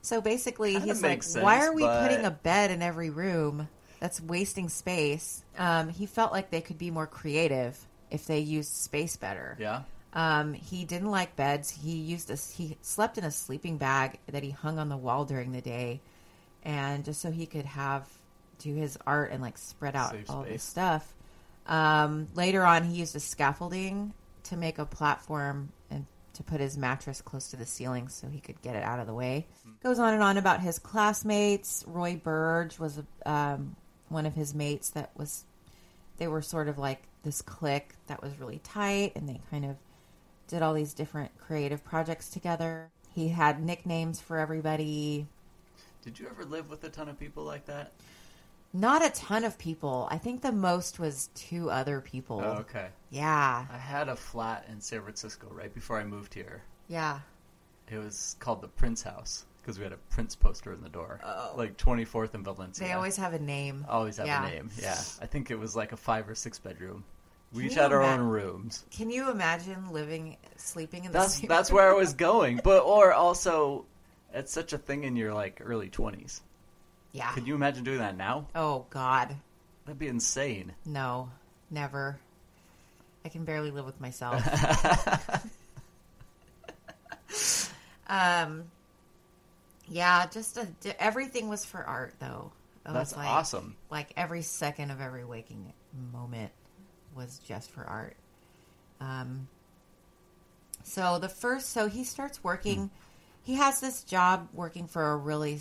So 0.00 0.20
basically, 0.20 0.72
Kinda 0.72 0.86
he's 0.86 1.02
like, 1.02 1.10
makes 1.10 1.36
"Why 1.36 1.66
are 1.66 1.72
we 1.72 1.82
but- 1.82 2.08
putting 2.08 2.24
a 2.24 2.30
bed 2.30 2.70
in 2.70 2.82
every 2.82 3.10
room? 3.10 3.68
That's 4.00 4.20
wasting 4.20 4.68
space." 4.68 5.42
Um, 5.58 5.88
he 5.88 6.06
felt 6.06 6.32
like 6.32 6.50
they 6.50 6.60
could 6.60 6.78
be 6.78 6.90
more 6.90 7.06
creative 7.06 7.76
if 8.10 8.24
they 8.26 8.38
used 8.38 8.72
space 8.72 9.16
better. 9.16 9.56
yeah. 9.60 9.82
Um, 10.14 10.54
he 10.54 10.86
didn't 10.86 11.10
like 11.10 11.36
beds. 11.36 11.68
He 11.68 11.96
used 11.96 12.30
a 12.30 12.36
he 12.36 12.78
slept 12.80 13.18
in 13.18 13.24
a 13.24 13.30
sleeping 13.30 13.76
bag 13.76 14.18
that 14.28 14.42
he 14.42 14.50
hung 14.50 14.78
on 14.78 14.88
the 14.88 14.96
wall 14.96 15.26
during 15.26 15.52
the 15.52 15.60
day, 15.60 16.00
and 16.62 17.04
just 17.04 17.20
so 17.20 17.30
he 17.30 17.44
could 17.44 17.66
have 17.66 18.08
do 18.60 18.74
his 18.74 18.96
art 19.06 19.30
and 19.30 19.42
like 19.42 19.58
spread 19.58 19.94
out 19.94 20.12
Save 20.12 20.30
all 20.30 20.44
this 20.44 20.62
stuff. 20.62 21.12
Um, 21.68 22.28
later 22.34 22.64
on, 22.64 22.84
he 22.84 22.96
used 22.96 23.14
a 23.14 23.20
scaffolding 23.20 24.14
to 24.44 24.56
make 24.56 24.78
a 24.78 24.86
platform 24.86 25.70
and 25.90 26.06
to 26.32 26.42
put 26.42 26.60
his 26.60 26.78
mattress 26.78 27.20
close 27.20 27.48
to 27.50 27.56
the 27.56 27.66
ceiling 27.66 28.08
so 28.08 28.28
he 28.28 28.40
could 28.40 28.60
get 28.62 28.74
it 28.74 28.82
out 28.82 28.98
of 28.98 29.06
the 29.06 29.14
way. 29.14 29.46
Goes 29.82 29.98
on 29.98 30.14
and 30.14 30.22
on 30.22 30.38
about 30.38 30.60
his 30.60 30.78
classmates. 30.78 31.84
Roy 31.86 32.16
Burge 32.16 32.78
was 32.78 33.00
um, 33.26 33.76
one 34.08 34.24
of 34.24 34.34
his 34.34 34.54
mates 34.54 34.90
that 34.90 35.10
was, 35.16 35.44
they 36.16 36.26
were 36.26 36.42
sort 36.42 36.68
of 36.68 36.78
like 36.78 37.02
this 37.22 37.42
clique 37.42 37.90
that 38.06 38.22
was 38.22 38.38
really 38.40 38.60
tight 38.64 39.12
and 39.14 39.28
they 39.28 39.40
kind 39.50 39.64
of 39.64 39.76
did 40.48 40.62
all 40.62 40.72
these 40.72 40.94
different 40.94 41.30
creative 41.38 41.84
projects 41.84 42.30
together. 42.30 42.88
He 43.14 43.28
had 43.28 43.62
nicknames 43.62 44.20
for 44.20 44.38
everybody. 44.38 45.26
Did 46.02 46.18
you 46.18 46.28
ever 46.30 46.44
live 46.44 46.70
with 46.70 46.82
a 46.84 46.88
ton 46.88 47.08
of 47.08 47.18
people 47.18 47.44
like 47.44 47.66
that? 47.66 47.92
Not 48.72 49.04
a 49.04 49.10
ton 49.10 49.44
of 49.44 49.56
people. 49.58 50.06
I 50.10 50.18
think 50.18 50.42
the 50.42 50.52
most 50.52 50.98
was 50.98 51.30
two 51.34 51.70
other 51.70 52.00
people. 52.00 52.40
Oh, 52.44 52.58
okay. 52.60 52.88
Yeah. 53.10 53.64
I 53.72 53.78
had 53.78 54.08
a 54.08 54.16
flat 54.16 54.66
in 54.70 54.80
San 54.80 55.00
Francisco 55.02 55.48
right 55.50 55.72
before 55.72 55.98
I 55.98 56.04
moved 56.04 56.34
here. 56.34 56.62
Yeah. 56.88 57.20
It 57.90 57.96
was 57.98 58.36
called 58.40 58.60
the 58.60 58.68
Prince 58.68 59.02
House 59.02 59.46
because 59.62 59.78
we 59.78 59.84
had 59.84 59.92
a 59.94 59.98
Prince 60.10 60.36
poster 60.36 60.72
in 60.74 60.82
the 60.82 60.90
door. 60.90 61.18
Oh. 61.24 61.54
Like 61.56 61.78
24th 61.78 62.34
and 62.34 62.44
Valencia. 62.44 62.86
They 62.86 62.92
always 62.92 63.16
have 63.16 63.32
a 63.32 63.38
name. 63.38 63.86
always 63.88 64.18
have 64.18 64.26
Yeah. 64.26 64.46
a 64.46 64.50
name. 64.50 64.70
Yeah. 64.78 64.98
I 65.22 65.26
think 65.26 65.50
it 65.50 65.58
was 65.58 65.74
like 65.74 65.92
a 65.92 65.96
five 65.96 66.28
or 66.28 66.34
six 66.34 66.58
bedroom. 66.58 67.04
We 67.54 67.66
each 67.66 67.74
had 67.74 67.92
our 67.94 68.02
ima- 68.02 68.12
own 68.12 68.28
rooms. 68.28 68.84
Can 68.90 69.08
you 69.08 69.30
imagine 69.30 69.90
living, 69.90 70.36
sleeping 70.56 71.04
in 71.06 71.12
the 71.12 71.18
That's 71.18 71.40
that's 71.40 71.70
room? 71.70 71.76
where 71.78 71.90
I 71.90 71.94
was 71.94 72.12
going. 72.28 72.60
But 72.62 72.80
or 72.82 73.14
also, 73.14 73.86
it's 74.34 74.52
such 74.52 74.74
a 74.74 74.78
thing 74.78 75.04
in 75.04 75.16
your 75.16 75.32
like 75.32 75.62
early 75.64 75.88
twenties. 75.88 76.42
Yeah. 77.12 77.30
Could 77.32 77.46
you 77.46 77.54
imagine 77.54 77.84
doing 77.84 77.98
that 77.98 78.16
now? 78.16 78.46
Oh 78.54 78.86
God, 78.90 79.34
That'd 79.86 79.98
be 79.98 80.08
insane. 80.08 80.72
no, 80.84 81.30
never. 81.70 82.18
I 83.24 83.30
can 83.30 83.44
barely 83.44 83.70
live 83.70 83.84
with 83.84 84.00
myself. 84.00 84.42
um, 88.08 88.64
yeah, 89.88 90.26
just 90.26 90.56
a, 90.56 91.02
everything 91.02 91.48
was 91.48 91.64
for 91.64 91.82
art, 91.82 92.14
though. 92.20 92.52
It 92.86 92.92
That's 92.92 93.12
was 93.12 93.18
like, 93.18 93.28
awesome. 93.28 93.76
Like 93.90 94.12
every 94.16 94.42
second 94.42 94.90
of 94.90 95.00
every 95.00 95.24
waking 95.24 95.72
moment 96.12 96.52
was 97.14 97.38
just 97.46 97.70
for 97.70 97.84
art. 97.84 98.16
Um, 99.00 99.48
so 100.84 101.18
the 101.18 101.28
first, 101.28 101.70
so 101.70 101.88
he 101.88 102.04
starts 102.04 102.42
working. 102.42 102.90
He 103.42 103.56
has 103.56 103.80
this 103.80 104.04
job 104.04 104.48
working 104.54 104.86
for 104.86 105.12
a 105.12 105.16
really 105.16 105.60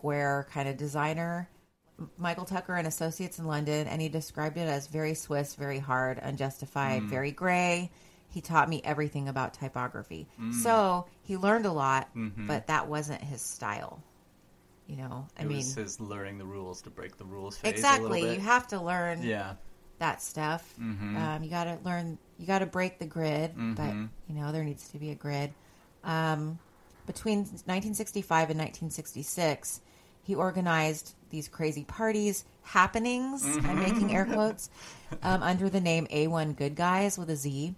square 0.00 0.46
kind 0.50 0.66
of 0.66 0.78
designer, 0.78 1.46
Michael 2.16 2.46
Tucker 2.46 2.74
and 2.74 2.86
Associates 2.86 3.38
in 3.38 3.44
London, 3.46 3.86
and 3.86 4.00
he 4.00 4.08
described 4.08 4.56
it 4.56 4.66
as 4.66 4.86
very 4.86 5.12
Swiss, 5.12 5.54
very 5.54 5.78
hard, 5.78 6.18
unjustified, 6.22 7.02
very 7.02 7.30
gray. 7.30 7.90
He 8.30 8.40
taught 8.40 8.70
me 8.70 8.80
everything 8.82 9.28
about 9.28 9.52
typography. 9.54 10.26
So 10.62 11.06
he 11.22 11.36
learned 11.36 11.66
a 11.66 11.72
lot, 11.72 12.08
but 12.14 12.68
that 12.68 12.88
wasn't 12.88 13.20
his 13.22 13.42
style. 13.42 14.02
You 14.86 14.96
know, 14.96 15.26
I 15.38 15.42
it 15.42 15.48
mean, 15.48 15.58
was 15.58 15.74
his 15.74 16.00
learning 16.00 16.38
the 16.38 16.46
rules 16.46 16.80
to 16.82 16.90
break 16.90 17.16
the 17.18 17.24
rules 17.24 17.58
phase 17.58 17.72
a 17.72 17.74
exactly. 17.74 18.22
little 18.22 18.28
bit. 18.30 18.34
You 18.38 18.44
have 18.44 18.66
to 18.68 18.80
learn 18.80 19.22
yeah. 19.22 19.54
that 19.98 20.22
stuff. 20.22 20.74
Mhm. 20.80 21.16
Um, 21.16 21.42
you 21.44 21.50
got 21.50 21.64
to 21.64 21.78
learn. 21.84 22.18
You 22.38 22.46
got 22.46 22.60
to 22.60 22.66
break 22.66 22.98
the 22.98 23.06
grid, 23.06 23.52
but 23.54 23.92
Mhm. 23.92 24.08
you 24.26 24.34
know 24.34 24.50
there 24.50 24.64
needs 24.64 24.88
to 24.88 24.98
be 24.98 25.10
a 25.10 25.14
grid. 25.14 25.52
Um, 26.02 26.58
between 27.06 27.44
1965 27.66 28.50
and 28.50 28.58
1966, 28.58 29.80
he 30.30 30.36
organized 30.36 31.14
these 31.30 31.48
crazy 31.48 31.82
parties, 31.82 32.44
happenings. 32.62 33.44
I'm 33.44 33.80
making 33.80 34.14
air 34.14 34.24
quotes 34.24 34.70
um, 35.24 35.42
under 35.42 35.68
the 35.68 35.80
name 35.80 36.06
A1 36.06 36.54
Good 36.54 36.76
Guys 36.76 37.18
with 37.18 37.30
a 37.30 37.34
Z, 37.34 37.74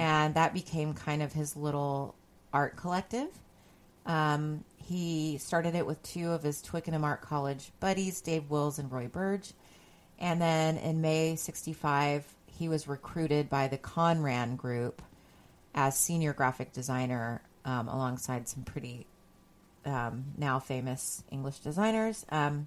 and 0.00 0.34
that 0.34 0.54
became 0.54 0.94
kind 0.94 1.22
of 1.22 1.34
his 1.34 1.54
little 1.54 2.14
art 2.50 2.76
collective. 2.76 3.28
Um, 4.06 4.64
he 4.78 5.36
started 5.36 5.74
it 5.74 5.84
with 5.84 6.02
two 6.02 6.30
of 6.30 6.42
his 6.42 6.62
Twickenham 6.62 7.04
Art 7.04 7.20
College 7.20 7.70
buddies, 7.78 8.22
Dave 8.22 8.48
Wills 8.48 8.78
and 8.78 8.90
Roy 8.90 9.08
Burge. 9.08 9.52
And 10.18 10.40
then 10.40 10.78
in 10.78 11.02
May 11.02 11.36
65, 11.36 12.24
he 12.46 12.70
was 12.70 12.88
recruited 12.88 13.50
by 13.50 13.68
the 13.68 13.76
Conran 13.76 14.56
Group 14.56 15.02
as 15.74 15.98
senior 15.98 16.32
graphic 16.32 16.72
designer 16.72 17.42
um, 17.66 17.88
alongside 17.88 18.48
some 18.48 18.62
pretty 18.62 19.06
um, 19.84 20.24
now 20.36 20.58
famous 20.58 21.24
English 21.30 21.58
designers. 21.60 22.24
Um, 22.30 22.66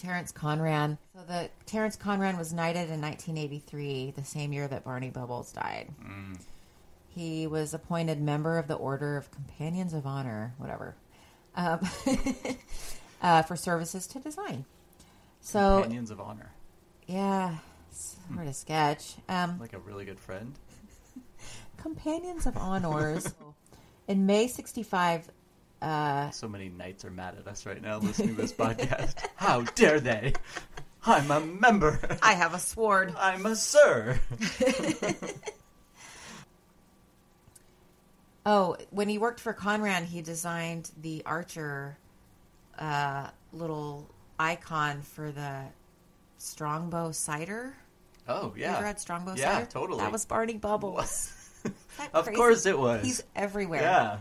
Terence 0.00 0.32
Conran. 0.32 0.96
So 1.14 1.22
the 1.26 1.50
Terence 1.66 1.96
Conran 1.96 2.38
was 2.38 2.54
knighted 2.54 2.88
in 2.88 3.02
1983, 3.02 4.14
the 4.16 4.24
same 4.24 4.52
year 4.52 4.66
that 4.66 4.82
Barney 4.82 5.10
Bubbles 5.10 5.52
died. 5.52 5.88
He 7.10 7.46
was 7.46 7.74
appointed 7.74 8.20
member 8.20 8.56
of 8.56 8.66
the 8.66 8.74
Order 8.74 9.16
of 9.18 9.30
Companions 9.30 9.92
of 9.92 10.06
Honor, 10.06 10.54
whatever, 10.56 10.94
um, 11.54 11.80
uh, 13.22 13.42
for 13.42 13.56
services 13.56 14.06
to 14.08 14.20
design. 14.20 14.64
So 15.40 15.80
Companions 15.82 16.10
of 16.10 16.20
honor, 16.20 16.52
yeah, 17.06 17.56
sort 17.90 18.46
of 18.46 18.54
sketch. 18.54 19.16
Um, 19.28 19.58
like 19.58 19.72
a 19.72 19.78
really 19.78 20.04
good 20.04 20.20
friend. 20.20 20.54
Companions 21.76 22.46
of 22.46 22.56
Honors. 22.56 23.34
In 24.08 24.26
May 24.26 24.48
'65, 24.48 25.30
uh, 25.82 26.30
So 26.30 26.48
many 26.48 26.68
knights 26.68 27.04
are 27.04 27.10
mad 27.10 27.36
at 27.38 27.46
us 27.46 27.64
right 27.66 27.80
now 27.80 27.98
listening 27.98 28.34
to 28.36 28.42
this 28.42 28.52
podcast. 28.52 29.14
How 29.36 29.62
dare 29.62 30.00
they? 30.00 30.32
I'm 31.06 31.30
a 31.30 31.40
member. 31.40 31.98
I 32.22 32.34
have 32.34 32.52
a 32.54 32.58
sword. 32.58 33.14
I'm 33.18 33.46
a 33.46 33.56
sir. 33.56 34.18
Oh, 38.46 38.76
when 38.90 39.08
he 39.08 39.18
worked 39.18 39.38
for 39.38 39.52
Conran, 39.52 40.04
he 40.04 40.22
designed 40.22 40.90
the 41.00 41.22
Archer 41.26 41.98
uh, 42.78 43.28
little 43.52 44.08
icon 44.38 45.02
for 45.02 45.30
the 45.30 45.64
Strongbow 46.38 47.12
cider. 47.12 47.74
Oh 48.26 48.54
yeah, 48.56 48.64
You 48.66 48.70
yeah. 48.72 48.76
ever 48.78 48.86
had 48.86 48.98
Strongbow 49.00 49.34
Yeah, 49.36 49.44
cider? 49.52 49.60
Yeah, 49.60 49.64
totally. 49.66 49.98
That 50.00 50.12
was 50.12 50.24
Barney 50.24 50.56
Bubbles. 50.56 51.34
That 51.98 52.14
of 52.14 52.24
crazy? 52.24 52.36
course 52.38 52.64
it 52.66 52.78
was. 52.78 53.04
He's 53.04 53.22
everywhere. 53.36 53.82
yeah. 53.82 54.18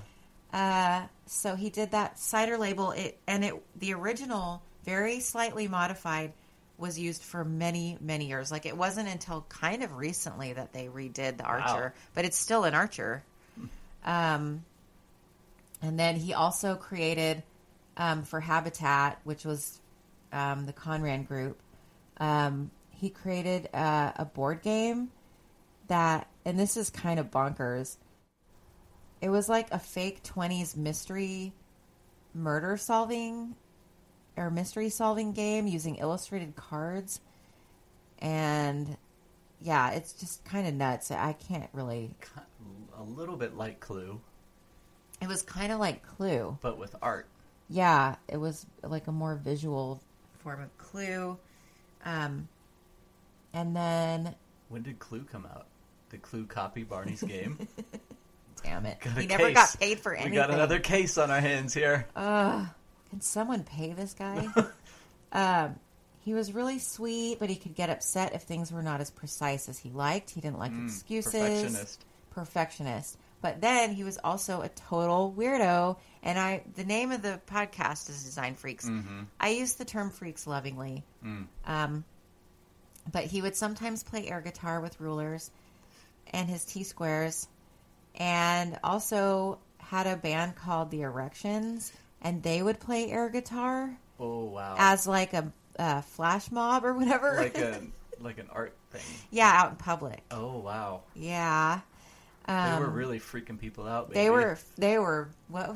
Uh, 0.51 1.07
so 1.31 1.55
he 1.55 1.69
did 1.69 1.91
that 1.91 2.17
cider 2.17 2.57
label. 2.57 2.91
It 2.91 3.19
and 3.27 3.45
it 3.45 3.53
the 3.77 3.93
original, 3.93 4.61
very 4.83 5.19
slightly 5.19 5.67
modified, 5.67 6.33
was 6.77 6.97
used 6.97 7.21
for 7.21 7.45
many 7.45 7.97
many 8.01 8.27
years. 8.27 8.51
Like 8.51 8.65
it 8.65 8.75
wasn't 8.75 9.09
until 9.09 9.45
kind 9.47 9.83
of 9.83 9.95
recently 9.95 10.53
that 10.53 10.73
they 10.73 10.87
redid 10.87 11.37
the 11.37 11.43
Archer, 11.43 11.93
but 12.15 12.25
it's 12.25 12.37
still 12.37 12.63
an 12.63 12.73
Archer. 12.73 13.23
Um, 14.03 14.63
and 15.81 15.99
then 15.99 16.15
he 16.15 16.33
also 16.33 16.75
created 16.75 17.43
um, 17.95 18.23
for 18.23 18.39
Habitat, 18.39 19.19
which 19.23 19.45
was 19.45 19.79
um, 20.33 20.65
the 20.65 20.73
Conran 20.73 21.27
Group. 21.27 21.59
Um, 22.17 22.71
he 22.91 23.09
created 23.09 23.69
uh, 23.73 24.11
a 24.15 24.25
board 24.25 24.61
game 24.61 25.09
that, 25.87 26.27
and 26.43 26.59
this 26.59 26.75
is 26.75 26.89
kind 26.89 27.19
of 27.19 27.29
bonkers. 27.29 27.97
It 29.21 29.29
was 29.29 29.49
like 29.49 29.71
a 29.71 29.79
fake 29.79 30.23
20s 30.23 30.75
mystery 30.77 31.53
murder 32.33 32.77
solving 32.77 33.55
or 34.37 34.49
mystery 34.49 34.89
solving 34.89 35.33
game 35.33 35.67
using 35.67 35.95
illustrated 35.95 36.55
cards. 36.55 37.19
And 38.19 38.97
yeah, 39.61 39.91
it's 39.91 40.13
just 40.13 40.43
kind 40.45 40.67
of 40.67 40.73
nuts. 40.73 41.11
I 41.11 41.33
can't 41.33 41.69
really. 41.73 42.11
A 42.97 43.03
little 43.03 43.35
bit 43.37 43.55
like 43.55 43.79
Clue, 43.79 44.19
It 45.21 45.27
was 45.27 45.41
kind 45.41 45.71
of 45.71 45.79
like 45.79 46.03
Clue. 46.05 46.57
but 46.61 46.77
with 46.77 46.95
art. 47.01 47.27
Yeah, 47.69 48.15
it 48.27 48.37
was 48.37 48.65
like 48.83 49.07
a 49.07 49.11
more 49.11 49.35
visual 49.35 50.01
form 50.43 50.61
of 50.61 50.77
Clue. 50.77 51.37
Um, 52.03 52.47
and 53.53 53.75
then, 53.75 54.35
When 54.69 54.81
did 54.81 54.99
Clue 54.99 55.23
come 55.31 55.45
out? 55.45 55.67
Did 56.09 56.21
Clue 56.23 56.45
copy 56.45 56.83
Barney's 56.83 57.21
game? 57.23 57.57
damn 58.63 58.85
it, 58.85 58.99
Got 58.99 59.17
he 59.17 59.27
never 59.27 59.45
case. 59.45 59.55
got 59.55 59.79
paid 59.79 59.99
for 59.99 60.13
anything. 60.13 60.31
we 60.31 60.37
got 60.37 60.51
another 60.51 60.79
case 60.79 61.17
on 61.17 61.31
our 61.31 61.39
hands 61.39 61.73
here. 61.73 62.07
Ugh, 62.15 62.67
can 63.09 63.21
someone 63.21 63.63
pay 63.63 63.93
this 63.93 64.13
guy? 64.13 64.47
um, 65.31 65.75
he 66.21 66.33
was 66.33 66.53
really 66.53 66.79
sweet, 66.79 67.39
but 67.39 67.49
he 67.49 67.55
could 67.55 67.75
get 67.75 67.89
upset 67.89 68.33
if 68.35 68.43
things 68.43 68.71
were 68.71 68.83
not 68.83 69.01
as 69.01 69.09
precise 69.09 69.69
as 69.69 69.79
he 69.79 69.89
liked. 69.89 70.29
He 70.29 70.41
didn't 70.41 70.59
like 70.59 70.71
excuses. 70.83 71.33
Mm, 71.33 71.41
Perfectionist. 71.41 72.05
Perfectionist. 72.31 73.17
But 73.41 73.61
then 73.61 73.93
he 73.93 74.03
was 74.03 74.19
also 74.23 74.61
a 74.61 74.69
total 74.69 75.33
weirdo. 75.35 75.97
And 76.21 76.37
I, 76.37 76.63
the 76.75 76.83
name 76.83 77.11
of 77.11 77.21
the 77.21 77.39
podcast 77.47 78.09
is 78.09 78.23
Design 78.23 78.55
Freaks. 78.55 78.85
Mm-hmm. 78.87 79.23
I 79.39 79.49
use 79.49 79.75
the 79.75 79.85
term 79.85 80.09
freaks 80.09 80.45
lovingly. 80.45 81.03
Mm. 81.25 81.47
Um, 81.65 82.03
but 83.11 83.23
he 83.23 83.41
would 83.41 83.55
sometimes 83.55 84.03
play 84.03 84.29
air 84.29 84.41
guitar 84.41 84.81
with 84.81 84.99
rulers 84.99 85.51
and 86.31 86.49
his 86.49 86.65
T 86.65 86.83
squares, 86.83 87.47
and 88.19 88.77
also 88.83 89.59
had 89.79 90.05
a 90.05 90.15
band 90.17 90.55
called 90.55 90.91
the 90.91 91.01
Erections, 91.01 91.91
and 92.21 92.43
they 92.43 92.61
would 92.61 92.79
play 92.79 93.09
air 93.09 93.29
guitar 93.29 93.97
Oh 94.19 94.45
wow. 94.45 94.75
as 94.77 95.07
like 95.07 95.33
a, 95.33 95.51
a 95.77 96.01
flash 96.03 96.51
mob 96.51 96.85
or 96.85 96.93
whatever. 96.93 97.35
like 97.37 97.57
a 97.57 97.81
like 98.19 98.37
an 98.37 98.47
art 98.51 98.75
thing. 98.91 99.01
Yeah, 99.31 99.51
out 99.51 99.71
in 99.71 99.75
public. 99.77 100.21
Oh 100.31 100.59
wow, 100.59 101.01
Yeah. 101.15 101.79
Um, 102.45 102.73
they 102.75 102.79
were 102.87 102.89
really 102.91 103.19
freaking 103.19 103.59
people 103.59 103.85
out. 103.87 104.11
They 104.11 104.29
were. 104.31 104.57
They 104.75 104.97
were. 104.97 105.29
What? 105.49 105.75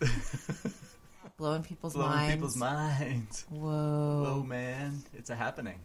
blowing 1.36 1.62
people's 1.62 1.94
blowing 1.94 2.10
minds. 2.10 2.34
people's 2.34 2.56
minds. 2.56 3.46
Whoa. 3.50 4.24
Oh 4.28 4.42
man, 4.46 5.02
it's 5.14 5.30
a 5.30 5.34
happening. 5.34 5.78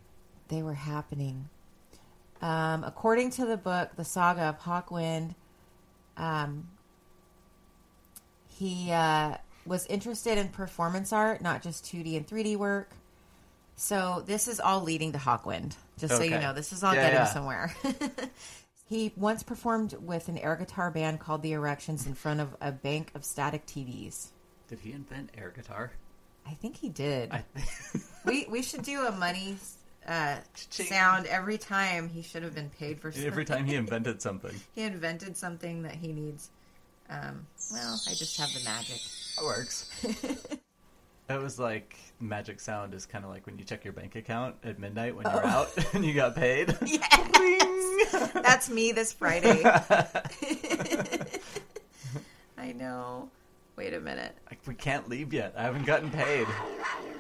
they 0.48 0.62
were 0.62 0.74
happening. 0.76 1.50
Um, 2.42 2.84
according 2.84 3.32
to 3.32 3.46
the 3.46 3.58
book, 3.58 3.96
The 3.96 4.06
Saga 4.06 4.44
of 4.44 4.60
Hawkwind, 4.60 5.34
um, 6.18 6.68
he 8.48 8.92
uh, 8.92 9.38
was 9.66 9.86
interested 9.88 10.38
in 10.38 10.50
performance 10.50 11.14
art, 11.14 11.42
not 11.42 11.62
just 11.62 11.86
2D 11.86 12.18
and 12.18 12.28
3D 12.28 12.56
work. 12.58 12.90
So 13.76 14.24
this 14.26 14.48
is 14.48 14.60
all 14.60 14.82
leading 14.82 15.12
to 15.12 15.20
Hawkwind, 15.20 15.76
just 16.00 16.18
so 16.18 16.24
you 16.24 16.32
know. 16.40 16.54
This 16.54 16.74
is 16.74 16.84
all 16.84 16.96
Yeah, 16.96 17.02
getting 17.04 17.20
yeah. 17.20 17.26
somewhere. 17.26 17.76
he 18.90 19.14
once 19.16 19.44
performed 19.44 19.94
with 20.02 20.30
an 20.30 20.38
air 20.40 20.56
guitar 20.56 20.90
band 20.90 21.20
called 21.20 21.44
The 21.44 21.52
Erections 21.54 22.08
in 22.08 22.16
front 22.16 22.40
of 22.40 22.56
a 22.60 22.72
bank 22.72 23.12
of 23.14 23.24
static 23.24 23.68
TVs. 23.68 24.30
Did 24.68 24.80
he 24.80 24.94
invent 24.94 25.30
air 25.38 25.54
guitar? 25.56 25.92
I 26.48 26.54
think 26.56 26.78
he 26.78 26.90
did. 26.90 27.32
I, 27.32 27.44
We 28.26 28.46
we 28.50 28.62
should 28.64 28.82
do 28.84 29.06
a 29.06 29.12
money 29.12 29.58
uh, 30.08 30.38
sound 30.70 31.26
every 31.28 31.58
time. 31.58 32.10
He 32.10 32.22
should 32.22 32.44
have 32.44 32.56
been 32.56 32.70
paid 32.70 33.00
for 33.00 33.12
something. 33.12 33.28
every 33.28 33.46
time 33.46 33.66
he 33.66 33.76
invented 33.76 34.22
something, 34.22 34.56
he 34.76 34.84
invented 34.84 35.36
something 35.38 35.84
that 35.84 35.96
he 35.96 36.14
needs. 36.14 36.50
Um, 37.10 37.46
well, 37.72 38.00
I 38.10 38.14
just 38.14 38.38
have 38.38 38.52
the 38.54 38.64
magic. 38.64 38.98
it 38.98 39.44
works. 39.44 39.90
That 41.28 41.42
was 41.42 41.60
like 41.60 41.98
magic 42.22 42.62
sound 42.62 42.94
is 42.94 43.06
kind 43.06 43.26
of 43.26 43.30
like 43.30 43.46
when 43.46 43.60
you 43.60 43.66
check 43.66 43.84
your 43.84 43.92
bank 43.92 44.16
account 44.16 44.56
at 44.64 44.80
midnight 44.80 45.14
when 45.14 45.26
you're 45.26 45.46
out 45.46 45.70
and 45.94 46.06
you 46.06 46.14
got 46.14 46.36
paid. 46.38 46.74
Yes, 46.86 48.32
that's 48.34 48.70
me 48.70 48.94
this 48.94 49.12
Friday. 49.12 49.62
I 52.58 52.72
know. 52.72 53.30
Wait 53.76 53.94
a 53.94 54.00
minute. 54.00 54.36
Like, 54.50 54.60
we 54.66 54.74
can't 54.74 55.10
leave 55.10 55.34
yet. 55.34 55.54
I 55.58 55.64
haven't 55.64 55.86
gotten 55.86 56.10
paid. 56.10 56.48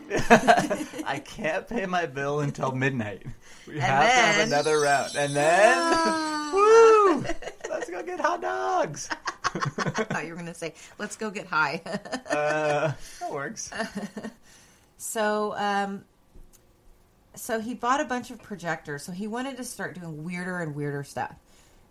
I 0.29 1.21
can't 1.23 1.67
pay 1.67 1.85
my 1.85 2.05
bill 2.05 2.39
until 2.39 2.71
midnight. 2.71 3.23
We 3.67 3.79
have 3.79 4.03
to 4.03 4.09
have 4.09 4.47
another 4.47 4.79
round. 4.79 5.15
And 5.15 5.35
then, 5.35 6.53
woo! 6.53 7.25
Let's 7.69 7.89
go 7.89 8.03
get 8.03 8.19
hot 8.19 8.41
dogs. 8.41 9.09
I 9.43 9.59
thought 10.03 10.23
you 10.23 10.29
were 10.29 10.35
going 10.35 10.47
to 10.47 10.53
say, 10.53 10.73
"Let's 10.97 11.15
go 11.15 11.29
get 11.29 11.47
high." 11.47 11.81
Uh, 12.27 12.91
that 13.19 13.31
works. 13.31 13.71
So, 14.97 15.55
um, 15.57 16.03
so 17.35 17.59
he 17.59 17.73
bought 17.73 17.99
a 17.99 18.05
bunch 18.05 18.31
of 18.31 18.41
projectors. 18.41 19.03
So 19.03 19.11
he 19.11 19.27
wanted 19.27 19.57
to 19.57 19.63
start 19.63 19.99
doing 19.99 20.23
weirder 20.23 20.59
and 20.59 20.75
weirder 20.75 21.03
stuff. 21.03 21.33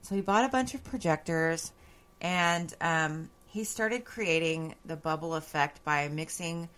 So 0.03 0.15
he 0.15 0.21
bought 0.21 0.45
a 0.45 0.49
bunch 0.49 0.75
of 0.75 0.85
projectors, 0.85 1.73
and 2.21 2.73
um, 2.81 3.31
he 3.47 3.65
started 3.65 4.05
creating 4.05 4.75
the 4.85 4.97
bubble 4.97 5.35
effect 5.35 5.83
by 5.85 6.09
mixing 6.09 6.69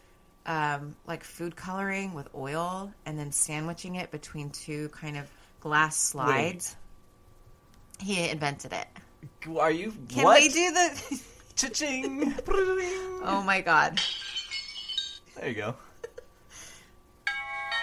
um, 0.49 0.97
like 1.07 1.23
food 1.23 1.55
coloring 1.55 2.15
with 2.15 2.27
oil, 2.35 2.93
and 3.07 3.19
then 3.19 3.31
sandwiching 3.31 3.97
it 3.97 4.11
between 4.11 4.51
two 4.51 4.89
kind 4.89 5.17
of 5.17 5.31
glass 5.61 5.97
slides. 5.97 6.75
He 8.01 8.29
invented 8.31 8.73
it. 8.73 8.89
Are 9.59 9.71
you? 9.71 9.93
Can 10.09 10.25
what? 10.25 10.41
we 10.41 10.49
do 10.49 10.73
the? 10.73 11.21
Cha-ching. 11.59 12.35
oh 13.25 13.43
my 13.45 13.61
god! 13.61 14.01
There 15.37 15.49
you 15.49 15.55
go. 15.55 15.75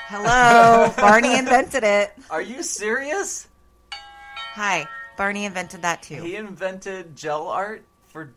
Hello, 0.07 0.93
Barney 0.97 1.38
invented 1.38 1.84
it. 1.84 2.13
Are 2.30 2.41
you 2.41 2.63
serious? 2.63 3.47
Hi, 3.91 4.88
Barney 5.18 5.45
invented 5.45 5.82
that 5.82 6.03
too. 6.03 6.22
He 6.22 6.36
invented 6.36 7.16
gel 7.16 7.47
art 7.47 7.84
for 8.07 8.32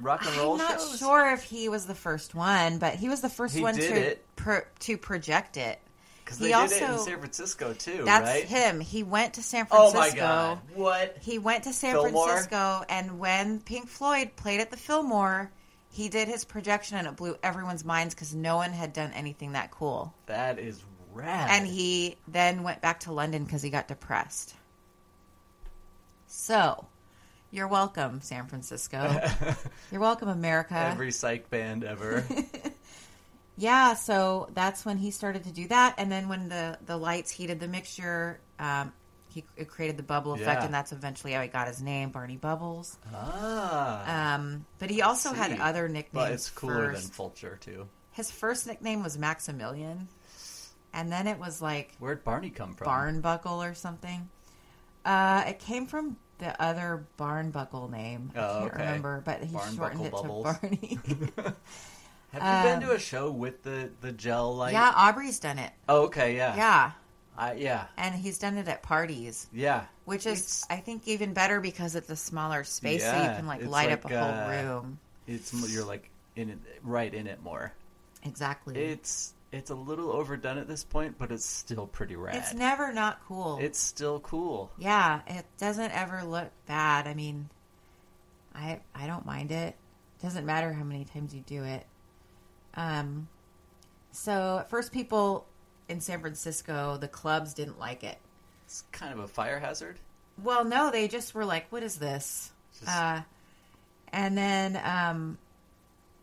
rock 0.00 0.24
and 0.26 0.36
roll 0.36 0.52
I'm 0.52 0.58
not 0.58 0.80
shows. 0.80 0.98
sure 0.98 1.32
if 1.32 1.42
he 1.44 1.68
was 1.68 1.86
the 1.86 1.94
first 1.94 2.34
one, 2.34 2.78
but 2.78 2.94
he 2.94 3.08
was 3.08 3.20
the 3.20 3.28
first 3.28 3.54
He 3.54 3.62
one 3.62 3.76
did 3.76 3.88
to 3.90 4.00
it. 4.00 4.26
pro, 4.36 4.60
to 4.80 4.96
project 4.98 5.56
it. 5.56 5.80
because 6.24 6.38
he 6.38 6.46
they 6.46 6.52
did 6.52 6.72
it 6.72 6.82
in 6.82 6.90
also- 6.90 7.04
San 7.04 7.18
Francisco 7.18 7.72
too, 7.74 8.02
That's 8.04 8.26
right? 8.28 8.44
him. 8.44 8.80
He 8.80 9.02
went 9.02 9.34
to 9.34 9.42
San 9.42 9.66
Oh 9.70 9.90
Francisco. 9.90 10.16
my 10.20 10.26
god! 10.26 10.58
What? 10.74 11.18
He 11.20 11.38
went 11.38 11.64
to 11.64 11.72
San 11.72 11.92
Fillmore? 11.92 12.28
Francisco, 12.28 12.84
and 12.88 13.18
when 13.18 13.60
Pink 13.60 13.88
Floyd 13.88 14.30
played 14.36 14.60
at 14.60 14.70
the 14.70 14.76
Fillmore, 14.78 15.50
he 15.90 16.08
did 16.08 16.26
his 16.28 16.44
projection, 16.44 16.96
and 16.96 17.06
it 17.06 17.14
blew 17.16 17.36
everyone's 17.42 17.84
minds 17.84 18.14
because 18.14 18.34
no 18.34 18.56
one 18.56 18.72
had 18.72 18.92
done 18.92 19.12
anything 19.12 19.52
that 19.52 19.70
cool. 19.70 20.12
That 20.26 20.58
is 20.58 20.82
rad. 21.12 21.48
And 21.50 21.66
he 21.68 22.16
then 22.26 22.62
went 22.64 22.80
back 22.80 23.00
to 23.00 23.12
London 23.12 23.44
because 23.44 23.62
he 23.62 23.70
got 23.70 23.86
depressed. 23.86 24.54
So, 26.26 26.86
you're 27.54 27.68
welcome, 27.68 28.20
San 28.20 28.46
Francisco. 28.48 29.20
you're 29.92 30.00
welcome, 30.00 30.28
America. 30.28 30.74
every 30.74 31.12
psych 31.12 31.48
band 31.50 31.84
ever. 31.84 32.24
Yeah, 33.56 33.94
so 33.94 34.48
that's 34.52 34.84
when 34.84 34.96
he 34.98 35.12
started 35.12 35.44
to 35.44 35.52
do 35.52 35.68
that, 35.68 35.94
and 35.98 36.10
then 36.10 36.28
when 36.28 36.48
the 36.48 36.76
the 36.86 36.96
lights 36.96 37.30
heated 37.30 37.60
the 37.60 37.68
mixture, 37.68 38.40
um, 38.58 38.92
he 39.28 39.44
it 39.56 39.68
created 39.68 39.96
the 39.96 40.02
bubble 40.02 40.32
effect, 40.34 40.60
Yeah. 40.60 40.64
and 40.64 40.74
that's 40.74 40.90
eventually 40.90 41.34
how 41.34 41.42
he 41.42 41.46
got 41.46 41.68
his 41.68 41.80
name, 41.80 42.10
Barney 42.10 42.36
Bubbles. 42.36 42.98
ah, 43.14 44.34
Um, 44.34 44.66
but 44.80 44.90
he 44.90 45.02
also 45.02 45.32
had 45.32 45.60
other 45.60 45.86
nicknames. 45.88 46.10
but 46.26 46.32
it's 46.32 46.50
cooler 46.50 46.94
first. 46.94 47.02
than 47.04 47.10
Fulcher 47.12 47.56
too. 47.60 47.86
his 48.10 48.28
first 48.28 48.66
nickname 48.66 49.04
was 49.04 49.16
Maximilian, 49.16 50.08
and 50.92 51.12
then 51.12 51.28
it 51.28 51.38
was 51.38 51.62
like 51.62 51.92
Where'd 52.00 52.24
Barney 52.24 52.50
come 52.50 52.74
from? 52.74 52.88
Barnbuckle 52.88 53.58
or 53.70 53.74
something. 53.74 54.28
Uh, 55.04 55.44
it 55.46 55.60
came 55.60 55.86
from 55.86 56.16
the 56.44 56.62
other 56.62 57.06
Barnbuckle 57.18 57.90
name. 57.90 58.30
I 58.34 58.38
Oh, 58.38 58.42
can't 58.60 58.72
okay. 58.74 58.82
remember, 58.84 59.22
but 59.24 59.42
he 59.42 59.54
Barnbuckle 59.56 59.76
shortened 59.76 60.06
it 60.06 60.12
Bubbles. 60.12 60.46
to 60.46 60.60
Barney. 60.60 60.98
Have 62.32 62.42
you 62.64 62.68
been 62.70 62.82
Um, 62.82 62.88
to 62.88 62.92
a 62.92 62.98
show 62.98 63.30
with 63.30 63.62
the 63.62 63.90
the 64.00 64.12
gel 64.12 64.54
light? 64.56 64.72
yeah, 64.72 64.92
Aubrey's 64.94 65.38
done 65.38 65.58
it. 65.58 65.72
Oh, 65.88 66.02
okay. 66.04 66.36
Yeah. 66.36 66.56
Yeah, 66.56 66.90
I, 67.38 67.52
yeah. 67.54 67.86
and 67.96 68.14
he's 68.14 68.38
done 68.38 68.56
it 68.58 68.66
at 68.68 68.82
parties. 68.82 69.46
Yeah. 69.52 69.84
Which 70.04 70.26
is, 70.26 70.40
It's- 70.40 70.66
I 70.68 70.76
think, 70.76 71.06
even 71.08 71.32
better 71.32 71.60
because 71.60 71.94
it's 71.94 72.10
a 72.10 72.16
smaller 72.16 72.64
space, 72.64 73.02
so 73.04 73.16
you 73.16 73.28
can 73.36 73.46
like 73.46 73.64
light 73.64 73.90
up 73.92 74.04
a 74.04 74.08
like, 74.08 74.16
whole 74.16 74.34
uh, 74.34 74.48
room. 74.50 74.98
It's 75.26 75.52
you're 75.72 75.84
like 75.84 76.10
in 76.36 76.50
it, 76.50 76.58
right 76.82 77.12
in 77.14 77.26
it 77.26 77.40
more. 77.42 77.72
Exactly. 78.24 78.74
It's 78.76 79.32
it's 79.54 79.70
a 79.70 79.74
little 79.74 80.10
overdone 80.12 80.58
at 80.58 80.68
this 80.68 80.84
point, 80.84 81.16
but 81.18 81.30
it's 81.32 81.44
still 81.44 81.86
pretty 81.86 82.16
rad. 82.16 82.36
It's 82.36 82.54
never 82.54 82.92
not 82.92 83.20
cool. 83.26 83.58
It's 83.60 83.78
still 83.78 84.20
cool. 84.20 84.70
yeah, 84.78 85.20
it 85.26 85.44
doesn't 85.58 85.92
ever 85.92 86.22
look 86.24 86.50
bad. 86.66 87.06
I 87.06 87.14
mean, 87.14 87.48
I 88.54 88.80
I 88.94 89.06
don't 89.06 89.24
mind 89.26 89.50
it. 89.52 89.76
Doesn't 90.22 90.46
matter 90.46 90.72
how 90.72 90.84
many 90.84 91.04
times 91.04 91.34
you 91.34 91.42
do 91.46 91.64
it. 91.64 91.86
Um, 92.74 93.28
so 94.10 94.58
at 94.60 94.70
first, 94.70 94.92
people 94.92 95.46
in 95.88 96.00
San 96.00 96.20
Francisco, 96.20 96.96
the 96.96 97.08
clubs 97.08 97.52
didn't 97.54 97.78
like 97.78 98.02
it. 98.04 98.18
It's 98.64 98.82
kind 98.92 99.12
of 99.12 99.18
a 99.18 99.28
fire 99.28 99.58
hazard. 99.58 100.00
Well, 100.42 100.64
no, 100.64 100.90
they 100.90 101.06
just 101.08 101.34
were 101.34 101.44
like, 101.44 101.70
"What 101.70 101.82
is 101.82 101.96
this?" 101.96 102.50
Just- 102.78 102.90
Uh, 102.90 103.20
and 104.12 104.36
then 104.38 104.80
um, 104.84 105.38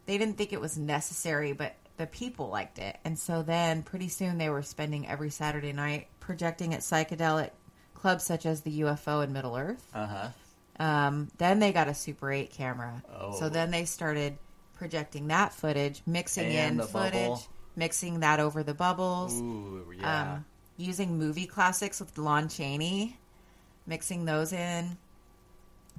they 0.06 0.18
didn't 0.18 0.38
think 0.38 0.52
it 0.54 0.60
was 0.62 0.78
necessary, 0.78 1.54
but 1.54 1.76
the 2.02 2.08
people 2.08 2.50
liked 2.50 2.80
it, 2.80 2.98
and 3.06 3.18
so 3.18 3.44
then 3.44 3.84
pretty 3.84 4.08
soon 4.10 4.40
they 4.40 4.50
were 4.50 4.64
spending 4.64 5.08
every 5.08 5.30
Saturday 5.30 5.72
night 5.72 6.08
projecting 6.20 6.74
at 6.74 6.80
psychedelic 6.80 7.52
clubs 7.94 8.24
such 8.24 8.48
as 8.48 8.62
the 8.62 8.82
UFO 8.82 9.24
in 9.24 9.32
Middle 9.32 9.56
Earth. 9.56 9.88
Uh 9.94 10.08
huh. 10.08 10.28
Um, 10.84 11.28
then 11.38 11.60
they 11.60 11.72
got 11.72 11.88
a 11.88 11.94
Super 11.94 12.32
8 12.32 12.50
camera, 12.50 13.04
Oh. 13.16 13.38
so 13.40 13.50
then 13.50 13.70
they 13.70 13.86
started 13.86 14.38
projecting 14.74 15.28
that 15.28 15.54
footage, 15.54 16.02
mixing 16.08 16.48
And 16.48 16.80
in 16.82 16.88
footage, 16.88 17.14
bubble. 17.14 17.44
mixing 17.76 18.22
that 18.22 18.40
over 18.40 18.64
the 18.64 18.74
bubbles 18.74 19.40
Ooh, 19.40 19.86
yeah. 19.96 20.34
um, 20.34 20.46
using 20.78 21.20
movie 21.20 21.46
classics 21.46 22.00
with 22.00 22.18
Lon 22.18 22.50
Chaney, 22.50 23.16
mixing 23.86 24.26
those 24.26 24.54
in, 24.54 24.98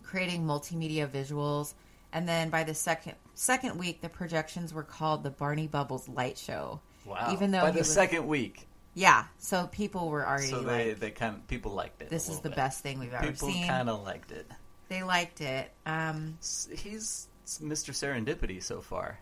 creating 0.02 0.44
multimedia 0.44 1.06
visuals, 1.08 1.74
and 2.12 2.28
then 2.28 2.50
by 2.50 2.64
the 2.64 2.74
second 2.74 3.14
second 3.34 3.78
week, 3.78 4.00
the 4.00 4.08
projections 4.08 4.72
were 4.74 4.82
called 4.82 5.22
the 5.22 5.30
Barney 5.30 5.66
Bubbles 5.66 6.08
Light 6.08 6.36
Show. 6.38 6.80
wow. 7.06 7.30
even 7.32 7.50
though 7.50 7.60
by 7.62 7.66
he 7.68 7.72
the 7.74 7.78
was- 7.80 7.92
second 7.92 8.26
week, 8.26 8.68
Yeah, 8.94 9.24
so 9.38 9.66
people 9.68 10.08
were 10.10 10.26
already 10.26 10.48
so 10.48 10.58
like, 10.60 10.66
they 10.66 10.92
they 10.92 11.10
kind 11.10 11.36
of 11.36 11.46
people 11.48 11.72
liked 11.72 12.02
it. 12.02 12.06
a 12.06 12.10
"This 12.10 12.28
is 12.28 12.40
the 12.40 12.50
bit. 12.50 12.56
best 12.56 12.82
thing 12.82 12.98
we've 12.98 13.12
ever 13.14 13.26
People 13.32 13.48
seen." 13.48 13.66
kind 13.66 13.88
of 13.88 14.02
liked 14.04 14.30
it. 14.32 14.46
They 14.88 15.02
liked 15.02 15.40
it. 15.40 15.70
Um, 15.86 16.36
He's 16.42 17.28
Mr. 17.46 17.92
Serendipity 17.92 18.62
so 18.62 18.80
far. 18.82 19.18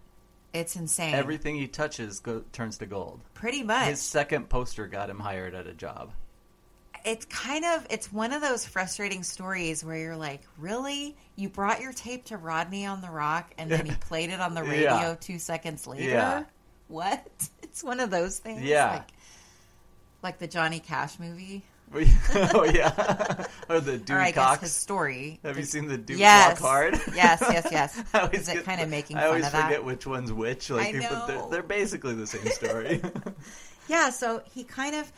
it's 0.52 0.74
insane. 0.74 1.14
Everything 1.14 1.54
he 1.54 1.68
touches 1.68 2.18
go, 2.18 2.42
turns 2.52 2.78
to 2.78 2.86
gold. 2.86 3.20
Pretty 3.34 3.62
much. 3.62 3.86
His 3.86 4.00
second 4.02 4.48
poster 4.48 4.88
got 4.88 5.08
him 5.08 5.20
hired 5.20 5.54
at 5.54 5.68
a 5.68 5.72
job. 5.72 6.10
It's 7.04 7.24
kind 7.26 7.64
of 7.64 7.86
it's 7.90 8.12
one 8.12 8.32
of 8.32 8.42
those 8.42 8.66
frustrating 8.66 9.22
stories 9.22 9.84
where 9.84 9.96
you're 9.96 10.16
like, 10.16 10.42
really? 10.58 11.16
You 11.36 11.48
brought 11.48 11.80
your 11.80 11.92
tape 11.92 12.26
to 12.26 12.36
Rodney 12.36 12.86
on 12.86 13.00
the 13.00 13.06
ROQ 13.08 13.44
and 13.58 13.70
then 13.70 13.86
he 13.86 13.92
played 14.00 14.30
it 14.30 14.40
on 14.40 14.54
the 14.54 14.62
radio 14.62 14.82
Yeah. 14.82 15.14
two 15.20 15.38
seconds 15.38 15.86
later. 15.86 16.08
Yeah. 16.08 16.44
What? 16.88 17.26
It's 17.62 17.84
one 17.84 18.00
of 18.00 18.10
those 18.10 18.36
things. 18.40 18.62
Yeah. 18.62 18.90
Like, 18.90 19.08
like 20.24 20.38
the 20.40 20.48
Johnny 20.48 20.80
Cash 20.80 21.20
movie. 21.20 21.62
oh 22.54 22.64
yeah, 22.64 23.46
or 23.68 23.76
oh, 23.76 23.80
the 23.80 23.96
Dewey 23.98 24.16
or 24.16 24.20
I 24.20 24.32
Cox. 24.32 24.60
his 24.62 24.72
story. 24.72 25.38
Have 25.44 25.56
you 25.56 25.62
seen 25.64 25.86
the 25.88 25.96
Duke 25.98 26.18
Yes. 26.20 26.60
Walk 26.60 26.68
Hard? 26.70 26.94
Yes, 27.14 27.40
yes, 27.50 27.68
yes. 27.70 28.02
I 28.14 28.20
always 28.20 28.40
Is 28.42 28.48
it 28.48 28.54
get- 28.54 28.64
kinda 28.64 28.86
making 28.86 29.16
I 29.16 29.20
fun 29.20 29.28
always 29.28 29.46
of 29.46 29.52
that? 29.52 29.64
forget 29.66 29.84
which 29.84 30.06
one's 30.06 30.32
which. 30.32 30.68
Like, 30.70 30.94
I 30.96 31.08
but 31.08 31.26
they're, 31.26 31.46
they're 31.50 31.62
basically 31.62 32.14
the 32.14 32.26
same 32.28 32.46
story. 32.52 33.00
Yeah, 33.88 34.10
so 34.10 34.42
he 34.52 34.62
kind 34.64 34.94
of, 34.96 35.10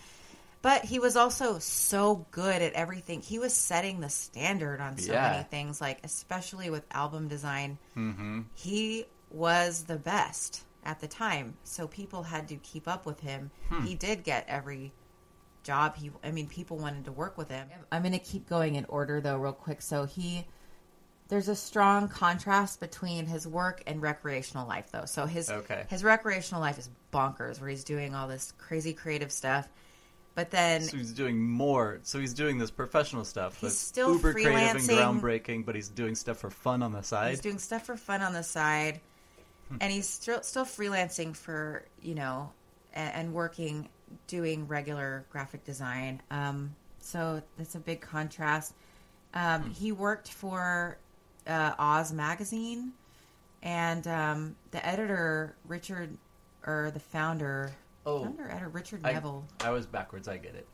but 0.62 0.84
he 0.84 0.98
was 0.98 1.16
also 1.16 1.58
so 1.58 2.26
good 2.30 2.62
at 2.62 2.72
everything. 2.72 3.20
He 3.20 3.38
was 3.38 3.52
setting 3.52 4.00
the 4.00 4.08
standard 4.08 4.80
on 4.80 4.96
so 4.96 5.12
Yeah. 5.12 5.30
many 5.30 5.42
things, 5.44 5.80
like 5.80 5.98
especially 6.04 6.70
with 6.70 6.84
album 6.92 7.28
design. 7.28 7.78
mm-hmm. 7.96 8.42
He 8.54 9.04
was 9.30 9.84
the 9.84 9.96
best 9.96 10.64
at 10.84 11.00
the 11.00 11.08
time, 11.08 11.56
so 11.64 11.86
people 11.86 12.22
had 12.22 12.48
to 12.48 12.56
keep 12.56 12.88
up 12.88 13.06
with 13.06 13.20
him. 13.20 13.50
Hmm. 13.68 13.84
He 13.84 13.94
did 13.94 14.24
get 14.24 14.46
every 14.48 14.92
job 15.62 15.94
he 15.96 16.10
I 16.24 16.32
mean 16.32 16.48
people 16.48 16.76
wanted 16.76 17.04
to 17.04 17.12
work 17.12 17.38
with 17.38 17.48
him. 17.48 17.68
I'm 17.92 18.02
going 18.02 18.12
to 18.12 18.18
keep 18.18 18.48
going 18.48 18.74
in 18.74 18.84
order 18.86 19.20
though 19.20 19.38
real 19.38 19.52
quick. 19.52 19.80
So 19.82 20.06
he 20.06 20.44
there's 21.28 21.48
a 21.48 21.54
strong 21.56 22.08
contrast 22.08 22.80
between 22.80 23.26
his 23.26 23.46
work 23.46 23.82
and 23.86 24.02
recreational 24.02 24.66
life 24.66 24.90
though. 24.92 25.04
So 25.06 25.24
his 25.24 25.48
Okay. 25.50 25.84
his 25.88 26.02
recreational 26.02 26.60
life 26.60 26.78
is 26.80 26.90
bonkers 27.12 27.60
where 27.60 27.70
he's 27.70 27.84
doing 27.84 28.12
all 28.14 28.26
this 28.28 28.52
crazy 28.58 28.92
creative 28.92 29.30
stuff. 29.30 29.68
But 30.34 30.50
then 30.50 30.82
So 30.82 30.96
he's 30.96 31.12
doing 31.12 31.40
more. 31.40 32.00
So 32.04 32.18
he's 32.18 32.32
doing 32.32 32.58
this 32.58 32.70
professional 32.70 33.24
stuff. 33.24 33.60
He's 33.60 33.70
that's 33.70 33.78
still 33.78 34.14
uber 34.14 34.32
creative 34.32 34.76
and 34.76 34.80
groundbreaking, 35.20 35.66
but 35.66 35.74
he's 35.74 35.88
doing 35.88 36.14
stuff 36.14 36.38
for 36.38 36.50
fun 36.50 36.82
on 36.82 36.92
the 36.92 37.02
side. 37.02 37.30
he's 37.30 37.40
doing 37.40 37.58
stuff 37.58 37.84
for 37.84 37.96
fun 37.96 38.22
on 38.22 38.32
the 38.32 38.42
side 38.42 39.00
and 39.80 39.90
he's 39.92 40.08
still 40.08 40.42
still 40.42 40.64
freelancing 40.64 41.34
for, 41.36 41.84
you 42.02 42.14
know, 42.14 42.50
and, 42.94 43.14
and 43.14 43.34
working 43.34 43.88
doing 44.26 44.66
regular 44.68 45.24
graphic 45.30 45.64
design. 45.64 46.22
Um 46.30 46.74
so 46.98 47.42
that's 47.58 47.74
a 47.74 47.80
big 47.80 48.00
contrast. 48.00 48.74
Um, 49.34 49.70
He 49.70 49.92
worked 49.92 50.30
for 50.30 50.98
uh, 51.46 51.72
Oz 51.78 52.12
magazine, 52.12 52.92
and 53.62 54.06
um, 54.06 54.56
the 54.70 54.86
editor 54.86 55.56
Richard, 55.66 56.16
or 56.66 56.90
the 56.92 57.00
founder, 57.00 57.72
Oh. 58.04 58.24
founder 58.24 58.48
editor 58.50 58.68
Richard 58.68 59.00
I, 59.04 59.12
Neville, 59.12 59.44
I 59.60 59.70
was 59.70 59.86
backwards. 59.86 60.26
I 60.28 60.36
get 60.36 60.54
it. 60.54 60.66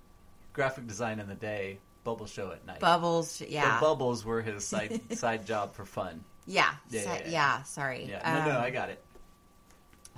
Graphic 0.52 0.86
design 0.86 1.20
in 1.20 1.28
the 1.28 1.34
day, 1.34 1.78
bubble 2.04 2.26
show 2.26 2.50
at 2.52 2.64
night. 2.66 2.80
Bubbles, 2.80 3.40
yeah, 3.40 3.76
The 3.76 3.80
bubbles 3.86 4.24
were 4.24 4.40
his 4.42 4.64
side 4.66 5.00
side 5.16 5.46
job 5.46 5.74
for 5.74 5.84
fun. 5.84 6.24
yeah, 6.46 6.72
Yeah, 6.90 7.02
so- 7.02 7.08
yeah, 7.12 7.18
yeah. 7.24 7.30
yeah, 7.30 7.62
Sorry, 7.64 8.04
Yeah. 8.08 8.44
No, 8.44 8.52
no, 8.52 8.56
Um, 8.58 8.62
I 8.64 8.70
got 8.70 8.88
it. 8.88 9.02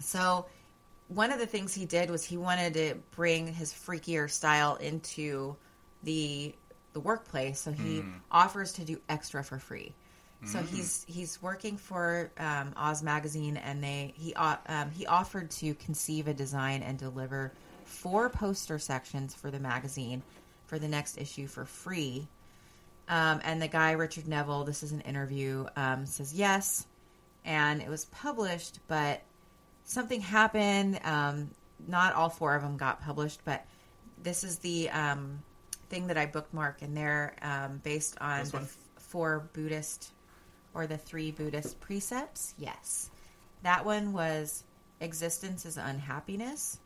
So, 0.01 0.47
one 1.09 1.33
of 1.33 1.39
the 1.39 1.47
things 1.47 1.75
he 1.75 1.85
did 1.85 2.11
was 2.11 2.25
he 2.25 2.37
wanted 2.37 2.75
to 2.75 2.95
bring 3.17 3.53
his 3.53 3.73
freakier 3.73 4.31
style 4.31 4.77
into 4.77 5.57
the 6.03 6.55
the 6.93 7.01
workplace. 7.01 7.61
So 7.61 7.71
he 7.71 8.01
Hmm. 8.01 8.13
offers 8.33 8.73
to 8.73 8.85
do 8.85 9.01
extra 9.09 9.45
for 9.45 9.59
free. 9.61 9.95
So 10.45 10.63
he's 10.63 11.05
he's 11.07 11.41
working 11.43 11.77
for 11.77 12.31
um, 12.39 12.73
Oz 12.77 13.03
magazine, 13.03 13.59
and 13.59 13.85
they 13.85 14.15
he 14.17 14.35
o- 14.35 14.59
um, 14.67 14.91
he 14.91 15.07
offered 15.07 15.51
to 15.53 15.75
conceive 15.75 16.29
a 16.29 16.35
design 16.35 16.83
and 16.83 16.99
deliver 16.99 17.53
four 17.85 18.31
poster 18.31 18.79
sections 18.79 19.35
for 19.35 19.51
the 19.51 19.61
magazine 19.61 20.23
for 20.67 20.79
the 20.79 20.89
next 20.89 21.19
issue 21.19 21.47
for 21.47 21.65
free. 21.67 22.27
Um, 23.09 23.41
and 23.45 23.61
the 23.61 23.69
guy 23.69 23.93
Richard 23.93 24.29
Neville, 24.29 24.65
this 24.65 24.83
is 24.83 24.93
an 24.93 25.01
interview, 25.03 25.67
um, 25.77 26.07
says 26.07 26.33
yes, 26.33 26.87
and 27.45 27.83
it 27.83 27.89
was 27.89 28.07
published, 28.07 28.79
but 28.89 29.21
something 29.85 30.21
happened. 30.21 31.01
Um, 31.05 31.51
not 31.87 32.15
all 32.15 32.31
four 32.31 32.55
of 32.55 32.63
them 32.63 32.77
got 32.77 33.03
published, 33.03 33.41
but 33.45 33.67
this 34.23 34.45
is 34.45 34.59
the 34.59 34.89
um, 34.91 35.43
thing 35.89 36.07
that 36.07 36.17
I 36.17 36.27
bookmark, 36.27 36.83
and 36.83 36.97
they're 36.97 37.35
um, 37.43 37.81
based 37.83 38.17
on 38.21 38.45
four 38.97 39.51
Buddhist 39.53 40.13
or 40.75 40.87
the 40.87 40.99
three 40.99 41.31
Buddhist 41.31 41.81
precepts. 41.81 42.55
Yes, 42.59 43.11
that 43.63 43.85
one 43.85 44.13
was 44.13 44.65
existence 45.01 45.67
is 45.67 45.77
unhappiness. 45.77 46.79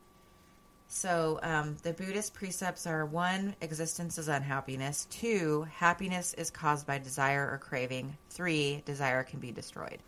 So 0.88 1.40
um, 1.42 1.76
the 1.82 1.92
Buddhist 1.92 2.34
precepts 2.34 2.86
are 2.86 3.04
one, 3.04 3.56
existence 3.60 4.16
is 4.18 4.28
unhappiness. 4.28 5.06
Two, 5.10 5.66
happiness 5.74 6.34
is 6.34 6.50
caused 6.50 6.86
by 6.86 6.98
desire 6.98 7.50
or 7.50 7.58
craving. 7.58 8.16
Three, 8.30 8.82
desire 8.84 9.24
can 9.24 9.40
be 9.40 9.50
destroyed. 9.50 9.98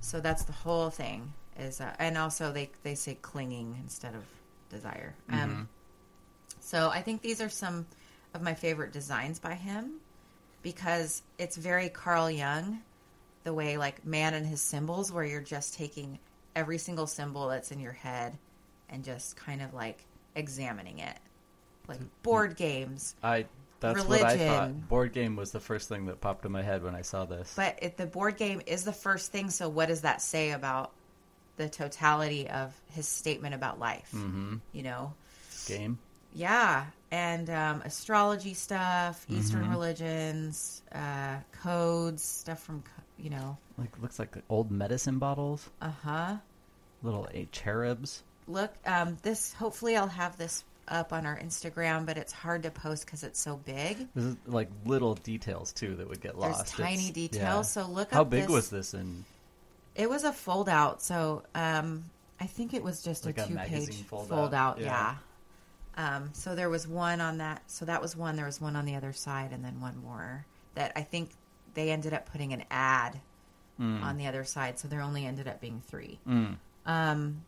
So 0.00 0.20
that's 0.20 0.44
the 0.44 0.52
whole 0.52 0.90
thing. 0.90 1.32
Is 1.58 1.80
uh, 1.80 1.94
and 1.98 2.18
also 2.18 2.52
they 2.52 2.70
they 2.82 2.96
say 2.96 3.16
clinging 3.22 3.76
instead 3.82 4.14
of 4.14 4.24
desire. 4.70 5.14
Um, 5.30 5.68
so 6.60 6.88
I 6.88 7.00
think 7.02 7.22
these 7.22 7.40
are 7.40 7.48
some 7.48 7.86
of 8.34 8.42
my 8.42 8.54
favorite 8.54 8.92
designs 8.92 9.38
by 9.38 9.54
him 9.54 10.00
because 10.64 11.22
it's 11.38 11.56
very 11.56 11.88
Carl 11.88 12.28
Jung, 12.28 12.80
the 13.44 13.54
way 13.54 13.76
like 13.76 14.04
man 14.04 14.34
and 14.34 14.44
his 14.44 14.60
symbols, 14.60 15.12
where 15.12 15.22
you're 15.22 15.40
just 15.40 15.74
taking 15.74 16.18
every 16.56 16.78
single 16.78 17.06
symbol 17.06 17.48
that's 17.48 17.70
in 17.70 17.78
your 17.78 17.92
head 17.92 18.36
and 18.88 19.04
just 19.04 19.36
kind 19.36 19.62
of 19.62 19.72
like 19.72 20.04
examining 20.34 20.98
it, 20.98 21.16
like 21.86 22.00
board 22.22 22.56
games. 22.56 23.14
I 23.22 23.46
that's 23.78 24.04
what 24.04 24.22
I 24.22 24.36
thought. 24.38 24.88
Board 24.88 25.12
game 25.12 25.36
was 25.36 25.52
the 25.52 25.60
first 25.60 25.88
thing 25.88 26.06
that 26.06 26.20
popped 26.20 26.46
in 26.46 26.52
my 26.52 26.62
head 26.62 26.82
when 26.82 26.94
I 26.94 27.02
saw 27.02 27.26
this. 27.26 27.52
But 27.54 27.78
if 27.82 27.96
the 27.96 28.06
board 28.06 28.38
game 28.38 28.62
is 28.66 28.84
the 28.84 28.92
first 28.92 29.30
thing, 29.30 29.50
so 29.50 29.68
what 29.68 29.88
does 29.88 30.00
that 30.00 30.22
say 30.22 30.52
about 30.52 30.92
the 31.56 31.68
totality 31.68 32.48
of 32.48 32.74
his 32.92 33.06
statement 33.06 33.54
about 33.54 33.78
life? 33.78 34.10
Mm-hmm. 34.14 34.56
You 34.72 34.82
know, 34.82 35.14
game. 35.66 35.98
Yeah, 36.34 36.86
and 37.10 37.48
um, 37.50 37.82
astrology 37.84 38.54
stuff, 38.54 39.24
Mm-hmm. 39.28 39.40
Eastern 39.40 39.70
religions, 39.70 40.82
uh, 40.92 41.36
codes, 41.62 42.22
stuff 42.22 42.62
from 42.62 42.82
you 43.18 43.30
know, 43.30 43.56
Like 43.78 43.90
looks 44.02 44.18
like 44.18 44.36
old 44.50 44.70
medicine 44.70 45.18
bottles, 45.18 45.68
uh 45.80 45.90
huh. 46.02 46.36
little 47.02 47.28
eight 47.32 47.52
cherubs. 47.52 48.22
Look, 48.48 48.74
um, 48.84 49.16
this. 49.22 49.52
Hopefully, 49.54 49.96
I'll 49.96 50.08
have 50.08 50.36
this 50.36 50.64
up 50.88 51.12
on 51.14 51.24
our 51.24 51.38
Instagram, 51.38 52.04
but 52.04 52.18
it's 52.18 52.32
hard 52.32 52.64
to 52.64 52.70
post 52.70 53.06
because 53.06 53.22
it's 53.22 53.40
so 53.40 53.56
big. 53.64 54.06
This 54.14 54.24
is 54.24 54.36
like 54.46 54.68
little 54.84 55.14
details 55.14 55.72
too 55.72 55.94
that 55.96 56.08
would 56.08 56.20
get 56.20 56.38
There's 56.38 56.56
lost. 56.58 56.74
tiny 56.74 57.08
It's- 57.08 57.12
details, 57.14 57.70
so 57.70 57.86
look 57.86 58.10
How 58.10 58.24
big 58.24 58.42
this- 58.42 58.50
was 58.50 58.68
this 58.70 58.92
in 58.94 59.24
It 59.94 60.10
was 60.10 60.24
a 60.24 60.32
fold 60.32 60.68
out, 60.68 61.00
so 61.02 61.42
um, 61.54 62.04
I 62.40 62.46
think 62.46 62.74
it 62.74 62.82
was 62.82 63.00
just 63.02 63.24
Like 63.24 63.38
a 63.38 63.44
a 63.44 63.46
two 63.46 63.54
page 63.56 63.70
magazine 63.70 64.04
fold, 64.04 64.28
fold 64.28 64.52
out. 64.52 64.74
out, 64.76 64.80
Yeah. 64.80 64.86
yeah. 64.86 65.14
Um, 65.96 66.30
so 66.32 66.54
there 66.54 66.68
was 66.68 66.88
one 66.88 67.20
on 67.20 67.38
that. 67.38 67.62
So 67.70 67.84
that 67.84 68.02
was 68.02 68.16
one. 68.16 68.36
There 68.36 68.46
was 68.46 68.60
one 68.60 68.76
on 68.76 68.84
the 68.84 68.96
other 68.96 69.12
side, 69.12 69.52
and 69.52 69.64
then 69.64 69.80
one 69.80 69.96
more 70.02 70.46
that 70.74 70.92
I 70.96 71.02
think 71.02 71.30
they 71.74 71.90
ended 71.90 72.12
up 72.12 72.30
putting 72.30 72.52
an 72.52 72.64
ad 72.70 73.20
on 73.78 74.16
the 74.18 74.26
other 74.26 74.44
side. 74.44 74.78
So 74.78 74.86
there 74.86 75.00
only 75.00 75.26
ended 75.26 75.48
up 75.48 75.60
being 75.60 75.82
three. 75.86 76.18
Mm. 76.28 76.56
Um, 76.86 77.42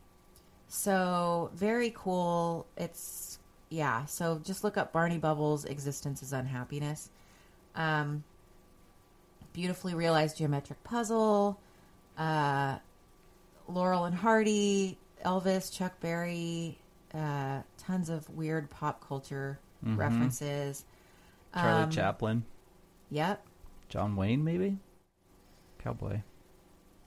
so 0.69 1.51
very 1.55 1.93
cool. 1.95 2.67
It's 2.77 3.39
yeah. 3.69 4.05
So 4.07 4.41
just 4.45 4.65
look 4.65 4.77
up 4.77 4.93
Barney 4.93 5.19
Bubbles. 5.19 5.65
Existence 5.65 6.23
is 6.23 6.33
unhappiness. 6.33 7.11
Um, 7.75 8.25
beautifully 9.53 9.95
realized 9.95 10.39
geometric 10.39 10.83
puzzle. 10.85 11.61
Uh, 12.19 12.79
Laurel 13.69 14.05
and 14.05 14.15
Hardy, 14.15 14.99
Elvis, 15.25 15.73
Chuck 15.73 15.99
Berry, 16.01 16.79
uh, 17.13 17.61
tons 17.87 18.09
of 18.11 18.29
weird 18.31 18.69
pop 18.71 19.07
culture 19.07 19.59
references. 19.83 20.85
Charlie 21.55 21.85
Um, 21.85 21.91
Chaplin, 21.91 22.45
Yep, 23.11 23.47
John 23.89 24.17
Wayne, 24.17 24.43
maybe 24.45 24.79
cowboy. 25.79 26.21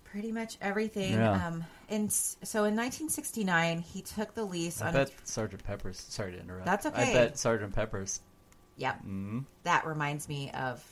pretty 0.05 0.31
much 0.31 0.57
everything. 0.61 1.13
Yeah. 1.13 1.47
Um, 1.47 1.65
and 1.89 2.11
so 2.11 2.63
in 2.63 2.75
1969, 2.75 3.79
he 3.81 4.01
took 4.01 4.33
the 4.33 4.43
lease 4.45 4.81
I 4.81 4.87
on. 4.87 4.93
bet 4.93 5.11
Sergeant 5.23 5.63
Pepper's. 5.63 5.99
Sorry 5.99 6.31
to 6.31 6.39
interrupt. 6.39 6.65
That's 6.65 6.85
okay. 6.85 7.11
I 7.11 7.13
bet 7.13 7.37
Sergeant 7.37 7.73
Pepper's. 7.75 8.21
Yep, 8.77 9.03
Mm, 9.05 9.45
that 9.63 9.85
reminds 9.85 10.29
me 10.29 10.49
of. 10.51 10.83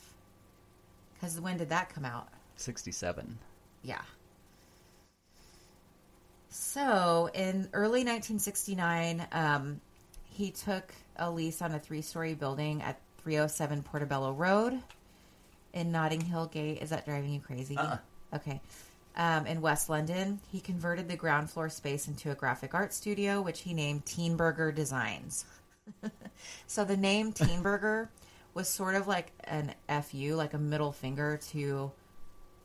Because 1.14 1.40
when 1.40 1.56
did 1.56 1.70
that 1.70 1.88
come 1.92 2.04
out? 2.04 2.28
Sixty-seven. 2.56 3.38
Yeah. 3.82 4.02
So 6.50 7.30
in 7.34 7.68
early 7.72 8.04
1969, 8.04 9.26
um, 9.32 9.80
he 10.24 10.50
took 10.50 10.94
a 11.16 11.30
lease 11.30 11.60
on 11.62 11.72
a 11.72 11.78
three-story 11.78 12.34
building 12.34 12.82
at 12.82 13.00
307 13.22 13.82
Portobello 13.82 14.32
Road 14.32 14.80
in 15.72 15.92
Notting 15.92 16.20
Hill 16.20 16.46
Gate. 16.46 16.80
Is 16.80 16.90
that 16.90 17.04
driving 17.04 17.34
you 17.34 17.40
crazy? 17.40 17.76
Uh-uh. 17.76 17.98
Okay. 18.34 18.60
Um, 19.16 19.46
in 19.46 19.60
West 19.60 19.88
London, 19.88 20.38
he 20.50 20.60
converted 20.60 21.08
the 21.08 21.16
ground 21.16 21.50
floor 21.50 21.68
space 21.68 22.06
into 22.06 22.30
a 22.30 22.34
graphic 22.34 22.72
art 22.72 22.94
studio, 22.94 23.42
which 23.42 23.60
he 23.60 23.74
named 23.74 24.04
Teenburger 24.04 24.74
Designs. 24.74 25.44
so 26.66 26.84
the 26.84 26.96
name 26.96 27.32
Teenburger 27.32 28.08
was 28.54 28.68
sort 28.68 28.94
of 28.94 29.08
like 29.08 29.32
an 29.44 29.74
FU, 30.02 30.34
like 30.34 30.54
a 30.54 30.58
middle 30.58 30.92
finger 30.92 31.38
to 31.50 31.90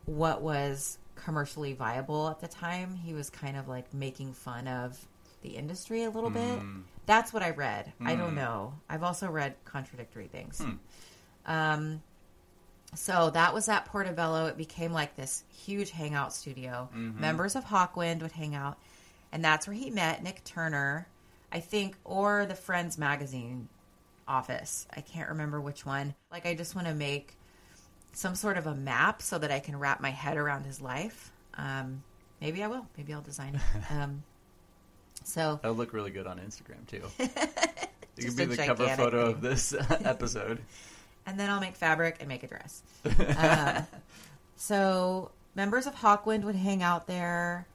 what 0.06 0.42
was 0.42 1.00
commercially 1.16 1.74
viable 1.74 2.30
at 2.30 2.40
the 2.40 2.48
time. 2.48 2.96
He 2.96 3.14
was 3.14 3.30
kind 3.30 3.58
of 3.58 3.68
like 3.68 3.94
making 3.94 4.34
fun 4.34 4.68
of 4.68 5.00
the 5.42 5.50
industry 5.50 6.04
a 6.04 6.10
little 6.10 6.30
bit. 6.30 6.60
Hmm. 6.60 6.82
That's 7.06 7.34
what 7.34 7.44
I 7.44 7.50
read. 7.52 7.92
I 8.02 8.16
don't 8.16 8.36
know. 8.36 8.74
I've 8.90 9.04
also 9.04 9.30
read 9.30 9.56
contradictory 9.66 10.28
things. 10.28 10.60
Hmm. 10.60 10.72
Um, 11.46 12.02
so 12.96 13.30
that 13.32 13.54
was 13.54 13.70
at 13.70 13.86
Portobello. 13.86 14.46
It 14.48 14.58
became 14.58 14.94
like 14.94 15.16
this 15.16 15.44
huge 15.50 15.92
hangout 15.92 16.34
studio. 16.34 16.90
Mm-hmm. 16.96 17.20
Members 17.20 17.56
of 17.56 17.66
Hawkwind 17.66 18.22
would 18.22 18.32
hang 18.32 18.56
out, 18.56 18.78
and 19.32 19.44
that's 19.44 19.68
where 19.68 19.76
he 19.76 19.90
met 19.90 20.24
Nik 20.24 20.44
Turner, 20.44 21.08
I 21.52 21.60
think, 21.60 21.98
or 22.04 22.46
the 22.46 22.56
Friends 22.56 22.98
magazine 22.98 23.68
office. 24.28 24.88
I 24.96 25.02
can't 25.02 25.30
remember 25.30 25.60
which 25.60 25.86
one. 25.86 26.16
Like, 26.32 26.46
I 26.46 26.56
just 26.56 26.76
want 26.76 26.88
to 26.88 26.94
make 26.94 27.36
some 28.14 28.36
sort 28.36 28.58
of 28.58 28.68
a 28.68 28.76
map 28.76 29.22
so 29.22 29.38
that 29.38 29.52
I 29.52 29.60
can 29.60 29.78
wrap 29.78 30.00
my 30.02 30.12
head 30.12 30.38
around 30.38 30.66
his 30.66 30.80
life. 30.82 31.32
Um, 31.56 32.04
maybe 32.42 32.64
I 32.64 32.68
will. 32.68 32.86
Maybe 32.98 33.14
I'll 33.14 33.22
design 33.22 33.56
it. 33.56 33.62
Um, 33.92 34.24
so 35.26 35.60
That'll 35.62 35.78
look 35.78 35.94
really 35.94 36.12
good 36.12 36.28
on 36.28 36.38
Instagram 36.40 36.86
too. 36.88 37.04
It 38.16 38.26
could 38.26 38.36
be 38.38 38.46
the 38.46 38.58
cover 38.58 38.88
photo 38.90 39.26
thing. 39.26 39.34
of 39.36 39.42
this 39.42 39.74
episode. 39.90 40.60
and 41.26 41.40
then 41.40 41.50
I'll 41.50 41.60
make 41.60 41.76
fabric 41.76 42.18
and 42.20 42.28
make 42.30 42.44
a 42.44 42.48
dress. 42.48 42.84
Um, 43.38 43.88
so 44.56 45.32
members 45.56 45.88
of 45.88 45.96
Hawkwind 45.96 46.44
would 46.44 46.54
hang 46.56 46.84
out 46.84 47.08
there. 47.08 47.68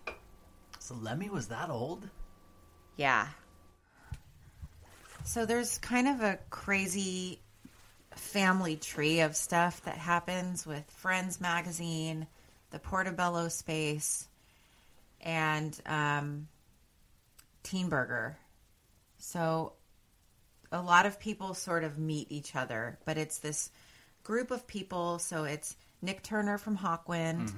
So 0.79 0.95
Lemmy 0.95 1.29
was 1.29 1.49
that 1.49 1.71
old? 1.71 2.09
Yeah. 2.97 3.27
So 5.25 5.45
there's 5.45 5.79
kind 5.79 6.07
of 6.07 6.21
a 6.23 6.39
crazy 6.51 7.41
family 8.19 8.77
tree 8.77 9.21
of 9.21 9.37
stuff 9.37 9.83
that 9.85 9.99
happens 9.99 10.67
with 10.67 10.85
Friends 10.91 11.41
magazine, 11.41 12.27
the 12.71 12.79
Portobello 12.79 13.49
space, 13.49 14.29
and 15.21 15.79
um, 15.87 16.49
Teenburger. 17.65 18.35
So 19.19 19.73
a 20.71 20.81
lot 20.81 21.07
of 21.07 21.19
people 21.19 21.55
sort 21.55 21.85
of 21.85 21.99
meet 21.99 22.31
each 22.31 22.55
other, 22.55 22.99
but 23.05 23.19
it's 23.19 23.39
this 23.39 23.71
group 24.23 24.51
of 24.51 24.67
people. 24.67 25.19
So 25.19 25.45
it's 25.45 25.77
Nik 26.03 26.23
Turner 26.23 26.59
from 26.59 26.77
Hawkwind 26.77 27.49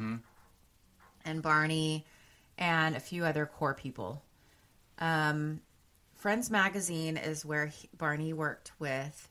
and 1.24 1.42
Barney 1.42 2.06
and 2.56 2.96
a 2.96 3.00
few 3.00 3.24
other 3.24 3.46
core 3.46 3.74
people. 3.74 4.22
Um, 4.98 5.60
Friends 6.14 6.50
Magazine 6.50 7.16
is 7.16 7.44
where 7.44 7.66
he, 7.66 7.88
Barney 7.96 8.32
worked 8.32 8.72
with 8.78 9.28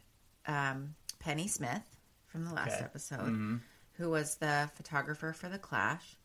um, 0.47 0.95
Pennie 1.19 1.47
Smith 1.47 1.83
from 2.27 2.45
the 2.45 2.53
last 2.53 2.75
Okay. 2.75 2.83
episode, 2.85 3.59
who 3.93 4.09
was 4.09 4.35
the 4.35 4.69
photographer 4.75 5.33
for 5.33 5.49
The 5.49 5.59
Clash. 5.59 6.15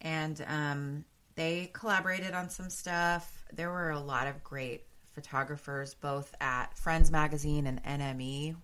And 0.00 0.42
um, 0.46 1.04
they 1.34 1.70
collaborated 1.72 2.32
on 2.34 2.50
some 2.50 2.70
stuff. 2.70 3.44
There 3.52 3.70
were 3.70 3.90
a 3.90 3.98
lot 4.00 4.26
of 4.28 4.44
great 4.44 4.84
photographers, 5.12 5.94
both 5.94 6.32
at 6.40 6.76
Friends 6.78 7.10
Magazine 7.10 7.66
and 7.66 7.82
NME. 7.82 8.56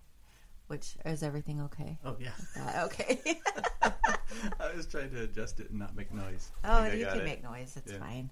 Which 0.67 0.95
is 1.05 1.21
everything 1.21 1.61
okay? 1.61 1.99
Oh 2.03 2.15
yeah. 2.19 2.31
Uh, 2.59 2.85
okay. 2.85 3.19
I 4.59 4.73
was 4.75 4.87
trying 4.87 5.11
to 5.11 5.21
adjust 5.23 5.59
it 5.59 5.69
and 5.69 5.77
not 5.77 5.95
make 5.95 6.11
noise. 6.11 6.51
Oh, 6.63 6.85
you 6.85 7.05
can 7.05 7.19
it. 7.19 7.23
make 7.23 7.43
noise. 7.43 7.75
It's 7.77 7.91
Yeah. 7.91 7.99
fine. 7.99 8.31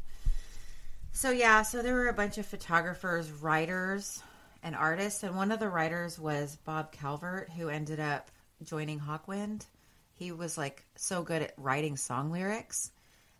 So 1.11 1.29
yeah, 1.29 1.61
so 1.61 1.83
there 1.83 1.93
were 1.93 2.07
a 2.07 2.13
bunch 2.13 2.39
of 2.39 2.47
photographers, 2.47 3.31
writers, 3.31 4.23
and 4.63 4.75
artist, 4.75 5.23
and 5.23 5.35
one 5.35 5.51
of 5.51 5.59
the 5.59 5.69
writers 5.69 6.17
was 6.17 6.55
Bob 6.63 6.91
Calvert, 6.91 7.49
who 7.51 7.69
ended 7.69 7.99
up 7.99 8.31
joining 8.63 8.99
Hawkwind. 8.99 9.65
He 10.13 10.31
was 10.31 10.57
like 10.57 10.85
so 10.95 11.21
good 11.21 11.41
at 11.41 11.53
writing 11.57 11.97
song 11.97 12.31
lyrics 12.31 12.91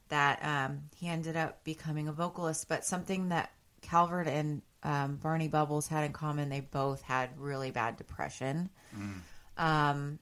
that 0.09 0.43
um, 0.43 0.81
he 0.95 1.07
ended 1.07 1.37
up 1.37 1.63
becoming 1.63 2.07
a 2.07 2.11
vocalist. 2.11 2.67
But 2.67 2.85
something 2.85 3.29
that 3.29 3.51
Calvert 3.81 4.27
and 4.27 4.61
um, 4.83 5.15
Barney 5.15 5.47
Bubbles 5.47 5.87
had 5.87 6.03
in 6.03 6.11
common, 6.11 6.49
they 6.49 6.59
both 6.59 7.01
had 7.01 7.39
really 7.39 7.71
bad 7.71 7.95
depression. 7.95 8.69
Um, 9.57 10.19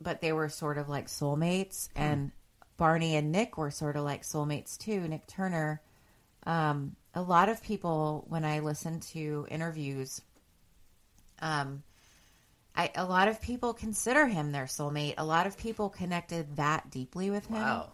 but 0.00 0.20
they 0.20 0.32
were 0.32 0.48
sort 0.48 0.78
of 0.78 0.88
like 0.88 1.08
soulmates, 1.08 1.88
and 1.96 2.32
Barney 2.76 3.16
and 3.16 3.32
Nik 3.32 3.56
were 3.56 3.70
sort 3.70 3.96
of 3.96 4.04
like 4.04 4.22
soulmates 4.22 4.76
too. 4.76 5.08
Nik 5.08 5.26
Turner. 5.26 5.80
A 7.18 7.22
lot 7.22 7.48
of 7.48 7.60
people, 7.62 8.24
when 8.28 8.44
I 8.44 8.60
listen 8.60 9.00
to 9.12 9.44
interviews, 9.50 10.20
um, 11.40 11.82
I, 12.76 12.92
a 12.94 13.04
lot 13.04 13.26
of 13.26 13.42
people 13.42 13.74
consider 13.74 14.26
him 14.26 14.52
their 14.52 14.66
soulmate. 14.66 15.14
A 15.18 15.24
lot 15.24 15.48
of 15.48 15.58
people 15.58 15.88
connected 15.88 16.56
that 16.56 16.90
deeply 16.90 17.30
with 17.30 17.46
him. 17.48 17.56
Wow. 17.60 17.90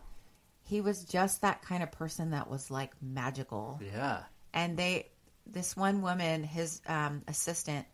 He 0.65 0.83
was 0.83 1.05
just 1.05 1.41
that 1.41 1.63
kind 1.63 1.83
of 1.83 1.91
person 1.91 2.33
that 2.33 2.51
was 2.51 2.71
like 2.71 2.93
magical 3.01 3.81
Yeah. 3.83 4.25
and 4.53 4.77
they 4.77 5.09
this 5.47 5.75
one 5.75 6.03
woman 6.03 6.43
his 6.45 6.83
um, 6.87 7.23
assistant 7.27 7.87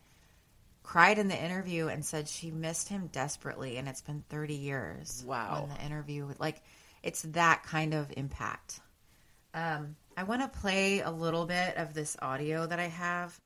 cried 0.83 1.17
in 1.17 1.29
the 1.29 1.41
interview 1.41 1.87
and 1.87 2.03
said 2.05 2.27
she 2.27 2.51
missed 2.51 2.89
him 2.89 3.07
desperately 3.13 3.77
and 3.77 3.87
it's 3.87 4.01
been 4.01 4.23
30 4.29 4.53
years 4.55 5.23
Wow. 5.25 5.63
on 5.63 5.69
the 5.77 5.85
interview 5.85 6.27
like 6.39 6.61
it's 7.03 7.21
that 7.23 7.63
kind 7.63 7.93
of 7.93 8.11
impact 8.17 8.79
um, 9.53 9.95
i 10.21 10.23
want 10.23 10.41
to 10.41 10.59
play 10.59 10.99
a 10.99 11.09
little 11.09 11.47
bit 11.47 11.75
of 11.77 11.95
this 11.95 12.15
audio 12.21 12.67
that 12.67 12.79
i 12.79 12.87
have 12.87 13.39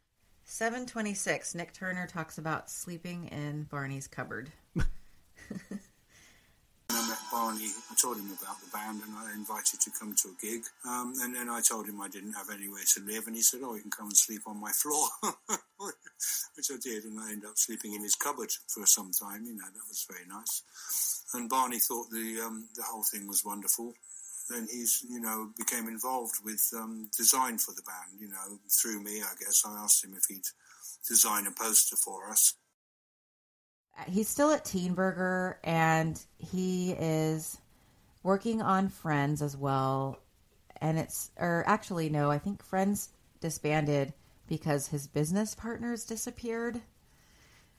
726 0.43 1.55
nik 1.55 1.71
turner 1.71 2.05
talks 2.05 2.37
about 2.37 2.69
sleeping 2.69 3.27
in 3.27 3.63
barney's 3.63 4.07
cupboard 4.07 4.51
I 6.87 7.07
met 7.09 7.17
Barney, 7.31 7.65
I 7.91 7.95
told 7.99 8.17
him 8.17 8.27
about 8.27 8.59
the 8.59 8.69
band 8.71 9.01
and 9.07 9.15
I 9.17 9.33
invited 9.33 9.73
him 9.73 9.79
to 9.83 9.91
come 9.99 10.15
to 10.15 10.27
a 10.29 10.35
gig. 10.39 10.63
Um, 10.87 11.13
and 11.21 11.35
then 11.35 11.49
I 11.49 11.61
told 11.67 11.87
him 11.87 11.99
I 11.99 12.07
didn't 12.07 12.33
have 12.33 12.49
anywhere 12.53 12.83
to 12.93 13.01
live, 13.01 13.25
and 13.25 13.35
he 13.35 13.41
said, 13.41 13.61
"Oh, 13.63 13.73
you 13.73 13.81
can 13.81 13.91
come 13.91 14.05
and 14.05 14.15
sleep 14.15 14.43
on 14.45 14.61
my 14.61 14.71
floor," 14.71 15.07
which 16.55 16.69
I 16.71 16.77
did, 16.81 17.03
and 17.03 17.19
I 17.19 17.31
ended 17.31 17.49
up 17.49 17.57
sleeping 17.57 17.95
in 17.95 18.03
his 18.03 18.15
cupboard 18.15 18.51
for 18.67 18.85
some 18.85 19.11
time. 19.11 19.45
You 19.45 19.55
know, 19.55 19.65
that 19.65 19.89
was 19.89 20.05
very 20.07 20.27
nice. 20.29 20.61
And 21.33 21.49
Barney 21.49 21.79
thought 21.79 22.11
the 22.11 22.41
um, 22.45 22.69
the 22.75 22.83
whole 22.83 23.03
thing 23.03 23.27
was 23.27 23.43
wonderful. 23.43 23.93
Then 24.49 24.67
he's, 24.71 25.03
you 25.09 25.19
know, 25.19 25.49
became 25.57 25.87
involved 25.87 26.35
with 26.43 26.71
um, 26.75 27.09
design 27.17 27.57
for 27.57 27.73
the 27.73 27.81
band. 27.81 28.19
You 28.19 28.29
know, 28.29 28.59
through 28.69 29.01
me, 29.01 29.21
I 29.21 29.33
guess. 29.39 29.63
I 29.65 29.75
asked 29.77 30.03
him 30.03 30.13
if 30.15 30.25
he'd 30.29 30.45
design 31.07 31.47
a 31.47 31.51
poster 31.51 31.95
for 31.95 32.29
us. 32.29 32.53
he's 34.07 34.27
still 34.27 34.51
at 34.51 34.65
Teenburger 34.65 35.55
and 35.63 36.19
he 36.37 36.91
is 36.91 37.57
working 38.23 38.61
on 38.61 38.89
Friends 38.89 39.41
as 39.41 39.55
well. 39.57 40.19
And 40.81 40.99
it's, 40.99 41.31
or 41.37 41.63
actually, 41.67 42.09
no, 42.09 42.29
I 42.29 42.37
think 42.37 42.61
Friends 42.63 43.09
disbanded 43.39 44.13
because 44.47 44.87
his 44.87 45.07
business 45.07 45.55
partners 45.55 46.03
disappeared. 46.05 46.81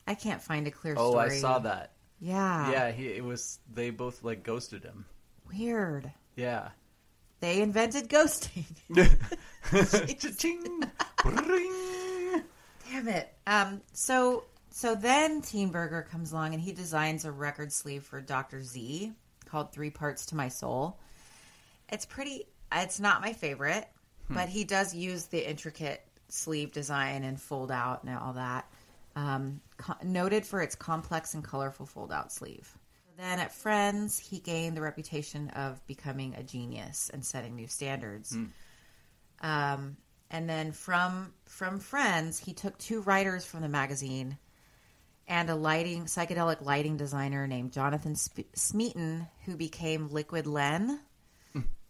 I 0.07 0.15
can't 0.15 0.43
find 0.43 0.67
a 0.67 0.71
clear 0.71 0.95
Oh, 0.97 1.11
story. 1.11 1.25
Oh, 1.25 1.27
I 1.27 1.39
saw 1.39 1.59
that. 1.61 1.93
Yeah. 2.19 2.71
Yeah, 2.71 2.91
he 2.93 3.09
it 3.09 3.25
was 3.25 3.59
they 3.73 3.91
both 3.91 4.23
like 4.25 4.43
ghosted 4.43 4.85
him. 4.85 5.05
Weird. 5.49 6.13
Yeah. 6.37 6.69
They 7.41 7.61
invented 7.61 8.09
ghosting. 8.09 8.65
Cha-ching. 10.21 10.85
Bring. 11.23 12.43
Damn 12.91 13.09
it. 13.09 13.35
Um, 13.47 13.81
so 13.93 14.45
so 14.71 14.95
then 14.95 15.43
Teenburger 15.43 16.07
comes 16.09 16.33
along 16.33 16.55
and 16.55 16.63
he 16.63 16.73
designs 16.73 17.25
a 17.25 17.33
record 17.33 17.73
sleeve 17.73 18.05
for 18.05 18.21
Dr. 18.21 18.63
Z 18.63 19.13
called 19.47 19.73
Three 19.73 19.91
Parts 19.91 20.27
to 20.27 20.37
My 20.37 20.49
Soul. 20.49 20.99
It's 21.91 22.05
pretty 22.05 22.47
it's 22.73 23.01
not 23.01 23.21
my 23.23 23.33
favorite, 23.33 23.89
but 24.29 24.49
he 24.49 24.65
does 24.65 24.95
use 24.95 25.27
the 25.27 25.49
intricate 25.49 26.03
sleeve 26.29 26.73
design 26.73 27.23
and 27.25 27.41
fold 27.41 27.71
out 27.71 28.03
and 28.05 28.17
all 28.19 28.33
that. 28.35 28.67
Um, 29.15 29.61
co- 29.79 29.95
noted 30.03 30.45
for 30.45 30.61
its 30.61 30.75
complex 30.75 31.35
and 31.35 31.43
colorful 31.43 31.87
fold 31.87 32.13
out 32.13 32.33
sleeve. 32.33 32.77
Then 33.17 33.39
at 33.39 33.53
Friends, 33.53 34.19
he 34.19 34.41
gained 34.41 34.77
the 34.77 34.83
reputation 34.83 35.49
of 35.51 35.85
becoming 35.87 36.35
a 36.35 36.43
genius 36.43 37.11
and 37.13 37.25
setting 37.25 37.57
new 37.57 37.67
standards. 37.67 38.37
Um, 39.41 39.97
and 40.31 40.49
then 40.49 40.73
from 40.73 41.33
from 41.47 41.79
Friends, 41.79 42.39
he 42.39 42.53
took 42.53 42.77
two 42.79 43.01
writers 43.03 43.45
from 43.47 43.63
the 43.63 43.69
magazine 43.69 44.39
and 45.29 45.49
a 45.51 45.55
lighting 45.55 46.05
psychedelic 46.05 46.63
lighting 46.63 46.97
designer 46.97 47.47
named 47.47 47.73
Jonathan 47.73 48.15
Sp- 48.15 48.53
Smeaton, 48.55 49.27
who 49.45 49.57
became 49.57 50.09
Liquid 50.11 50.47
Len. 50.47 51.01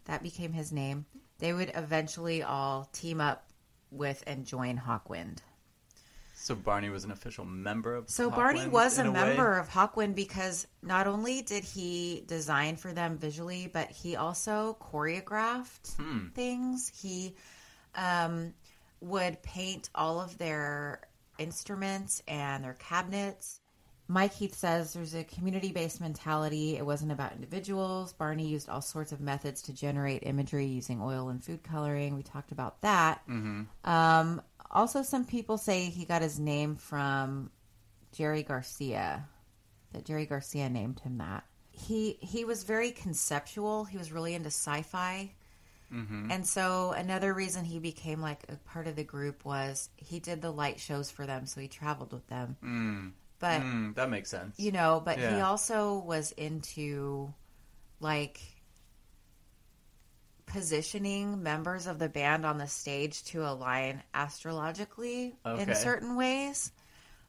that 0.04 0.22
became 0.22 0.52
his 0.52 0.72
name. 0.72 1.06
They 1.38 1.52
would 1.52 1.72
eventually 1.74 2.42
all 2.42 2.88
team 2.92 3.20
up 3.20 3.50
with 3.90 4.22
and 4.26 4.46
join 4.46 4.78
Hawkwind. 4.78 5.38
So 6.46 6.54
Barney 6.54 6.90
was 6.90 7.02
an 7.02 7.10
official 7.10 7.44
member 7.44 7.96
of. 7.96 8.08
So 8.08 8.30
Barney 8.30 8.68
was 8.68 9.00
a, 9.00 9.04
way? 9.04 9.10
member 9.10 9.58
of 9.58 9.68
Hawkwind 9.68 10.14
because 10.14 10.68
not 10.80 11.08
only 11.08 11.42
did 11.42 11.64
he 11.64 12.22
design 12.28 12.76
for 12.76 12.92
them 12.92 13.18
visually, 13.18 13.68
but 13.72 13.90
he 13.90 14.14
also 14.14 14.76
choreographed 14.80 15.96
Hmm. 15.96 16.28
things. 16.28 16.92
He 17.02 17.34
um, 17.96 18.54
would 19.00 19.42
paint 19.42 19.90
all 19.92 20.20
of 20.20 20.38
their 20.38 21.00
instruments 21.38 22.22
and 22.28 22.62
their 22.62 22.74
cabinets. 22.74 23.60
Mike 24.08 24.34
Heath 24.34 24.54
says 24.54 24.92
there's 24.92 25.16
a 25.16 25.24
community 25.24 25.72
based 25.72 26.00
mentality. 26.00 26.76
It 26.76 26.86
wasn't 26.86 27.10
about 27.10 27.32
individuals. 27.32 28.12
Barney 28.12 28.46
used 28.46 28.68
all 28.68 28.80
sorts 28.80 29.10
of 29.10 29.20
methods 29.20 29.62
to 29.62 29.72
generate 29.72 30.22
imagery 30.22 30.66
using 30.66 31.02
oil 31.02 31.28
and 31.28 31.42
food 31.42 31.64
coloring. 31.64 32.14
We 32.14 32.22
talked 32.22 32.52
about 32.52 32.80
that. 32.82 33.22
Um, 33.84 34.40
also, 34.70 35.02
some 35.02 35.24
people 35.24 35.58
say 35.58 35.84
he 35.86 36.04
got 36.04 36.22
his 36.22 36.38
name 36.38 36.76
from 36.76 37.50
Jerry 38.12 38.42
Garcia, 38.42 39.26
that 39.92 40.04
Jerry 40.04 40.26
Garcia 40.26 40.68
named 40.68 41.00
him 41.00 41.18
that. 41.18 41.44
He 41.70 42.18
he 42.20 42.44
was 42.44 42.64
very 42.64 42.90
conceptual. 42.90 43.84
He 43.84 43.98
was 43.98 44.10
really 44.12 44.34
into 44.34 44.48
sci-fi. 44.48 45.32
And 45.88 46.44
so 46.46 46.92
another 46.92 47.32
reason 47.32 47.64
he 47.64 47.78
became 47.78 48.20
like 48.20 48.42
a 48.48 48.56
part 48.68 48.86
of 48.88 48.96
the 48.96 49.04
group 49.04 49.44
was 49.44 49.88
he 49.96 50.18
did 50.18 50.42
the 50.42 50.50
light 50.50 50.80
shows 50.80 51.10
for 51.10 51.26
them, 51.26 51.46
so 51.46 51.60
he 51.60 51.68
traveled 51.68 52.12
with 52.12 52.26
them. 52.26 52.56
Mm. 52.62 53.12
But 53.38 53.60
Mm, 53.60 53.94
that 53.94 54.10
makes 54.10 54.28
sense. 54.30 54.58
you 54.58 54.72
know, 54.72 55.00
but 55.04 55.18
he 55.18 55.40
also 55.40 55.98
was 55.98 56.32
into 56.32 57.32
like 58.00 58.40
positioning 60.46 61.42
members 61.42 61.86
of 61.86 61.98
the 61.98 62.08
band 62.08 62.46
on 62.46 62.58
the 62.58 62.66
stage 62.68 63.22
to 63.24 63.46
align 63.46 64.02
astrologically 64.14 65.34
Okay. 65.44 65.62
in 65.62 65.74
certain 65.74 66.16
ways. 66.16 66.72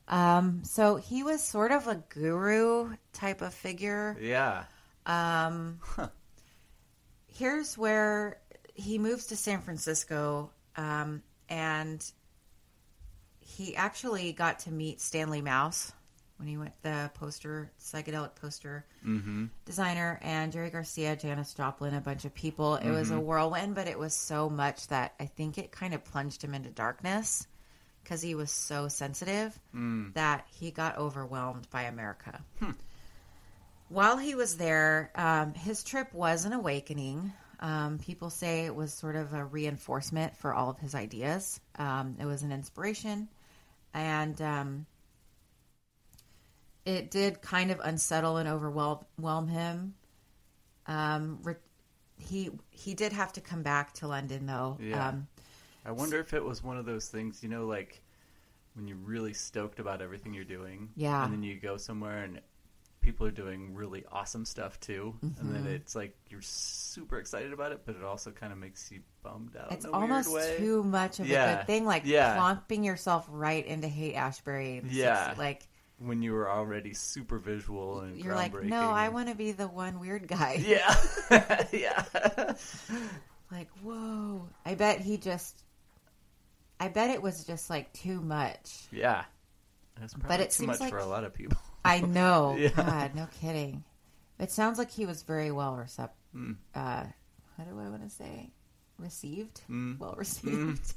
Um, 0.08 0.64
so 0.64 0.96
he 0.96 1.24
was 1.24 1.44
sort 1.44 1.72
of 1.72 1.88
a 1.88 1.96
guru 2.10 2.96
type 3.14 3.42
of 3.42 3.54
figure. 3.54 4.16
yeah. 4.22 4.64
Um, 5.06 5.80
here's 7.28 7.78
where 7.78 8.40
he 8.74 8.98
moves 9.00 9.28
to 9.28 9.36
San 9.36 9.62
Francisco, 9.62 10.52
um, 10.76 11.24
and 11.50 12.04
he 13.40 13.76
actually 13.76 14.32
got 14.34 14.60
to 14.60 14.72
meet 14.72 15.02
Stanley 15.02 15.42
Mouse 15.42 15.92
when 16.38 16.48
he 16.48 16.58
went 16.58 16.74
the 16.84 17.12
poster 17.16 17.72
psychedelic 17.82 18.36
poster 18.36 18.86
Mm-hmm. 19.06 19.46
designer 19.66 20.20
and 20.22 20.52
Jerry 20.52 20.70
Garcia, 20.70 21.16
Janis 21.16 21.54
Joplin, 21.54 21.94
a 21.94 22.02
bunch 22.02 22.26
of 22.26 22.34
people. 22.36 22.76
It 22.76 22.90
was 22.90 23.10
a 23.12 23.20
whirlwind, 23.20 23.74
but 23.76 23.88
it 23.88 23.98
was 23.98 24.14
so 24.14 24.50
much 24.50 24.88
that 24.88 25.14
I 25.20 25.26
think 25.26 25.58
it 25.58 25.72
kind 25.72 25.94
of 25.94 26.04
plunged 26.04 26.44
him 26.44 26.54
into 26.54 26.70
darkness 26.70 27.48
because 28.04 28.22
he 28.22 28.36
was 28.36 28.52
so 28.52 28.88
sensitive 28.88 29.58
that 30.14 30.46
he 30.60 30.72
got 30.72 30.98
overwhelmed 30.98 31.68
by 31.70 31.84
America. 31.84 32.42
While 33.90 34.18
he 34.18 34.36
was 34.36 34.58
there, 34.58 35.12
um, 35.16 35.54
his 35.54 35.84
trip 35.84 36.14
was 36.14 36.44
an 36.46 36.52
awakening. 36.54 37.32
Um, 37.60 38.00
people 38.00 38.30
say 38.30 38.66
it 38.66 38.76
was 38.76 38.94
sort 38.94 39.16
of 39.16 39.34
a 39.34 39.44
reinforcement 39.46 40.36
for 40.36 40.54
all 40.54 40.70
of 40.70 40.78
his 40.80 40.94
ideas. 40.94 41.60
Um, 41.80 42.18
it 42.20 42.26
was 42.26 42.44
an 42.44 42.52
inspiration, 42.52 43.30
and 43.94 44.40
um, 44.42 44.86
it 46.88 47.12
did 47.12 47.42
kind 47.42 47.70
of 47.72 47.80
unsettle 47.84 48.38
and 48.38 48.48
overwhelm 48.50 49.48
him. 49.48 49.94
Um, 50.86 51.40
re- 51.44 51.56
he 52.18 52.50
he 52.70 52.94
did 52.94 53.12
have 53.14 53.34
to 53.34 53.42
come 53.42 53.62
back 53.64 53.94
to 53.96 54.08
London 54.08 54.46
though. 54.46 54.78
Yeah. 54.80 55.10
Um, 55.10 55.28
I 55.86 55.92
wonder 55.92 56.20
if 56.20 56.34
it 56.34 56.44
was 56.44 56.64
one 56.64 56.78
of 56.78 56.86
those 56.86 57.08
things, 57.08 57.44
you 57.44 57.50
know, 57.50 57.66
like 57.68 58.02
when 58.76 58.88
you're 58.88 58.98
really 58.98 59.34
stoked 59.34 59.80
about 59.80 60.02
everything 60.02 60.34
you're 60.34 60.44
doing. 60.44 60.90
Yeah. 60.96 61.24
And 61.24 61.34
then 61.34 61.44
you 61.44 61.56
go 61.60 61.78
somewhere 61.78 62.24
and 62.24 62.42
people 63.02 63.26
are 63.26 63.32
doing 63.32 63.74
really 63.74 64.04
awesome 64.12 64.44
stuff 64.46 64.80
too. 64.80 65.16
And 65.22 65.32
Mm-hmm. 65.36 65.54
then 65.54 65.68
it's 65.68 65.96
like 65.96 66.16
you're 66.30 66.42
super 66.42 67.18
excited 67.20 67.54
about 67.54 67.72
it, 67.72 67.82
but 67.86 67.96
it 67.96 68.04
also 68.04 68.32
kind 68.32 68.52
of 68.52 68.60
makes 68.60 68.92
you 68.92 69.00
bummed 69.24 69.56
out. 69.56 69.72
it's 69.72 69.86
in 69.86 69.92
a 69.92 69.94
almost 69.94 70.32
weird 70.32 70.52
way. 70.52 70.58
too 70.58 70.84
much 70.84 71.20
of 71.20 71.26
a 71.26 71.30
good 71.30 71.68
thing, 71.68 71.86
like 71.86 72.04
Yeah. 72.06 72.58
yourself 72.70 73.26
right 73.30 73.66
into 73.66 73.88
Haight-Ashbury. 73.88 74.78
and 74.80 74.92
Yeah. 74.92 75.34
like 75.38 75.68
When 76.00 76.22
you 76.22 76.34
were 76.34 76.50
already 76.50 76.94
super 76.94 77.40
visual 77.40 78.02
and 78.02 78.18
you're 78.18 78.36
like, 78.36 78.54
groundbreaking. 78.54 78.66
no, 78.70 78.92
I 78.92 79.10
want 79.10 79.30
to 79.30 79.36
be 79.36 79.52
the 79.52 79.68
one 79.68 80.00
weird 80.00 80.28
guy. 80.28 80.64
Yeah. 80.68 80.96
yeah. 81.72 82.04
Like, 83.52 83.70
whoa! 83.82 84.48
I 84.66 84.76
bet 84.76 85.00
he 85.02 85.18
just. 85.18 85.64
I 86.80 86.90
bet 86.90 87.10
it 87.10 87.22
was 87.22 87.46
just 87.46 87.70
like 87.70 87.92
too 87.94 88.22
much. 88.22 88.86
Yeah. 88.92 89.24
That's 90.00 90.14
probably 90.14 90.36
it 90.46 90.52
too 90.52 90.66
seems 90.66 90.68
much 90.68 90.80
like- 90.82 90.90
for 90.92 91.00
a 91.00 91.06
lot 91.06 91.24
of 91.24 91.34
people. 91.34 91.58
I 91.84 92.02
know. 92.02 92.56
Yeah. 92.60 92.70
God, 92.70 93.16
no 93.16 93.28
kidding. 93.42 93.84
It 94.40 94.52
sounds 94.52 94.78
like 94.78 94.92
he 94.92 95.06
was 95.08 95.24
very 95.24 95.52
well 95.52 95.76
received. 95.76 96.10
Mm. 96.36 96.58
Uh, 96.76 97.06
what 97.56 97.68
do 97.68 97.80
I 97.80 97.90
want 97.90 98.04
to 98.04 98.10
say? 98.14 98.52
Received, 99.00 99.62
Mm. 99.70 99.98
well 99.98 100.14
received. 100.18 100.94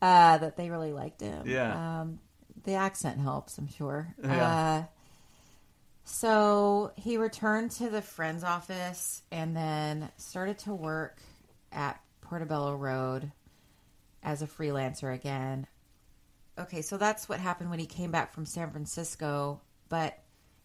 uh, 0.00 0.38
that 0.38 0.56
they 0.56 0.70
really 0.70 0.92
liked 0.92 1.20
him. 1.20 1.42
Yeah. 1.46 2.00
Um, 2.02 2.20
the 2.66 2.74
accent 2.74 3.20
helps, 3.20 3.56
I'm 3.56 3.68
sure. 3.68 4.14
Yeah. 4.22 4.46
Uh, 4.46 4.84
so 6.04 6.92
he 6.96 7.16
returned 7.16 7.70
to 7.72 7.88
the 7.88 8.02
friend's 8.02 8.44
office 8.44 9.22
and 9.32 9.56
then 9.56 10.10
started 10.18 10.58
to 10.60 10.74
work 10.74 11.18
at 11.72 12.00
Portobello 12.20 12.76
Road 12.76 13.32
as 14.22 14.42
a 14.42 14.46
freelancer 14.46 15.14
again. 15.14 15.66
Okay, 16.58 16.82
so 16.82 16.96
that's 16.96 17.28
what 17.28 17.40
happened 17.40 17.70
when 17.70 17.78
he 17.78 17.86
came 17.86 18.10
back 18.10 18.34
from 18.34 18.46
San 18.46 18.70
Francisco. 18.70 19.60
But 19.88 20.18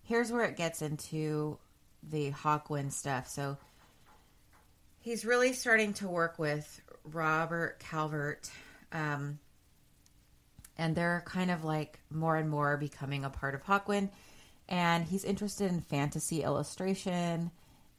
here's 0.04 0.32
where 0.32 0.45
it 0.45 0.58
gets 0.58 0.82
into 0.82 1.58
the 2.04 2.32
Hawkwind 2.32 2.91
stuff. 2.91 3.28
So 3.28 3.58
he's 4.99 5.26
really 5.26 5.54
starting 5.54 5.93
to 5.95 6.08
work 6.08 6.39
with 6.39 6.82
Robert 7.04 7.80
Calvert. 7.80 8.49
Um, 8.91 9.39
and 10.78 10.95
they're 10.95 11.24
kind 11.26 11.51
of 11.51 11.63
like 11.63 11.99
more 12.09 12.36
and 12.36 12.49
more 12.49 12.78
becoming 12.78 13.24
a 13.26 13.30
part 13.30 13.55
of 13.55 13.63
Hawkwind. 13.63 14.09
And 14.69 15.03
he's 15.05 15.24
interested 15.24 15.69
in 15.72 15.82
fantasy 15.82 16.43
illustration. 16.43 17.51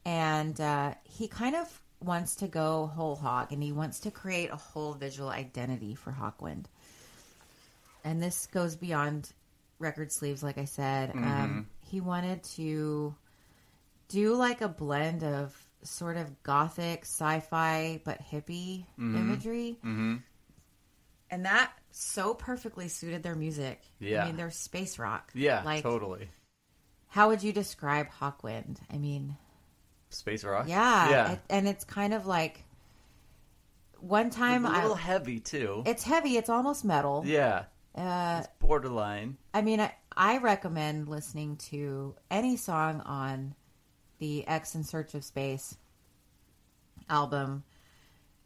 And 0.05 0.59
uh, 0.59 0.95
he 1.03 1.27
kind 1.27 1.55
of 1.55 1.81
wants 2.01 2.35
to 2.35 2.47
go 2.47 2.87
whole 2.87 3.15
hog 3.15 3.51
and 3.51 3.63
he 3.63 3.71
wants 3.71 4.01
to 4.01 4.11
create 4.11 4.51
a 4.51 4.55
whole 4.57 4.93
visual 4.93 5.29
identity 5.29 5.95
for 5.95 6.11
Hawkwind. 6.11 6.65
And 8.03 8.21
this 8.21 8.47
goes 8.47 8.75
beyond 8.75 9.31
record 9.79 10.11
sleeves, 10.11 10.43
like 10.43 10.57
I 10.57 10.65
said. 10.65 11.11
Um, 11.15 11.67
he 11.89 12.01
wanted 12.01 12.43
to 12.55 13.15
do 14.09 14.35
like 14.35 14.61
a 14.61 14.67
blend 14.67 15.23
of 15.23 15.55
sort 15.83 16.17
of 16.17 16.43
gothic, 16.43 17.01
sci 17.03 17.39
fi, 17.41 18.01
but 18.03 18.19
hippie 18.21 18.85
imagery. 18.97 19.77
hmm 19.81 20.15
And 21.31 21.45
that 21.45 21.71
so 21.95 22.33
perfectly 22.33 22.87
suited 22.87 23.21
their 23.23 23.35
music. 23.35 23.81
Yeah. 23.99 24.23
I 24.23 24.25
mean, 24.27 24.35
they're 24.37 24.49
space 24.51 24.97
rock. 24.97 25.29
Yeah, 25.35 25.61
Like, 25.63 25.83
totally. 25.83 26.27
how 27.07 27.29
would 27.29 27.43
you 27.43 27.53
describe 27.53 28.07
Hawkwind? 28.09 28.77
I 28.91 28.97
mean, 28.97 29.37
Space 30.09 30.43
rock. 30.43 30.67
yeah. 30.67 31.09
Yeah. 31.09 31.31
it- 31.33 31.41
and 31.49 31.67
it's 31.67 31.83
kind 31.85 32.13
of 32.13 32.25
like 32.25 32.63
one 33.99 34.29
time 34.31 34.65
a 34.65 34.69
I. 34.69 34.81
little 34.81 34.95
heavy 34.95 35.39
too. 35.39 35.83
It's 35.85 36.03
heavy. 36.03 36.35
It's 36.37 36.49
almost 36.49 36.83
metal. 36.83 37.23
yeah. 37.25 37.65
Uh, 37.95 38.39
It's 38.39 38.47
borderline. 38.59 39.37
I 39.53 39.61
mean, 39.61 39.79
I, 39.79 39.93
I 40.17 40.39
recommend 40.39 41.07
listening 41.07 41.57
to 41.69 42.15
any 42.31 42.57
song 42.57 43.01
on 43.01 43.53
the 44.17 44.47
X 44.47 44.73
in 44.73 44.83
Search 44.83 45.13
of 45.13 45.23
Space 45.23 45.77
album 47.07 47.63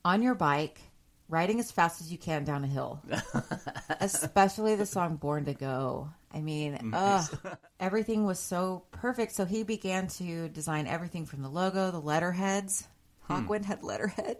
on 0.03 0.21
your 0.21 0.35
bike, 0.35 0.81
riding 1.30 1.59
as 1.59 1.71
fast 1.71 2.01
as 2.01 2.11
you 2.11 2.17
can 2.17 2.43
down 2.43 2.63
a 2.63 2.67
hill. 2.67 3.01
Especially 3.99 4.75
the 4.75 4.86
song 4.86 5.17
Born 5.17 5.45
to 5.45 5.53
Go. 5.53 6.09
I 6.34 6.41
mean, 6.41 6.91
ugh, 6.93 7.57
everything 7.80 8.25
was 8.25 8.39
so 8.39 8.84
perfect. 8.91 9.34
So 9.34 9.45
he 9.45 9.63
began 9.63 10.07
to 10.09 10.49
design 10.49 10.88
everything 10.88 11.25
from 11.25 11.41
the 11.41 11.49
logo, 11.49 11.91
the 11.91 12.01
letterheads. 12.01 12.88
Hawkwind 13.30 13.65
had 13.65 13.84
letterhead. 13.84 14.38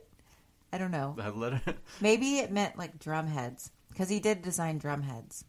I 0.72 0.78
don't 0.78 0.92
know. 0.92 1.16
Letter. 1.18 1.62
Maybe 2.02 2.40
it 2.40 2.52
meant 2.52 2.78
like 2.78 3.00
drum 3.00 3.28
heads 3.28 3.72
because 3.90 4.10
he 4.10 4.20
did 4.20 4.42
design 4.42 4.78
drum 4.78 5.02
heads. 5.02 5.44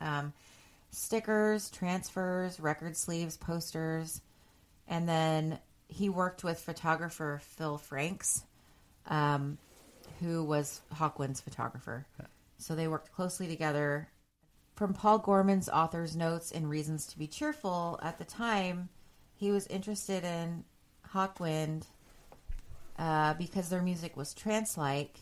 Um, 0.00 0.32
stickers, 0.90 1.70
transfers, 1.70 2.58
record 2.58 2.96
sleeves, 2.96 3.36
posters, 3.36 4.20
and 4.88 5.08
then 5.08 5.58
he 5.88 6.08
worked 6.08 6.42
with 6.42 6.58
photographer 6.58 7.40
Phil 7.42 7.78
Franks, 7.78 8.44
um, 9.06 9.58
who 10.20 10.44
was 10.44 10.80
Hawkwind's 10.94 11.40
photographer. 11.40 12.06
So 12.58 12.74
they 12.74 12.88
worked 12.88 13.12
closely 13.12 13.46
together. 13.46 14.08
From 14.74 14.92
Paul 14.92 15.18
Gorman's 15.18 15.68
author's 15.68 16.16
notes 16.16 16.52
and 16.52 16.68
Reasons 16.68 17.06
to 17.06 17.18
Be 17.18 17.26
Cheerful, 17.26 17.98
at 18.02 18.18
the 18.18 18.24
time, 18.24 18.88
he 19.34 19.50
was 19.50 19.66
interested 19.66 20.24
in 20.24 20.64
Hawkwind 21.12 21.84
uh, 22.98 23.34
because 23.34 23.68
their 23.68 23.82
music 23.82 24.16
was 24.16 24.34
trance-like, 24.34 25.18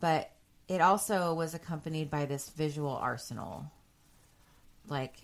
but 0.00 0.30
it 0.68 0.80
also 0.80 1.34
was 1.34 1.54
accompanied 1.54 2.10
by 2.10 2.26
this 2.26 2.50
visual 2.50 2.96
arsenal, 2.96 3.70
like 4.88 5.16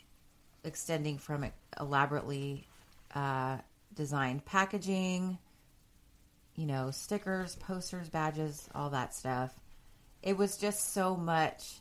extending 0.64 1.18
from 1.18 1.46
elaborately 1.80 2.66
uh, 3.14 3.58
designed 3.94 4.44
packaging, 4.44 5.38
you 6.62 6.68
know, 6.68 6.92
stickers, 6.92 7.56
posters, 7.56 8.08
badges, 8.08 8.68
all 8.72 8.90
that 8.90 9.12
stuff. 9.12 9.52
It 10.22 10.36
was 10.36 10.56
just 10.56 10.94
so 10.94 11.16
much. 11.16 11.80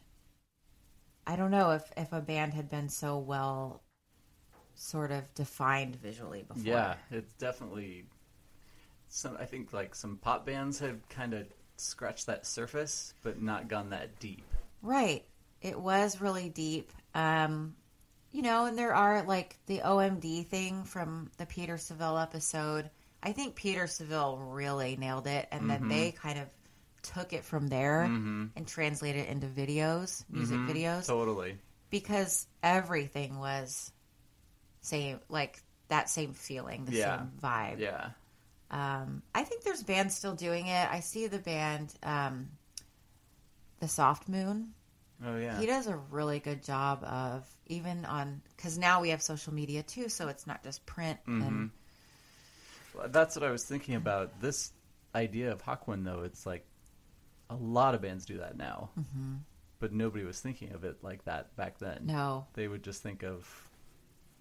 I 1.28 1.36
don't 1.36 1.52
know 1.52 1.70
if, 1.70 1.84
if 1.96 2.12
a 2.12 2.20
band 2.20 2.56
had 2.56 2.68
been 2.68 2.90
so 2.90 3.20
well 3.20 3.84
sort 4.74 5.12
of 5.12 5.32
defined 5.36 5.98
visually 5.98 6.42
before. 6.42 6.64
Yeah, 6.64 6.96
it's 7.12 7.32
definitely 7.34 8.06
some. 9.08 9.38
I 9.40 9.46
think 9.46 9.72
like 9.72 9.94
some 9.94 10.18
pop 10.18 10.48
bands 10.48 10.80
have 10.80 11.08
kind 11.10 11.36
of 11.36 11.46
scratched 11.78 12.26
that 12.26 12.48
surface, 12.48 13.14
but 13.22 13.40
not 13.40 13.68
gone 13.68 13.92
that 13.92 14.20
deep. 14.20 14.44
Right. 14.82 15.24
It 15.62 15.80
was 15.80 16.20
really 16.20 16.50
deep. 16.50 16.92
Um, 17.14 17.76
you 18.32 18.42
know, 18.42 18.66
and 18.66 18.76
there 18.76 18.96
are 18.96 19.22
like 19.22 19.58
the 19.68 19.82
OMD 19.86 20.48
thing 20.48 20.86
from 20.86 21.30
the 21.38 21.46
Peter 21.46 21.78
Saville 21.78 22.18
episode. 22.18 22.90
I 23.24 23.32
think 23.34 23.56
Peter 23.56 23.88
Saville 23.88 24.38
really 24.38 24.96
nailed 24.98 25.28
it, 25.28 25.48
and 25.52 25.70
then 25.70 25.88
they 25.88 26.12
kind 26.12 26.40
of 26.40 26.48
took 27.04 27.34
it 27.34 27.44
from 27.44 27.68
there 27.68 28.02
and 28.04 28.68
translated 28.68 29.26
it 29.26 29.30
into 29.30 29.48
videos, 29.48 30.24
music 30.30 30.58
videos, 30.60 31.08
Totally. 31.08 31.58
because 31.90 32.48
everything 32.64 33.38
was 33.40 33.92
same, 34.82 35.20
like 35.30 35.62
that 35.90 36.10
same 36.10 36.34
feeling, 36.34 36.86
the 36.86 36.94
Yeah. 36.94 37.18
same 37.20 37.32
vibe. 37.42 37.80
Yeah. 37.80 38.10
Um, 38.72 39.22
I 39.36 39.44
think 39.44 39.64
there's 39.64 39.84
bands 39.84 40.16
still 40.16 40.36
doing 40.36 40.68
it. 40.68 40.90
I 40.92 41.02
see 41.02 41.28
the 41.28 41.40
band, 41.40 41.94
um, 42.04 42.50
the 43.80 43.88
Soft 43.88 44.30
Moon. 44.30 44.74
Oh 45.24 45.38
yeah. 45.38 45.60
He 45.60 45.66
does 45.68 45.88
a 45.88 45.96
really 45.96 46.40
good 46.40 46.64
job 46.64 47.04
of 47.04 47.46
even 47.68 48.06
on 48.06 48.42
because 48.56 48.78
now 48.78 49.02
we 49.02 49.10
have 49.10 49.22
social 49.22 49.54
media 49.54 49.84
too, 49.84 50.10
so 50.10 50.28
it's 50.30 50.48
not 50.48 50.64
just 50.64 50.86
print 50.86 51.20
Mm-hmm. 51.28 51.42
and 51.42 51.58
Well, 51.60 51.70
That's 53.10 53.36
what 53.36 53.44
I 53.44 53.52
was 53.52 53.64
thinking 53.64 53.96
about. 53.96 54.40
This 54.42 54.72
idea 55.16 55.52
of 55.52 55.64
Hawkwind, 55.64 56.04
though, 56.06 56.22
it's 56.24 56.46
like 56.46 56.66
a 57.50 57.56
lot 57.56 57.96
of 57.96 58.02
bands 58.02 58.26
do 58.26 58.38
that 58.38 58.58
now, 58.58 58.90
mm-hmm. 59.00 59.36
but 59.80 59.92
nobody 59.94 60.24
was 60.24 60.40
thinking 60.40 60.72
of 60.74 60.84
it 60.84 61.04
like 61.04 61.26
that 61.26 61.56
back 61.56 61.80
then. 61.80 62.02
no, 62.06 62.48
They 62.54 62.68
would 62.68 62.84
just 62.84 63.04
think 63.04 63.24
of 63.24 63.48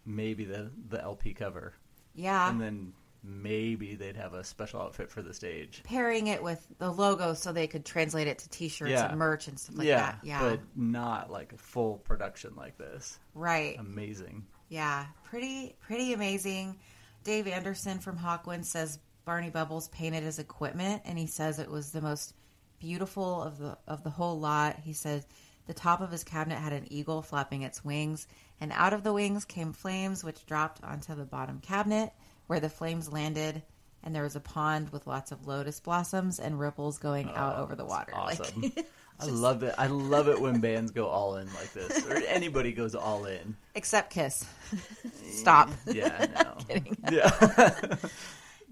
maybe 0.07 0.45
the 0.45 0.71
the 0.89 1.01
LP 1.03 1.35
cover, 1.35 1.75
yeah, 2.15 2.49
and 2.51 2.61
then 2.61 2.93
maybe 3.23 3.97
they'd 3.97 4.17
have 4.17 4.33
a 4.33 4.43
special 4.43 4.81
outfit 4.81 5.11
for 5.11 5.21
the 5.23 5.35
stage. 5.35 5.83
pairing 5.85 6.29
it 6.29 6.43
with 6.43 6.67
the 6.79 6.91
logo 6.91 7.35
so 7.35 7.53
they 7.53 7.67
could 7.67 7.85
translate 7.85 8.27
it 8.27 8.39
to 8.39 8.49
T-shirts 8.49 8.91
Yeah. 8.93 9.11
and 9.11 9.19
merch 9.19 9.47
and 9.47 9.61
stuff 9.61 9.77
like 9.77 9.87
yeah, 9.87 9.97
that. 10.13 10.21
Yeah, 10.23 10.41
but 10.41 10.61
not 10.75 11.31
like 11.31 11.53
a 11.53 11.59
full 11.59 11.99
production 11.99 12.55
like 12.57 12.79
this. 12.79 13.19
right. 13.35 13.79
Amazing. 13.79 14.47
Yeah, 14.69 15.05
pretty 15.25 15.75
pretty 15.81 16.13
amazing. 16.13 16.79
Dave 17.25 17.47
Anderson 17.47 17.99
from 17.99 18.18
Hawkwind 18.18 18.64
says 18.64 18.99
Barney 19.25 19.51
Bubbles 19.51 19.89
painted 19.89 20.23
his 20.23 20.39
equipment, 20.39 21.03
and 21.05 21.18
he 21.18 21.27
says 21.27 21.59
it 21.59 21.71
was 21.71 21.91
the 21.91 22.01
most 22.01 22.35
beautiful 22.79 23.43
of 23.43 23.59
the 23.59 23.77
of 23.87 24.03
the 24.03 24.11
whole 24.11 24.39
lot. 24.39 24.81
He 24.83 24.93
said 24.93 25.25
the 25.66 25.75
top 25.75 26.01
of 26.01 26.11
his 26.11 26.25
cabinet 26.25 26.59
had 26.59 26.73
an 26.73 26.91
eagle 26.91 27.23
flapping 27.23 27.62
its 27.62 27.85
wings, 27.85 28.27
and 28.61 28.73
out 28.73 28.93
of 28.93 29.05
the 29.05 29.12
wings 29.12 29.45
came 29.45 29.73
flames, 29.73 30.25
which 30.25 30.47
dropped 30.47 30.83
onto 30.83 31.14
the 31.14 31.25
bottom 31.25 31.61
cabinet, 31.61 32.12
where 32.47 32.61
the 32.61 32.68
flames 32.68 33.12
landed. 33.12 33.62
And 34.03 34.14
there 34.14 34.23
was 34.23 34.35
a 34.35 34.41
pond 34.41 34.89
with 34.91 35.07
lots 35.07 35.31
of 35.31 35.47
lotus 35.47 35.79
blossoms 35.79 36.41
and 36.41 36.59
ripples 36.59 36.97
going 36.97 37.29
out 37.29 37.57
oh, 37.59 37.62
over 37.62 37.77
the 37.77 37.85
water. 37.85 38.12
Awesome. 38.16 38.62
Like, 38.62 38.87
I 39.23 39.27
love 39.27 39.62
it. 39.62 39.75
I 39.79 39.87
love 39.87 40.29
it 40.29 40.41
when 40.41 40.61
bands 40.61 40.91
go 40.91 41.07
all 41.07 41.37
in 41.37 41.47
like 41.55 41.73
this, 41.73 42.07
or 42.07 42.16
anybody 42.29 42.73
goes 42.73 42.95
all 42.95 43.25
in. 43.27 43.57
except 43.75 44.11
Kiss. 44.12 44.45
Stop. 45.31 45.71
Yeah, 45.87 46.27
no. 46.35 46.81
Yeah. 47.11 47.97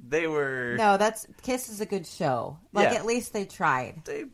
they 0.09 0.27
were. 0.27 0.75
No, 0.79 0.97
that's 0.97 1.27
Kiss 1.43 1.69
is 1.69 1.81
a 1.81 1.87
good 1.87 2.07
show. 2.07 2.59
Like 2.73 2.93
Yeah. 2.93 2.99
at 2.99 3.07
least 3.07 3.33
they 3.33 3.45
tried. 3.45 4.03
They 4.05 4.25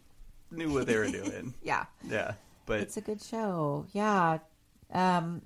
knew 0.50 0.72
what 0.72 0.86
they 0.86 0.96
were 0.96 1.08
doing. 1.10 1.54
Yeah. 1.62 1.86
Yeah, 2.08 2.32
but 2.66 2.80
It's 2.80 2.96
a 2.96 3.00
good 3.00 3.22
show. 3.22 3.86
Yeah. 3.92 4.38
Um 4.92 5.42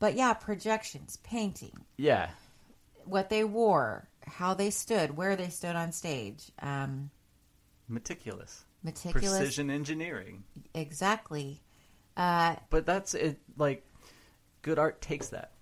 but 0.00 0.14
yeah, 0.14 0.32
projections, 0.32 1.16
painting, 1.24 1.76
yeah, 1.96 2.30
what 3.04 3.30
they 3.30 3.42
wore, 3.42 4.08
how 4.26 4.54
they 4.54 4.70
stood, 4.70 5.16
where 5.16 5.34
they 5.36 5.48
stood 5.48 5.74
on 5.76 5.92
stage. 5.92 6.50
Um 6.60 7.10
meticulous, 7.88 8.64
meticulous 8.82 9.38
precision 9.38 9.70
engineering. 9.70 10.44
exactly. 10.74 11.60
Uh 12.16 12.56
But 12.70 12.86
that's 12.86 13.14
it. 13.14 13.38
Like, 13.56 13.84
good 14.62 14.78
art 14.78 15.00
takes 15.00 15.28
that. 15.28 15.52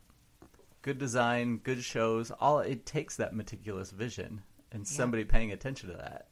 Good 0.83 0.99
design, 0.99 1.59
good 1.59 1.83
shows. 1.83 2.31
All 2.31 2.61
it 2.61 2.87
takes 2.87 3.17
that 3.17 3.35
meticulous 3.35 3.91
vision 3.91 4.43
and 4.73 4.87
somebody 4.87 5.25
paying 5.25 5.53
attention 5.53 5.91
to 5.91 5.97
that. 5.97 6.29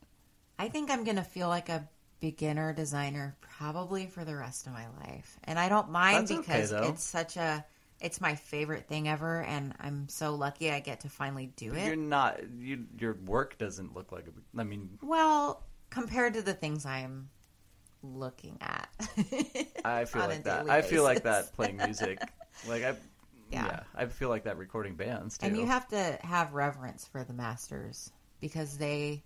I 0.58 0.68
think 0.68 0.90
I'm 0.90 1.02
going 1.02 1.16
to 1.16 1.24
feel 1.24 1.48
like 1.48 1.68
a 1.68 1.88
beginner 2.20 2.72
designer 2.72 3.36
probably 3.40 4.06
for 4.06 4.24
the 4.24 4.36
rest 4.36 4.66
of 4.68 4.72
my 4.72 4.86
life. 5.00 5.38
And 5.44 5.58
I 5.58 5.68
don't 5.68 5.90
mind 5.90 6.28
That's 6.28 6.40
because 6.40 6.70
though. 6.70 6.84
it's 6.84 7.02
such 7.02 7.36
a 7.36 7.64
it's 8.00 8.20
my 8.20 8.34
favorite 8.36 8.86
thing 8.86 9.08
ever 9.08 9.42
and 9.42 9.74
I'm 9.80 10.08
so 10.08 10.34
lucky 10.34 10.70
I 10.70 10.78
get 10.80 11.00
to 11.00 11.08
finally 11.08 11.52
do 11.56 11.70
But 11.70 11.78
it. 11.80 11.86
you're 11.86 11.96
not. 11.96 12.40
You, 12.58 12.84
your 12.98 13.14
work 13.26 13.58
doesn't 13.58 13.94
look 13.94 14.12
like. 14.12 14.26
A, 14.28 14.60
I 14.60 14.64
mean, 14.64 14.98
Well, 15.02 15.64
compared 15.94 16.34
to 16.34 16.42
the 16.42 16.54
things 16.54 16.84
I'm 16.84 17.30
looking 18.02 18.58
at, 18.60 18.88
I 19.84 20.04
feel 20.04 20.26
like 20.26 20.44
that. 20.44 20.68
I 20.68 20.82
feel 20.82 21.02
like 21.02 21.22
that 21.22 21.52
playing 21.54 21.76
music. 21.76 22.20
like 22.68 22.82
I. 22.82 22.96
Yeah. 23.50 23.66
Yeah. 23.66 23.80
I 23.94 24.06
feel 24.06 24.30
like 24.30 24.44
that 24.44 24.58
recording 24.58 24.96
bands 24.96 25.38
too. 25.38 25.46
and 25.46 25.56
you 25.56 25.66
have 25.66 25.86
to 25.88 26.18
have 26.22 26.54
reverence 26.54 27.06
for 27.06 27.22
the 27.24 27.32
masters 27.34 28.10
because 28.40 28.78
they 28.78 29.22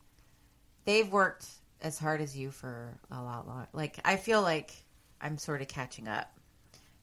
they've 0.84 1.10
worked 1.10 1.46
as 1.80 1.98
hard 1.98 2.20
as 2.20 2.36
you 2.36 2.50
for 2.50 2.98
a 3.10 3.22
lot 3.22 3.46
long. 3.46 3.66
Like 3.72 3.98
I 4.04 4.16
feel 4.16 4.42
like 4.42 4.72
I'm 5.20 5.38
sort 5.38 5.62
of 5.62 5.68
catching 5.68 6.08
up, 6.08 6.30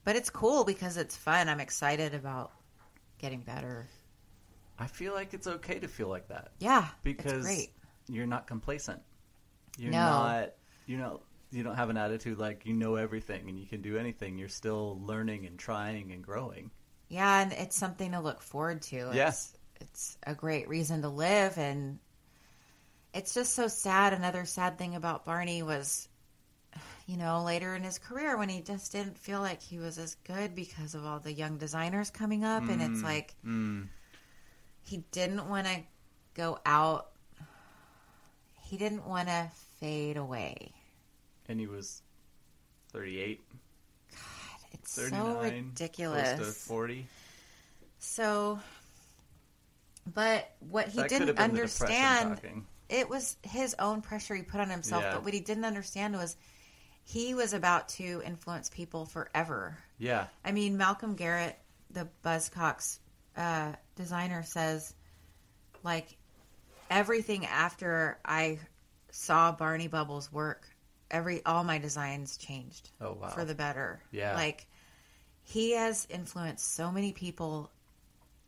but 0.04 0.16
it's 0.16 0.30
cool 0.30 0.66
because 0.66 0.98
it's 0.98 1.16
fun. 1.16 1.50
I'm 1.50 1.60
excited 1.62 2.14
about 2.14 2.52
getting 3.18 3.40
better. 3.40 3.88
I 4.78 4.88
feel 4.88 5.14
like 5.14 5.34
it's 5.34 5.48
okay 5.48 5.80
to 5.80 5.88
feel 5.88 6.10
like 6.10 6.28
that 6.28 6.52
Yeah, 6.60 6.88
because 7.02 7.70
you're 8.10 8.28
not 8.28 8.46
complacent. 8.46 9.02
You're 9.78 9.92
No. 9.92 10.00
not. 10.00 10.54
You 10.86 10.98
know. 10.98 11.22
You 11.52 11.64
don't 11.64 11.76
have 11.76 11.90
an 11.90 11.96
attitude 11.98 12.38
like 12.38 12.66
you 12.66 12.74
know 12.74 12.96
everything 12.96 13.48
and 13.48 13.58
you 13.58 13.66
can 13.66 13.82
do 13.82 13.98
anything. 13.98 14.38
You're 14.38 14.50
still 14.50 15.00
learning 15.02 15.46
and 15.46 15.58
trying 15.58 16.12
and 16.12 16.22
growing. 16.22 16.70
Yeah, 17.08 17.42
and 17.42 17.54
it's 17.54 17.78
something 17.78 18.12
to 18.12 18.20
look 18.20 18.42
forward 18.42 18.82
to. 18.84 19.12
Yeah. 19.14 19.30
It's, 19.80 20.18
a 20.26 20.34
great 20.34 20.68
reason 20.68 21.02
to 21.04 21.10
live. 21.10 21.58
And 21.58 22.00
it's 23.14 23.34
just 23.34 23.54
so 23.54 23.68
sad. 23.68 24.12
Another 24.14 24.44
sad 24.46 24.78
thing 24.78 24.96
about 24.96 25.24
Barney 25.24 25.64
was, 25.64 26.10
you 27.06 27.16
know, 27.16 27.44
later 27.44 27.74
in 27.76 27.84
his 27.84 28.00
career 28.00 28.38
when 28.38 28.50
he 28.50 28.62
just 28.62 28.92
didn't 28.92 29.18
feel 29.18 29.40
like 29.40 29.62
he 29.62 29.78
was 29.78 29.98
as 29.98 30.16
good 30.26 30.56
because 30.56 30.96
of 30.96 31.06
all 31.06 31.20
the 31.20 31.32
young 31.32 31.58
designers 31.58 32.10
coming 32.10 32.44
up. 32.44 32.68
And 32.68 32.82
it's 32.82 33.04
like, 33.04 33.34
Mm. 33.46 33.88
he 34.84 35.06
didn't 35.12 35.48
want 35.48 35.68
to 35.68 35.80
go 36.34 36.60
out, 36.66 37.12
he 38.64 38.78
didn't 38.78 39.06
want 39.08 39.28
to 39.30 39.50
fade 39.80 40.18
away. 40.18 40.74
And 41.48 41.60
he 41.60 41.68
was 41.68 42.02
38, 42.92 43.42
God, 44.12 44.20
It's 44.74 44.96
39, 44.96 45.22
so 45.22 45.42
ridiculous. 45.42 46.36
close 46.36 46.48
to 46.48 46.68
40. 46.68 47.08
So, 48.00 48.60
but 50.14 50.52
what 50.60 50.88
he 50.88 50.98
that 50.98 51.10
didn't 51.10 51.28
have 51.28 51.36
been 51.38 51.54
the 51.54 51.62
depression 51.68 51.96
understand, 51.96 52.66
it 52.90 53.10
was 53.10 53.38
his 53.44 53.76
own 53.80 54.02
pressure 54.02 54.36
he 54.36 54.44
put 54.44 54.60
on 54.60 54.70
himself. 54.70 55.04
Yeah. 55.04 55.14
But 55.16 55.24
what 55.24 55.34
he 55.34 55.40
didn't 55.40 55.66
understand 55.66 56.16
was 56.16 56.36
he 57.04 57.34
was 57.34 57.54
about 57.54 57.90
to 57.90 58.22
influence 58.26 58.70
people 58.70 59.06
forever. 59.06 59.78
Yeah. 59.98 60.28
I 60.44 60.52
mean, 60.52 60.78
Malcolm 60.78 61.16
Garrett, 61.16 61.58
the 61.92 62.08
Buzzcocks 62.24 63.00
uh, 63.38 63.74
designer, 63.96 64.44
says, 64.44 64.94
like, 65.84 66.18
everything 66.90 67.46
after 67.46 68.18
I 68.26 68.60
saw 69.16 69.52
Barney 69.54 69.88
Bubbles 69.88 70.30
work, 70.32 70.68
every 71.10 71.44
all 71.46 71.64
my 71.64 71.78
designs 71.78 72.36
changed 72.36 72.90
Oh 73.00 73.14
wow. 73.14 73.30
for 73.30 73.46
the 73.46 73.56
better. 73.56 74.02
Yeah. 74.12 74.36
Like 74.36 74.68
he 75.44 75.72
has 75.72 76.06
influenced 76.10 76.74
so 76.76 76.92
many 76.92 77.14
people 77.14 77.72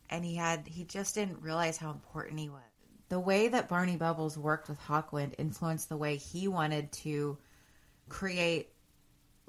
and 0.10 0.26
he 0.26 0.35
had 0.35 0.68
he 0.68 0.84
just 0.84 1.15
didn't 1.15 1.41
realize 1.41 1.77
how 1.77 1.91
important 1.91 2.39
he 2.39 2.49
was. 2.49 2.61
The 3.10 3.19
way 3.19 3.48
that 3.48 3.69
Barney 3.69 3.95
Bubbles 3.95 4.38
worked 4.38 4.68
with 4.68 4.80
Hawkwind 4.81 5.35
influenced 5.38 5.88
the 5.88 5.95
way 5.95 6.18
he 6.18 6.49
wanted 6.49 6.91
to 7.03 7.38
create 8.10 8.68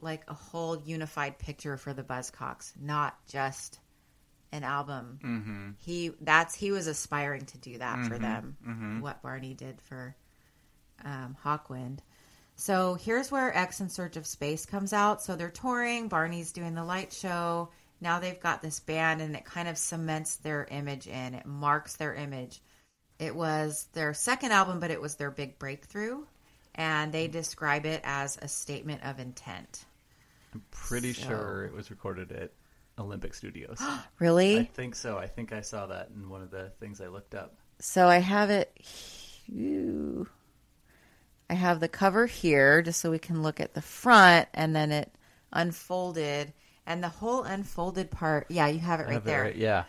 like 0.01 0.23
a 0.28 0.35
whole 0.35 0.81
unified 0.85 1.40
picture 1.40 1.77
for 1.77 1.93
the 1.93 2.05
Buzzcocks, 2.05 2.73
not 2.81 3.16
just 3.27 3.81
an 4.53 4.62
album. 4.62 5.19
mm-hmm. 5.24 5.70
He 5.78 6.12
that's 6.20 6.55
he 6.55 6.70
was 6.70 6.86
aspiring 6.86 7.45
to 7.47 7.59
do 7.59 7.78
that 7.78 8.07
for 8.07 8.19
them. 8.20 9.01
What 9.01 9.20
Barney 9.20 9.55
did 9.55 9.81
for 9.82 10.15
um, 11.05 11.37
Hawkwind. 11.45 11.99
So 12.57 12.95
here's 12.95 13.31
where 13.31 13.57
X 13.57 13.81
in 13.81 13.89
Search 13.89 14.16
of 14.16 14.27
Space 14.27 14.66
comes 14.66 14.93
out. 14.93 15.23
So 15.23 15.37
they're 15.37 15.51
touring. 15.51 16.09
Barney's 16.09 16.53
doing 16.53 16.75
the 16.75 16.85
light 16.85 17.12
show. 17.12 17.69
Now 18.01 18.19
they've 18.20 18.39
got 18.41 18.62
this 18.62 18.81
band, 18.81 19.20
and 19.20 19.35
it 19.37 19.45
kind 19.45 19.69
of 19.69 19.77
cements 19.79 20.37
their 20.37 20.65
image 20.70 21.07
in. 21.07 21.35
It 21.35 21.47
marks 21.47 21.97
their 21.97 22.15
image. 22.15 22.61
It 23.19 23.35
was 23.35 23.89
their 23.93 24.15
second 24.15 24.53
album, 24.53 24.79
but 24.81 24.91
it 24.93 25.01
was 25.01 25.16
their 25.16 25.31
big 25.33 25.59
breakthrough, 25.59 26.25
and 26.77 27.12
they 27.12 27.27
describe 27.27 27.87
it 27.87 28.01
as 28.05 28.39
a 28.41 28.47
statement 28.49 29.03
of 29.05 29.19
intent. 29.19 29.85
I'm 30.55 30.62
pretty 30.70 31.12
So- 31.12 31.27
sure 31.29 31.65
it 31.65 31.73
was 31.73 31.91
recorded 31.91 32.31
at 32.33 32.53
Olympic 32.99 33.35
Studios. 33.35 33.81
Really? 34.20 34.59
I 34.61 34.65
think 34.65 34.95
so. 34.97 35.16
I 35.19 35.27
think 35.27 35.53
I 35.53 35.61
saw 35.61 35.87
that 35.87 36.11
in 36.15 36.29
one 36.29 36.43
of 36.43 36.51
the 36.51 36.70
things 36.81 37.01
I 37.01 37.07
looked 37.09 37.35
up. 37.35 37.57
So 37.81 38.09
I 38.09 38.19
have 38.19 38.51
it. 38.51 38.77
Ooh. 39.53 40.29
I 41.51 41.55
have 41.55 41.81
the 41.81 41.89
cover 41.89 42.27
here 42.27 42.83
just 42.83 43.01
so 43.01 43.11
we 43.11 43.19
can 43.19 43.43
look 43.43 43.59
at 43.61 43.75
the 43.75 43.83
front, 43.83 44.49
and 44.55 44.75
then 44.77 44.93
it 44.93 45.12
unfolded, 45.53 46.53
and 46.87 47.03
the 47.03 47.09
whole 47.09 47.43
unfolded 47.43 48.11
part. 48.11 48.47
Yeah, 48.51 48.66
you 48.69 48.79
have 48.81 49.01
it 49.01 49.05
right 49.05 49.12
have 49.15 49.23
it 49.23 49.27
there. 49.27 49.43
right- 49.45 49.57
Yeah. 49.57 49.85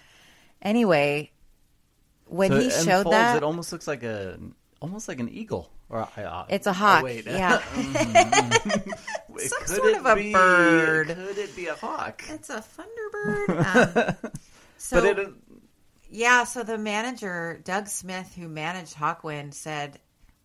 Anyway, 0.61 1.31
when 2.25 2.51
So 2.51 2.59
he 2.59 2.67
it 2.67 2.71
showed 2.71 2.97
unfolds, 2.99 3.11
that, 3.11 3.37
it 3.37 3.43
almost 3.43 3.71
looks 3.71 3.87
like 3.87 4.03
a 4.03 4.37
almost 4.81 5.07
like 5.07 5.19
an 5.19 5.29
eagle. 5.29 5.69
Or 5.91 6.01
uh, 6.15 6.45
It's 6.49 6.67
a 6.67 6.69
oh, 6.69 6.73
hawk, 6.73 7.03
wait. 7.03 7.25
yeah. 7.25 7.59
Wait, 9.29 9.49
Some 9.49 9.59
could 9.59 9.67
sort 9.67 9.93
of 9.97 10.05
a 10.05 10.15
be- 10.15 10.31
bird. 10.33 11.07
Could 11.07 11.37
it 11.39 11.55
be 11.55 11.65
a 11.67 11.73
hawk? 11.75 12.23
it's 12.29 12.49
a 12.51 12.63
thunderbird. 12.63 14.15
Um, 14.23 14.31
so 14.77 15.01
but 15.01 15.19
it 15.19 15.33
Yeah, 16.11 16.43
so 16.43 16.61
the 16.63 16.77
manager, 16.77 17.59
Doug 17.63 17.87
Smith, 17.87 18.33
who 18.35 18.47
managed 18.47 18.95
Hawkwind, 18.95 19.53
said 19.55 19.99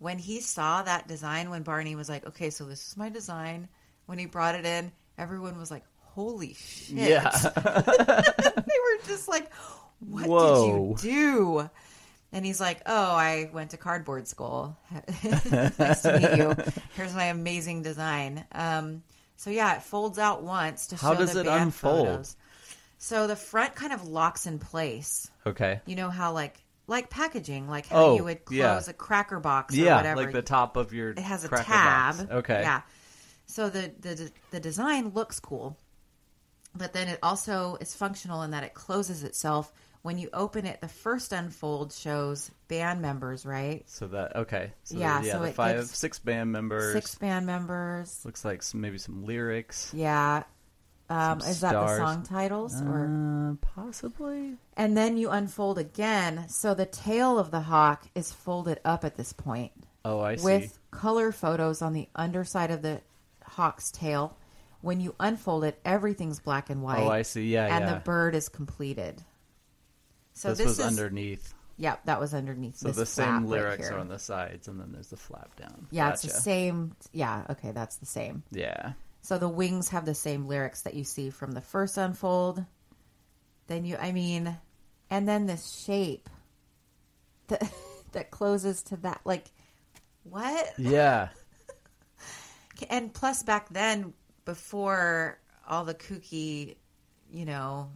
when 0.04 0.18
he 0.18 0.42
saw 0.42 0.82
that 0.82 1.08
design, 1.08 1.48
when 1.48 1.62
Barney 1.62 1.96
was 1.96 2.10
like, 2.10 2.26
okay, 2.26 2.50
so 2.50 2.66
this 2.66 2.88
is 2.88 2.96
my 2.96 3.08
design, 3.08 3.68
when 4.04 4.18
he 4.18 4.26
brought 4.26 4.54
it 4.54 4.66
in, 4.66 4.92
everyone 5.16 5.58
was 5.58 5.70
like, 5.70 5.82
holy 5.98 6.52
shit. 6.52 7.08
yeah. 7.08 7.30
they 7.64 8.78
were 8.84 9.06
just 9.06 9.28
like, 9.28 9.50
what 10.00 10.26
Whoa. 10.26 10.94
did 10.96 11.04
you 11.04 11.10
do? 11.10 11.70
And 12.32 12.44
he's 12.44 12.60
like, 12.60 12.82
oh, 12.84 13.12
I 13.12 13.48
went 13.50 13.70
to 13.70 13.78
cardboard 13.78 14.28
school. 14.28 14.76
nice 15.24 16.02
to 16.02 16.18
meet 16.20 16.36
you. 16.36 16.54
Here's 16.96 17.14
my 17.14 17.24
amazing 17.24 17.82
design. 17.82 18.44
Um, 18.52 19.02
so 19.36 19.48
yeah, 19.48 19.76
it 19.76 19.84
folds 19.84 20.18
out 20.18 20.42
once 20.42 20.88
to 20.88 20.96
How 20.96 21.14
show 21.14 21.20
does 21.20 21.32
the 21.32 21.40
it 21.40 21.46
band 21.46 21.62
unfold? 21.62 22.08
photos. 22.08 22.36
So 22.98 23.26
the 23.26 23.36
front 23.36 23.74
kind 23.74 23.94
of 23.94 24.06
locks 24.06 24.46
in 24.46 24.58
place. 24.58 25.30
okay. 25.46 25.80
You 25.86 25.96
know 25.96 26.10
how 26.10 26.32
like 26.34 26.60
like 26.86 27.10
packaging, 27.10 27.68
like 27.68 27.86
how 27.86 27.96
Oh, 28.04 28.16
you 28.16 28.24
would 28.24 28.44
close 28.44 28.56
yeah. 28.58 28.80
a 28.88 28.92
cracker 28.92 29.40
box 29.40 29.74
or 29.74 29.78
Yeah, 29.78 29.96
whatever. 29.96 30.22
like 30.22 30.32
the 30.32 30.42
top 30.42 30.76
of 30.76 30.92
your 30.92 31.10
it 31.10 31.18
has 31.18 31.44
a 31.44 31.48
cracker 31.48 31.64
tab. 31.64 32.16
box. 32.18 32.30
Okay. 32.30 32.60
Yeah. 32.62 32.82
So 33.46 33.68
the, 33.70 33.92
the 34.00 34.30
the 34.50 34.60
design 34.60 35.10
looks 35.10 35.38
cool, 35.40 35.76
but 36.74 36.92
then 36.92 37.08
it 37.08 37.18
also 37.22 37.76
is 37.80 37.94
functional 37.94 38.42
in 38.42 38.50
that 38.52 38.64
it 38.64 38.74
closes 38.74 39.22
itself 39.22 39.72
when 40.02 40.18
you 40.18 40.28
open 40.32 40.66
it. 40.66 40.80
The 40.80 40.88
first 40.88 41.32
unfold 41.32 41.92
shows 41.92 42.50
band 42.68 43.00
members, 43.02 43.44
right? 43.46 43.82
So 43.88 44.06
that 44.08 44.36
okay. 44.36 44.72
So 44.84 44.96
Yeah, 44.98 45.22
yeah, 45.22 45.32
so 45.32 45.38
the 45.40 45.52
five 45.52 45.84
six 45.86 46.18
band 46.18 46.52
members. 46.52 46.92
Six 46.94 47.14
band 47.16 47.46
members. 47.46 48.24
Looks 48.24 48.44
like 48.44 48.62
some, 48.62 48.80
maybe 48.80 48.98
some 48.98 49.24
lyrics. 49.24 49.90
Yeah. 49.94 50.44
Um, 51.10 51.40
is 51.40 51.60
that 51.60 51.72
the 51.72 51.86
stars. 51.86 51.98
song 51.98 52.22
titles 52.22 52.80
or? 52.80 53.06
Uh, 53.06 53.66
possibly. 53.74 54.56
And 54.76 54.96
then 54.96 55.16
you 55.16 55.30
unfold 55.30 55.78
again, 55.78 56.48
so 56.48 56.74
the 56.74 56.86
tail 56.86 57.38
of 57.38 57.50
the 57.50 57.60
hawk 57.60 58.06
is 58.14 58.32
folded 58.32 58.80
up 58.84 59.04
at 59.04 59.16
this 59.16 59.32
point. 59.32 59.72
Oh, 60.04 60.20
I 60.20 60.36
see. 60.36 60.44
with 60.44 60.78
color 60.90 61.32
photos 61.32 61.82
on 61.82 61.92
the 61.92 62.08
underside 62.14 62.70
of 62.70 62.82
the 62.82 63.00
hawk's 63.42 63.90
tail. 63.90 64.36
When 64.80 65.00
you 65.00 65.14
unfold 65.18 65.64
it, 65.64 65.80
everything's 65.84 66.40
black 66.40 66.68
and 66.68 66.82
white. 66.82 67.00
oh, 67.00 67.08
I 67.08 67.22
see. 67.22 67.46
Yeah, 67.46 67.74
and 67.74 67.84
yeah. 67.84 67.94
the 67.94 68.00
bird 68.00 68.34
is 68.34 68.48
completed. 68.48 69.22
So 70.34 70.48
this, 70.50 70.58
this, 70.58 70.66
was 70.66 70.78
is 70.80 70.86
underneath. 70.86 71.54
yeah, 71.78 71.96
that 72.04 72.20
was 72.20 72.34
underneath. 72.34 72.76
So 72.76 72.88
this 72.88 72.96
the 72.96 73.06
flap 73.06 73.26
same 73.26 73.42
right 73.42 73.48
lyrics 73.48 73.88
here. 73.88 73.96
are 73.96 74.00
on 74.00 74.08
the 74.08 74.18
sides, 74.18 74.68
and 74.68 74.78
then 74.78 74.92
there's 74.92 75.08
the 75.08 75.16
flap 75.16 75.56
down. 75.56 75.86
Yeah, 75.90 76.10
it's 76.10 76.22
the 76.22 76.28
Gotcha. 76.28 76.40
same. 76.40 76.96
Yeah, 77.12 77.44
okay, 77.50 77.70
that's 77.72 77.96
the 77.96 78.06
same. 78.06 78.42
Yeah. 78.50 78.92
So 79.24 79.38
the 79.38 79.48
wings 79.48 79.88
have 79.88 80.04
the 80.04 80.14
same 80.14 80.46
lyrics 80.46 80.82
that 80.82 80.92
you 80.92 81.02
see 81.02 81.30
from 81.30 81.52
the 81.52 81.62
first 81.62 81.96
unfold. 81.96 82.62
Then 83.68 83.86
you, 83.86 83.96
I 83.96 84.12
mean, 84.12 84.54
and 85.08 85.26
then 85.26 85.46
this 85.46 85.82
shape 85.82 86.28
that 87.48 87.62
that 88.12 88.30
closes 88.30 88.82
to 88.82 88.96
that, 88.98 89.22
like 89.24 89.46
what? 90.24 90.74
Yeah. 90.76 91.28
And 92.90 93.14
plus, 93.14 93.44
back 93.44 93.68
then, 93.70 94.12
before 94.44 95.38
all 95.66 95.84
the 95.84 95.94
kooky, 95.94 96.74
you 97.32 97.44
know, 97.44 97.92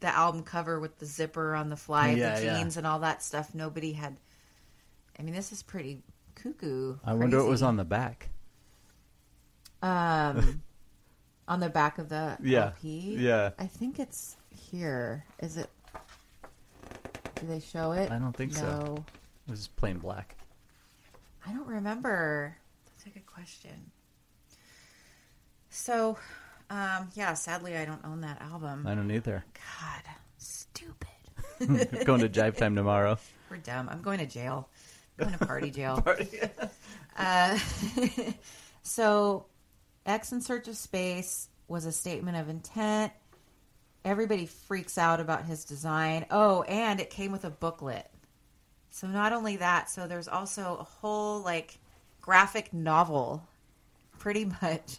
the 0.00 0.08
album 0.08 0.42
cover 0.42 0.80
with 0.80 0.98
the 0.98 1.06
zipper 1.06 1.54
on 1.54 1.70
the 1.70 1.76
fly 1.76 2.08
of 2.08 2.18
Yeah, 2.18 2.38
the 2.38 2.44
yeah. 2.44 2.58
jeans 2.58 2.76
and 2.76 2.86
all 2.86 2.98
that 2.98 3.22
stuff, 3.22 3.54
nobody 3.54 3.92
had. 3.92 4.16
I 5.18 5.22
mean, 5.22 5.32
this 5.32 5.52
is 5.52 5.62
pretty 5.62 6.02
cuckoo. 6.34 6.96
I 7.04 7.14
wonder 7.14 7.38
what 7.38 7.48
was 7.48 7.62
on 7.62 7.76
the 7.76 7.84
back. 7.84 8.28
Um, 9.86 10.62
on 11.48 11.60
the 11.60 11.68
back 11.68 11.98
of 11.98 12.08
the 12.08 12.36
Yeah, 12.42 12.66
LP. 12.66 13.16
yeah. 13.18 13.50
I 13.58 13.66
think 13.66 13.98
it's 13.98 14.36
here. 14.70 15.24
Is 15.40 15.56
it? 15.56 15.70
Do 17.36 17.46
they 17.46 17.60
show 17.60 17.92
it? 17.92 18.10
I 18.10 18.18
don't 18.18 18.34
think 18.36 18.54
so. 18.54 18.62
no. 18.62 19.04
It 19.46 19.50
was 19.50 19.60
just 19.60 19.76
plain 19.76 19.98
black. 19.98 20.36
I 21.46 21.52
don't 21.52 21.66
remember. 21.68 22.56
That's 22.86 23.06
a 23.06 23.10
good 23.10 23.26
question. 23.26 23.92
So, 25.70 26.16
um, 26.70 27.10
yeah, 27.14 27.34
sadly, 27.34 27.76
I 27.76 27.84
don't 27.84 28.04
own 28.04 28.22
that 28.22 28.40
album. 28.40 28.86
I 28.86 28.94
don't 28.94 29.10
either. 29.10 29.44
God, 29.54 30.02
stupid. 30.38 31.06
Going 32.04 32.20
to 32.20 32.28
Jive 32.28 32.56
Time 32.56 32.74
tomorrow. 32.74 33.18
We're 33.50 33.58
dumb. 33.58 33.88
I'm 33.90 34.02
going 34.02 34.18
to 34.18 34.26
jail. 34.26 34.68
I'm 35.18 35.26
going 35.28 35.38
to 35.38 35.46
party 35.46 35.70
jail. 35.70 36.04
uh, 37.16 37.58
so, 38.82 39.46
X 40.06 40.32
in 40.32 40.40
Search 40.40 40.68
of 40.68 40.76
Space 40.76 41.48
was 41.68 41.84
a 41.84 41.92
statement 41.92 42.36
of 42.36 42.48
intent. 42.48 43.12
Everybody 44.04 44.46
freaks 44.46 44.98
out 44.98 45.20
about 45.20 45.44
his 45.44 45.64
design. 45.64 46.26
Oh, 46.30 46.62
and 46.62 47.00
it 47.00 47.10
came 47.10 47.32
with 47.32 47.44
a 47.44 47.50
booklet. 47.50 48.08
So 48.90 49.08
not 49.08 49.32
only 49.32 49.56
that, 49.56 49.90
so 49.90 50.06
there's 50.06 50.28
also 50.28 50.78
a 50.80 50.84
whole 50.84 51.40
like 51.40 51.78
graphic 52.20 52.72
novel, 52.72 53.46
pretty 54.18 54.44
much, 54.62 54.98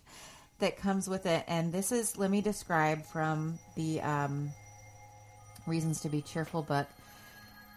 that 0.59 0.77
comes 0.77 1.07
with 1.07 1.25
it. 1.25 1.45
And 1.47 1.71
this 1.71 1.91
is 1.91 2.17
let 2.17 2.29
me 2.29 2.41
describe 2.41 3.05
from 3.05 3.59
the 3.75 4.01
um, 4.01 4.51
Reasons 5.65 6.01
to 6.01 6.09
Be 6.09 6.21
Cheerful 6.21 6.63
book. 6.63 6.87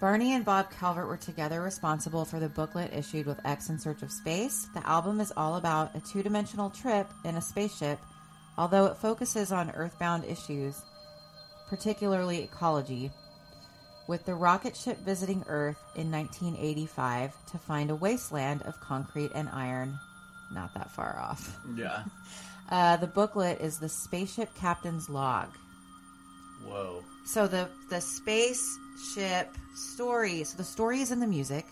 Barney 0.01 0.33
and 0.33 0.47
Bob 0.47 0.71
Calvert 0.71 1.07
were 1.07 1.19
together 1.19 1.61
responsible 1.61 2.25
for 2.25 2.41
the 2.41 2.49
booklet 2.49 2.95
issued 2.95 3.27
with 3.27 3.45
X 3.45 3.69
in 3.69 3.79
Search 3.79 4.01
of 4.01 4.11
Space. 4.11 4.67
The 4.73 4.87
album 4.89 5.21
is 5.21 5.31
all 5.37 5.57
about 5.57 5.95
a 5.95 6.01
two 6.01 6.23
dimensional 6.23 6.71
trip 6.71 7.07
in 7.23 7.37
a 7.37 7.43
spaceship, 7.43 7.99
although 8.57 8.87
it 8.87 8.97
focuses 8.97 9.53
on 9.53 9.71
earthbound 9.73 10.25
issues, 10.25 10.81
particularly 11.69 12.43
ecology, 12.43 13.11
with 14.09 14.25
the 14.25 14.35
rocket 14.35 14.75
ship 14.75 14.99
visiting 15.01 15.45
Earth 15.49 15.79
in 15.95 16.11
1985 16.11 17.35
to 17.51 17.59
find 17.59 17.91
a 17.91 17.95
wasteland 17.95 18.63
of 18.63 18.81
concrete 18.81 19.31
and 19.35 19.51
iron. 19.51 19.99
Not 20.51 20.73
that 20.75 20.91
far 20.91 21.19
off. 21.21 21.59
Yeah. 21.77 22.05
Uh, 22.71 22.97
the 22.99 23.07
booklet 23.09 23.61
is 23.61 23.81
the 23.81 23.89
Spaceship 23.89 24.55
Captain's 24.55 25.09
Log. 25.09 25.49
Whoa. 26.65 27.03
So 27.25 27.47
the 27.47 27.69
the 27.89 28.01
spaceship 28.01 29.57
story. 29.75 30.45
So 30.45 30.57
the 30.57 30.65
story 30.65 31.01
is 31.01 31.11
in 31.11 31.21
the 31.21 31.27
music. 31.27 31.67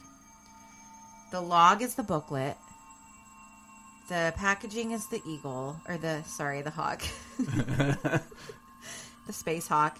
The 1.30 1.40
log 1.40 1.82
is 1.82 1.94
the 1.94 2.02
booklet. 2.02 2.56
The 4.08 4.32
packaging 4.36 4.92
is 4.92 5.06
the 5.08 5.20
eagle, 5.26 5.76
or 5.86 5.98
the 5.98 6.22
sorry, 6.22 6.62
the 6.62 6.70
hawk, 6.70 7.02
the 7.38 8.22
space 9.30 9.68
hawk. 9.68 9.98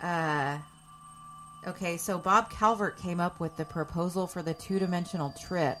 Uh, 0.00 0.58
okay, 1.66 1.96
so 1.96 2.16
Bob 2.16 2.48
Calvert 2.50 2.96
came 2.98 3.18
up 3.18 3.40
with 3.40 3.56
the 3.56 3.64
proposal 3.64 4.28
for 4.28 4.40
the 4.40 4.54
two 4.54 4.78
dimensional 4.78 5.34
trip, 5.44 5.78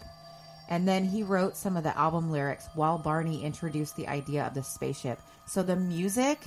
and 0.68 0.88
then 0.88 1.04
he 1.04 1.22
wrote 1.22 1.56
some 1.56 1.76
of 1.76 1.84
the 1.84 1.96
album 1.96 2.32
lyrics 2.32 2.66
while 2.74 2.98
Barney 2.98 3.44
introduced 3.44 3.94
the 3.94 4.08
idea 4.08 4.44
of 4.44 4.54
the 4.54 4.64
spaceship. 4.64 5.20
So 5.46 5.62
the 5.62 5.76
music 5.76 6.40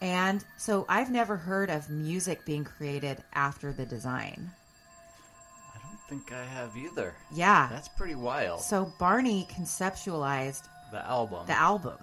and 0.00 0.44
so 0.56 0.86
I've 0.88 1.10
never 1.10 1.36
heard 1.36 1.70
of 1.70 1.88
music 1.90 2.44
being 2.44 2.64
created 2.64 3.22
after 3.32 3.72
the 3.72 3.84
design. 3.86 4.50
I 5.74 5.78
don't 5.86 6.00
think 6.08 6.32
I 6.32 6.44
have 6.44 6.76
either. 6.76 7.14
Yeah. 7.32 7.68
That's 7.70 7.88
pretty 7.88 8.14
wild. 8.14 8.60
So 8.62 8.92
Barney 8.98 9.46
conceptualized 9.52 10.62
the 10.90 11.04
album. 11.06 11.46
the 11.46 11.58
album 11.58 11.98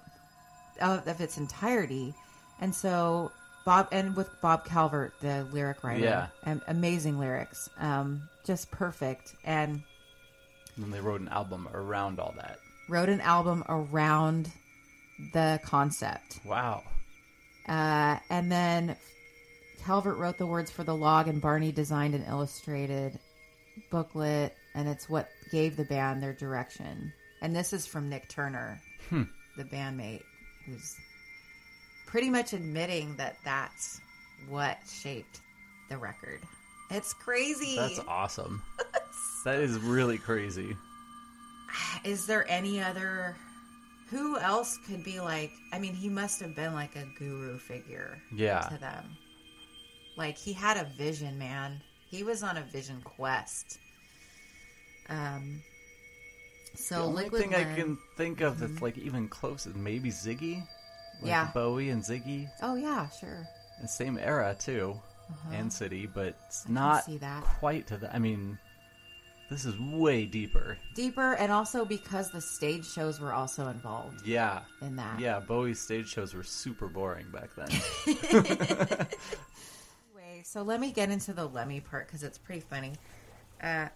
of, 0.82 1.08
of 1.08 1.22
its 1.22 1.38
entirety. 1.38 2.14
And 2.62 2.74
so 2.74 3.32
Bob 3.66 3.88
and 3.92 4.16
with 4.16 4.30
Bob 4.42 4.66
Calvert, 4.66 5.14
the 5.22 5.46
lyric 5.52 5.84
writer, 5.84 6.04
Yeah. 6.04 6.28
am- 6.46 6.62
amazing 6.68 7.20
lyrics, 7.20 7.70
um, 7.80 8.30
just 8.46 8.72
perfect, 8.72 9.36
and 9.44 9.82
and 10.76 10.84
then 10.86 10.92
they 10.92 11.02
wrote 11.02 11.20
an 11.22 11.28
album 11.30 11.68
around 11.74 12.20
all 12.20 12.34
that. 12.38 12.60
wrote 12.88 13.10
an 13.10 13.20
album 13.22 13.64
around 13.68 14.50
the 15.34 15.60
concept. 15.66 16.40
Wow. 16.46 16.84
Uh, 17.68 18.18
and 18.30 18.52
then 18.52 18.96
Calvert 19.84 20.18
wrote 20.18 20.38
the 20.38 20.46
words 20.46 20.72
for 20.72 20.84
the 20.84 20.96
log, 20.96 21.28
and 21.28 21.42
Barney 21.42 21.72
designed 21.72 22.16
an 22.16 22.26
illustrated 22.28 23.20
booklet, 23.90 24.56
and 24.74 24.88
it's 24.88 25.10
what 25.10 25.30
gave 25.52 25.78
the 25.78 25.86
band 25.86 26.22
their 26.22 26.34
direction. 26.34 27.14
And 27.42 27.56
this 27.56 27.74
is 27.74 27.86
from 27.86 28.10
Nik 28.10 28.28
Turner, 28.30 28.82
the 29.12 29.64
bandmate, 29.64 30.24
who's 30.66 30.96
pretty 32.06 32.30
much 32.30 32.54
admitting 32.54 33.16
that 33.18 33.38
that's 33.44 34.00
what 34.50 34.78
shaped 34.90 35.42
the 35.90 35.98
record. 35.98 36.40
It's 36.90 37.14
crazy. 37.14 37.76
That's 37.76 38.00
awesome. 38.08 38.62
that 39.46 39.60
is 39.60 39.78
really 39.80 40.18
crazy. 40.18 40.76
Is 42.04 42.26
there 42.26 42.50
any 42.50 42.82
other? 42.82 43.36
Who 44.10 44.38
else 44.40 44.78
could 44.88 45.04
be 45.04 45.20
like? 45.20 45.52
I 45.74 45.80
mean, 45.80 45.94
he 45.94 46.08
must 46.10 46.40
have 46.40 46.56
been 46.56 46.74
like 46.74 46.96
a 46.96 47.06
guru 47.20 47.58
figure 47.58 48.18
Yeah. 48.34 48.62
to 48.62 48.78
them. 48.78 49.18
Like 50.18 50.38
he 50.38 50.54
had 50.54 50.78
a 50.78 50.86
vision, 50.98 51.38
man. 51.38 51.82
He 52.10 52.24
was 52.24 52.42
on 52.44 52.58
a 52.58 52.62
vision 52.64 53.02
quest. 53.04 53.78
Um. 55.10 55.62
So 56.76 56.96
the 56.96 57.02
only 57.08 57.24
Liquid 57.24 57.42
thing 57.42 57.56
I 57.56 57.64
can 57.76 57.98
think 58.18 58.42
of 58.42 58.60
that's 58.60 58.82
like 58.82 58.98
even 58.98 59.28
close 59.28 59.66
is 59.66 59.76
maybe 59.76 60.10
Ziggy. 60.12 60.58
Like 61.22 61.30
Yeah. 61.30 61.50
Bowie 61.54 61.90
and 61.90 62.04
Ziggy. 62.04 62.48
Oh 62.62 62.76
yeah, 62.76 63.10
sure. 63.10 63.48
The 63.82 63.88
same 63.88 64.18
era 64.18 64.56
too. 64.60 65.00
And 65.52 65.72
City, 65.74 66.06
but 66.08 66.38
it's 66.48 66.66
Uh-huh. 66.66 67.02
I 67.12 67.18
not 67.20 67.44
quite 67.44 67.88
to 67.88 67.98
the 67.98 68.14
I 68.16 68.20
mean 68.20 68.58
this 69.50 69.66
is 69.66 69.78
way 69.80 70.26
deeper. 70.26 70.78
Deeper, 70.96 71.34
and 71.34 71.52
also 71.52 71.86
because 71.86 72.32
the 72.32 72.42
stage 72.42 72.86
shows 72.86 73.20
were 73.20 73.34
also 73.34 73.68
involved 73.68 74.26
Yeah. 74.26 74.62
in 74.82 74.96
that. 74.98 75.20
Yeah, 75.20 75.40
Bowie's 75.40 75.80
stage 75.80 76.08
shows 76.10 76.34
were 76.34 76.44
super 76.44 76.88
boring 76.88 77.28
back 77.32 77.50
then. 77.56 77.70
Anyway, 80.16 80.42
so 80.44 80.62
let 80.64 80.80
me 80.80 80.92
get 80.92 81.10
into 81.10 81.34
the 81.34 81.46
Lemmy 81.48 81.80
part 81.80 82.08
because 82.08 82.24
it's 82.24 82.38
pretty 82.38 82.62
funny. 82.62 82.94
Uh, 83.62 83.88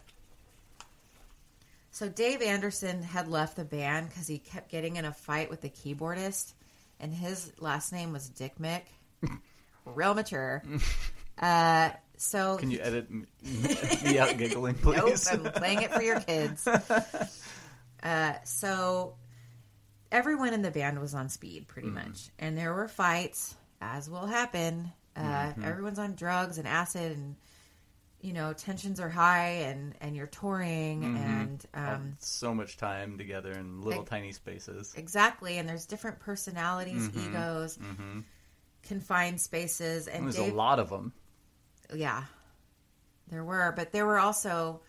so 1.92 2.08
Dave 2.08 2.42
Anderson 2.42 3.02
had 3.04 3.28
left 3.28 3.56
the 3.58 3.66
band 3.66 4.10
because 4.10 4.28
he 4.28 4.38
kept 4.40 4.70
getting 4.70 4.96
in 4.96 5.06
a 5.06 5.12
fight 5.14 5.50
with 5.50 5.62
the 5.62 5.70
keyboardist, 5.70 6.54
and 7.00 7.14
his 7.14 7.52
last 7.60 7.92
name 7.92 8.12
was 8.14 8.30
Dik 8.30 8.60
Mik. 8.60 8.86
Real 9.86 10.14
mature. 10.14 10.64
Uh, 11.42 11.90
so 12.22 12.58
Can 12.58 12.70
you 12.72 12.80
edit 12.82 13.10
me 14.04 14.20
out 14.20 14.38
giggling, 14.38 14.76
please? 14.82 15.28
Nope, 15.32 15.46
I'm 15.48 15.52
playing 15.54 15.82
it 15.82 15.92
for 15.92 16.02
your 16.02 16.20
kids. 16.20 16.68
Uh, 18.04 18.34
so 18.46 19.14
everyone 20.12 20.54
in 20.56 20.64
the 20.64 20.72
band 20.72 21.00
was 21.00 21.14
on 21.14 21.30
speed 21.30 21.68
pretty 21.68 21.88
Mm-hmm. 21.88 22.08
much, 22.10 22.30
and 22.40 22.58
there 22.58 22.74
were 22.74 22.88
fights, 22.88 23.54
as 23.80 24.10
will 24.10 24.26
happen. 24.26 24.92
Uh, 25.16 25.22
Mm-hmm. 25.22 25.64
Everyone's 25.64 26.00
on 26.00 26.16
drugs 26.16 26.58
and 26.58 26.68
acid, 26.68 27.12
and 27.16 27.36
you 28.20 28.34
know 28.34 28.54
tensions 28.54 29.00
are 29.00 29.08
high, 29.10 29.68
and 29.70 29.94
and 30.02 30.16
you're 30.16 30.26
touring, 30.26 31.02
Mm-hmm. 31.04 31.16
and 31.18 31.66
um, 31.76 32.16
so 32.18 32.56
much 32.56 32.78
time 32.78 33.20
together 33.20 33.52
in 33.52 33.82
little 33.84 34.04
tiny 34.04 34.32
spaces. 34.32 34.96
exactly, 34.98 35.60
and 35.60 35.70
there's 35.70 35.86
different 35.86 36.20
personalities, 36.22 37.08
egos, 37.16 37.78
confined 38.84 39.40
spaces, 39.40 40.08
and 40.08 40.16
Mm-hmm. 40.24 40.26
There's 40.32 40.36
Dave, 40.46 40.54
a 40.54 40.58
lot 40.58 40.80
of 40.80 40.90
them. 40.90 41.14
Yeah, 41.94 42.24
there 43.30 43.44
were, 43.44 43.74
but 43.76 43.92
there 43.92 44.06
were 44.06 44.20
also 44.20 44.82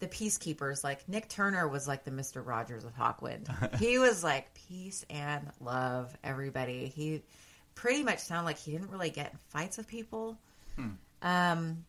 the 0.00 0.06
peacekeepers. 0.08 0.82
Like 0.84 1.08
Nik 1.08 1.28
Turner 1.28 1.68
was 1.68 1.86
like 1.88 2.04
the 2.04 2.10
Mister 2.10 2.42
Rogers 2.42 2.84
of 2.84 2.94
Hawkwind. 2.96 3.76
he 3.78 3.98
was 3.98 4.22
like 4.24 4.52
peace 4.68 5.04
and 5.10 5.50
love 5.60 6.16
everybody. 6.24 6.86
He 6.94 7.22
pretty 7.74 8.02
much 8.02 8.18
sounded 8.20 8.46
like 8.46 8.58
he 8.58 8.72
didn't 8.72 8.90
really 8.90 9.10
get 9.10 9.32
in 9.32 9.38
fights 9.50 9.76
with 9.78 9.88
people. 9.88 10.36
Um, 11.22 11.84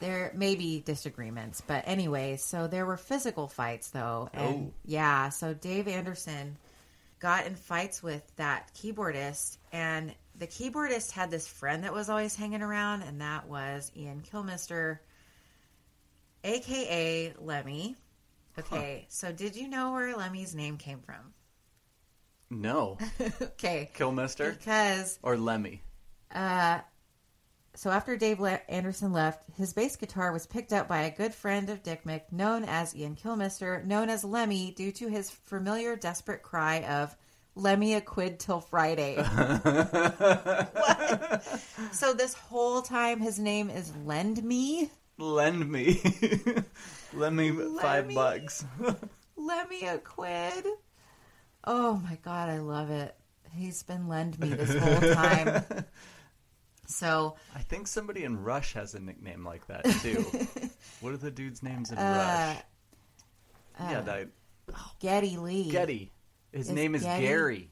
there 0.00 0.32
may 0.34 0.54
be 0.54 0.80
disagreements, 0.80 1.60
but 1.66 1.84
anyway, 1.86 2.36
so 2.36 2.66
there 2.68 2.86
were 2.86 2.96
physical 2.96 3.48
fights 3.48 3.90
though, 3.90 4.30
and 4.32 4.68
Oh. 4.68 4.72
yeah, 4.84 5.28
so 5.30 5.52
Dave 5.54 5.86
Anderson 5.88 6.56
got 7.18 7.46
in 7.46 7.56
fights 7.56 8.02
with 8.02 8.22
that 8.36 8.72
keyboardist, 8.74 9.56
and 9.72 10.14
the 10.38 10.46
keyboardist 10.46 11.12
had 11.12 11.30
this 11.30 11.48
friend 11.48 11.84
that 11.84 11.92
was 11.92 12.08
always 12.08 12.36
hanging 12.36 12.62
around, 12.62 13.02
and 13.02 13.20
that 13.20 13.48
was 13.48 13.90
Ian 13.96 14.22
Kilmister, 14.22 14.98
aka 16.44 17.34
Lemmy. 17.38 17.96
Okay, 18.58 19.06
so 19.08 19.32
did 19.32 19.56
you 19.56 19.68
know 19.68 19.92
where 19.92 20.16
Lemmy's 20.16 20.54
name 20.54 20.76
came 20.76 21.00
from? 21.00 21.34
No. 22.50 22.98
okay, 23.42 23.90
Kilmister 23.94 24.56
because 24.58 25.18
or 25.22 25.36
Lemmy. 25.36 25.82
uh, 26.34 26.80
so 27.74 27.90
after 27.90 28.16
Dave 28.16 28.40
Anderson 28.68 29.12
left, 29.12 29.44
his 29.56 29.72
bass 29.72 29.94
guitar 29.96 30.32
was 30.32 30.46
picked 30.46 30.72
up 30.72 30.88
by 30.88 31.02
a 31.02 31.16
good 31.16 31.32
friend 31.32 31.70
of 31.70 31.82
Dik 31.82 32.04
Mik, 32.04 32.32
known 32.32 32.64
as 32.64 32.96
Ian 32.96 33.14
Kilmister, 33.14 33.84
known 33.84 34.08
as 34.08 34.24
Lemmy, 34.24 34.72
due 34.72 34.90
to 34.92 35.08
his 35.08 35.30
familiar 35.30 35.94
desperate 35.94 36.42
cry 36.42 36.82
of 36.82 37.16
"Lemmy 37.58 37.94
a 37.94 38.00
quid 38.00 38.38
till 38.40 38.60
Friday." 38.60 39.16
what? 39.16 40.74
So 41.92 42.12
this 42.12 42.34
whole 42.34 42.82
time, 42.82 43.20
his 43.20 43.38
name 43.38 43.70
is 43.70 43.92
Lend 44.04 44.42
Me. 44.44 44.90
Lend 45.16 45.70
me. 45.70 46.00
Lend 47.14 47.36
me 47.36 47.50
five 47.80 48.06
me. 48.08 48.14
bucks. 48.14 48.64
Lemmy 49.36 49.84
a 49.86 49.98
quid. 49.98 50.66
Oh 51.64 51.96
my 52.04 52.18
god, 52.22 52.50
I 52.50 52.58
love 52.58 52.90
it. 52.90 53.14
He's 53.52 53.82
been 53.82 54.08
lend 54.08 54.38
me 54.38 54.50
this 54.50 54.74
whole 54.76 55.14
time. 55.14 55.64
So 56.86 57.36
I 57.54 57.60
think 57.60 57.86
somebody 57.86 58.24
in 58.24 58.42
Rush 58.42 58.74
has 58.74 58.94
a 58.94 59.00
nickname 59.00 59.44
like 59.44 59.66
that 59.68 59.84
too. 60.02 60.24
what 61.00 61.12
are 61.12 61.16
the 61.18 61.30
dudes' 61.30 61.62
names 61.62 61.90
in 61.90 61.98
Uh, 61.98 62.54
Rush? 63.78 63.90
yeah, 63.90 64.00
that 64.02 64.28
Geddy 65.00 65.36
Lee. 65.36 65.70
Getty. 65.70 66.12
His 66.52 66.68
Is 66.68 66.72
name 66.72 66.94
is 66.94 67.02
Getty- 67.02 67.26
Gary, 67.26 67.70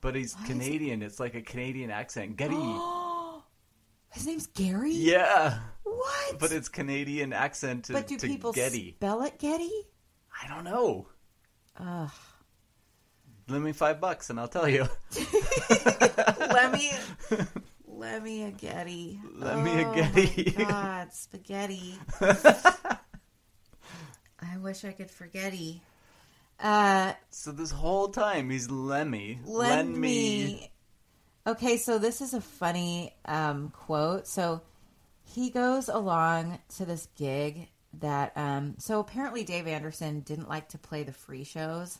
but 0.00 0.14
he's 0.14 0.34
it- 0.34 0.46
Canadian. 0.46 1.02
It's 1.02 1.20
like 1.20 1.34
a 1.34 1.42
Canadian 1.42 1.90
accent. 1.90 2.36
Getty. 2.36 2.56
His 4.12 4.26
name's 4.26 4.48
Gary. 4.48 4.92
yeah, 4.92 5.60
What? 5.84 6.38
but 6.40 6.50
it's 6.50 6.68
Canadian 6.68 7.32
accent 7.32 7.84
to, 7.84 7.92
But 7.92 8.08
do 8.08 8.16
to 8.18 8.26
people 8.26 8.52
Getty. 8.52 8.94
spell 8.96 9.22
it 9.22 9.38
Getty? 9.38 9.70
I 10.42 10.48
don't 10.48 10.64
know. 10.64 11.06
Ugh. 11.78 12.10
Lend 13.48 13.62
me 13.64 13.72
five 13.72 14.00
bucks 14.00 14.30
and 14.30 14.40
I'll 14.40 14.48
tell 14.48 14.68
you. 14.68 14.88
Let 16.40 16.72
me. 16.72 16.90
Let 17.86 18.22
me 18.24 18.44
a 18.44 18.50
Getty. 18.50 19.20
Let 19.34 19.58
me 19.58 19.82
a 19.82 19.88
Oh 19.88 19.94
Getty. 19.94 20.54
my 20.58 20.64
God, 20.64 21.12
spaghetti. 21.12 21.94
I 22.20 22.96
wish 24.58 24.84
I 24.84 24.90
could 24.92 25.10
forgetty. 25.10 25.82
Uh, 26.62 27.14
So 27.30 27.52
this 27.52 27.70
whole 27.70 28.08
time 28.08 28.50
he's 28.50 28.70
Lemmy. 28.70 29.38
lend 29.44 29.96
me. 29.96 30.70
Okay, 31.46 31.76
so 31.78 31.98
this 31.98 32.20
is 32.20 32.34
a 32.34 32.40
funny 32.40 33.14
um, 33.24 33.70
quote. 33.70 34.26
So 34.26 34.60
he 35.24 35.50
goes 35.50 35.88
along 35.88 36.58
to 36.76 36.84
this 36.84 37.08
gig 37.16 37.68
that. 38.00 38.32
Um, 38.36 38.74
so 38.78 39.00
apparently 39.00 39.44
Dave 39.44 39.66
Anderson 39.66 40.20
didn't 40.20 40.48
like 40.48 40.68
to 40.70 40.78
play 40.78 41.02
the 41.02 41.12
free 41.12 41.44
shows. 41.44 41.98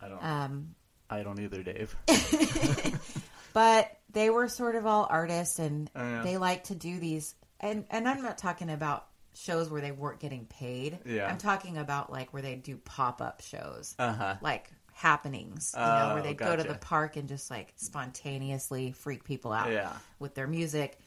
I 0.00 0.08
don't. 0.08 0.24
Um, 0.24 0.74
I 1.10 1.22
don't 1.22 1.40
either, 1.40 1.62
Dave. 1.62 1.94
but 3.52 3.90
they 4.12 4.30
were 4.30 4.48
sort 4.48 4.76
of 4.76 4.86
all 4.86 5.06
artists 5.10 5.58
and 5.58 5.90
Oh, 5.94 6.22
they 6.22 6.36
like 6.38 6.64
to 6.64 6.74
do 6.74 6.98
these 6.98 7.34
and 7.60 7.84
and 7.90 8.08
I'm 8.08 8.22
not 8.22 8.38
talking 8.38 8.70
about 8.70 9.06
shows 9.42 9.68
where 9.70 9.80
they 9.80 9.92
weren't 9.92 10.20
getting 10.20 10.46
paid. 10.46 10.98
Yeah. 11.04 11.26
I'm 11.26 11.38
talking 11.38 11.76
about 11.78 12.10
like 12.12 12.32
where 12.32 12.42
they 12.42 12.54
do 12.54 12.76
pop-up 12.76 13.42
shows. 13.42 13.94
Uh 13.98 14.12
huh. 14.12 14.34
Like 14.40 14.70
happenings, 14.94 15.74
you 15.76 15.82
Oh, 15.82 16.08
know, 16.08 16.14
where 16.14 16.22
they'd 16.22 16.36
go 16.36 16.54
to 16.54 16.62
the 16.62 16.74
park 16.74 17.16
and 17.16 17.28
just 17.28 17.50
like 17.50 17.72
spontaneously 17.76 18.92
freak 18.92 19.24
people 19.24 19.52
out 19.52 19.70
Yeah. 19.70 19.92
with 20.18 20.34
their 20.34 20.46
music. 20.46 20.98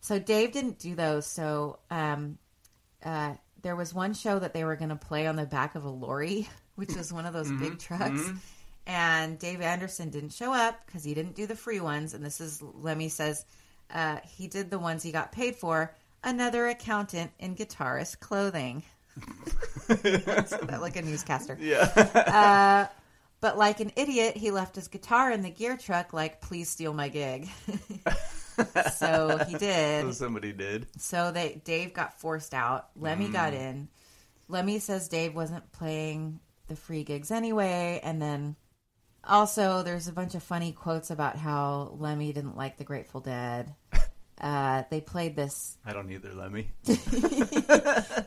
So 0.00 0.18
Dave 0.18 0.52
didn't 0.52 0.78
do 0.78 0.94
those. 0.94 1.26
So 1.26 1.78
um, 1.90 2.38
uh, 3.04 3.34
there 3.62 3.74
was 3.76 3.92
one 3.92 4.14
show 4.14 4.38
that 4.38 4.54
they 4.54 4.64
were 4.64 4.76
going 4.76 4.90
to 4.90 4.96
play 4.96 5.26
on 5.26 5.36
the 5.36 5.44
back 5.46 5.74
of 5.74 5.84
a 5.84 5.88
lorry, 5.90 6.48
which 6.76 6.94
was 6.94 7.12
one 7.12 7.26
of 7.26 7.32
those 7.32 7.48
Mm-hmm. 7.48 7.62
big 7.62 7.78
trucks. 7.78 8.30
And 8.86 9.38
Dave 9.38 9.60
Anderson 9.60 10.10
didn't 10.10 10.32
show 10.32 10.52
up 10.52 10.78
because 10.86 11.02
he 11.02 11.12
didn't 11.14 11.34
do 11.34 11.46
the 11.46 11.56
free 11.56 11.80
ones. 11.80 12.14
And 12.14 12.24
this 12.24 12.40
is 12.40 12.62
Lemmy 12.62 13.08
says 13.08 13.44
uh, 13.92 14.18
he 14.24 14.46
did 14.46 14.70
the 14.70 14.78
ones 14.78 15.02
he 15.02 15.10
got 15.10 15.32
paid 15.32 15.56
for. 15.56 15.92
Another 16.26 16.66
accountant 16.66 17.30
in 17.38 17.54
guitarist 17.54 18.18
clothing. 18.18 18.82
like 20.80 20.96
a 20.96 21.02
newscaster. 21.02 21.56
Yeah. 21.60 21.84
Uh, 21.86 22.92
but 23.40 23.56
like 23.56 23.78
an 23.78 23.92
idiot, 23.94 24.36
he 24.36 24.50
left 24.50 24.74
his 24.74 24.88
guitar 24.88 25.30
in 25.30 25.42
the 25.42 25.50
gear 25.50 25.76
truck, 25.76 26.12
like, 26.12 26.40
please 26.40 26.68
steal 26.68 26.92
my 26.92 27.08
gig. 27.08 27.48
so 28.96 29.38
he 29.46 29.56
did. 29.56 30.02
so 30.02 30.10
somebody 30.10 30.52
did. 30.52 30.88
So 30.98 31.30
they 31.30 31.60
Dave 31.64 31.94
got 31.94 32.18
forced 32.18 32.54
out. 32.54 32.88
Lemmy 32.96 33.28
got 33.28 33.52
mm. 33.52 33.60
in. 33.60 33.88
Lemmy 34.48 34.80
says 34.80 35.08
Dave 35.08 35.32
wasn't 35.32 35.70
playing 35.70 36.40
the 36.66 36.74
free 36.74 37.04
gigs 37.04 37.30
anyway, 37.30 38.00
and 38.02 38.20
then 38.20 38.56
also 39.22 39.84
there's 39.84 40.08
a 40.08 40.12
bunch 40.12 40.34
of 40.34 40.42
funny 40.42 40.72
quotes 40.72 41.10
about 41.10 41.36
how 41.36 41.94
Lemmy 41.98 42.32
didn't 42.32 42.56
like 42.56 42.78
the 42.78 42.84
Grateful 42.84 43.20
Dead. 43.20 43.74
Uh, 44.40 44.82
they 44.90 45.00
played 45.00 45.34
this. 45.36 45.78
I 45.84 45.92
don't 45.92 46.10
either, 46.10 46.32
Lemmy. 46.34 46.70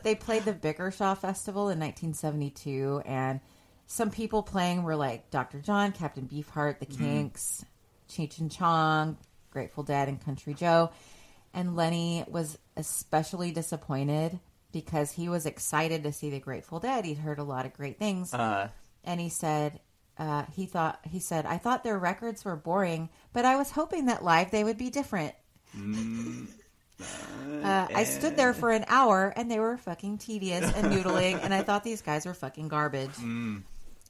They 0.02 0.14
played 0.14 0.44
the 0.44 0.52
Bickershaw 0.54 1.16
Festival 1.16 1.68
in 1.68 1.78
1972, 1.78 3.02
and 3.04 3.40
some 3.86 4.10
people 4.10 4.42
playing 4.42 4.82
were 4.82 4.96
like 4.96 5.30
Dr. 5.30 5.60
John, 5.60 5.92
Captain 5.92 6.26
Beefheart, 6.26 6.78
The 6.78 6.86
Kinks, 6.86 7.64
Cheech 8.08 8.38
and 8.40 8.50
Chong, 8.50 9.18
Grateful 9.50 9.82
Dead, 9.82 10.08
and 10.08 10.24
Country 10.24 10.54
Joe. 10.54 10.90
And 11.52 11.76
Lemmy 11.76 12.24
was 12.28 12.58
especially 12.76 13.50
disappointed 13.52 14.38
because 14.72 15.12
he 15.12 15.28
was 15.28 15.46
excited 15.46 16.04
to 16.04 16.12
see 16.12 16.30
the 16.30 16.38
Grateful 16.40 16.80
Dead. 16.80 17.04
He'd 17.04 17.18
heard 17.18 17.38
a 17.38 17.44
lot 17.44 17.66
of 17.66 17.72
great 17.74 17.98
things, 17.98 18.32
Uh, 18.32 18.68
and 19.04 19.20
he 19.20 19.28
said 19.28 19.80
uh, 20.18 20.44
he 20.54 20.66
thought 20.66 21.00
he 21.04 21.18
said 21.18 21.46
I 21.46 21.58
thought 21.58 21.84
their 21.84 21.98
records 21.98 22.44
were 22.44 22.56
boring, 22.56 23.10
but 23.32 23.44
I 23.44 23.56
was 23.56 23.70
hoping 23.70 24.06
that 24.06 24.24
live 24.24 24.50
they 24.50 24.64
would 24.64 24.78
be 24.78 24.90
different. 24.90 25.34
Uh, 27.62 27.86
I 27.94 28.04
stood 28.04 28.36
there 28.36 28.52
for 28.52 28.70
an 28.70 28.84
hour 28.88 29.32
and 29.34 29.50
they 29.50 29.58
were 29.58 29.76
fucking 29.78 30.18
tedious 30.18 30.70
and 30.74 30.86
noodling, 30.92 31.42
and 31.42 31.54
I 31.54 31.62
thought 31.62 31.84
these 31.84 32.02
guys 32.02 32.26
were 32.26 32.34
fucking 32.34 32.68
garbage. 32.68 33.10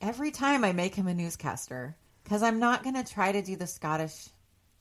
Every 0.01 0.31
time 0.31 0.65
I 0.65 0.73
make 0.73 0.95
him 0.95 1.07
a 1.07 1.15
newscaster, 1.15 1.97
because 2.25 2.43
I'm 2.43 2.59
not 2.59 2.83
going 2.83 2.97
to 2.97 3.05
try 3.05 3.33
to 3.33 3.43
do 3.43 3.57
the 3.57 3.67
Scottish 3.67 4.29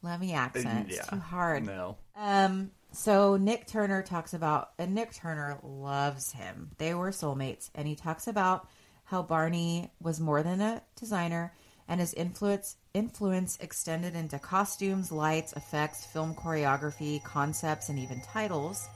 Lemmy 0.02 0.34
accent. 0.34 0.88
It's 0.90 0.98
yeah. 0.98 1.04
too 1.04 1.20
hard. 1.20 1.66
No. 1.66 1.98
Um, 2.16 2.72
so 2.92 3.38
Nik 3.38 3.68
Turner 3.68 4.02
talks 4.02 4.34
about, 4.34 4.72
and 4.78 4.96
Nik 4.96 5.14
Turner 5.14 5.60
loves 5.64 6.32
him. 6.32 6.72
They 6.78 6.94
were 6.94 7.12
soulmates, 7.12 7.70
and 7.76 7.88
he 7.88 7.96
talks 7.96 8.28
about 8.28 8.68
how 9.04 9.24
Barney 9.24 9.92
was 10.02 10.20
more 10.20 10.44
than 10.44 10.62
a 10.62 10.82
designer, 10.96 11.54
and 11.88 12.00
his 12.00 12.14
influence 12.14 12.78
influence 12.94 13.58
extended 13.62 14.16
into 14.16 14.40
costumes, 14.40 15.12
lights, 15.12 15.54
effects, 15.54 16.06
film 16.06 16.34
choreography, 16.34 17.24
concepts, 17.24 17.90
and 17.90 18.00
even 18.00 18.22
titles. 18.22 18.88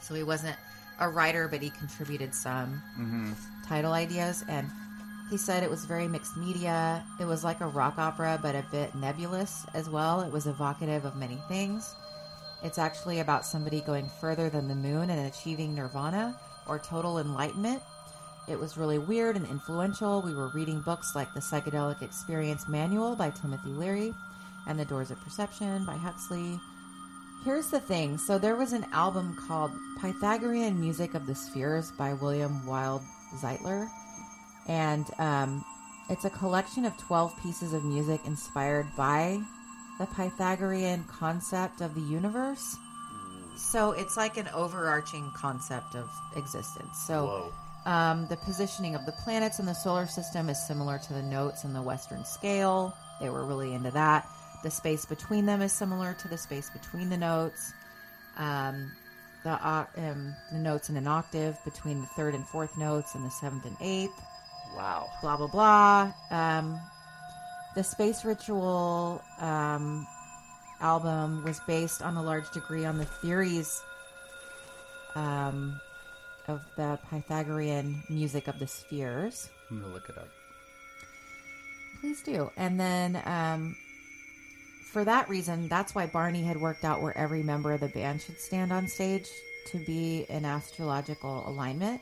So 0.00 0.14
he 0.14 0.22
wasn't 0.22 0.56
a 1.00 1.08
writer, 1.08 1.48
but 1.48 1.62
he 1.62 1.70
contributed 1.70 2.34
some 2.34 2.82
mm-hmm. 2.98 3.32
title 3.66 3.92
ideas, 3.92 4.44
and 4.48 4.70
he 5.30 5.36
said 5.36 5.62
it 5.62 5.70
was 5.70 5.84
very 5.84 6.06
mixed 6.06 6.36
media. 6.36 7.04
It 7.20 7.24
was 7.24 7.42
like 7.42 7.60
a 7.60 7.66
rock 7.66 7.98
opera, 7.98 8.38
but 8.40 8.54
a 8.54 8.64
bit 8.70 8.94
nebulous 8.94 9.66
as 9.74 9.90
well. 9.90 10.20
It 10.20 10.32
was 10.32 10.46
evocative 10.46 11.04
of 11.04 11.16
many 11.16 11.38
things. 11.48 11.94
It's 12.62 12.78
actually 12.78 13.20
about 13.20 13.44
somebody 13.44 13.80
going 13.80 14.08
further 14.20 14.48
than 14.48 14.68
the 14.68 14.74
moon 14.74 15.10
and 15.10 15.26
achieving 15.26 15.74
nirvana 15.74 16.38
or 16.68 16.78
total 16.78 17.18
enlightenment. 17.18 17.82
It 18.48 18.58
was 18.58 18.76
really 18.76 18.98
weird 18.98 19.36
and 19.36 19.46
influential. 19.46 20.22
We 20.22 20.34
were 20.34 20.48
reading 20.48 20.80
books 20.80 21.16
like 21.16 21.34
The 21.34 21.40
Psychedelic 21.40 22.00
Experience 22.00 22.68
Manual 22.68 23.16
by 23.16 23.30
Timothy 23.30 23.70
Leary 23.70 24.14
and 24.68 24.78
The 24.78 24.84
Doors 24.84 25.10
of 25.10 25.20
Perception 25.20 25.84
by 25.84 25.96
Huxley. 25.96 26.60
Here's 27.44 27.70
the 27.70 27.80
thing. 27.80 28.18
So 28.18 28.38
there 28.38 28.56
was 28.56 28.72
an 28.72 28.86
album 28.92 29.36
called 29.48 29.72
Pythagorean 30.00 30.80
Music 30.80 31.14
of 31.14 31.26
the 31.26 31.34
Spheres 31.34 31.90
by 31.98 32.12
William 32.14 32.64
Wild 32.66 33.02
Zeitler. 33.40 33.88
And 34.68 35.06
um, 35.18 35.64
it's 36.08 36.24
a 36.24 36.30
collection 36.30 36.84
of 36.84 36.96
12 36.98 37.32
pieces 37.42 37.72
of 37.72 37.84
music 37.84 38.20
inspired 38.26 38.86
by 38.96 39.40
the 39.98 40.06
Pythagorean 40.06 41.04
concept 41.04 41.80
of 41.80 41.94
the 41.94 42.00
universe. 42.00 42.76
So 43.56 43.92
it's 43.92 44.16
like 44.16 44.36
an 44.36 44.48
overarching 44.54 45.32
concept 45.34 45.96
of 45.96 46.08
existence. 46.36 46.98
So 47.06 47.26
Whoa. 47.26 47.52
Um, 47.86 48.26
the 48.28 48.36
positioning 48.36 48.94
of 48.94 49.06
the 49.06 49.12
planets 49.12 49.58
in 49.58 49.64
the 49.66 49.72
solar 49.74 50.06
system 50.06 50.50
is 50.50 50.58
similar 50.66 50.98
to 50.98 51.12
the 51.14 51.22
notes 51.22 51.64
in 51.64 51.72
the 51.72 51.80
Western 51.80 52.24
scale. 52.24 52.92
They 53.20 53.30
were 53.30 53.46
really 53.46 53.72
into 53.72 53.90
that. 53.92 54.28
The 54.62 54.70
space 54.70 55.06
between 55.06 55.46
them 55.46 55.62
is 55.62 55.72
similar 55.72 56.12
to 56.14 56.28
the 56.28 56.36
space 56.36 56.68
between 56.70 57.08
the 57.08 57.16
notes. 57.16 57.72
Um, 58.36 58.90
the, 59.44 59.52
oc- 59.52 59.90
um, 59.96 60.34
the 60.52 60.58
notes 60.58 60.90
in 60.90 60.96
an 60.96 61.06
octave 61.06 61.56
between 61.64 62.00
the 62.00 62.06
third 62.08 62.34
and 62.34 62.46
fourth 62.48 62.76
notes 62.76 63.14
and 63.14 63.24
the 63.24 63.30
seventh 63.30 63.64
and 63.64 63.76
eighth 63.80 64.20
Wow. 64.76 65.08
blah 65.22 65.36
blah 65.36 65.46
blah. 65.46 66.12
Um, 66.30 66.78
the 67.76 67.84
Space 67.84 68.24
Ritual 68.24 69.22
um, 69.40 70.06
album 70.80 71.44
was 71.44 71.60
based 71.66 72.02
on 72.02 72.16
a 72.16 72.22
large 72.22 72.50
degree 72.50 72.84
on 72.84 72.98
the 72.98 73.04
theories 73.04 73.80
um, 75.14 75.80
of 76.48 76.62
the 76.76 76.98
Pythagorean 77.10 78.02
music 78.08 78.48
of 78.48 78.58
the 78.58 78.66
spheres. 78.66 79.48
I'm 79.70 79.80
gonna 79.80 79.92
look 79.92 80.08
it 80.08 80.18
up. 80.18 80.28
Please 82.00 82.22
do. 82.22 82.50
And 82.56 82.78
then 82.78 83.20
um, 83.24 83.76
for 84.92 85.04
that 85.04 85.28
reason, 85.28 85.68
that's 85.68 85.94
why 85.94 86.06
Barney 86.06 86.42
had 86.42 86.60
worked 86.60 86.84
out 86.84 87.02
where 87.02 87.16
every 87.16 87.42
member 87.42 87.72
of 87.72 87.80
the 87.80 87.88
band 87.88 88.22
should 88.22 88.40
stand 88.40 88.72
on 88.72 88.88
stage 88.88 89.28
to 89.66 89.78
be 89.84 90.26
in 90.28 90.44
astrological 90.44 91.48
alignment. 91.48 92.00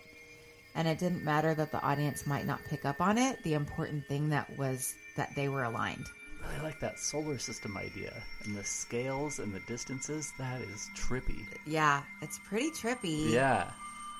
And 0.74 0.88
it 0.88 0.98
didn't 0.98 1.24
matter 1.24 1.54
that 1.54 1.72
the 1.72 1.82
audience 1.82 2.26
might 2.26 2.46
not 2.46 2.60
pick 2.68 2.84
up 2.84 3.00
on 3.00 3.16
it. 3.16 3.42
The 3.44 3.54
important 3.54 4.06
thing 4.06 4.30
that 4.30 4.58
was 4.58 4.94
that 5.16 5.34
they 5.36 5.48
were 5.48 5.64
aligned. 5.64 6.06
I 6.44 6.62
like 6.62 6.78
that 6.80 6.98
solar 6.98 7.38
system 7.38 7.76
idea 7.76 8.12
and 8.44 8.56
the 8.56 8.64
scales 8.64 9.38
and 9.38 9.54
the 9.54 9.60
distances. 9.60 10.32
That 10.38 10.60
is 10.60 10.88
trippy. 10.96 11.46
Yeah, 11.66 12.02
it's 12.20 12.38
pretty 12.40 12.70
trippy. 12.70 13.30
Yeah. 13.30 13.70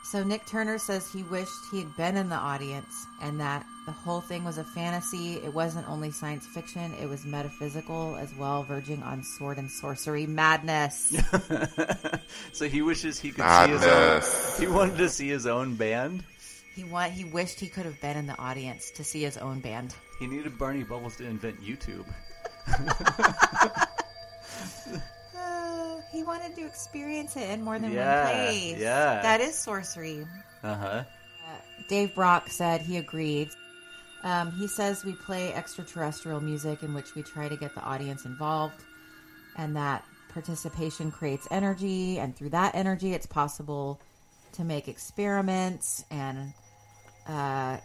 So 0.05 0.22
Nik 0.22 0.44
Turner 0.44 0.76
says 0.76 1.10
he 1.10 1.22
wished 1.22 1.55
he 1.70 1.78
had 1.78 1.97
been 1.97 2.18
in 2.18 2.28
the 2.28 2.36
audience 2.36 3.06
and 3.22 3.40
that 3.40 3.64
the 3.86 3.93
whole 3.93 4.20
thing 4.20 4.44
was 4.44 4.59
a 4.59 4.64
fantasy. 4.64 5.36
It 5.36 5.52
wasn't 5.52 5.89
only 5.89 6.10
science 6.10 6.47
fiction, 6.47 6.93
it 7.01 7.09
was 7.09 7.24
metaphysical 7.24 8.14
as 8.16 8.35
well, 8.35 8.64
verging 8.64 9.02
on 9.02 9.24
sword 9.24 9.56
and 9.56 9.70
sorcery 9.70 10.26
madness. 10.26 11.16
so 12.52 12.68
he 12.68 12.82
wishes 12.82 13.18
he 13.18 13.31
could 13.31 13.44
see 13.44 13.72
his 13.72 13.82
own. 13.82 14.22
He 14.60 14.66
wanted 14.66 14.98
to 14.98 15.09
see 15.09 15.28
his 15.28 15.47
own 15.47 15.74
band. 15.74 16.22
he 16.74 16.85
want 16.85 17.12
he 17.12 17.24
wished 17.24 17.59
he 17.59 17.68
could 17.68 17.86
have 17.86 17.98
been 18.02 18.18
in 18.18 18.26
the 18.26 18.39
audience 18.39 18.90
to 18.93 19.05
see 19.05 19.22
his 19.22 19.39
own 19.39 19.60
band. 19.60 19.94
He 20.18 20.26
needed 20.26 20.59
Barney 20.59 20.85
Bubbles 20.85 21.16
to 21.16 21.24
invent 21.24 21.62
YouTube. 21.62 22.05
Uh, 26.15 26.16
he 26.16 26.23
wanted 26.23 26.55
to 26.57 26.65
experience 26.65 27.36
it 27.36 27.51
in 27.51 27.62
more 27.62 27.78
than 27.78 27.93
Yeah, 27.93 28.24
one 28.24 28.35
place. 28.35 28.78
yeah. 28.81 29.23
That 29.23 29.41
is 29.41 29.55
sorcery. 29.59 30.27
Uh 30.62 30.74
huh. 30.74 31.05
Dave 31.89 32.15
Brock 32.15 32.49
said 32.49 32.81
he 32.81 32.97
agreed. 32.97 33.51
Um, 34.23 34.53
he 34.53 34.66
says 34.66 35.05
we 35.05 35.12
play 35.12 35.53
extraterrestrial 35.53 36.41
music 36.41 36.82
in 36.82 36.95
which 36.95 37.15
we 37.15 37.23
try 37.23 37.47
to 37.49 37.57
get 37.57 37.74
the 37.74 37.82
audience 37.82 38.24
involved, 38.24 38.81
and 39.57 39.77
that 39.77 40.03
participation 40.32 41.11
creates 41.11 41.47
energy, 41.51 42.19
and 42.19 42.35
through 42.35 42.49
that 42.51 42.74
energy, 42.74 43.12
it's 43.12 43.27
possible 43.27 44.01
to 44.53 44.65
make 44.65 44.89
experiments. 44.89 46.07
And 46.11 46.55
uh, 47.28 47.77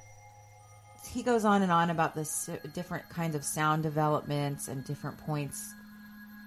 he 1.11 1.21
goes 1.21 1.43
on 1.43 1.61
and 1.61 1.71
on 1.71 1.89
about 1.89 2.15
the 2.15 2.21
s- 2.21 2.49
different 2.73 3.09
kinds 3.09 3.35
of 3.35 3.43
sound 3.43 3.83
developments 3.83 4.69
and 4.69 4.85
different 4.85 5.17
points, 5.17 5.73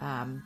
um, 0.01 0.43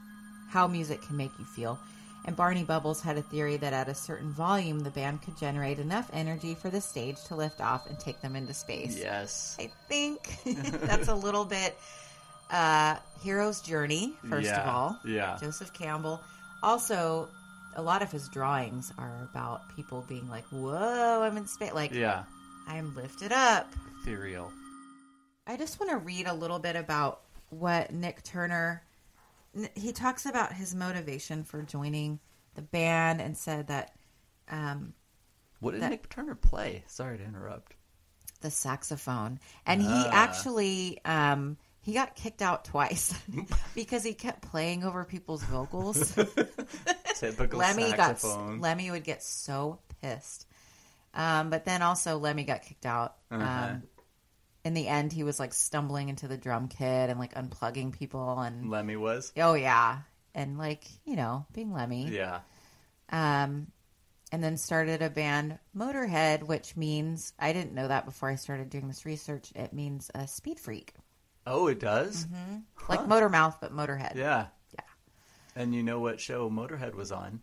how 0.49 0.67
music 0.67 1.03
can 1.03 1.17
make 1.17 1.33
you 1.39 1.45
feel. 1.45 1.79
And 2.25 2.35
Barney 2.35 2.65
Bubbles 2.65 3.01
had 3.01 3.17
a 3.19 3.23
theory 3.23 3.57
that 3.59 3.73
at 3.73 3.89
a 3.89 3.95
certain 3.95 4.31
volume, 4.33 4.81
the 4.81 4.91
band 4.91 5.23
could 5.23 5.37
generate 5.39 5.79
enough 5.79 6.11
energy 6.13 6.55
for 6.57 6.71
the 6.71 6.81
stage 6.81 7.23
to 7.25 7.37
lift 7.37 7.61
off 7.61 7.89
and 7.89 7.99
take 8.01 8.21
them 8.21 8.35
into 8.35 8.53
space. 8.53 8.99
Yes. 8.99 9.57
I 9.61 9.71
think 9.89 10.37
that's 10.81 11.07
a 11.09 11.15
little 11.15 11.45
bit 11.45 11.77
uh, 12.51 12.97
hero's 13.23 13.61
journey, 13.61 14.15
first 14.29 14.51
of 14.51 14.67
all. 14.69 14.99
yeah. 15.05 15.39
Joseph 15.41 15.73
Campbell. 15.73 16.21
Also, 16.65 17.29
a 17.77 17.83
lot 17.83 18.03
of 18.03 18.11
his 18.11 18.29
drawings 18.29 18.93
are 18.99 19.29
about 19.31 19.75
people 19.77 20.05
being 20.09 20.29
like, 20.29 20.45
whoa, 20.47 21.23
I'm 21.23 21.37
in 21.37 21.47
space. 21.47 21.75
Like, 21.75 21.93
Yeah. 21.93 22.25
I'm 22.67 22.93
lifted 22.97 23.31
up. 23.33 23.73
Ethereal. 24.03 24.51
I 25.47 25.57
just 25.57 25.79
want 25.79 25.91
to 25.93 25.99
read 25.99 26.27
a 26.27 26.35
little 26.35 26.59
bit 26.59 26.75
about 26.75 27.21
what 27.51 27.93
Nik 27.93 28.25
Turner. 28.25 28.83
He 29.75 29.93
talks 29.93 30.27
about 30.27 30.53
his 30.53 30.75
motivation 30.75 31.45
for 31.45 31.63
joining 31.63 32.21
the 32.55 32.63
band 32.63 33.21
and 33.21 33.37
said 33.37 33.69
that 33.69 33.93
um, 34.51 34.93
What 35.61 35.73
did 35.73 35.83
That- 35.83 35.91
Nik 35.91 36.09
Turner 36.09 36.35
play? 36.35 36.85
Sorry 36.87 37.19
to 37.19 37.25
interrupt. 37.25 37.73
the 38.43 38.51
saxophone, 38.51 39.41
and 39.65 39.81
he 39.81 39.89
Ah. 39.91 40.11
actually 40.13 41.01
um, 41.07 41.57
he 41.81 41.95
got 41.95 42.15
kicked 42.15 42.43
out 42.43 42.65
twice 42.67 43.15
because 43.75 44.05
he 44.05 44.13
kept 44.13 44.43
playing 44.43 44.85
over 44.85 45.05
people's 45.05 45.43
vocals. 45.45 46.13
Typical 47.15 47.59
Lemmy 47.59 47.93
got. 47.93 48.23
Lemmy 48.61 48.91
would 48.91 49.05
get 49.05 49.23
so 49.23 49.79
pissed, 50.03 50.47
um, 51.15 51.49
but 51.51 51.65
then 51.65 51.81
also 51.83 52.19
Lemmy 52.19 52.45
got 52.45 52.63
kicked 52.63 52.85
out. 52.87 53.17
Uh-huh. 53.31 53.43
Um, 53.71 53.83
in 54.67 54.75
the 54.75 54.89
end, 54.89 55.13
he 55.13 55.23
was 55.23 55.39
like 55.39 55.55
stumbling 55.55 56.09
into 56.09 56.27
the 56.29 56.37
drum 56.37 56.67
kit 56.69 57.09
and 57.09 57.19
like 57.19 57.35
unplugging 57.35 57.97
people 57.97 58.41
and 58.41 58.69
Lemmy 58.69 58.97
was. 58.97 59.33
Oh 59.37 59.55
yeah, 59.55 59.99
and 60.35 60.59
like 60.59 60.85
you 61.05 61.15
know, 61.17 61.47
being 61.53 61.73
Lemmy. 61.73 62.09
Yeah. 62.09 62.41
Um, 63.11 63.69
and 64.33 64.43
then 64.43 64.57
started 64.57 65.03
a 65.03 65.09
band, 65.09 65.59
Motorhead, 65.77 66.43
which 66.43 66.77
means 66.77 67.33
I 67.39 67.53
didn't 67.53 67.75
know 67.75 67.87
that 67.87 68.05
before 68.05 68.29
I 68.29 68.35
started 68.35 68.69
doing 68.69 68.89
this 68.89 69.07
research. 69.07 69.53
It 69.55 69.73
means 69.73 70.11
a 70.15 70.27
speed 70.27 70.59
freak, 70.59 70.93
Oh, 71.47 71.69
it 71.69 71.79
does. 71.79 72.27
like 72.89 73.07
Motor 73.07 73.29
Mouth, 73.29 73.59
but 73.61 73.73
Motorhead. 73.73 74.17
Yeah. 74.17 74.47
Yeah. 74.75 74.81
And 75.55 75.73
you 75.73 75.85
know 75.85 76.01
what 76.01 76.21
show 76.21 76.51
Motorhead 76.51 76.95
was 76.97 77.13
on? 77.13 77.41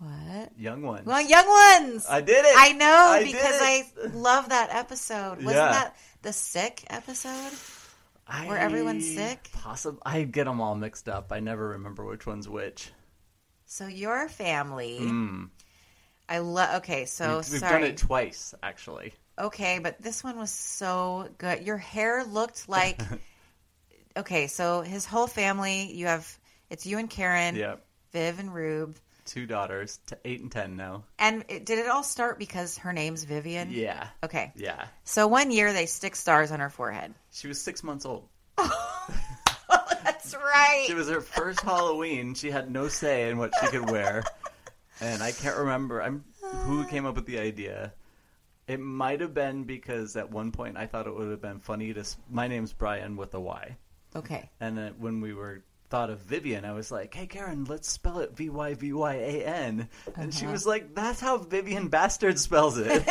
What? 0.00 0.52
Young 0.58 0.82
Ones. 0.82 1.06
Well, 1.06 1.20
Young 1.20 1.46
Ones. 1.46 2.06
I 2.08 2.20
did 2.22 2.44
it. 2.44 2.54
I 2.56 2.72
know 2.72 2.86
I 3.12 3.22
because. 3.24 3.42
I 3.60 3.84
love 4.14 4.48
that 4.48 4.70
episode. 4.72 5.36
Wasn't 5.36 5.54
Yeah. 5.54 5.70
that 5.72 5.96
the 6.22 6.32
sick 6.32 6.84
episode? 6.88 7.52
Where 8.46 8.56
everyone's 8.58 9.12
sick? 9.14 9.50
Possible. 9.52 10.00
I 10.06 10.22
get 10.22 10.44
them 10.44 10.60
all 10.60 10.74
mixed 10.74 11.08
up. 11.08 11.32
I 11.32 11.40
never 11.40 11.70
remember 11.70 12.04
which 12.04 12.26
one's 12.26 12.48
which. 12.48 12.90
So 13.66 13.86
your 13.88 14.28
family. 14.28 14.98
Hmm. 14.98 15.44
I 16.28 16.38
love. 16.38 16.76
Okay, 16.76 17.04
so 17.06 17.38
we've, 17.38 17.52
we've 17.52 17.60
done 17.60 17.82
it 17.82 17.96
twice, 17.98 18.54
actually. 18.62 19.12
Okay, 19.38 19.80
but 19.80 20.00
this 20.00 20.22
one 20.24 20.38
was 20.38 20.50
so 20.52 21.28
good. 21.38 21.64
Your 21.66 21.76
hair 21.76 22.24
looked 22.24 22.68
like. 22.68 23.00
okay, 24.16 24.46
so 24.46 24.80
his 24.82 25.04
whole 25.06 25.26
family. 25.26 25.92
You 25.92 26.06
have 26.06 26.38
it's 26.70 26.86
you 26.86 26.98
and 26.98 27.10
Karen, 27.10 27.56
Yep. 27.56 27.84
Viv 28.12 28.38
and 28.38 28.54
Rube, 28.54 28.96
Two 29.30 29.46
daughters, 29.46 30.00
t- 30.06 30.16
eight 30.24 30.40
and 30.40 30.50
ten 30.50 30.76
now. 30.76 31.04
and 31.18 31.44
it, 31.48 31.64
did 31.64 31.78
it 31.78 31.86
all 31.88 32.02
start 32.02 32.36
because 32.38 32.76
her 32.78 32.92
name's 32.92 33.22
Vivian? 33.24 33.70
Yeah. 33.70 34.08
Okay, 34.24 34.52
Yeah. 34.56 34.86
so 35.04 35.28
one 35.28 35.52
year 35.52 35.72
they 35.72 35.86
stick 35.86 36.16
stars 36.16 36.50
on 36.50 36.58
her 36.58 36.68
forehead. 36.70 37.14
She 37.30 37.46
was 37.46 37.60
six 37.60 37.84
months 37.84 38.04
old. 38.04 38.28
That's 40.04 40.34
right. 40.34 40.86
It 40.88 40.94
was 40.96 41.08
her 41.08 41.20
first 41.20 41.60
Halloween. 41.60 42.34
She 42.34 42.50
had 42.50 42.70
no 42.70 42.88
say 42.88 43.30
in 43.30 43.38
what 43.38 43.52
she 43.60 43.68
could 43.68 43.88
wear, 43.90 44.24
and 45.00 45.22
I 45.22 45.30
can't 45.32 45.56
remember. 45.56 46.02
I'm 46.02 46.24
who 46.64 46.84
came 46.86 47.06
up 47.06 47.14
with 47.14 47.26
the 47.26 47.38
idea. 47.38 47.92
It 48.66 48.80
might 48.80 49.20
have 49.20 49.34
been 49.34 49.64
because 49.64 50.16
at 50.16 50.30
one 50.30 50.52
point 50.52 50.76
I 50.76 50.86
thought 50.86 51.06
it 51.06 51.14
would 51.14 51.30
have 51.30 51.40
been 51.42 51.60
funny 51.60 51.92
to. 51.94 52.04
My 52.28 52.48
name's 52.48 52.72
Brian 52.72 53.16
with 53.16 53.32
a 53.34 53.40
Y, 53.40 53.76
okay. 54.16 54.50
and 54.60 54.76
then 54.76 54.94
when 54.98 55.20
we 55.20 55.32
were 55.34 55.62
thought 55.90 56.08
of 56.08 56.20
Vivian, 56.20 56.64
I 56.64 56.72
was 56.72 56.90
like, 56.90 57.12
"Hey 57.12 57.26
Karen, 57.26 57.64
let's 57.64 57.90
spell 57.90 58.20
it 58.20 58.36
V 58.36 58.48
Y 58.48 58.74
V 58.74 58.92
Y 58.92 59.14
A 59.14 59.44
N," 59.44 59.88
and 60.16 60.32
she 60.32 60.44
uh-huh. 60.44 60.52
was 60.52 60.66
like, 60.66 60.94
"That's 60.94 61.20
how 61.20 61.38
Vyvyan 61.38 61.90
Basterd 61.90 62.38
spells 62.38 62.78
it. 62.78 63.04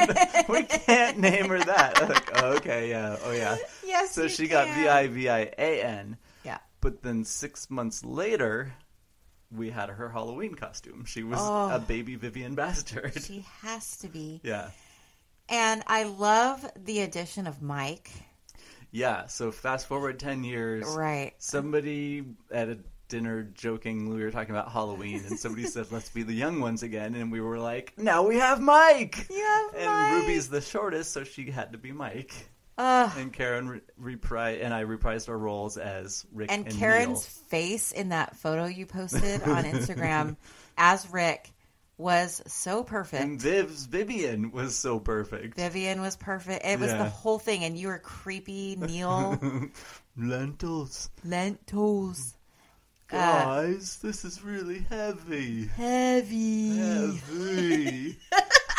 we 0.49 0.64
can't 0.64 1.19
name 1.19 1.49
her 1.49 1.60
that." 1.60 2.01
I'm 2.01 2.10
like, 2.10 2.31
oh, 2.41 2.56
okay, 2.56 2.89
yeah, 2.89 3.18
oh 3.23 3.31
yeah. 3.31 3.57
Yes. 3.85 4.14
So 4.15 4.27
she 4.27 4.47
got. 4.47 4.68
V 4.69 4.88
I 4.88 5.07
V 5.07 5.30
I 5.30 5.51
A 5.57 5.84
N. 5.84 6.18
Yeah. 6.43 6.60
But 6.81 7.03
then 7.03 7.26
six 7.26 7.69
months 7.69 8.06
later, 8.06 8.73
we 9.51 9.69
had 9.69 9.89
her 9.89 10.10
Halloween 10.10 10.56
costume. 10.56 11.06
She 11.06 11.23
was 11.23 11.39
Oh. 11.41 11.69
a 11.69 11.80
baby 11.80 12.18
Vyvyan 12.18 12.56
Basterd. 12.56 13.26
She 13.26 13.45
has 13.61 13.97
to 13.97 14.07
be. 14.07 14.39
Yeah. 14.43 14.69
And 15.49 15.84
I 15.88 16.03
love 16.03 16.65
the 16.76 17.01
addition 17.01 17.47
of 17.47 17.61
Mike. 17.61 18.11
Yeah. 18.91 19.28
So 19.28 19.52
fast 19.52 19.88
forward 19.88 20.20
10 20.20 20.44
years. 20.44 20.86
Right. 20.88 21.34
Somebody 21.38 22.24
at 22.52 22.70
a 22.70 22.80
dinner 23.07 23.44
joking, 23.44 24.10
we 24.14 24.24
were 24.24 24.32
talking 24.32 24.52
about 24.52 24.72
Halloween, 24.72 25.24
and 25.28 25.40
somebody 25.40 25.66
said, 25.66 25.88
let's 25.91 26.10
be 26.10 26.24
the 26.24 26.34
young 26.34 26.60
ones 26.61 26.84
again. 26.84 27.16
And 27.16 27.32
we 27.32 27.41
were 27.41 27.60
like, 27.60 27.94
now 27.98 28.28
we 28.28 28.38
have 28.38 28.61
Mike. 28.61 29.28
Yeah. 29.30 29.68
and 29.76 29.86
Mike. 29.86 30.11
Ruby's 30.22 30.49
the 30.49 30.61
shortest, 30.61 31.11
so 31.11 31.24
she 31.24 31.49
had 31.52 31.72
to 31.74 31.78
be 31.78 31.91
Mike. 31.91 32.34
Ugh. 32.78 33.11
And 33.18 33.34
Karen 33.34 33.68
re- 33.68 34.16
repri- 34.16 34.64
and 34.64 34.74
I 34.74 34.86
reprised 34.86 35.28
our 35.28 35.38
roles 35.38 35.78
as 35.78 36.26
Rick 36.32 36.49
and, 36.52 36.66
And 36.66 36.76
Karen's 36.78 37.07
Neil. 37.10 37.45
face 37.49 37.91
in 37.91 38.10
that 38.10 38.38
photo 38.38 38.66
you 38.68 38.86
posted 38.86 39.44
on 39.44 39.66
Instagram 39.66 40.38
as 40.78 41.11
Rick 41.11 41.52
was 42.00 42.42
so 42.48 42.82
perfect. 42.84 43.22
And 43.22 43.40
Viv's 43.40 43.86
Vivian 43.86 44.52
was 44.52 44.76
so 44.76 45.00
perfect. 45.00 45.56
Vivian 45.58 46.02
was 46.02 46.16
perfect. 46.16 46.66
It 46.66 46.80
was 46.80 46.90
Yeah. 46.92 47.04
the 47.04 47.10
whole 47.10 47.38
thing, 47.40 47.64
and 47.66 47.78
you 47.78 47.90
were 47.90 48.00
creepy, 48.00 48.78
Neil. 48.80 49.38
Lentils. 50.18 51.10
Lentils. 51.26 52.36
Uh, 53.12 53.18
Guys, 53.18 53.98
this 54.02 54.24
is 54.24 54.42
really 54.44 54.80
heavy. 54.90 55.66
Heavy. 55.68 56.78
Heavy. 56.78 58.20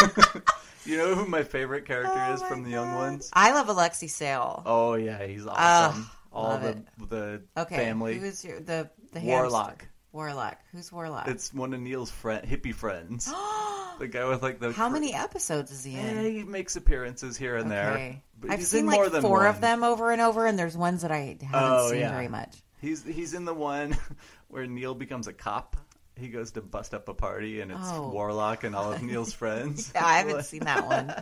you 0.86 0.96
know 0.96 1.14
who 1.14 1.26
my 1.26 1.42
favorite 1.42 1.84
character 1.84 2.14
Oh 2.16 2.34
is 2.34 2.42
from 2.42 2.62
the 2.64 2.70
Young 2.70 2.94
Ones? 2.94 3.28
I 3.32 3.52
love 3.52 3.68
Alexei 3.68 4.06
Sayle. 4.06 4.62
Oh 4.64 4.94
yeah, 4.94 5.26
he's 5.26 5.46
awesome. 5.46 6.08
All 6.32 6.44
love 6.44 6.62
the 6.62 6.68
it. 6.70 6.86
the 7.10 7.42
okay. 7.56 7.76
family. 7.76 8.18
Who's 8.18 8.44
your, 8.44 8.60
the, 8.60 8.88
the 9.12 9.20
Warlock. 9.20 9.82
hamster? 9.82 9.90
Warlock. 10.12 10.58
Who's 10.72 10.90
Warlock? 10.92 11.28
It's 11.28 11.52
one 11.54 11.72
of 11.74 11.80
Neil's 11.80 12.10
friend, 12.10 12.46
hippie 12.46 12.74
friends. 12.74 13.26
the 13.98 14.08
guy 14.08 14.24
with 14.28 14.42
like 14.42 14.58
the 14.60 14.72
How 14.72 14.88
cr- 14.88 14.94
many 14.94 15.14
episodes 15.14 15.70
is 15.70 15.84
he 15.84 15.92
Yeah, 15.92 16.08
in? 16.10 16.18
Eh, 16.18 16.28
he 16.30 16.42
makes 16.42 16.76
appearances 16.76 17.36
here 17.36 17.56
and 17.56 17.70
there. 17.70 17.92
Okay. 17.92 18.22
But 18.40 18.50
I've 18.52 18.58
he's 18.60 18.68
seen 18.68 18.80
in 18.80 18.86
like 18.86 18.96
more 18.96 19.08
than 19.08 19.22
four 19.22 19.46
of 19.46 19.60
them 19.60 19.84
over 19.84 20.10
and 20.10 20.20
over, 20.20 20.46
and 20.46 20.58
there's 20.58 20.76
ones 20.76 21.02
that 21.02 21.10
I 21.12 21.36
haven't 21.40 21.48
Oh, 21.52 21.90
seen 21.90 22.00
yeah. 22.00 22.10
very 22.12 22.28
much. 22.28 22.56
He's 22.80 23.04
he's 23.04 23.34
in 23.34 23.44
the 23.44 23.54
one 23.54 23.96
where 24.48 24.66
Neil 24.66 24.94
becomes 24.94 25.26
a 25.26 25.32
cop. 25.32 25.76
He 26.16 26.28
goes 26.28 26.50
to 26.52 26.60
bust 26.60 26.92
up 26.92 27.08
a 27.08 27.14
party, 27.14 27.60
and 27.60 27.70
it's 27.70 27.80
Oh. 27.82 28.10
Warlock 28.10 28.64
and 28.64 28.74
all 28.76 28.92
of 28.92 29.02
Neil's 29.04 29.32
friends. 29.32 29.90
Yeah, 29.94 30.04
I 30.04 30.18
haven't 30.18 30.42
seen 30.44 30.64
that 30.64 30.86
one. 30.86 31.14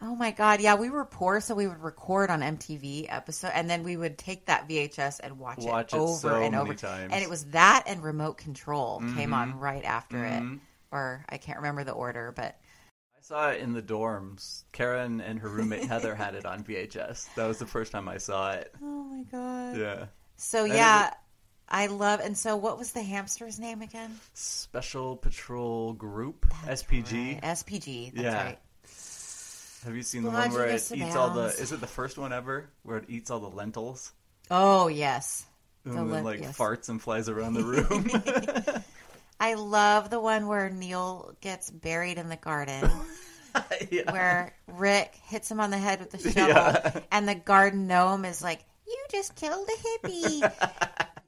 Oh 0.00 0.14
my 0.16 0.30
god, 0.32 0.60
yeah, 0.60 0.74
we 0.76 0.90
were 0.90 1.04
poor, 1.04 1.40
so 1.40 1.54
we 1.54 1.66
would 1.66 1.82
record 1.82 2.30
on 2.30 2.40
MTV 2.40 3.06
episode, 3.08 3.52
and 3.54 3.68
then 3.68 3.82
we 3.84 3.96
would 3.96 4.16
take 4.18 4.46
that 4.46 4.68
VHS 4.68 5.20
and 5.22 5.38
watch, 5.38 5.58
Watch 5.58 5.92
it 5.94 5.98
over 5.98 6.16
so 6.16 6.42
and 6.42 6.54
over. 6.54 6.74
times. 6.74 7.12
And 7.12 7.22
it 7.22 7.28
was 7.30 7.44
that 7.46 7.84
and 7.86 8.02
Remote 8.02 8.38
Control 8.38 8.98
came 9.00 9.08
Mm-hmm. 9.08 9.32
on 9.34 9.58
right 9.58 9.84
after 9.84 10.24
it, 10.24 10.42
or 10.90 11.24
I 11.28 11.38
can't 11.38 11.58
remember 11.58 11.84
the 11.84 11.92
order, 11.92 12.32
but 12.34 12.56
I 13.16 13.20
saw 13.22 13.50
it 13.50 13.60
in 13.60 13.72
the 13.72 13.80
dorms. 13.82 14.64
Karen 14.72 15.20
and 15.22 15.38
her 15.38 15.48
roommate 15.48 15.84
Heather 15.88 16.14
had 16.14 16.34
it 16.34 16.44
on 16.44 16.64
VHS. 16.64 17.34
That 17.36 17.46
was 17.46 17.58
the 17.58 17.66
first 17.66 17.90
time 17.92 18.08
I 18.08 18.18
saw 18.18 18.52
it. 18.52 18.74
oh 18.82 19.04
my 19.04 19.22
god. 19.24 19.76
Yeah. 19.78 20.06
So 20.36 20.64
And 20.64 20.74
yeah, 20.74 21.08
it- 21.08 21.14
I 21.68 21.86
love. 21.86 22.20
And 22.20 22.36
so, 22.36 22.56
what 22.56 22.78
was 22.78 22.92
the 22.92 23.02
hamster's 23.02 23.58
name 23.58 23.82
again? 23.82 24.18
Special 24.34 25.16
Patrol 25.16 25.92
Group, 25.94 26.46
SPG. 26.66 27.34
Right, 27.34 27.42
SPG. 27.42 28.12
That's 28.14 28.22
Yeah. 28.24 28.44
right. 28.44 28.58
Have 29.84 29.94
you 29.96 30.02
seen 30.02 30.22
the 30.22 30.30
one 30.30 30.50
where 30.52 30.66
it 30.66 30.92
eats 30.92 31.14
all 31.16 31.30
the? 31.30 31.46
Is 31.46 31.72
it 31.72 31.80
the 31.80 31.86
first 31.86 32.16
one 32.16 32.32
ever 32.32 32.70
where 32.84 32.96
it 32.98 33.04
eats 33.08 33.30
all 33.30 33.40
the 33.40 33.50
lentils 33.50 34.12
Oh 34.50 34.88
yes. 34.88 35.44
and 35.84 35.94
The 35.98 36.04
then 36.14 36.24
like 36.24 36.40
yes. 36.40 36.56
farts 36.56 36.88
and 36.88 37.02
flies 37.02 37.28
around 37.28 37.52
the 37.54 37.64
room? 38.74 38.82
I 39.38 39.54
love 39.54 40.08
the 40.08 40.20
one 40.20 40.46
where 40.46 40.70
Neil 40.70 41.34
gets 41.42 41.70
buried 41.70 42.16
in 42.16 42.28
the 42.30 42.36
garden. 42.36 42.90
yeah. 43.90 44.10
where 44.10 44.54
Rick 44.68 45.14
hits 45.26 45.50
him 45.50 45.60
on 45.60 45.70
the 45.70 45.78
head 45.78 46.00
with 46.00 46.10
the 46.12 46.18
shovel, 46.30 46.48
Yeah. 46.48 47.00
and 47.12 47.28
the 47.28 47.34
garden 47.34 47.86
gnome 47.86 48.24
is 48.24 48.42
like, 48.42 48.64
"You 48.86 48.96
just 49.10 49.34
killed 49.36 49.68
a 49.68 50.06
hippie." 50.08 50.52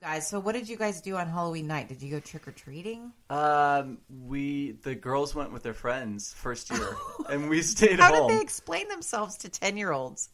Guys, 0.06 0.28
so 0.28 0.38
what 0.38 0.52
did 0.54 0.68
you 0.68 0.76
guys 0.76 1.00
do 1.00 1.16
on 1.16 1.26
Halloween 1.26 1.66
night? 1.66 1.88
Did 1.88 2.00
you 2.00 2.10
go 2.12 2.20
trick 2.20 2.46
or 2.46 2.52
treating? 2.52 3.12
Um, 3.28 3.98
we 4.26 4.72
the 4.82 4.94
girls 4.94 5.34
went 5.34 5.52
with 5.52 5.64
their 5.64 5.74
friends 5.74 6.32
first 6.34 6.70
year, 6.70 6.96
and 7.28 7.50
we 7.50 7.60
stayed 7.62 7.98
home. 7.98 8.12
How 8.12 8.14
home. 8.14 8.28
did 8.28 8.38
they 8.38 8.42
explain 8.42 8.88
themselves 8.88 9.38
to 9.38 9.48
ten 9.48 9.76
year 9.76 9.90
olds? 9.90 10.28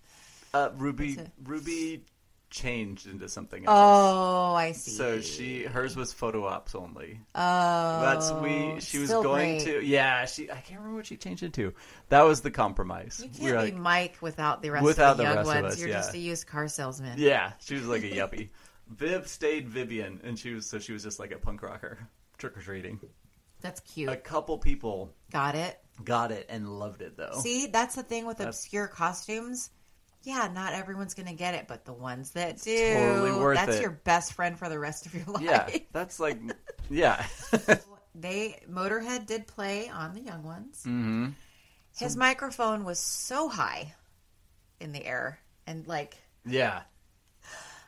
Uh, 0.53 0.69
Ruby 0.77 1.13
it. 1.13 1.31
Ruby 1.43 2.05
changed 2.51 3.07
into 3.07 3.27
something 3.31 3.65
else. 3.65 3.75
Oh, 3.75 4.53
I 4.55 4.73
see. 4.73 4.91
So 4.91 5.23
she 5.23 5.63
hers 5.65 5.97
was 5.97 6.13
photo 6.13 6.45
ops 6.45 6.75
only. 6.75 7.21
oh, 7.35 8.01
That's 8.03 8.31
we. 8.31 8.79
She 8.81 8.99
was 8.99 9.09
going 9.09 9.57
great. 9.61 9.81
to. 9.81 9.83
Yeah, 9.83 10.27
she. 10.27 10.51
I 10.51 10.57
can't 10.57 10.81
remember 10.81 10.97
what 10.97 11.07
she 11.07 11.17
changed 11.17 11.43
into. 11.43 11.73
That 12.11 12.23
was 12.23 12.43
the 12.43 12.51
compromise. 12.51 13.23
You 13.23 13.31
can't 13.31 13.43
we 13.43 13.53
were 13.53 13.59
be 13.59 13.65
like, 13.73 13.77
Mike 13.77 14.17
without 14.21 14.61
the 14.61 14.71
rest 14.71 14.85
Without 14.85 15.13
of 15.13 15.17
the 15.17 15.23
the 15.23 15.29
young 15.31 15.37
rest 15.39 15.49
of 15.49 15.63
ones. 15.63 15.75
us, 15.77 15.81
You're 15.81 15.89
yeah. 15.89 15.95
just 15.95 16.15
a 16.15 16.19
used 16.19 16.47
car 16.47 16.69
salesman. 16.69 17.15
yeah, 17.17 17.53
she 17.61 17.73
was 17.77 17.87
like 17.87 18.03
a 18.03 18.11
yuppie. 18.11 18.51
Viv 18.97 19.27
stayed 19.29 19.69
Vivian, 19.69 20.21
and 20.25 20.39
she 20.39 20.53
was 20.55 20.67
so 20.69 20.79
she 20.79 20.93
was 20.93 21.03
just 21.03 21.19
like 21.19 21.33
a 21.33 21.39
punk 21.39 21.63
rocker 21.63 21.99
trick 22.39 22.57
or 22.57 22.61
treating. 22.61 23.01
That's 23.61 23.81
cute. 23.81 24.09
A 24.11 24.17
couple 24.17 24.59
people 24.59 25.15
Got 25.31 25.55
it. 25.55 25.79
got 26.03 26.33
it 26.33 26.47
and 26.49 26.79
loved 26.79 27.01
it 27.03 27.17
though. 27.17 27.39
See, 27.41 27.67
that's 27.69 27.95
the 27.95 28.03
thing 28.03 28.27
with 28.27 28.39
That's- 28.39 28.57
obscure 28.57 28.89
costumes. 28.89 29.71
Yeah, 30.25 30.49
not 30.53 30.73
everyone's 30.73 31.15
gonna 31.15 31.35
get 31.35 31.55
it, 31.55 31.67
but 31.69 31.85
the 31.85 31.93
ones 31.93 32.31
that 32.33 32.61
do, 32.63 32.95
totally 32.95 33.33
worth 33.33 33.57
that's 33.57 33.77
it. 33.77 33.83
your 33.83 33.91
best 33.91 34.35
friend 34.35 34.57
for 34.59 34.69
the 34.69 34.79
rest 34.79 35.07
of 35.07 35.15
your 35.15 35.25
life. 35.27 35.43
yeah, 35.43 35.69
that's 35.93 36.21
like 36.21 36.39
yeah. 36.91 37.25
they 38.15 38.61
Motorhead 38.71 39.27
did 39.27 39.47
play 39.47 39.89
on 39.89 40.15
the 40.15 40.21
young 40.21 40.43
ones. 40.45 40.83
hmm 40.85 41.29
His 41.97 42.17
microphone 42.17 42.85
was 42.85 42.99
so 43.01 43.49
high 43.49 43.95
in 44.81 44.93
the 44.93 45.05
air, 45.05 45.39
and 45.67 45.87
like 45.89 46.17
Yeah. 46.47 46.83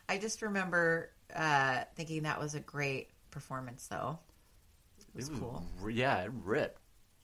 I 0.08 0.18
just 0.18 0.42
remember 0.42 1.10
uh, 1.34 1.84
thinking 1.96 2.24
that 2.24 2.40
was 2.40 2.54
a 2.54 2.60
great 2.60 3.08
performance, 3.30 3.86
though. 3.86 4.18
It 5.14 5.16
was, 5.16 5.28
cool. 5.30 5.64
r- 5.82 5.90
Yeah, 5.90 6.22
it 6.22 6.30
ripped. 6.44 6.80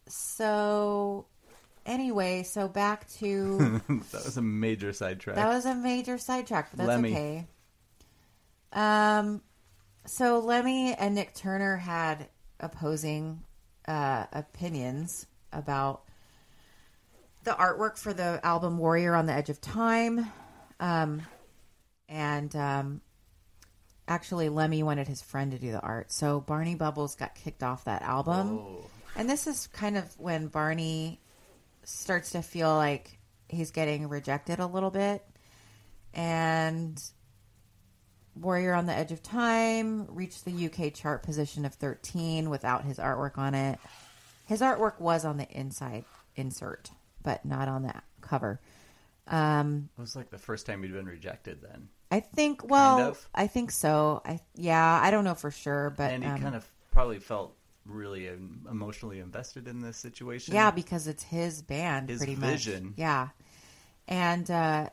So, 0.08 1.26
anyway, 1.86 2.42
so 2.42 2.68
back 2.68 3.08
to 3.14 3.80
that 3.88 4.24
was 4.24 4.36
a 4.36 4.42
major 4.42 4.92
sidetrack. 4.92 5.36
that 5.36 5.48
was 5.48 5.66
a 5.66 5.74
major 5.74 6.18
sidetrack, 6.18 6.70
but 6.70 6.78
that's 6.78 6.88
Lemmy. 6.88 7.12
okay. 7.12 7.46
Um, 8.72 9.42
so 10.06 10.38
Lemmy 10.40 10.94
and 10.94 11.14
Nik 11.14 11.34
Turner 11.34 11.76
had 11.76 12.28
opposing 12.60 13.42
uh, 13.86 14.26
opinions 14.32 15.26
about 15.52 16.02
the 17.44 17.50
artwork 17.52 17.98
for 17.98 18.12
the 18.12 18.40
album 18.44 18.78
Warrior 18.78 19.14
on 19.14 19.26
the 19.26 19.32
Edge 19.32 19.48
of 19.50 19.60
Time. 19.60 20.26
Um, 20.78 21.22
and 22.10 22.54
um, 22.56 23.00
actually, 24.08 24.48
Lemmy 24.48 24.82
wanted 24.82 25.06
his 25.06 25.22
friend 25.22 25.52
to 25.52 25.58
do 25.58 25.70
the 25.70 25.80
art. 25.80 26.12
So 26.12 26.40
Barney 26.40 26.74
Bubbles 26.74 27.14
got 27.14 27.34
kicked 27.36 27.62
off 27.62 27.84
that 27.84 28.02
album. 28.02 28.58
Oh. 28.58 28.90
And 29.16 29.30
this 29.30 29.46
is 29.46 29.68
kind 29.68 29.96
of 29.96 30.18
when 30.18 30.48
Barney 30.48 31.20
starts 31.84 32.30
to 32.30 32.42
feel 32.42 32.74
like 32.74 33.18
he's 33.48 33.70
getting 33.70 34.08
rejected 34.08 34.58
a 34.58 34.66
little 34.66 34.90
bit. 34.90 35.24
And 36.12 37.00
Warrior 38.34 38.74
on 38.74 38.86
the 38.86 38.92
Edge 38.92 39.12
of 39.12 39.22
Time 39.22 40.06
reached 40.08 40.44
the 40.44 40.66
UK 40.66 40.92
chart 40.92 41.22
position 41.22 41.64
of 41.64 41.74
13 41.74 42.50
without 42.50 42.84
his 42.84 42.98
artwork 42.98 43.38
on 43.38 43.54
it. 43.54 43.78
His 44.46 44.60
artwork 44.60 45.00
was 45.00 45.24
on 45.24 45.36
the 45.36 45.48
inside 45.48 46.04
insert, 46.34 46.90
but 47.22 47.44
not 47.44 47.68
on 47.68 47.82
the 47.82 47.94
cover. 48.20 48.60
Um, 49.28 49.88
It 49.96 50.00
was 50.00 50.16
like 50.16 50.30
the 50.30 50.38
first 50.38 50.66
time 50.66 50.82
he'd 50.82 50.92
been 50.92 51.06
rejected 51.06 51.60
then. 51.62 51.88
I 52.10 52.20
think. 52.20 52.68
Well, 52.68 53.00
of. 53.00 53.28
I 53.34 53.46
think 53.46 53.70
so. 53.70 54.22
I 54.24 54.40
yeah. 54.54 55.00
I 55.02 55.10
don't 55.10 55.24
know 55.24 55.34
for 55.34 55.50
sure, 55.50 55.90
but 55.90 56.12
And 56.12 56.24
he 56.24 56.30
um, 56.30 56.40
kind 56.40 56.54
of 56.54 56.68
probably 56.90 57.18
felt 57.20 57.54
really 57.86 58.28
emotionally 58.70 59.20
invested 59.20 59.66
in 59.68 59.80
this 59.80 59.96
situation. 59.96 60.54
yeah, 60.54 60.70
because 60.70 61.06
it's 61.06 61.22
his 61.22 61.62
band, 61.62 62.08
His 62.08 62.18
pretty 62.18 62.34
vision. 62.34 62.84
much. 62.86 62.92
Yeah, 62.96 63.28
and 64.08 64.50
uh, 64.50 64.90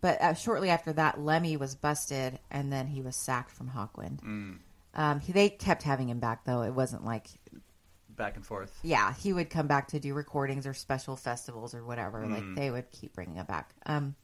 but 0.00 0.20
uh, 0.20 0.34
shortly 0.34 0.70
after 0.70 0.92
that, 0.94 1.20
Lemmy 1.20 1.56
was 1.56 1.74
busted, 1.74 2.38
and 2.50 2.72
then 2.72 2.86
he 2.86 3.00
was 3.02 3.16
sacked 3.16 3.50
from 3.50 3.68
Hawkwind. 3.70 4.20
Mm. 4.22 4.58
Um, 4.94 5.20
he, 5.20 5.32
they 5.32 5.50
kept 5.50 5.82
having 5.82 6.08
him 6.08 6.20
back 6.20 6.44
though. 6.44 6.62
It 6.62 6.72
wasn't 6.72 7.04
like 7.04 7.26
back 8.10 8.36
and 8.36 8.44
forth. 8.46 8.72
yeah, 8.82 9.12
he 9.14 9.32
would 9.34 9.50
come 9.50 9.66
back 9.66 9.88
to 9.88 10.00
do 10.00 10.14
recordings 10.14 10.66
or 10.66 10.72
special 10.72 11.16
festivals 11.16 11.74
or 11.74 11.84
whatever. 11.84 12.22
Mm. 12.24 12.32
Like 12.32 12.54
they 12.56 12.70
would 12.70 12.90
keep 12.90 13.12
bringing 13.14 13.36
him 13.36 13.44
back. 13.46 13.70
Um, 13.84 14.14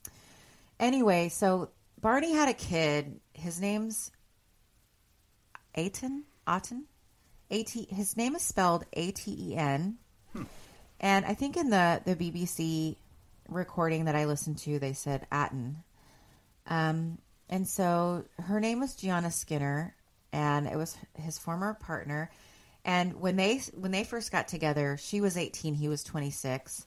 anyway, 0.80 1.28
so 1.28 1.70
Barney 2.02 2.32
had 2.32 2.48
a 2.48 2.54
kid. 2.54 3.20
His 3.32 3.60
name's 3.60 4.10
Aten. 5.74 6.24
Aten. 6.46 6.84
A 7.50 7.62
T. 7.62 7.86
His 7.90 8.16
name 8.16 8.34
is 8.34 8.42
spelled 8.42 8.84
A 8.92 9.12
T 9.12 9.36
E 9.38 9.56
N. 9.56 9.98
And 11.00 11.24
I 11.24 11.34
think 11.34 11.56
in 11.56 11.70
the 11.70 12.02
the 12.04 12.16
BBC 12.16 12.96
recording 13.48 14.06
that 14.06 14.16
I 14.16 14.24
listened 14.24 14.58
to, 14.58 14.78
they 14.78 14.92
said 14.92 15.26
Aten. 15.32 15.82
Um, 16.66 17.18
and 17.48 17.68
so 17.68 18.24
her 18.38 18.60
name 18.60 18.80
was 18.80 18.94
Gianna 18.94 19.30
Skinner, 19.30 19.94
and 20.32 20.66
it 20.66 20.76
was 20.76 20.96
his 21.14 21.38
former 21.38 21.74
partner. 21.74 22.30
And 22.84 23.20
when 23.20 23.36
they 23.36 23.58
when 23.74 23.90
they 23.90 24.04
first 24.04 24.32
got 24.32 24.48
together, 24.48 24.96
she 24.96 25.20
was 25.20 25.36
18, 25.36 25.74
he 25.74 25.88
was 25.88 26.02
26, 26.02 26.86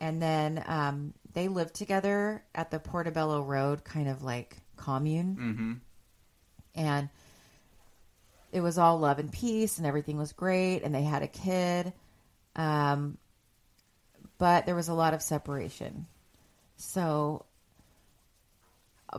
and 0.00 0.22
then 0.22 0.62
um, 0.66 1.14
they 1.36 1.48
lived 1.48 1.74
together 1.74 2.42
at 2.54 2.70
the 2.70 2.78
Portobello 2.80 3.42
Road, 3.42 3.84
kind 3.84 4.08
of 4.08 4.22
like 4.22 4.56
commune, 4.76 5.36
Mm-hmm. 5.36 5.72
and 6.74 7.08
it 8.52 8.62
was 8.62 8.78
all 8.78 8.98
love 8.98 9.18
and 9.18 9.30
peace, 9.30 9.76
and 9.78 9.86
everything 9.86 10.16
was 10.16 10.32
great, 10.32 10.80
and 10.82 10.94
they 10.94 11.02
had 11.02 11.22
a 11.22 11.28
kid, 11.28 11.92
um, 12.56 13.18
but 14.38 14.64
there 14.64 14.74
was 14.74 14.88
a 14.88 14.94
lot 14.94 15.12
of 15.14 15.20
separation. 15.22 16.06
So 16.76 17.44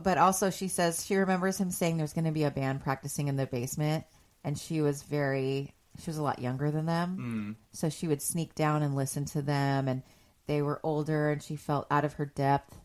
but 0.02 0.18
also 0.18 0.50
she 0.50 0.68
says 0.68 1.04
she 1.06 1.16
remembers 1.16 1.58
him 1.58 1.70
saying 1.70 1.96
there's 1.96 2.12
going 2.12 2.24
to 2.26 2.30
be 2.30 2.44
a 2.44 2.50
band 2.50 2.82
practicing 2.82 3.26
in 3.28 3.36
the 3.36 3.46
basement 3.46 4.04
and 4.44 4.58
she 4.58 4.80
was 4.82 5.02
very 5.02 5.72
she 6.02 6.10
was 6.10 6.18
a 6.18 6.22
lot 6.22 6.38
younger 6.40 6.70
than 6.70 6.84
them 6.86 7.56
so 7.72 7.88
she 7.88 8.06
would 8.06 8.20
sneak 8.20 8.54
down 8.54 8.82
and 8.82 8.94
listen 8.94 9.24
to 9.24 9.40
them 9.42 9.88
and 9.88 10.02
they 10.48 10.60
were 10.62 10.80
older 10.82 11.30
and 11.30 11.40
she 11.42 11.54
felt 11.54 11.86
out 11.90 12.04
of 12.04 12.14
her 12.14 12.26
depth 12.26 12.76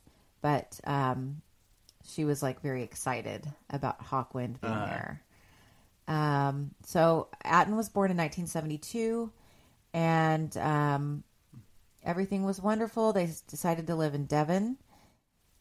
but 0.42 0.80
um 0.86 1.42
she 2.06 2.24
was 2.26 2.44
like 2.44 2.62
very 2.62 2.84
excited 2.84 3.48
about 3.72 4.00
hawkwind 4.04 4.62
being 4.62 4.74
Uh. 4.74 4.86
there 4.86 5.24
um 6.08 6.72
so 6.86 7.30
Aten 7.44 7.76
was 7.76 7.90
born 7.90 8.12
in 8.12 8.18
1972 8.18 9.32
and 9.94 10.56
um 10.58 11.24
everything 12.04 12.44
was 12.44 12.62
wonderful 12.62 13.14
they 13.14 13.30
decided 13.48 13.88
to 13.88 13.96
live 13.96 14.14
in 14.14 14.26
devon 14.26 14.78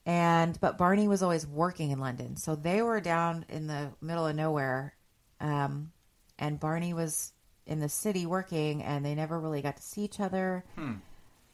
and 0.05 0.59
but 0.61 0.77
Barney 0.79 1.07
was 1.07 1.23
always 1.23 1.47
working 1.47 1.93
in 1.93 2.01
London, 2.01 2.35
so 2.35 2.57
they 2.57 2.83
were 2.83 3.01
down 3.01 3.45
in 3.49 3.69
the 3.69 3.93
middle 4.01 4.27
of 4.27 4.35
nowhere, 4.35 4.97
um, 5.39 5.93
and 6.41 6.59
Barney 6.59 6.93
was 6.93 7.33
in 7.67 7.79
the 7.79 7.89
city 7.89 8.27
working, 8.27 8.83
and 8.83 9.05
they 9.07 9.15
never 9.15 9.39
really 9.39 9.63
got 9.63 9.77
to 9.77 9.83
see 9.85 10.03
each 10.03 10.19
other. 10.19 10.65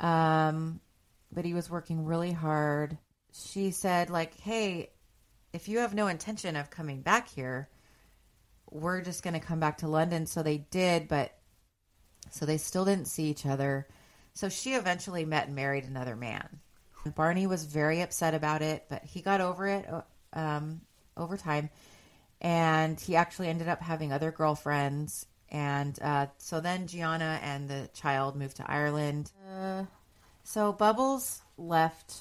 Um, 0.01 0.81
but 1.33 1.45
he 1.45 1.55
was 1.55 1.70
working 1.70 2.05
really 2.05 2.33
hard. 2.33 2.99
She 3.33 3.70
said, 3.70 4.11
like, 4.11 4.39
"Hey, 4.41 4.91
if 5.53 5.69
you 5.69 5.79
have 5.79 5.95
no 5.95 6.07
intention 6.07 6.57
of 6.57 6.70
coming 6.70 7.03
back 7.03 7.29
here, 7.29 7.69
we're 8.70 9.03
just 9.03 9.23
going 9.23 9.35
to 9.35 9.41
come 9.41 9.61
back 9.61 9.79
to 9.79 9.89
London." 9.89 10.27
So 10.27 10.43
they 10.43 10.59
did, 10.59 11.09
but 11.09 11.33
so 12.31 12.47
they 12.47 12.59
still 12.59 12.85
didn't 12.85 13.07
see 13.07 13.25
each 13.25 13.47
other. 13.47 13.87
So 14.35 14.49
she 14.49 14.75
eventually 14.75 15.25
met 15.25 15.47
and 15.47 15.57
married 15.57 15.85
another 15.85 16.16
man. 16.16 16.61
Barney 17.15 17.47
was 17.47 17.65
very 17.65 18.01
upset 18.01 18.35
about 18.35 18.62
it, 18.62 18.85
but 18.89 19.05
he 19.05 19.20
got 19.20 19.41
over 19.41 19.66
it 19.66 19.87
um, 20.33 20.81
over 21.16 21.37
time. 21.37 21.70
And 22.41 23.01
he 23.01 23.16
actually 23.16 23.49
ended 23.49 23.69
up 23.69 23.81
having 23.81 24.12
other 24.12 24.31
girlfriends. 24.31 25.27
And 25.51 25.99
uh, 26.03 26.27
so 26.39 26.61
then 26.61 26.87
Gianna 26.87 27.41
and 27.43 27.69
the 27.69 27.89
child 27.95 28.37
moved 28.37 28.57
to 28.59 28.70
Ireland. 28.70 29.33
Uh, 29.51 29.85
so 30.45 30.73
Bubbles 30.73 31.41
left 31.57 32.16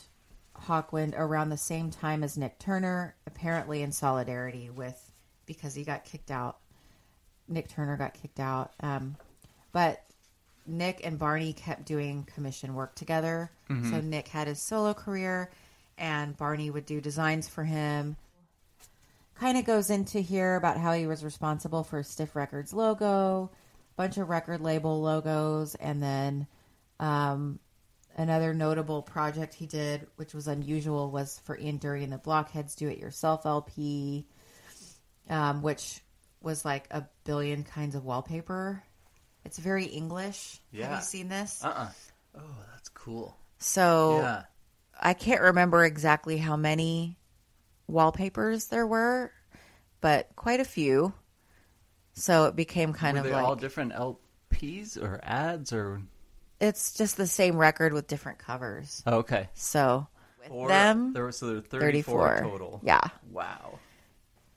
Hawkwind 0.65 1.13
around 1.17 1.49
the 1.49 1.57
same 1.57 1.91
time 1.91 2.23
as 2.23 2.37
Nik 2.37 2.57
Turner, 2.59 3.15
apparently 3.25 3.81
in 3.81 3.91
solidarity 3.91 4.69
with 4.69 5.11
because 5.45 5.75
he 5.75 5.83
got 5.83 6.05
kicked 6.05 6.31
out. 6.31 6.57
Nik 7.47 7.69
Turner 7.69 7.97
got 7.97 8.13
kicked 8.13 8.39
out. 8.39 8.71
Um, 8.81 9.15
but 9.71 10.03
Nik 10.65 11.01
and 11.05 11.17
Barney 11.19 11.53
kept 11.53 11.85
doing 11.85 12.27
commission 12.33 12.73
work 12.73 12.95
together. 12.95 13.51
So 13.89 14.01
Nik 14.01 14.27
had 14.27 14.47
his 14.47 14.61
solo 14.61 14.93
career, 14.93 15.49
and 15.97 16.35
Barney 16.35 16.69
would 16.69 16.85
do 16.85 16.99
designs 16.99 17.47
for 17.47 17.63
him. 17.63 18.17
Kind 19.39 19.57
of 19.57 19.65
goes 19.65 19.89
into 19.91 20.19
here 20.19 20.55
about 20.55 20.77
how 20.77 20.93
he 20.93 21.05
was 21.05 21.23
responsible 21.23 21.83
for 21.83 22.01
Stiff 22.01 22.35
Records 22.35 22.73
logo, 22.73 23.51
bunch 23.95 24.17
of 24.17 24.29
record 24.29 24.61
label 24.61 24.99
logos, 25.01 25.75
and 25.75 26.01
then 26.01 26.47
um, 26.99 27.59
another 28.15 28.53
notable 28.55 29.03
project 29.03 29.53
he 29.53 29.67
did, 29.67 30.07
which 30.15 30.33
was 30.33 30.47
unusual, 30.47 31.11
was 31.11 31.39
for 31.45 31.55
Ian 31.57 31.77
Dury 31.77 32.03
and 32.03 32.11
the 32.11 32.17
Blockheads 32.17 32.73
Do 32.75 32.87
It 32.89 32.97
Yourself 32.97 33.45
LP, 33.45 34.25
um, 35.29 35.61
which 35.61 36.01
was 36.41 36.65
like 36.65 36.87
a 36.89 37.05
billion 37.23 37.63
kinds 37.63 37.93
of 37.93 38.05
wallpaper. 38.05 38.81
It's 39.45 39.59
very 39.59 39.85
English. 39.85 40.59
Yeah. 40.71 40.87
Have 40.89 40.99
you 40.99 41.03
seen 41.05 41.29
this? 41.29 41.63
Uh-uh. 41.63 41.89
Oh, 42.39 42.41
that's 42.73 42.89
cool. 42.89 43.37
So 43.59 44.19
Yeah. 44.21 44.43
I 44.99 45.13
can't 45.13 45.41
remember 45.41 45.85
exactly 45.85 46.37
how 46.37 46.57
many 46.57 47.17
wallpapers 47.87 48.67
there 48.67 48.85
were, 48.87 49.31
but 50.01 50.29
quite 50.35 50.59
a 50.59 50.65
few. 50.65 51.13
So 52.13 52.45
it 52.45 52.55
became 52.55 52.93
kind 52.93 53.15
Were 53.15 53.19
of 53.19 53.25
they 53.25 53.33
like 53.33 53.45
all 53.45 53.55
different 53.55 53.93
LPs 53.93 55.01
or 55.01 55.19
ads 55.23 55.71
or? 55.71 56.01
it's 56.59 56.93
just 56.93 57.17
the 57.17 57.27
same 57.27 57.57
record 57.57 57.93
with 57.93 58.07
different 58.07 58.39
covers. 58.39 59.03
Oh, 59.05 59.17
okay. 59.17 59.49
So 59.53 60.07
with 60.41 60.51
Or 60.51 60.67
them, 60.67 61.13
there 61.13 61.23
were 61.23 61.31
so 61.31 61.47
there 61.47 61.55
were 61.55 61.61
34, 61.61 62.37
34 62.39 62.39
total. 62.41 62.81
Yeah. 62.83 63.01
Wow. 63.31 63.79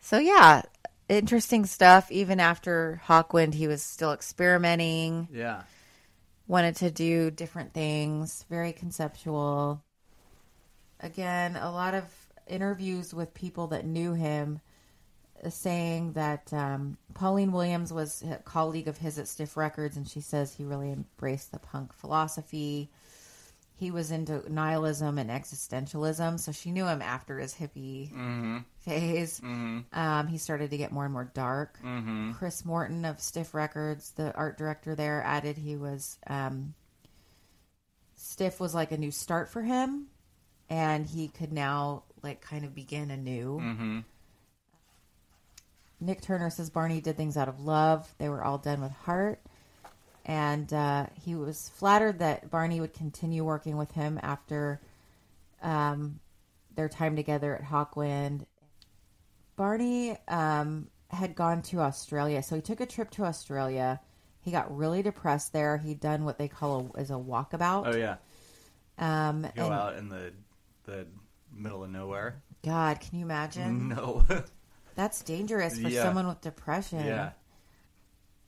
So 0.01 0.19
yeah, 0.19 0.63
interesting 1.09 1.67
stuff. 1.67 2.11
Even 2.11 2.41
after 2.41 3.03
Hawkwind, 3.07 3.55
he 3.55 3.69
was 3.69 3.83
still 3.83 4.13
experimenting. 4.13 5.29
Yeah. 5.33 5.63
wanted 6.47 6.77
to 6.77 6.91
do 6.91 7.31
different 7.31 7.75
things, 7.75 8.45
very 8.49 8.73
conceptual. 8.73 9.83
Again, 11.01 11.57
a 11.57 11.71
lot 11.71 11.95
of 11.95 12.05
interviews 12.51 13.15
with 13.15 13.33
people 13.35 13.69
that 13.69 13.85
knew 13.87 14.13
him 14.15 14.61
saying 15.49 16.13
that 16.13 16.53
um, 16.53 16.99
Pauline 17.15 17.53
Williams 17.53 17.93
was 17.93 18.23
a 18.23 18.37
colleague 18.37 18.89
of 18.89 18.99
his 18.99 19.19
at 19.19 19.27
Stiff 19.29 19.57
Records, 19.57 19.97
and 19.97 20.07
she 20.07 20.21
says 20.21 20.53
he 20.53 20.65
really 20.65 20.93
embraced 20.93 21.53
the 21.53 21.59
punk 21.59 21.95
philosophy. 21.95 22.91
He 23.73 23.91
was 23.91 24.11
into 24.11 24.43
nihilism 24.53 25.19
and 25.19 25.31
existentialism, 25.31 26.39
so 26.41 26.53
she 26.53 26.71
knew 26.71 26.87
him 26.87 27.01
after 27.01 27.39
his 27.39 27.55
hippie 27.55 28.11
phase. 28.81 29.41
Um, 29.95 30.27
he 30.27 30.37
started 30.37 30.71
to 30.73 30.77
get 30.77 30.93
more 30.93 31.05
and 31.05 31.13
more 31.15 31.31
dark. 31.33 31.79
Chris 32.35 32.63
Morton 32.67 33.07
of 33.07 33.21
Stiff 33.23 33.55
Records, 33.55 34.11
the 34.17 34.35
art 34.35 34.59
director 34.59 34.95
there, 34.95 35.23
added 35.23 35.57
he 35.57 35.77
was 35.77 36.19
um, 36.27 36.75
Stiff 38.17 38.61
was 38.61 38.75
like 38.75 38.93
a 38.93 38.99
new 38.99 39.11
start 39.11 39.49
for 39.49 39.63
him, 39.63 40.09
and 40.69 41.07
he 41.07 41.29
could 41.29 41.51
now 41.53 42.03
like 42.23 42.41
kind 42.41 42.65
of 42.65 42.75
begin 42.75 43.11
anew. 43.11 43.59
Nik 46.01 46.23
Turner 46.23 46.51
says 46.51 46.71
Barney 46.71 47.01
did 47.01 47.17
things 47.17 47.37
out 47.37 47.49
of 47.49 47.61
love. 47.61 48.13
They 48.19 48.29
were 48.29 48.43
all 48.43 48.59
done 48.59 48.81
with 48.81 48.93
heart. 48.93 49.41
And 50.25 50.73
uh, 50.73 51.07
he 51.25 51.35
was 51.35 51.71
flattered 51.75 52.21
that 52.21 52.51
Barney 52.51 52.81
would 52.81 52.95
continue 52.95 53.45
working 53.45 53.77
with 53.77 53.91
him 53.93 54.19
after 54.23 54.81
um, 55.63 56.21
their 56.75 56.89
time 56.89 57.17
together 57.17 57.55
at 57.55 57.63
Hawkwind. 57.63 58.47
Barney 59.57 60.17
um, 60.29 60.89
had 61.09 61.35
gone 61.35 61.63
to 61.63 61.81
Australia, 61.81 62.43
so 62.43 62.55
he 62.57 62.63
took 62.63 62.81
a 62.81 62.87
trip 62.87 63.11
to 63.13 63.25
Australia. 63.25 64.01
He 64.41 64.51
got 64.51 64.75
really 64.75 65.03
depressed 65.03 65.53
there. 65.53 65.77
He'd 65.77 66.01
done 66.01 66.25
what 66.25 66.39
they 66.39 66.49
call 66.49 66.93
a, 66.95 66.99
as 66.99 67.11
a 67.11 67.15
walkabout. 67.15 67.87
Oh 67.87 67.97
yeah. 67.97 68.17
Um, 68.99 69.43
Go 69.43 69.65
and 69.65 69.75
out 69.75 69.97
in 69.97 70.09
the 70.09 70.33
the 70.85 71.07
middle 71.53 71.85
of 71.85 71.91
nowhere. 71.91 72.43
God, 72.65 73.01
can 73.01 73.19
you 73.19 73.25
imagine? 73.25 73.89
No. 73.97 74.25
That's 74.95 75.23
dangerous 75.23 75.79
for 75.79 75.89
Yeah. 75.89 76.03
someone 76.03 76.27
with 76.27 76.41
depression. 76.41 77.05
Yeah. 77.07 77.31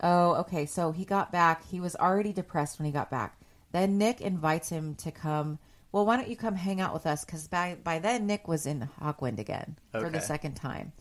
Oh, 0.01 0.35
okay. 0.41 0.67
So 0.67 0.93
he 0.93 1.05
got 1.05 1.31
back. 1.33 1.65
He 1.65 1.81
was 1.81 1.95
already 1.97 2.33
depressed 2.33 2.79
when 2.79 2.87
he 2.87 2.93
got 2.93 3.11
back. 3.11 3.39
Then 3.71 3.97
Nik 3.99 4.21
invites 4.21 4.69
him 4.69 4.95
to 4.97 5.11
come. 5.11 5.59
Well, 5.93 6.05
why 6.05 6.17
don't 6.17 6.29
you 6.29 6.37
come 6.37 6.55
hang 6.57 6.81
out 6.81 6.93
with 6.93 7.07
us? 7.07 7.25
Because 7.25 7.47
by 7.49 7.77
by 7.83 7.99
then 8.01 8.27
Nik 8.27 8.49
was 8.49 8.67
in 8.67 8.89
Hawkwind 9.01 9.39
again 9.39 9.79
for 9.93 10.11
the 10.11 10.19
Okay. 10.19 10.21
second 10.21 10.55
time, 10.55 10.93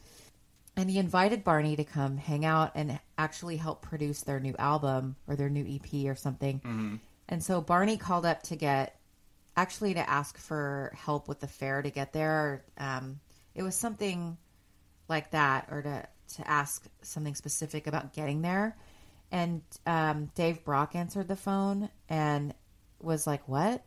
and 0.77 0.89
he 0.89 0.99
invited 0.99 1.43
Barney 1.43 1.75
to 1.75 1.83
come 1.83 2.17
hang 2.17 2.45
out 2.45 2.71
and 2.75 2.99
actually 3.17 3.57
help 3.57 3.81
produce 3.81 4.21
their 4.21 4.39
new 4.39 4.55
album 4.59 5.15
or 5.27 5.35
their 5.35 5.49
new 5.49 5.65
EP 5.65 6.05
or 6.09 6.15
something. 6.15 6.59
Mm-hmm. 6.59 6.95
And 7.29 7.43
so 7.43 7.59
Barney 7.61 7.97
called 7.97 8.25
up 8.25 8.43
to 8.43 8.55
get 8.55 8.99
actually 9.55 9.93
to 9.95 10.09
ask 10.09 10.37
for 10.37 10.93
help 10.95 11.27
with 11.27 11.39
the 11.39 11.47
fare 11.47 11.81
to 11.81 11.89
get 11.89 12.13
there. 12.13 12.63
Um, 12.77 13.19
it 13.53 13.63
was 13.63 13.75
something 13.75 14.37
like 15.09 15.31
that 15.31 15.67
or 15.71 15.81
to 15.81 16.07
to 16.35 16.49
ask 16.49 16.85
something 17.01 17.35
specific 17.35 17.85
about 17.87 18.13
getting 18.13 18.41
there 18.41 18.77
and 19.33 19.61
um, 19.85 20.31
dave 20.35 20.63
brock 20.63 20.95
answered 20.95 21.27
the 21.27 21.35
phone 21.35 21.89
and 22.07 22.53
was 23.01 23.27
like 23.27 23.45
what 23.49 23.83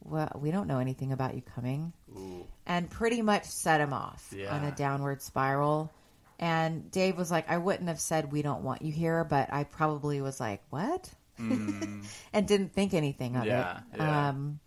well 0.00 0.32
we 0.40 0.50
don't 0.50 0.66
know 0.66 0.78
anything 0.78 1.12
about 1.12 1.34
you 1.34 1.42
coming 1.42 1.92
Ooh. 2.16 2.46
and 2.64 2.88
pretty 2.88 3.20
much 3.20 3.44
set 3.44 3.82
him 3.82 3.92
off 3.92 4.32
Yeah. 4.34 4.54
on 4.56 4.64
a 4.64 4.70
downward 4.70 5.20
spiral 5.20 5.92
and 6.38 6.90
dave 6.90 7.18
was 7.18 7.30
like 7.30 7.50
i 7.50 7.58
wouldn't 7.58 7.88
have 7.88 8.00
said 8.00 8.32
we 8.32 8.40
don't 8.40 8.62
want 8.62 8.80
you 8.80 8.90
here 8.92 9.24
but 9.24 9.52
i 9.52 9.64
probably 9.64 10.22
was 10.22 10.40
like 10.40 10.62
what 10.70 11.10
and 12.32 12.46
didn't 12.46 12.72
think 12.72 12.94
anything 12.94 13.36
of 13.36 13.42
Mm. 13.42 13.46
Yeah, 13.46 13.78
it 13.92 13.96
yeah. 13.98 14.28
um, 14.28 14.60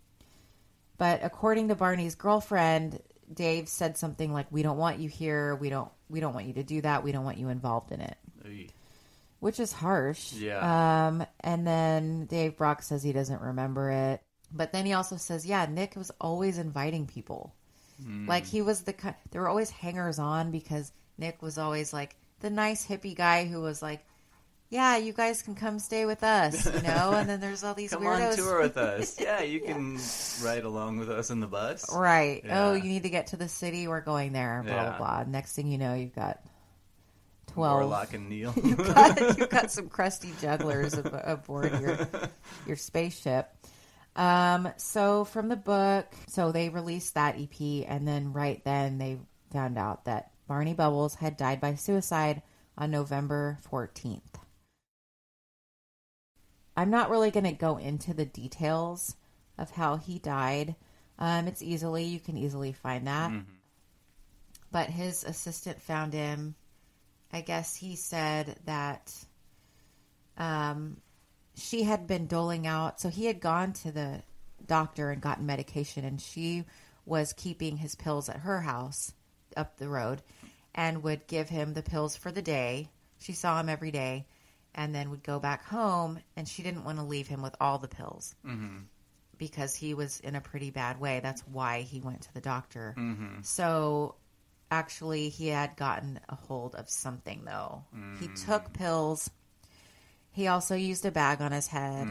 but 0.98 1.22
according 1.24 1.68
to 1.70 1.76
barney's 1.76 2.16
girlfriend 2.16 3.00
dave 3.34 3.68
said 3.68 3.98
something 3.98 4.32
like 4.34 4.48
we 4.52 4.62
don't 4.64 4.78
want 4.78 5.00
you 5.00 5.10
here 5.10 5.56
we 5.56 5.70
don't 5.70 5.92
we 6.10 6.20
don't 6.20 6.34
want 6.34 6.46
you 6.46 6.54
to 6.54 6.64
do 6.64 6.82
that 6.82 7.04
we 7.04 7.12
don't 7.12 7.24
want 7.26 7.38
you 7.38 7.50
involved 7.50 7.92
in 7.92 8.02
it 8.02 8.18
Oy. 8.46 8.68
which 9.40 9.60
is 9.60 9.72
harsh. 9.72 10.34
Yeah. 10.34 11.08
Um, 11.08 11.26
and 11.40 11.66
then 11.66 12.26
Dave 12.26 12.58
Brock 12.58 12.82
says 12.84 13.04
he 13.04 13.12
doesn't 13.14 13.42
remember 13.42 13.92
it, 13.92 14.22
but 14.52 14.72
then 14.72 14.86
he 14.86 14.94
also 14.94 15.18
says, 15.18 15.46
yeah, 15.46 15.66
Nik 15.66 15.96
was 15.96 16.12
always 16.22 16.58
inviting 16.58 17.06
people. 17.08 17.54
Hmm. 18.04 18.28
Like 18.28 18.46
he 18.46 18.62
was 18.62 18.82
the 18.82 18.94
there 19.32 19.42
were 19.42 19.50
always 19.50 19.70
hangers 19.70 20.20
on 20.20 20.52
because 20.52 20.92
Nik 21.18 21.42
was 21.42 21.58
always 21.58 21.94
like 21.94 22.16
the 22.42 22.50
nice 22.50 22.86
hippie 22.86 23.16
guy 23.16 23.46
who 23.46 23.62
was 23.62 23.82
like, 23.82 24.06
yeah, 24.70 24.98
you 24.98 25.14
guys 25.14 25.42
can 25.42 25.56
come 25.56 25.80
stay 25.80 26.06
with 26.06 26.24
us, 26.24 26.66
you 26.66 26.82
know. 26.82 27.12
and 27.14 27.30
then 27.30 27.40
there's 27.40 27.64
all 27.64 27.74
these 27.76 27.92
Come 27.92 28.04
weirdos. 28.04 28.32
on 28.32 28.36
tour 28.38 28.62
with 28.62 28.78
us. 28.78 29.20
Yeah, 29.22 29.42
you 29.42 29.62
can 29.62 30.00
ride 30.44 30.64
along 30.64 30.98
with 30.98 31.10
us 31.10 31.30
in 31.30 31.40
the 31.40 31.48
bus. 31.48 31.86
Right. 31.96 32.42
Yeah. 32.44 32.66
Oh, 32.68 32.74
you 32.74 32.84
need 32.84 33.04
to 33.04 33.10
get 33.10 33.28
to 33.28 33.38
the 33.38 33.48
city. 33.48 33.88
We're 33.88 34.02
going 34.02 34.34
there. 34.34 34.62
Blah 34.66 34.74
Yeah. 34.74 34.84
blah 34.90 34.98
blah. 34.98 35.24
Next 35.32 35.54
thing 35.56 35.68
you 35.72 35.78
know, 35.78 35.94
you've 35.94 36.16
got 36.16 36.40
twelve. 37.48 37.80
Warlock 37.82 38.14
and 38.14 38.28
Neil. 38.30 38.54
you've 38.64 38.78
got 38.78 39.38
you've 39.38 39.50
got 39.50 39.72
some 39.72 39.88
crusty 39.90 40.32
jugglers 40.42 40.94
ab- 40.98 41.22
aboard 41.24 41.72
your 41.80 42.08
your 42.68 42.76
spaceship. 42.76 43.50
Um, 44.16 44.70
so 44.78 45.26
from 45.26 45.50
the 45.50 45.58
book, 45.58 46.06
so 46.28 46.52
they 46.52 46.70
released 46.70 47.16
that 47.16 47.36
EP, 47.40 47.86
and 47.88 48.08
then 48.08 48.32
right 48.34 48.64
then 48.64 48.98
they 48.98 49.20
found 49.52 49.78
out 49.78 50.06
that 50.06 50.32
Barney 50.48 50.74
Bubbles 50.74 51.16
had 51.16 51.36
died 51.38 51.60
by 51.62 51.76
suicide 51.76 52.42
on 52.78 52.92
November 52.92 53.58
fourteenth. 53.70 54.24
I'm 56.76 56.90
not 56.90 57.10
really 57.10 57.32
going 57.32 57.46
to 57.46 57.52
go 57.54 57.78
into 57.78 58.14
the 58.14 58.26
details 58.26 59.16
of 59.58 59.72
how 59.72 59.98
he 59.98 60.20
died. 60.20 60.76
Um, 61.18 61.48
it's 61.48 61.62
easily 61.62 62.04
you 62.04 62.20
can 62.20 62.38
easily 62.38 62.74
find 62.74 63.08
that, 63.08 63.32
but 64.72 64.90
his 64.90 65.24
assistant 65.24 65.82
found 65.82 66.14
him 66.14 66.56
I 67.36 67.42
guess 67.42 67.76
he 67.76 67.98
said 67.98 68.56
that 68.64 69.14
um, 70.38 70.96
she 71.56 71.84
had 71.84 72.08
been 72.08 72.28
doling 72.28 72.66
out. 72.66 73.02
So 73.02 73.10
he 73.10 73.26
had 73.26 73.42
gone 73.42 73.74
to 73.74 73.92
the 73.92 74.22
doctor 74.66 75.12
and 75.12 75.22
gotten 75.22 75.46
medication, 75.46 76.06
and 76.06 76.22
she 76.22 76.64
was 77.06 77.34
keeping 77.34 77.76
his 77.76 77.96
pills 77.96 78.30
at 78.30 78.38
her 78.38 78.62
house 78.62 79.12
up 79.58 79.76
the 79.76 79.90
road 79.90 80.22
and 80.74 81.04
would 81.04 81.28
give 81.28 81.50
him 81.50 81.74
the 81.74 81.84
pills 81.84 82.16
for 82.16 82.32
the 82.32 82.42
day. 82.42 82.90
She 83.20 83.34
saw 83.34 83.60
him 83.60 83.68
every 83.68 83.92
day 83.92 84.28
and 84.76 84.94
then 84.94 85.10
would 85.10 85.24
go 85.24 85.40
back 85.40 85.66
home, 85.66 86.20
and 86.36 86.48
she 86.48 86.62
didn't 86.62 86.84
want 86.84 86.98
to 87.00 87.04
leave 87.04 87.28
him 87.28 87.42
with 87.42 87.56
all 87.60 87.78
the 87.80 87.88
pills 87.88 88.36
because 89.38 89.74
he 89.76 89.94
was 89.94 90.20
in 90.20 90.36
a 90.36 90.42
pretty 90.42 90.70
bad 90.70 91.00
way. 91.00 91.20
That's 91.22 91.42
why 91.48 91.82
he 91.82 92.00
went 92.02 92.22
to 92.24 92.34
the 92.34 92.42
doctor. 92.42 92.94
So 93.44 94.16
actually 94.72 95.30
he 95.30 95.48
had 95.48 95.76
gotten 95.78 96.20
a 96.30 96.36
hold 96.36 96.76
of 96.76 96.90
something 96.90 97.44
though. 97.46 97.84
He 98.20 98.28
took 98.46 98.74
pills. 98.74 99.30
He 100.32 100.48
also 100.48 100.76
used 100.76 101.06
a 101.06 101.12
bag 101.12 101.42
on 101.42 101.52
his 101.52 101.68
head. 101.68 102.08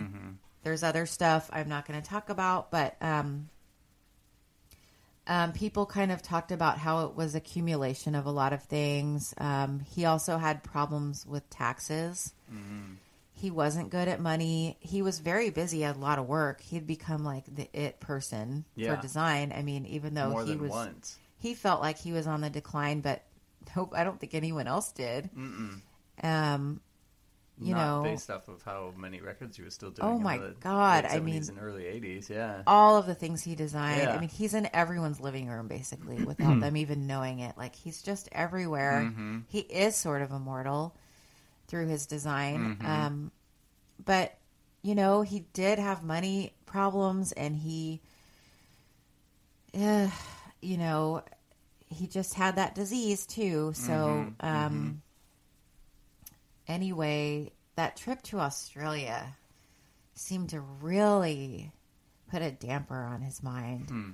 There's 0.63 0.83
other 0.83 1.05
stuff 1.07 1.51
I'm 1.53 1.69
not 1.69 1.87
going 1.87 2.01
to 2.01 2.09
talk 2.09 2.31
about, 2.31 2.71
but 2.71 2.97
um, 3.03 3.51
um, 5.27 5.53
people 5.53 5.87
kind 5.87 6.13
of 6.13 6.21
talked 6.23 6.53
about 6.53 6.79
how 6.79 7.07
it 7.07 7.15
was 7.15 7.35
accumulation 7.35 8.15
of 8.15 8.27
a 8.27 8.31
lot 8.31 8.53
of 8.53 8.63
things. 8.65 9.35
Um, 9.39 9.81
he 9.81 10.05
also 10.05 10.37
had 10.39 10.63
problems 10.63 11.27
with 11.27 11.49
taxes. 11.51 12.33
He 13.37 13.51
wasn't 13.51 13.91
good 13.91 14.09
at 14.09 14.21
money. 14.21 14.77
He 14.81 15.03
was 15.03 15.19
very 15.19 15.51
busy. 15.51 15.81
Had 15.83 15.97
a 15.97 15.99
lot 15.99 16.19
of 16.19 16.27
work. 16.27 16.61
He'd 16.63 16.87
become 16.87 17.25
like 17.25 17.45
the 17.55 17.69
it 17.79 18.01
person 18.01 18.65
Yeah. 18.75 18.95
for 18.97 19.03
design. 19.03 19.53
I 19.55 19.63
mean, 19.63 19.85
even 19.87 20.15
though 20.15 20.31
More 20.31 20.45
he 20.45 20.51
than 20.53 20.63
was 20.63 20.71
once. 20.71 21.19
he 21.39 21.55
felt 21.55 21.81
like 21.83 21.99
he 21.99 22.13
was 22.13 22.27
on 22.27 22.41
the 22.41 22.49
decline, 22.51 23.01
but 23.01 23.23
hope 23.75 23.93
I 23.95 24.05
don't 24.05 24.19
think 24.19 24.35
anyone 24.35 24.67
else 24.67 24.93
did. 24.93 25.29
Um, 26.23 26.81
you 27.61 27.73
Not 27.75 27.97
know, 27.99 28.03
based 28.03 28.31
off 28.31 28.49
of 28.49 28.63
how 28.63 28.93
many 28.97 29.21
records 29.21 29.57
he 29.57 29.63
was 29.63 29.75
still 29.75 29.91
doing. 29.91 30.09
Oh 30.09 30.17
in 30.17 30.23
my 30.23 30.39
the 30.39 30.55
God, 30.61 31.05
I 31.05 31.21
mean- 31.21 31.43
70s 31.43 31.49
and 31.51 31.59
early 31.61 31.85
80s. 31.85 32.29
Yeah. 32.29 32.63
all 32.67 32.97
of 32.97 33.07
the 33.07 33.15
things 33.15 33.43
he 33.43 33.55
designed. 33.55 34.03
Yeah. 34.03 34.15
I 34.17 34.21
mean, 34.21 34.29
he's 34.29 34.55
in 34.55 34.69
everyone's 34.73 35.21
living 35.21 35.49
room 35.49 35.69
basically 35.69 36.23
without 36.25 36.61
them 36.61 36.77
even 36.77 37.07
knowing 37.07 37.41
it. 37.41 37.57
Like 37.57 37.75
he's 37.77 38.03
just 38.03 38.29
everywhere. 38.33 39.03
Mm-hmm. 39.07 39.39
He 39.49 39.61
is 39.61 39.95
sort 39.97 40.23
of 40.23 40.31
immortal 40.33 40.97
through 41.69 41.87
his 41.89 42.07
design. 42.07 42.77
Mm-hmm. 42.81 42.87
Um, 42.87 43.31
but 44.05 44.37
you 44.83 44.95
know, 44.95 45.23
he 45.23 45.47
did 45.55 45.79
have 45.79 46.03
money 46.05 46.53
problems, 46.67 47.33
and 47.33 47.57
he, 47.57 48.01
uh, 49.79 50.09
you 50.61 50.77
know, 50.77 51.23
he 51.89 52.07
just 52.07 52.35
had 52.35 52.57
that 52.57 52.75
disease 52.75 53.25
too. 53.27 53.73
So, 53.75 53.93
Mm-hmm. 54.43 54.47
um, 54.47 55.03
anyway, 56.69 57.53
that 57.77 57.97
trip 57.97 58.23
to 58.23 58.41
Australia 58.41 59.37
seemed 60.15 60.51
to 60.51 60.61
really 60.61 61.73
put 62.31 62.43
a 62.43 62.51
damper 62.51 63.05
on 63.05 63.21
his 63.23 63.43
mind. 63.43 63.89
Hmm. 63.89 64.11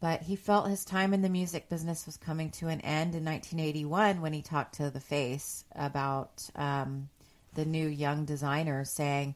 But 0.00 0.22
he 0.22 0.36
felt 0.36 0.70
his 0.70 0.84
time 0.84 1.12
in 1.12 1.22
the 1.22 1.28
music 1.28 1.68
business 1.68 2.06
was 2.06 2.16
coming 2.16 2.50
to 2.52 2.68
an 2.68 2.80
end 2.82 3.14
in 3.16 3.24
1981 3.24 4.20
when 4.20 4.32
he 4.32 4.42
talked 4.42 4.76
to 4.76 4.90
The 4.90 5.00
Face 5.00 5.64
about 5.74 6.48
um, 6.54 7.08
the 7.54 7.64
new 7.64 7.88
young 7.88 8.24
designers 8.24 8.90
saying, 8.90 9.34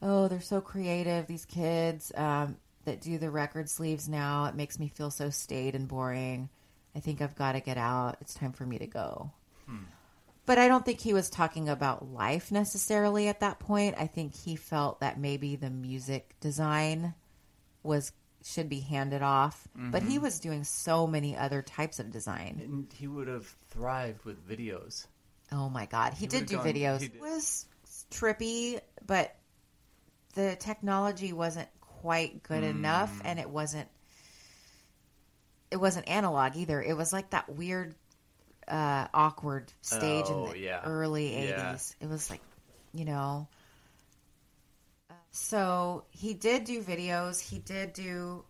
Oh, 0.00 0.26
they're 0.26 0.40
so 0.40 0.60
creative, 0.60 1.28
these 1.28 1.44
kids 1.44 2.10
um, 2.16 2.56
that 2.84 3.00
do 3.00 3.18
the 3.18 3.30
record 3.30 3.70
sleeves 3.70 4.08
now. 4.08 4.46
It 4.46 4.56
makes 4.56 4.80
me 4.80 4.88
feel 4.88 5.12
so 5.12 5.30
staid 5.30 5.76
and 5.76 5.86
boring. 5.86 6.48
I 6.96 7.00
think 7.00 7.20
I've 7.22 7.36
got 7.36 7.52
to 7.52 7.60
get 7.60 7.78
out. 7.78 8.16
It's 8.20 8.34
time 8.34 8.52
for 8.52 8.66
me 8.66 8.78
to 8.78 8.86
go. 8.88 9.30
But 10.44 10.58
I 10.58 10.66
don't 10.66 10.84
think 10.84 11.00
he 11.00 11.14
was 11.14 11.30
talking 11.30 11.68
about 11.68 12.12
life 12.12 12.50
necessarily 12.50 13.28
at 13.28 13.40
that 13.40 13.60
point. 13.60 13.94
I 13.96 14.08
think 14.08 14.34
he 14.34 14.56
felt 14.56 15.00
that 15.00 15.18
maybe 15.18 15.54
the 15.54 15.70
music 15.70 16.34
design 16.40 17.14
was 17.84 18.12
should 18.44 18.68
be 18.68 18.80
handed 18.80 19.22
off. 19.22 19.66
But 19.74 20.02
he 20.02 20.18
was 20.18 20.40
doing 20.40 20.64
so 20.64 21.06
many 21.06 21.36
other 21.36 21.62
types 21.62 21.98
of 21.98 22.10
design. 22.10 22.60
And 22.62 22.92
he 22.92 23.06
would 23.06 23.28
have 23.28 23.46
thrived 23.70 24.24
with 24.24 24.46
videos. 24.48 25.06
Oh 25.50 25.68
my 25.68 25.86
god, 25.86 26.14
he, 26.14 26.20
He 26.20 26.26
did 26.26 26.46
do 26.46 26.56
gone- 26.56 26.66
videos. 26.66 27.00
he 27.00 27.06
It 27.06 27.20
was 27.20 27.66
trippy, 28.10 28.80
but 29.06 29.34
the 30.34 30.56
technology 30.56 31.32
wasn't 31.32 31.68
quite 31.80 32.42
good 32.42 32.64
enough 32.64 33.12
Mm. 33.18 33.22
and 33.26 33.38
it 33.38 33.48
wasn't 33.50 33.88
it 35.70 35.76
wasn't 35.76 36.08
analog 36.08 36.56
either. 36.56 36.82
It 36.82 36.96
was 36.96 37.12
like 37.12 37.30
that 37.30 37.48
weird 37.48 37.94
uh 38.68 39.08
awkward 39.12 39.72
stage 39.82 40.26
Oh, 40.28 40.46
in 40.46 40.50
the 40.52 40.58
yeah. 40.58 40.82
early 40.84 41.30
80s. 41.30 41.48
Yeah. 42.00 42.06
It 42.06 42.10
was 42.10 42.30
like, 42.30 42.40
you 42.94 43.04
know, 43.04 43.48
so 45.32 46.04
he 46.10 46.34
did 46.34 46.64
do 46.64 46.82
videos. 46.82 47.40
He 47.40 47.58
did 47.58 47.92
do 47.92 48.44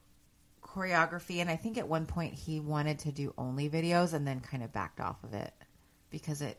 choreography, 0.63 1.41
and 1.41 1.49
I 1.49 1.57
think 1.57 1.79
at 1.79 1.89
one 1.89 2.07
point 2.07 2.35
he 2.35 2.61
wanted 2.61 2.99
to 3.01 3.13
do 3.13 3.33
only 3.39 3.71
videos, 3.71 4.13
and 4.13 4.27
then 4.27 4.41
kind 4.41 4.63
of 4.63 4.73
backed 4.73 5.01
off 5.01 5.23
of 5.25 5.33
it 5.33 5.53
because 6.11 6.43
it 6.43 6.59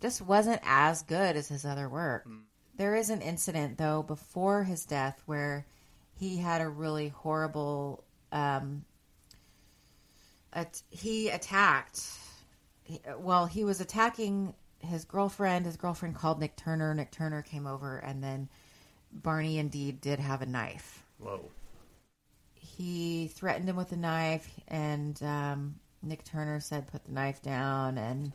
just 0.00 0.20
wasn't 0.20 0.60
as 0.64 1.02
good 1.02 1.36
as 1.36 1.48
his 1.48 1.64
other 1.64 1.88
work. 1.88 2.28
There 2.76 2.96
is 2.96 3.08
an 3.10 3.22
incident 3.22 3.78
though 3.78 4.02
before 4.02 4.64
his 4.64 4.84
death 4.84 5.22
where 5.26 5.66
he 6.18 6.36
had 6.36 6.60
a 6.60 6.68
really 6.68 7.08
horrible. 7.08 8.04
Um, 8.32 8.84
at, 10.52 10.82
he 10.90 11.30
attacked 11.30 12.00
he- 12.84 13.00
well, 13.18 13.46
he 13.46 13.64
was 13.64 13.80
attacking 13.80 14.54
his 14.78 15.04
girlfriend. 15.04 15.66
His 15.66 15.76
girlfriend 15.76 16.14
called 16.14 16.38
Nik 16.38 16.56
Turner. 16.56 16.94
Nik 16.94 17.10
Turner 17.10 17.42
came 17.42 17.66
over, 17.66 17.98
and 17.98 18.22
then 18.22 18.48
Barney 19.14 19.58
indeed 19.58 20.00
did 20.00 20.18
have 20.18 20.42
a 20.42 20.46
knife. 20.46 21.04
Whoa. 21.18 21.50
He 22.54 23.28
threatened 23.28 23.68
him 23.68 23.76
with 23.76 23.92
a 23.92 23.96
knife, 23.96 24.50
and 24.68 25.20
um, 25.22 25.76
Nik 26.02 26.24
Turner 26.24 26.60
said, 26.60 26.88
"Put 26.88 27.04
the 27.04 27.12
knife 27.12 27.40
down." 27.40 27.96
And 27.98 28.32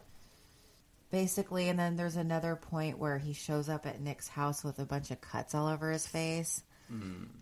basically, 1.11 1.67
and 1.69 1.77
then 1.77 1.97
there's 1.97 2.15
another 2.15 2.55
point 2.55 2.97
where 2.97 3.17
he 3.17 3.33
shows 3.33 3.67
up 3.69 3.85
at 3.85 3.99
Nik's 3.99 4.27
house 4.29 4.63
with 4.63 4.79
a 4.79 4.85
bunch 4.85 5.11
of 5.11 5.19
cuts 5.21 5.53
all 5.53 5.67
over 5.67 5.91
his 5.91 6.07
face. 6.07 6.63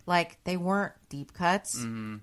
Like 0.05 0.43
they 0.43 0.57
weren't 0.57 0.93
deep 1.07 1.33
cuts, 1.33 1.77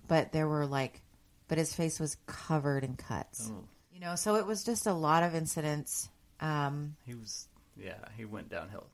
but 0.09 0.33
there 0.33 0.47
were 0.49 0.67
like, 0.67 1.01
but 1.49 1.57
his 1.57 1.73
face 1.73 1.99
was 1.99 2.17
covered 2.27 2.85
in 2.85 2.97
cuts. 2.97 3.51
Oh. 3.51 3.65
You 3.93 4.01
know, 4.01 4.15
so 4.17 4.35
it 4.35 4.47
was 4.47 4.63
just 4.65 4.87
a 4.87 4.93
lot 4.93 5.23
of 5.23 5.35
incidents. 5.35 6.09
Um, 6.41 6.97
He 7.07 7.15
was, 7.15 7.49
yeah, 7.77 7.95
he 8.17 8.25
went 8.27 8.51
downhill. 8.51 8.89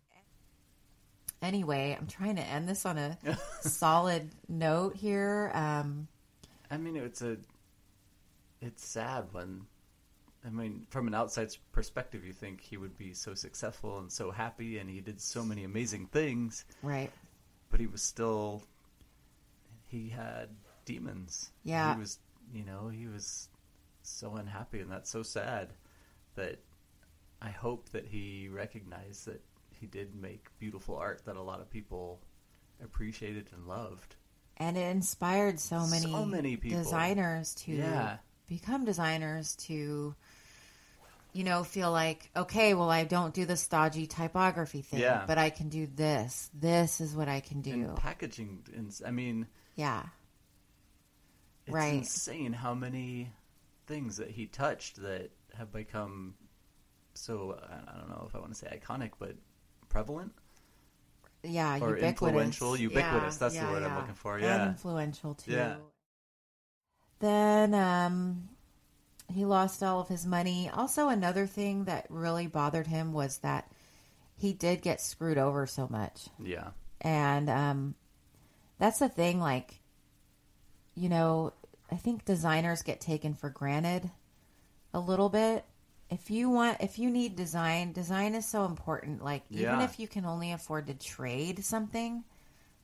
Anyway, 1.42 1.96
I'm 1.98 2.06
trying 2.06 2.36
to 2.36 2.42
end 2.42 2.68
this 2.68 2.86
on 2.86 2.98
a 2.98 3.18
solid 3.60 4.30
note 4.48 4.96
here. 4.96 5.50
Um, 5.54 6.08
I 6.70 6.76
mean, 6.76 6.96
it's 6.96 7.22
a, 7.22 7.36
it's 8.60 8.84
sad 8.84 9.26
when, 9.32 9.62
I 10.46 10.50
mean, 10.50 10.86
from 10.90 11.06
an 11.06 11.14
outside 11.14 11.48
perspective, 11.72 12.24
you 12.24 12.32
think 12.32 12.60
he 12.60 12.76
would 12.76 12.96
be 12.96 13.12
so 13.14 13.34
successful 13.34 13.98
and 13.98 14.10
so 14.10 14.30
happy, 14.30 14.78
and 14.78 14.88
he 14.88 15.00
did 15.00 15.20
so 15.20 15.44
many 15.44 15.64
amazing 15.64 16.06
things, 16.06 16.64
right. 16.82 17.10
but 17.70 17.80
he 17.80 17.86
was 17.86 18.02
still, 18.02 18.62
he 19.86 20.08
had 20.08 20.48
demons. 20.84 21.50
Yeah. 21.64 21.94
he 21.94 22.00
was, 22.00 22.18
you 22.52 22.64
know, 22.64 22.88
he 22.88 23.06
was 23.06 23.48
so 24.02 24.36
unhappy, 24.36 24.80
and 24.80 24.90
that's 24.90 25.10
so 25.10 25.22
sad. 25.22 25.68
That 26.36 26.60
I 27.42 27.50
hope 27.50 27.88
that 27.90 28.06
he 28.06 28.48
recognized 28.48 29.26
that 29.26 29.42
he 29.80 29.86
did 29.86 30.14
make 30.14 30.46
beautiful 30.58 30.96
art 30.96 31.22
that 31.24 31.36
a 31.36 31.42
lot 31.42 31.60
of 31.60 31.70
people 31.70 32.20
appreciated 32.84 33.48
and 33.54 33.66
loved. 33.66 34.16
And 34.58 34.76
it 34.76 34.90
inspired 34.94 35.58
so 35.58 35.86
many, 35.86 36.12
So 36.12 36.24
many 36.26 36.56
people. 36.56 36.78
designers 36.82 37.54
to 37.56 37.72
Yeah. 37.72 38.18
become 38.46 38.84
designers 38.84 39.56
to, 39.56 40.14
you 41.32 41.44
know, 41.44 41.64
feel 41.64 41.90
like, 41.90 42.30
okay, 42.36 42.74
well, 42.74 42.90
I 42.90 43.04
don't 43.04 43.32
do 43.32 43.46
the 43.46 43.56
stodgy 43.56 44.06
typography 44.06 44.82
thing, 44.82 45.00
Yeah. 45.00 45.24
but 45.26 45.38
I 45.38 45.48
can 45.48 45.70
do 45.70 45.86
this. 45.86 46.50
This 46.52 47.00
is 47.00 47.14
what 47.14 47.28
I 47.28 47.40
can 47.40 47.62
do. 47.62 47.72
And 47.72 47.96
packaging, 47.96 48.66
and 48.76 48.94
I 49.06 49.10
mean, 49.10 49.46
yeah. 49.76 50.04
it's 51.66 51.74
Right. 51.74 51.94
insane 51.94 52.52
how 52.52 52.74
many 52.74 53.32
things 53.86 54.18
that 54.18 54.30
he 54.30 54.46
touched 54.46 54.96
that 55.02 55.30
have 55.56 55.72
become 55.72 56.34
so 57.14 57.58
I 57.62 57.98
don't 57.98 58.08
know 58.08 58.24
if 58.28 58.34
I 58.34 58.38
want 58.38 58.52
to 58.52 58.58
say 58.58 58.80
iconic, 58.80 59.12
but 59.18 59.34
prevalent. 59.90 60.32
Yeah, 61.42 61.74
Or 61.80 61.90
ubiquitous. 61.96 62.02
influential, 62.08 62.76
ubiquitous, 62.76 63.34
Yeah, 63.34 63.38
that's 63.40 63.54
the 63.54 63.60
yeah, 63.60 63.70
word 63.70 63.82
I'm 63.82 63.96
looking 63.96 64.14
for, 64.14 64.34
And 64.36 64.44
yeah. 64.44 64.68
influential 64.68 65.34
too. 65.34 65.52
Yeah. 65.52 65.76
Then 67.18 67.74
um, 67.74 68.48
he 69.28 69.44
lost 69.44 69.82
all 69.82 70.00
of 70.00 70.08
his 70.08 70.26
money. 70.26 70.70
Also, 70.72 71.08
another 71.08 71.46
thing 71.46 71.84
that 71.84 72.06
really 72.10 72.46
bothered 72.46 72.86
him 72.86 73.12
was 73.12 73.38
that 73.38 73.70
he 74.36 74.52
did 74.52 74.82
get 74.82 75.00
screwed 75.00 75.38
over 75.38 75.66
so 75.66 75.86
much. 75.88 76.28
Yeah, 76.42 76.70
And 77.00 77.48
um, 77.50 77.94
that's 78.78 78.98
the 78.98 79.08
thing, 79.08 79.40
like, 79.40 79.80
you 80.94 81.08
know, 81.08 81.52
I 81.90 81.96
think 81.96 82.24
designers 82.24 82.82
get 82.82 83.00
taken 83.00 83.34
for 83.34 83.50
granted 83.50 84.10
a 84.94 85.00
little 85.00 85.28
bit. 85.28 85.64
If 86.10 86.30
you 86.30 86.50
want, 86.50 86.78
if 86.80 86.98
you 86.98 87.08
need 87.10 87.36
design, 87.36 87.92
design 87.92 88.34
is 88.34 88.44
so 88.46 88.64
important. 88.64 89.22
Like, 89.22 89.42
even 89.50 89.62
Yeah. 89.80 89.84
if 89.84 89.98
you 90.00 90.08
can 90.08 90.24
only 90.24 90.50
afford 90.52 90.88
to 90.88 90.94
trade 90.94 91.64
something, 91.64 92.24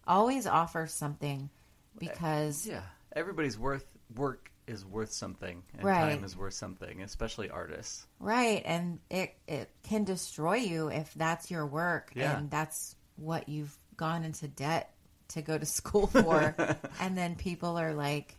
always 0.06 0.46
offer 0.46 0.86
something 0.86 1.50
because, 1.98 2.66
yeah. 2.66 2.82
Everybody's 3.12 3.58
worth 3.58 3.86
work 4.14 4.50
is 4.66 4.84
worth 4.84 5.10
something, 5.12 5.62
and 5.74 5.82
Right. 5.84 6.14
time 6.16 6.24
is 6.24 6.36
worth 6.36 6.54
something, 6.54 7.02
especially 7.02 7.48
artists. 7.50 8.06
right, 8.20 8.62
and 8.64 9.00
it 9.10 9.34
it 9.48 9.70
can 9.82 10.04
destroy 10.04 10.56
you 10.56 10.88
if 10.88 11.12
that's 11.14 11.50
your 11.50 11.64
work 11.66 12.12
Yeah. 12.14 12.36
and 12.38 12.50
that's 12.50 12.94
what 13.16 13.48
you've 13.48 13.76
gone 13.96 14.22
into 14.24 14.46
debt 14.48 14.92
to 15.28 15.40
go 15.42 15.56
to 15.56 15.64
school 15.78 16.06
for, 16.08 16.54
and 17.00 17.16
then 17.16 17.36
people 17.36 17.76
are 17.78 17.94
like 17.94 18.36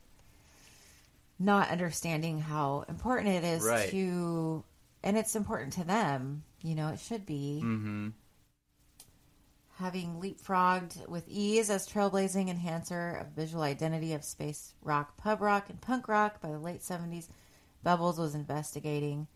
not 1.39 1.69
understanding 1.69 2.39
how 2.39 2.83
important 2.89 3.29
it 3.29 3.43
is 3.43 3.63
Right. 3.63 3.89
to, 3.91 4.63
and 5.03 5.17
it's 5.17 5.35
important 5.35 5.73
to 5.73 5.83
them. 5.83 6.43
You 6.61 6.75
know, 6.75 6.89
it 6.89 6.99
should 6.99 7.25
be. 7.25 7.61
Mm-hmm. 7.63 8.09
having 9.77 10.19
leapfrogged 10.19 11.07
with 11.07 11.23
ease 11.27 11.69
as 11.69 11.87
trailblazing 11.87 12.49
enhancer 12.49 13.15
of 13.21 13.27
visual 13.27 13.61
identity 13.61 14.13
of 14.13 14.23
space 14.23 14.73
rock, 14.81 15.15
pub 15.17 15.39
rock, 15.39 15.69
and 15.69 15.79
punk 15.79 16.07
rock 16.07 16.41
by 16.41 16.49
the 16.49 16.57
late 16.57 16.81
70s, 16.81 17.27
Bubbles 17.83 18.17
was 18.17 18.33
investigating 18.35 19.27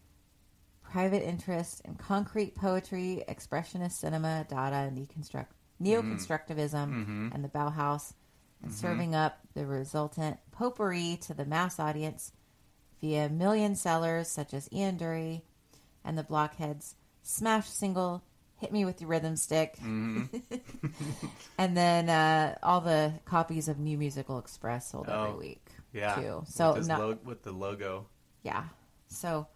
private 0.92 1.24
interest 1.24 1.82
in 1.86 1.96
concrete 1.96 2.56
poetry, 2.56 3.24
expressionist 3.30 3.94
cinema, 3.94 4.46
Dada, 4.50 4.76
and 4.76 4.98
deconstruct, 4.98 5.48
neoconstructivism, 5.82 6.90
mm-hmm. 6.90 7.02
Mm-hmm. 7.02 7.30
and 7.34 7.44
the 7.44 7.50
Bauhaus, 7.50 8.14
and 8.62 8.72
mm-hmm. 8.72 8.80
serving 8.80 9.16
up 9.16 9.40
the 9.54 9.66
resultant 9.66 10.40
potpourri 10.52 11.18
to 11.22 11.34
the 11.34 11.46
mass 11.46 11.80
audience 11.80 12.34
via 13.00 13.30
million 13.30 13.76
sellers 13.76 14.28
such 14.28 14.54
as 14.54 14.72
Ian 14.74 14.98
Dury 14.98 15.42
and 16.04 16.18
the 16.18 16.24
Blockheads' 16.24 16.96
smash 17.24 17.70
single 17.70 18.24
"Hit 18.58 18.72
Me 18.72 18.86
with 18.86 19.02
Your 19.02 19.10
Rhythm 19.10 19.36
Stick," 19.36 19.78
and 19.82 20.30
then 21.58 22.10
uh, 22.10 22.56
all 22.64 22.82
the 22.82 23.14
copies 23.26 23.68
of 23.68 23.80
New 23.80 23.98
Musical 23.98 24.40
Express 24.40 24.90
sold 24.92 25.08
Oh, 25.10 25.24
every 25.26 25.38
week. 25.40 25.66
Yeah, 25.94 26.16
too. 26.16 26.44
So 26.48 26.74
with, 26.74 26.88
not- 26.88 27.00
lo- 27.00 27.18
with 27.24 27.44
the 27.44 27.52
logo. 27.52 28.08
yeah. 28.44 28.64
So 29.08 29.48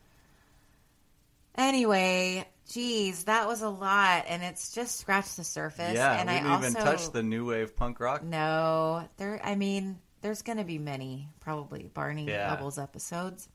anyway, 1.55 2.45
geez, 2.69 3.25
that 3.25 3.47
was 3.47 3.61
a 3.61 3.69
lot, 3.69 4.25
and 4.27 4.43
it's 4.43 4.73
just 4.73 4.97
scratched 4.99 5.37
the 5.37 5.43
surface. 5.43 5.93
Yeah, 5.95 6.19
and 6.19 6.29
we 6.29 6.35
I 6.35 6.39
didn't 6.39 6.51
also 6.51 6.67
even 6.69 6.81
touch 6.83 7.11
the 7.11 7.23
new 7.23 7.45
wave 7.45 7.75
punk 7.75 7.99
rock. 7.99 8.23
no, 8.23 9.07
there. 9.17 9.39
I 9.43 9.55
mean, 9.55 9.99
there's 10.21 10.41
going 10.41 10.57
to 10.57 10.63
be 10.63 10.77
many 10.77 11.29
probably 11.39 11.89
Barney 11.93 12.25
Yeah. 12.27 12.49
Bubbles 12.53 12.77
episodes. 12.77 13.47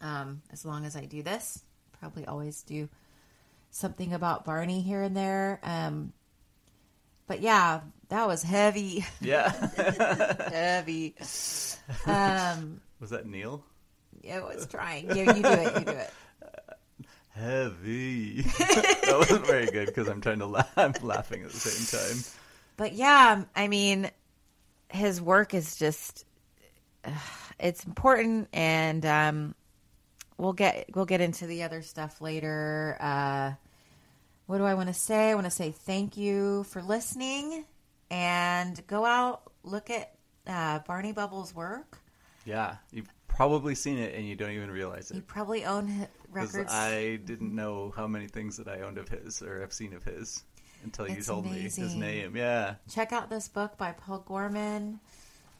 Um, 0.00 0.42
as 0.52 0.64
long 0.64 0.84
as 0.84 0.96
I 0.96 1.04
do 1.06 1.22
this, 1.22 1.62
probably 1.98 2.26
always 2.26 2.62
do 2.62 2.88
something 3.70 4.12
about 4.12 4.44
Barney 4.44 4.82
here 4.82 5.02
and 5.02 5.16
there. 5.16 5.60
Um, 5.62 6.12
but 7.26 7.40
yeah, 7.40 7.80
that 8.08 8.26
was 8.26 8.42
heavy, 8.42 9.04
Yeah, 9.20 9.50
heavy. 10.50 11.14
Um, 12.06 12.80
was 13.00 13.10
that 13.10 13.26
Neil? 13.26 13.64
Yeah, 14.22 14.38
it 14.38 14.44
was 14.44 14.66
trying. 14.66 15.06
Yeah, 15.08 15.34
you 15.34 15.42
do 15.42 15.48
it. 15.48 15.78
You 15.78 15.84
do 15.84 15.90
it. 15.90 16.10
Heavy. 17.30 18.42
that 18.58 19.14
wasn't 19.18 19.46
very 19.46 19.66
good 19.66 19.86
because 19.86 20.08
I'm 20.08 20.20
trying 20.20 20.38
to 20.38 20.46
laugh. 20.46 20.72
I'm 20.76 20.94
laughing 21.02 21.42
at 21.42 21.50
the 21.50 21.58
same 21.58 22.00
time. 22.00 22.24
But 22.76 22.92
yeah, 22.94 23.44
I 23.54 23.68
mean, 23.68 24.10
his 24.88 25.20
work 25.20 25.52
is 25.52 25.76
just 25.76 26.24
it's 27.58 27.84
important, 27.84 28.48
and 28.52 29.04
um, 29.04 29.54
we'll 30.38 30.52
get 30.52 30.90
we'll 30.94 31.06
get 31.06 31.20
into 31.20 31.46
the 31.46 31.62
other 31.62 31.82
stuff 31.82 32.20
later. 32.20 32.96
Uh, 33.00 33.52
what 34.46 34.58
do 34.58 34.64
I 34.64 34.74
want 34.74 34.88
to 34.88 34.94
say? 34.94 35.30
I 35.30 35.34
want 35.34 35.46
to 35.46 35.50
say 35.50 35.70
thank 35.72 36.16
you 36.16 36.64
for 36.64 36.82
listening, 36.82 37.64
and 38.10 38.86
go 38.86 39.04
out 39.04 39.42
look 39.62 39.90
at 39.90 40.12
uh, 40.46 40.80
Barney 40.80 41.12
Bubbles' 41.12 41.54
work. 41.54 41.98
Yeah, 42.44 42.76
you've 42.92 43.08
probably 43.26 43.74
seen 43.74 43.98
it 43.98 44.14
and 44.14 44.26
you 44.26 44.34
don't 44.36 44.52
even 44.52 44.70
realize 44.70 45.10
it. 45.10 45.16
You 45.16 45.22
probably 45.22 45.64
own 45.64 46.06
records. 46.30 46.72
I 46.72 47.16
didn't 47.24 47.54
know 47.54 47.92
how 47.94 48.06
many 48.06 48.28
things 48.28 48.56
that 48.56 48.68
I 48.68 48.80
owned 48.80 48.98
of 48.98 49.08
his 49.08 49.42
or 49.42 49.60
have 49.60 49.72
seen 49.72 49.92
of 49.92 50.04
his 50.04 50.44
until 50.84 51.08
you 51.08 51.16
It's 51.16 51.26
told 51.26 51.44
me 51.44 51.58
his 51.58 51.94
name. 51.94 52.36
Yeah, 52.36 52.76
Check 52.90 53.12
out 53.12 53.28
this 53.28 53.48
book 53.48 53.76
by 53.76 53.92
Paul 53.92 54.20
Gorman. 54.20 55.00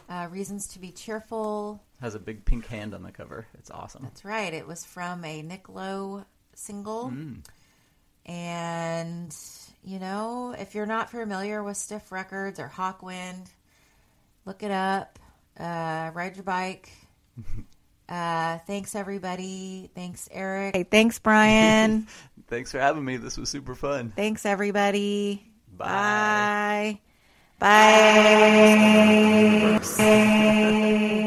Uh, 0.09 0.29
Reasons 0.31 0.69
to 0.69 0.79
be 0.79 0.93
cheerful. 0.93 1.83
Has 2.01 2.15
a 2.15 2.19
big 2.19 2.45
pink 2.45 2.67
hand 2.67 2.95
on 2.95 3.03
the 3.03 3.13
cover. 3.13 3.47
It's 3.59 3.71
awesome. 3.71 4.03
That's 4.03 4.25
right. 4.25 4.53
It 4.53 4.67
was 4.67 4.85
from 4.85 5.25
a 5.25 5.43
Nick 5.43 5.69
Lowe 5.69 6.25
single. 6.55 7.11
Mm. 7.11 7.39
And, 8.27 9.35
you 9.83 9.99
know, 9.99 10.55
if 10.59 10.75
you're 10.75 10.87
not 10.87 11.11
familiar 11.11 11.63
with 11.63 11.77
Stiff 11.77 12.13
Records 12.13 12.61
or 12.61 12.71
Hawkwind, 12.75 13.47
look 14.45 14.63
it 14.63 14.71
up. 14.71 15.19
Uh, 15.59 16.11
ride 16.13 16.37
your 16.37 16.45
bike. 16.45 16.91
Uh, 18.09 18.59
thanks, 18.69 18.95
everybody. 18.95 19.91
Thanks, 19.93 20.29
Eric. 20.31 20.77
Hey, 20.77 20.85
thanks, 20.85 21.19
Bryan. 21.19 22.07
Thanks 22.47 22.71
for 22.71 22.79
having 22.79 23.05
me. 23.05 23.17
This 23.17 23.37
was 23.37 23.49
super 23.49 23.75
fun. 23.75 24.13
thanks, 24.15 24.47
everybody. 24.47 25.45
Bye. 25.77 27.01
Bye. 27.59 29.81
Bye. 29.81 31.23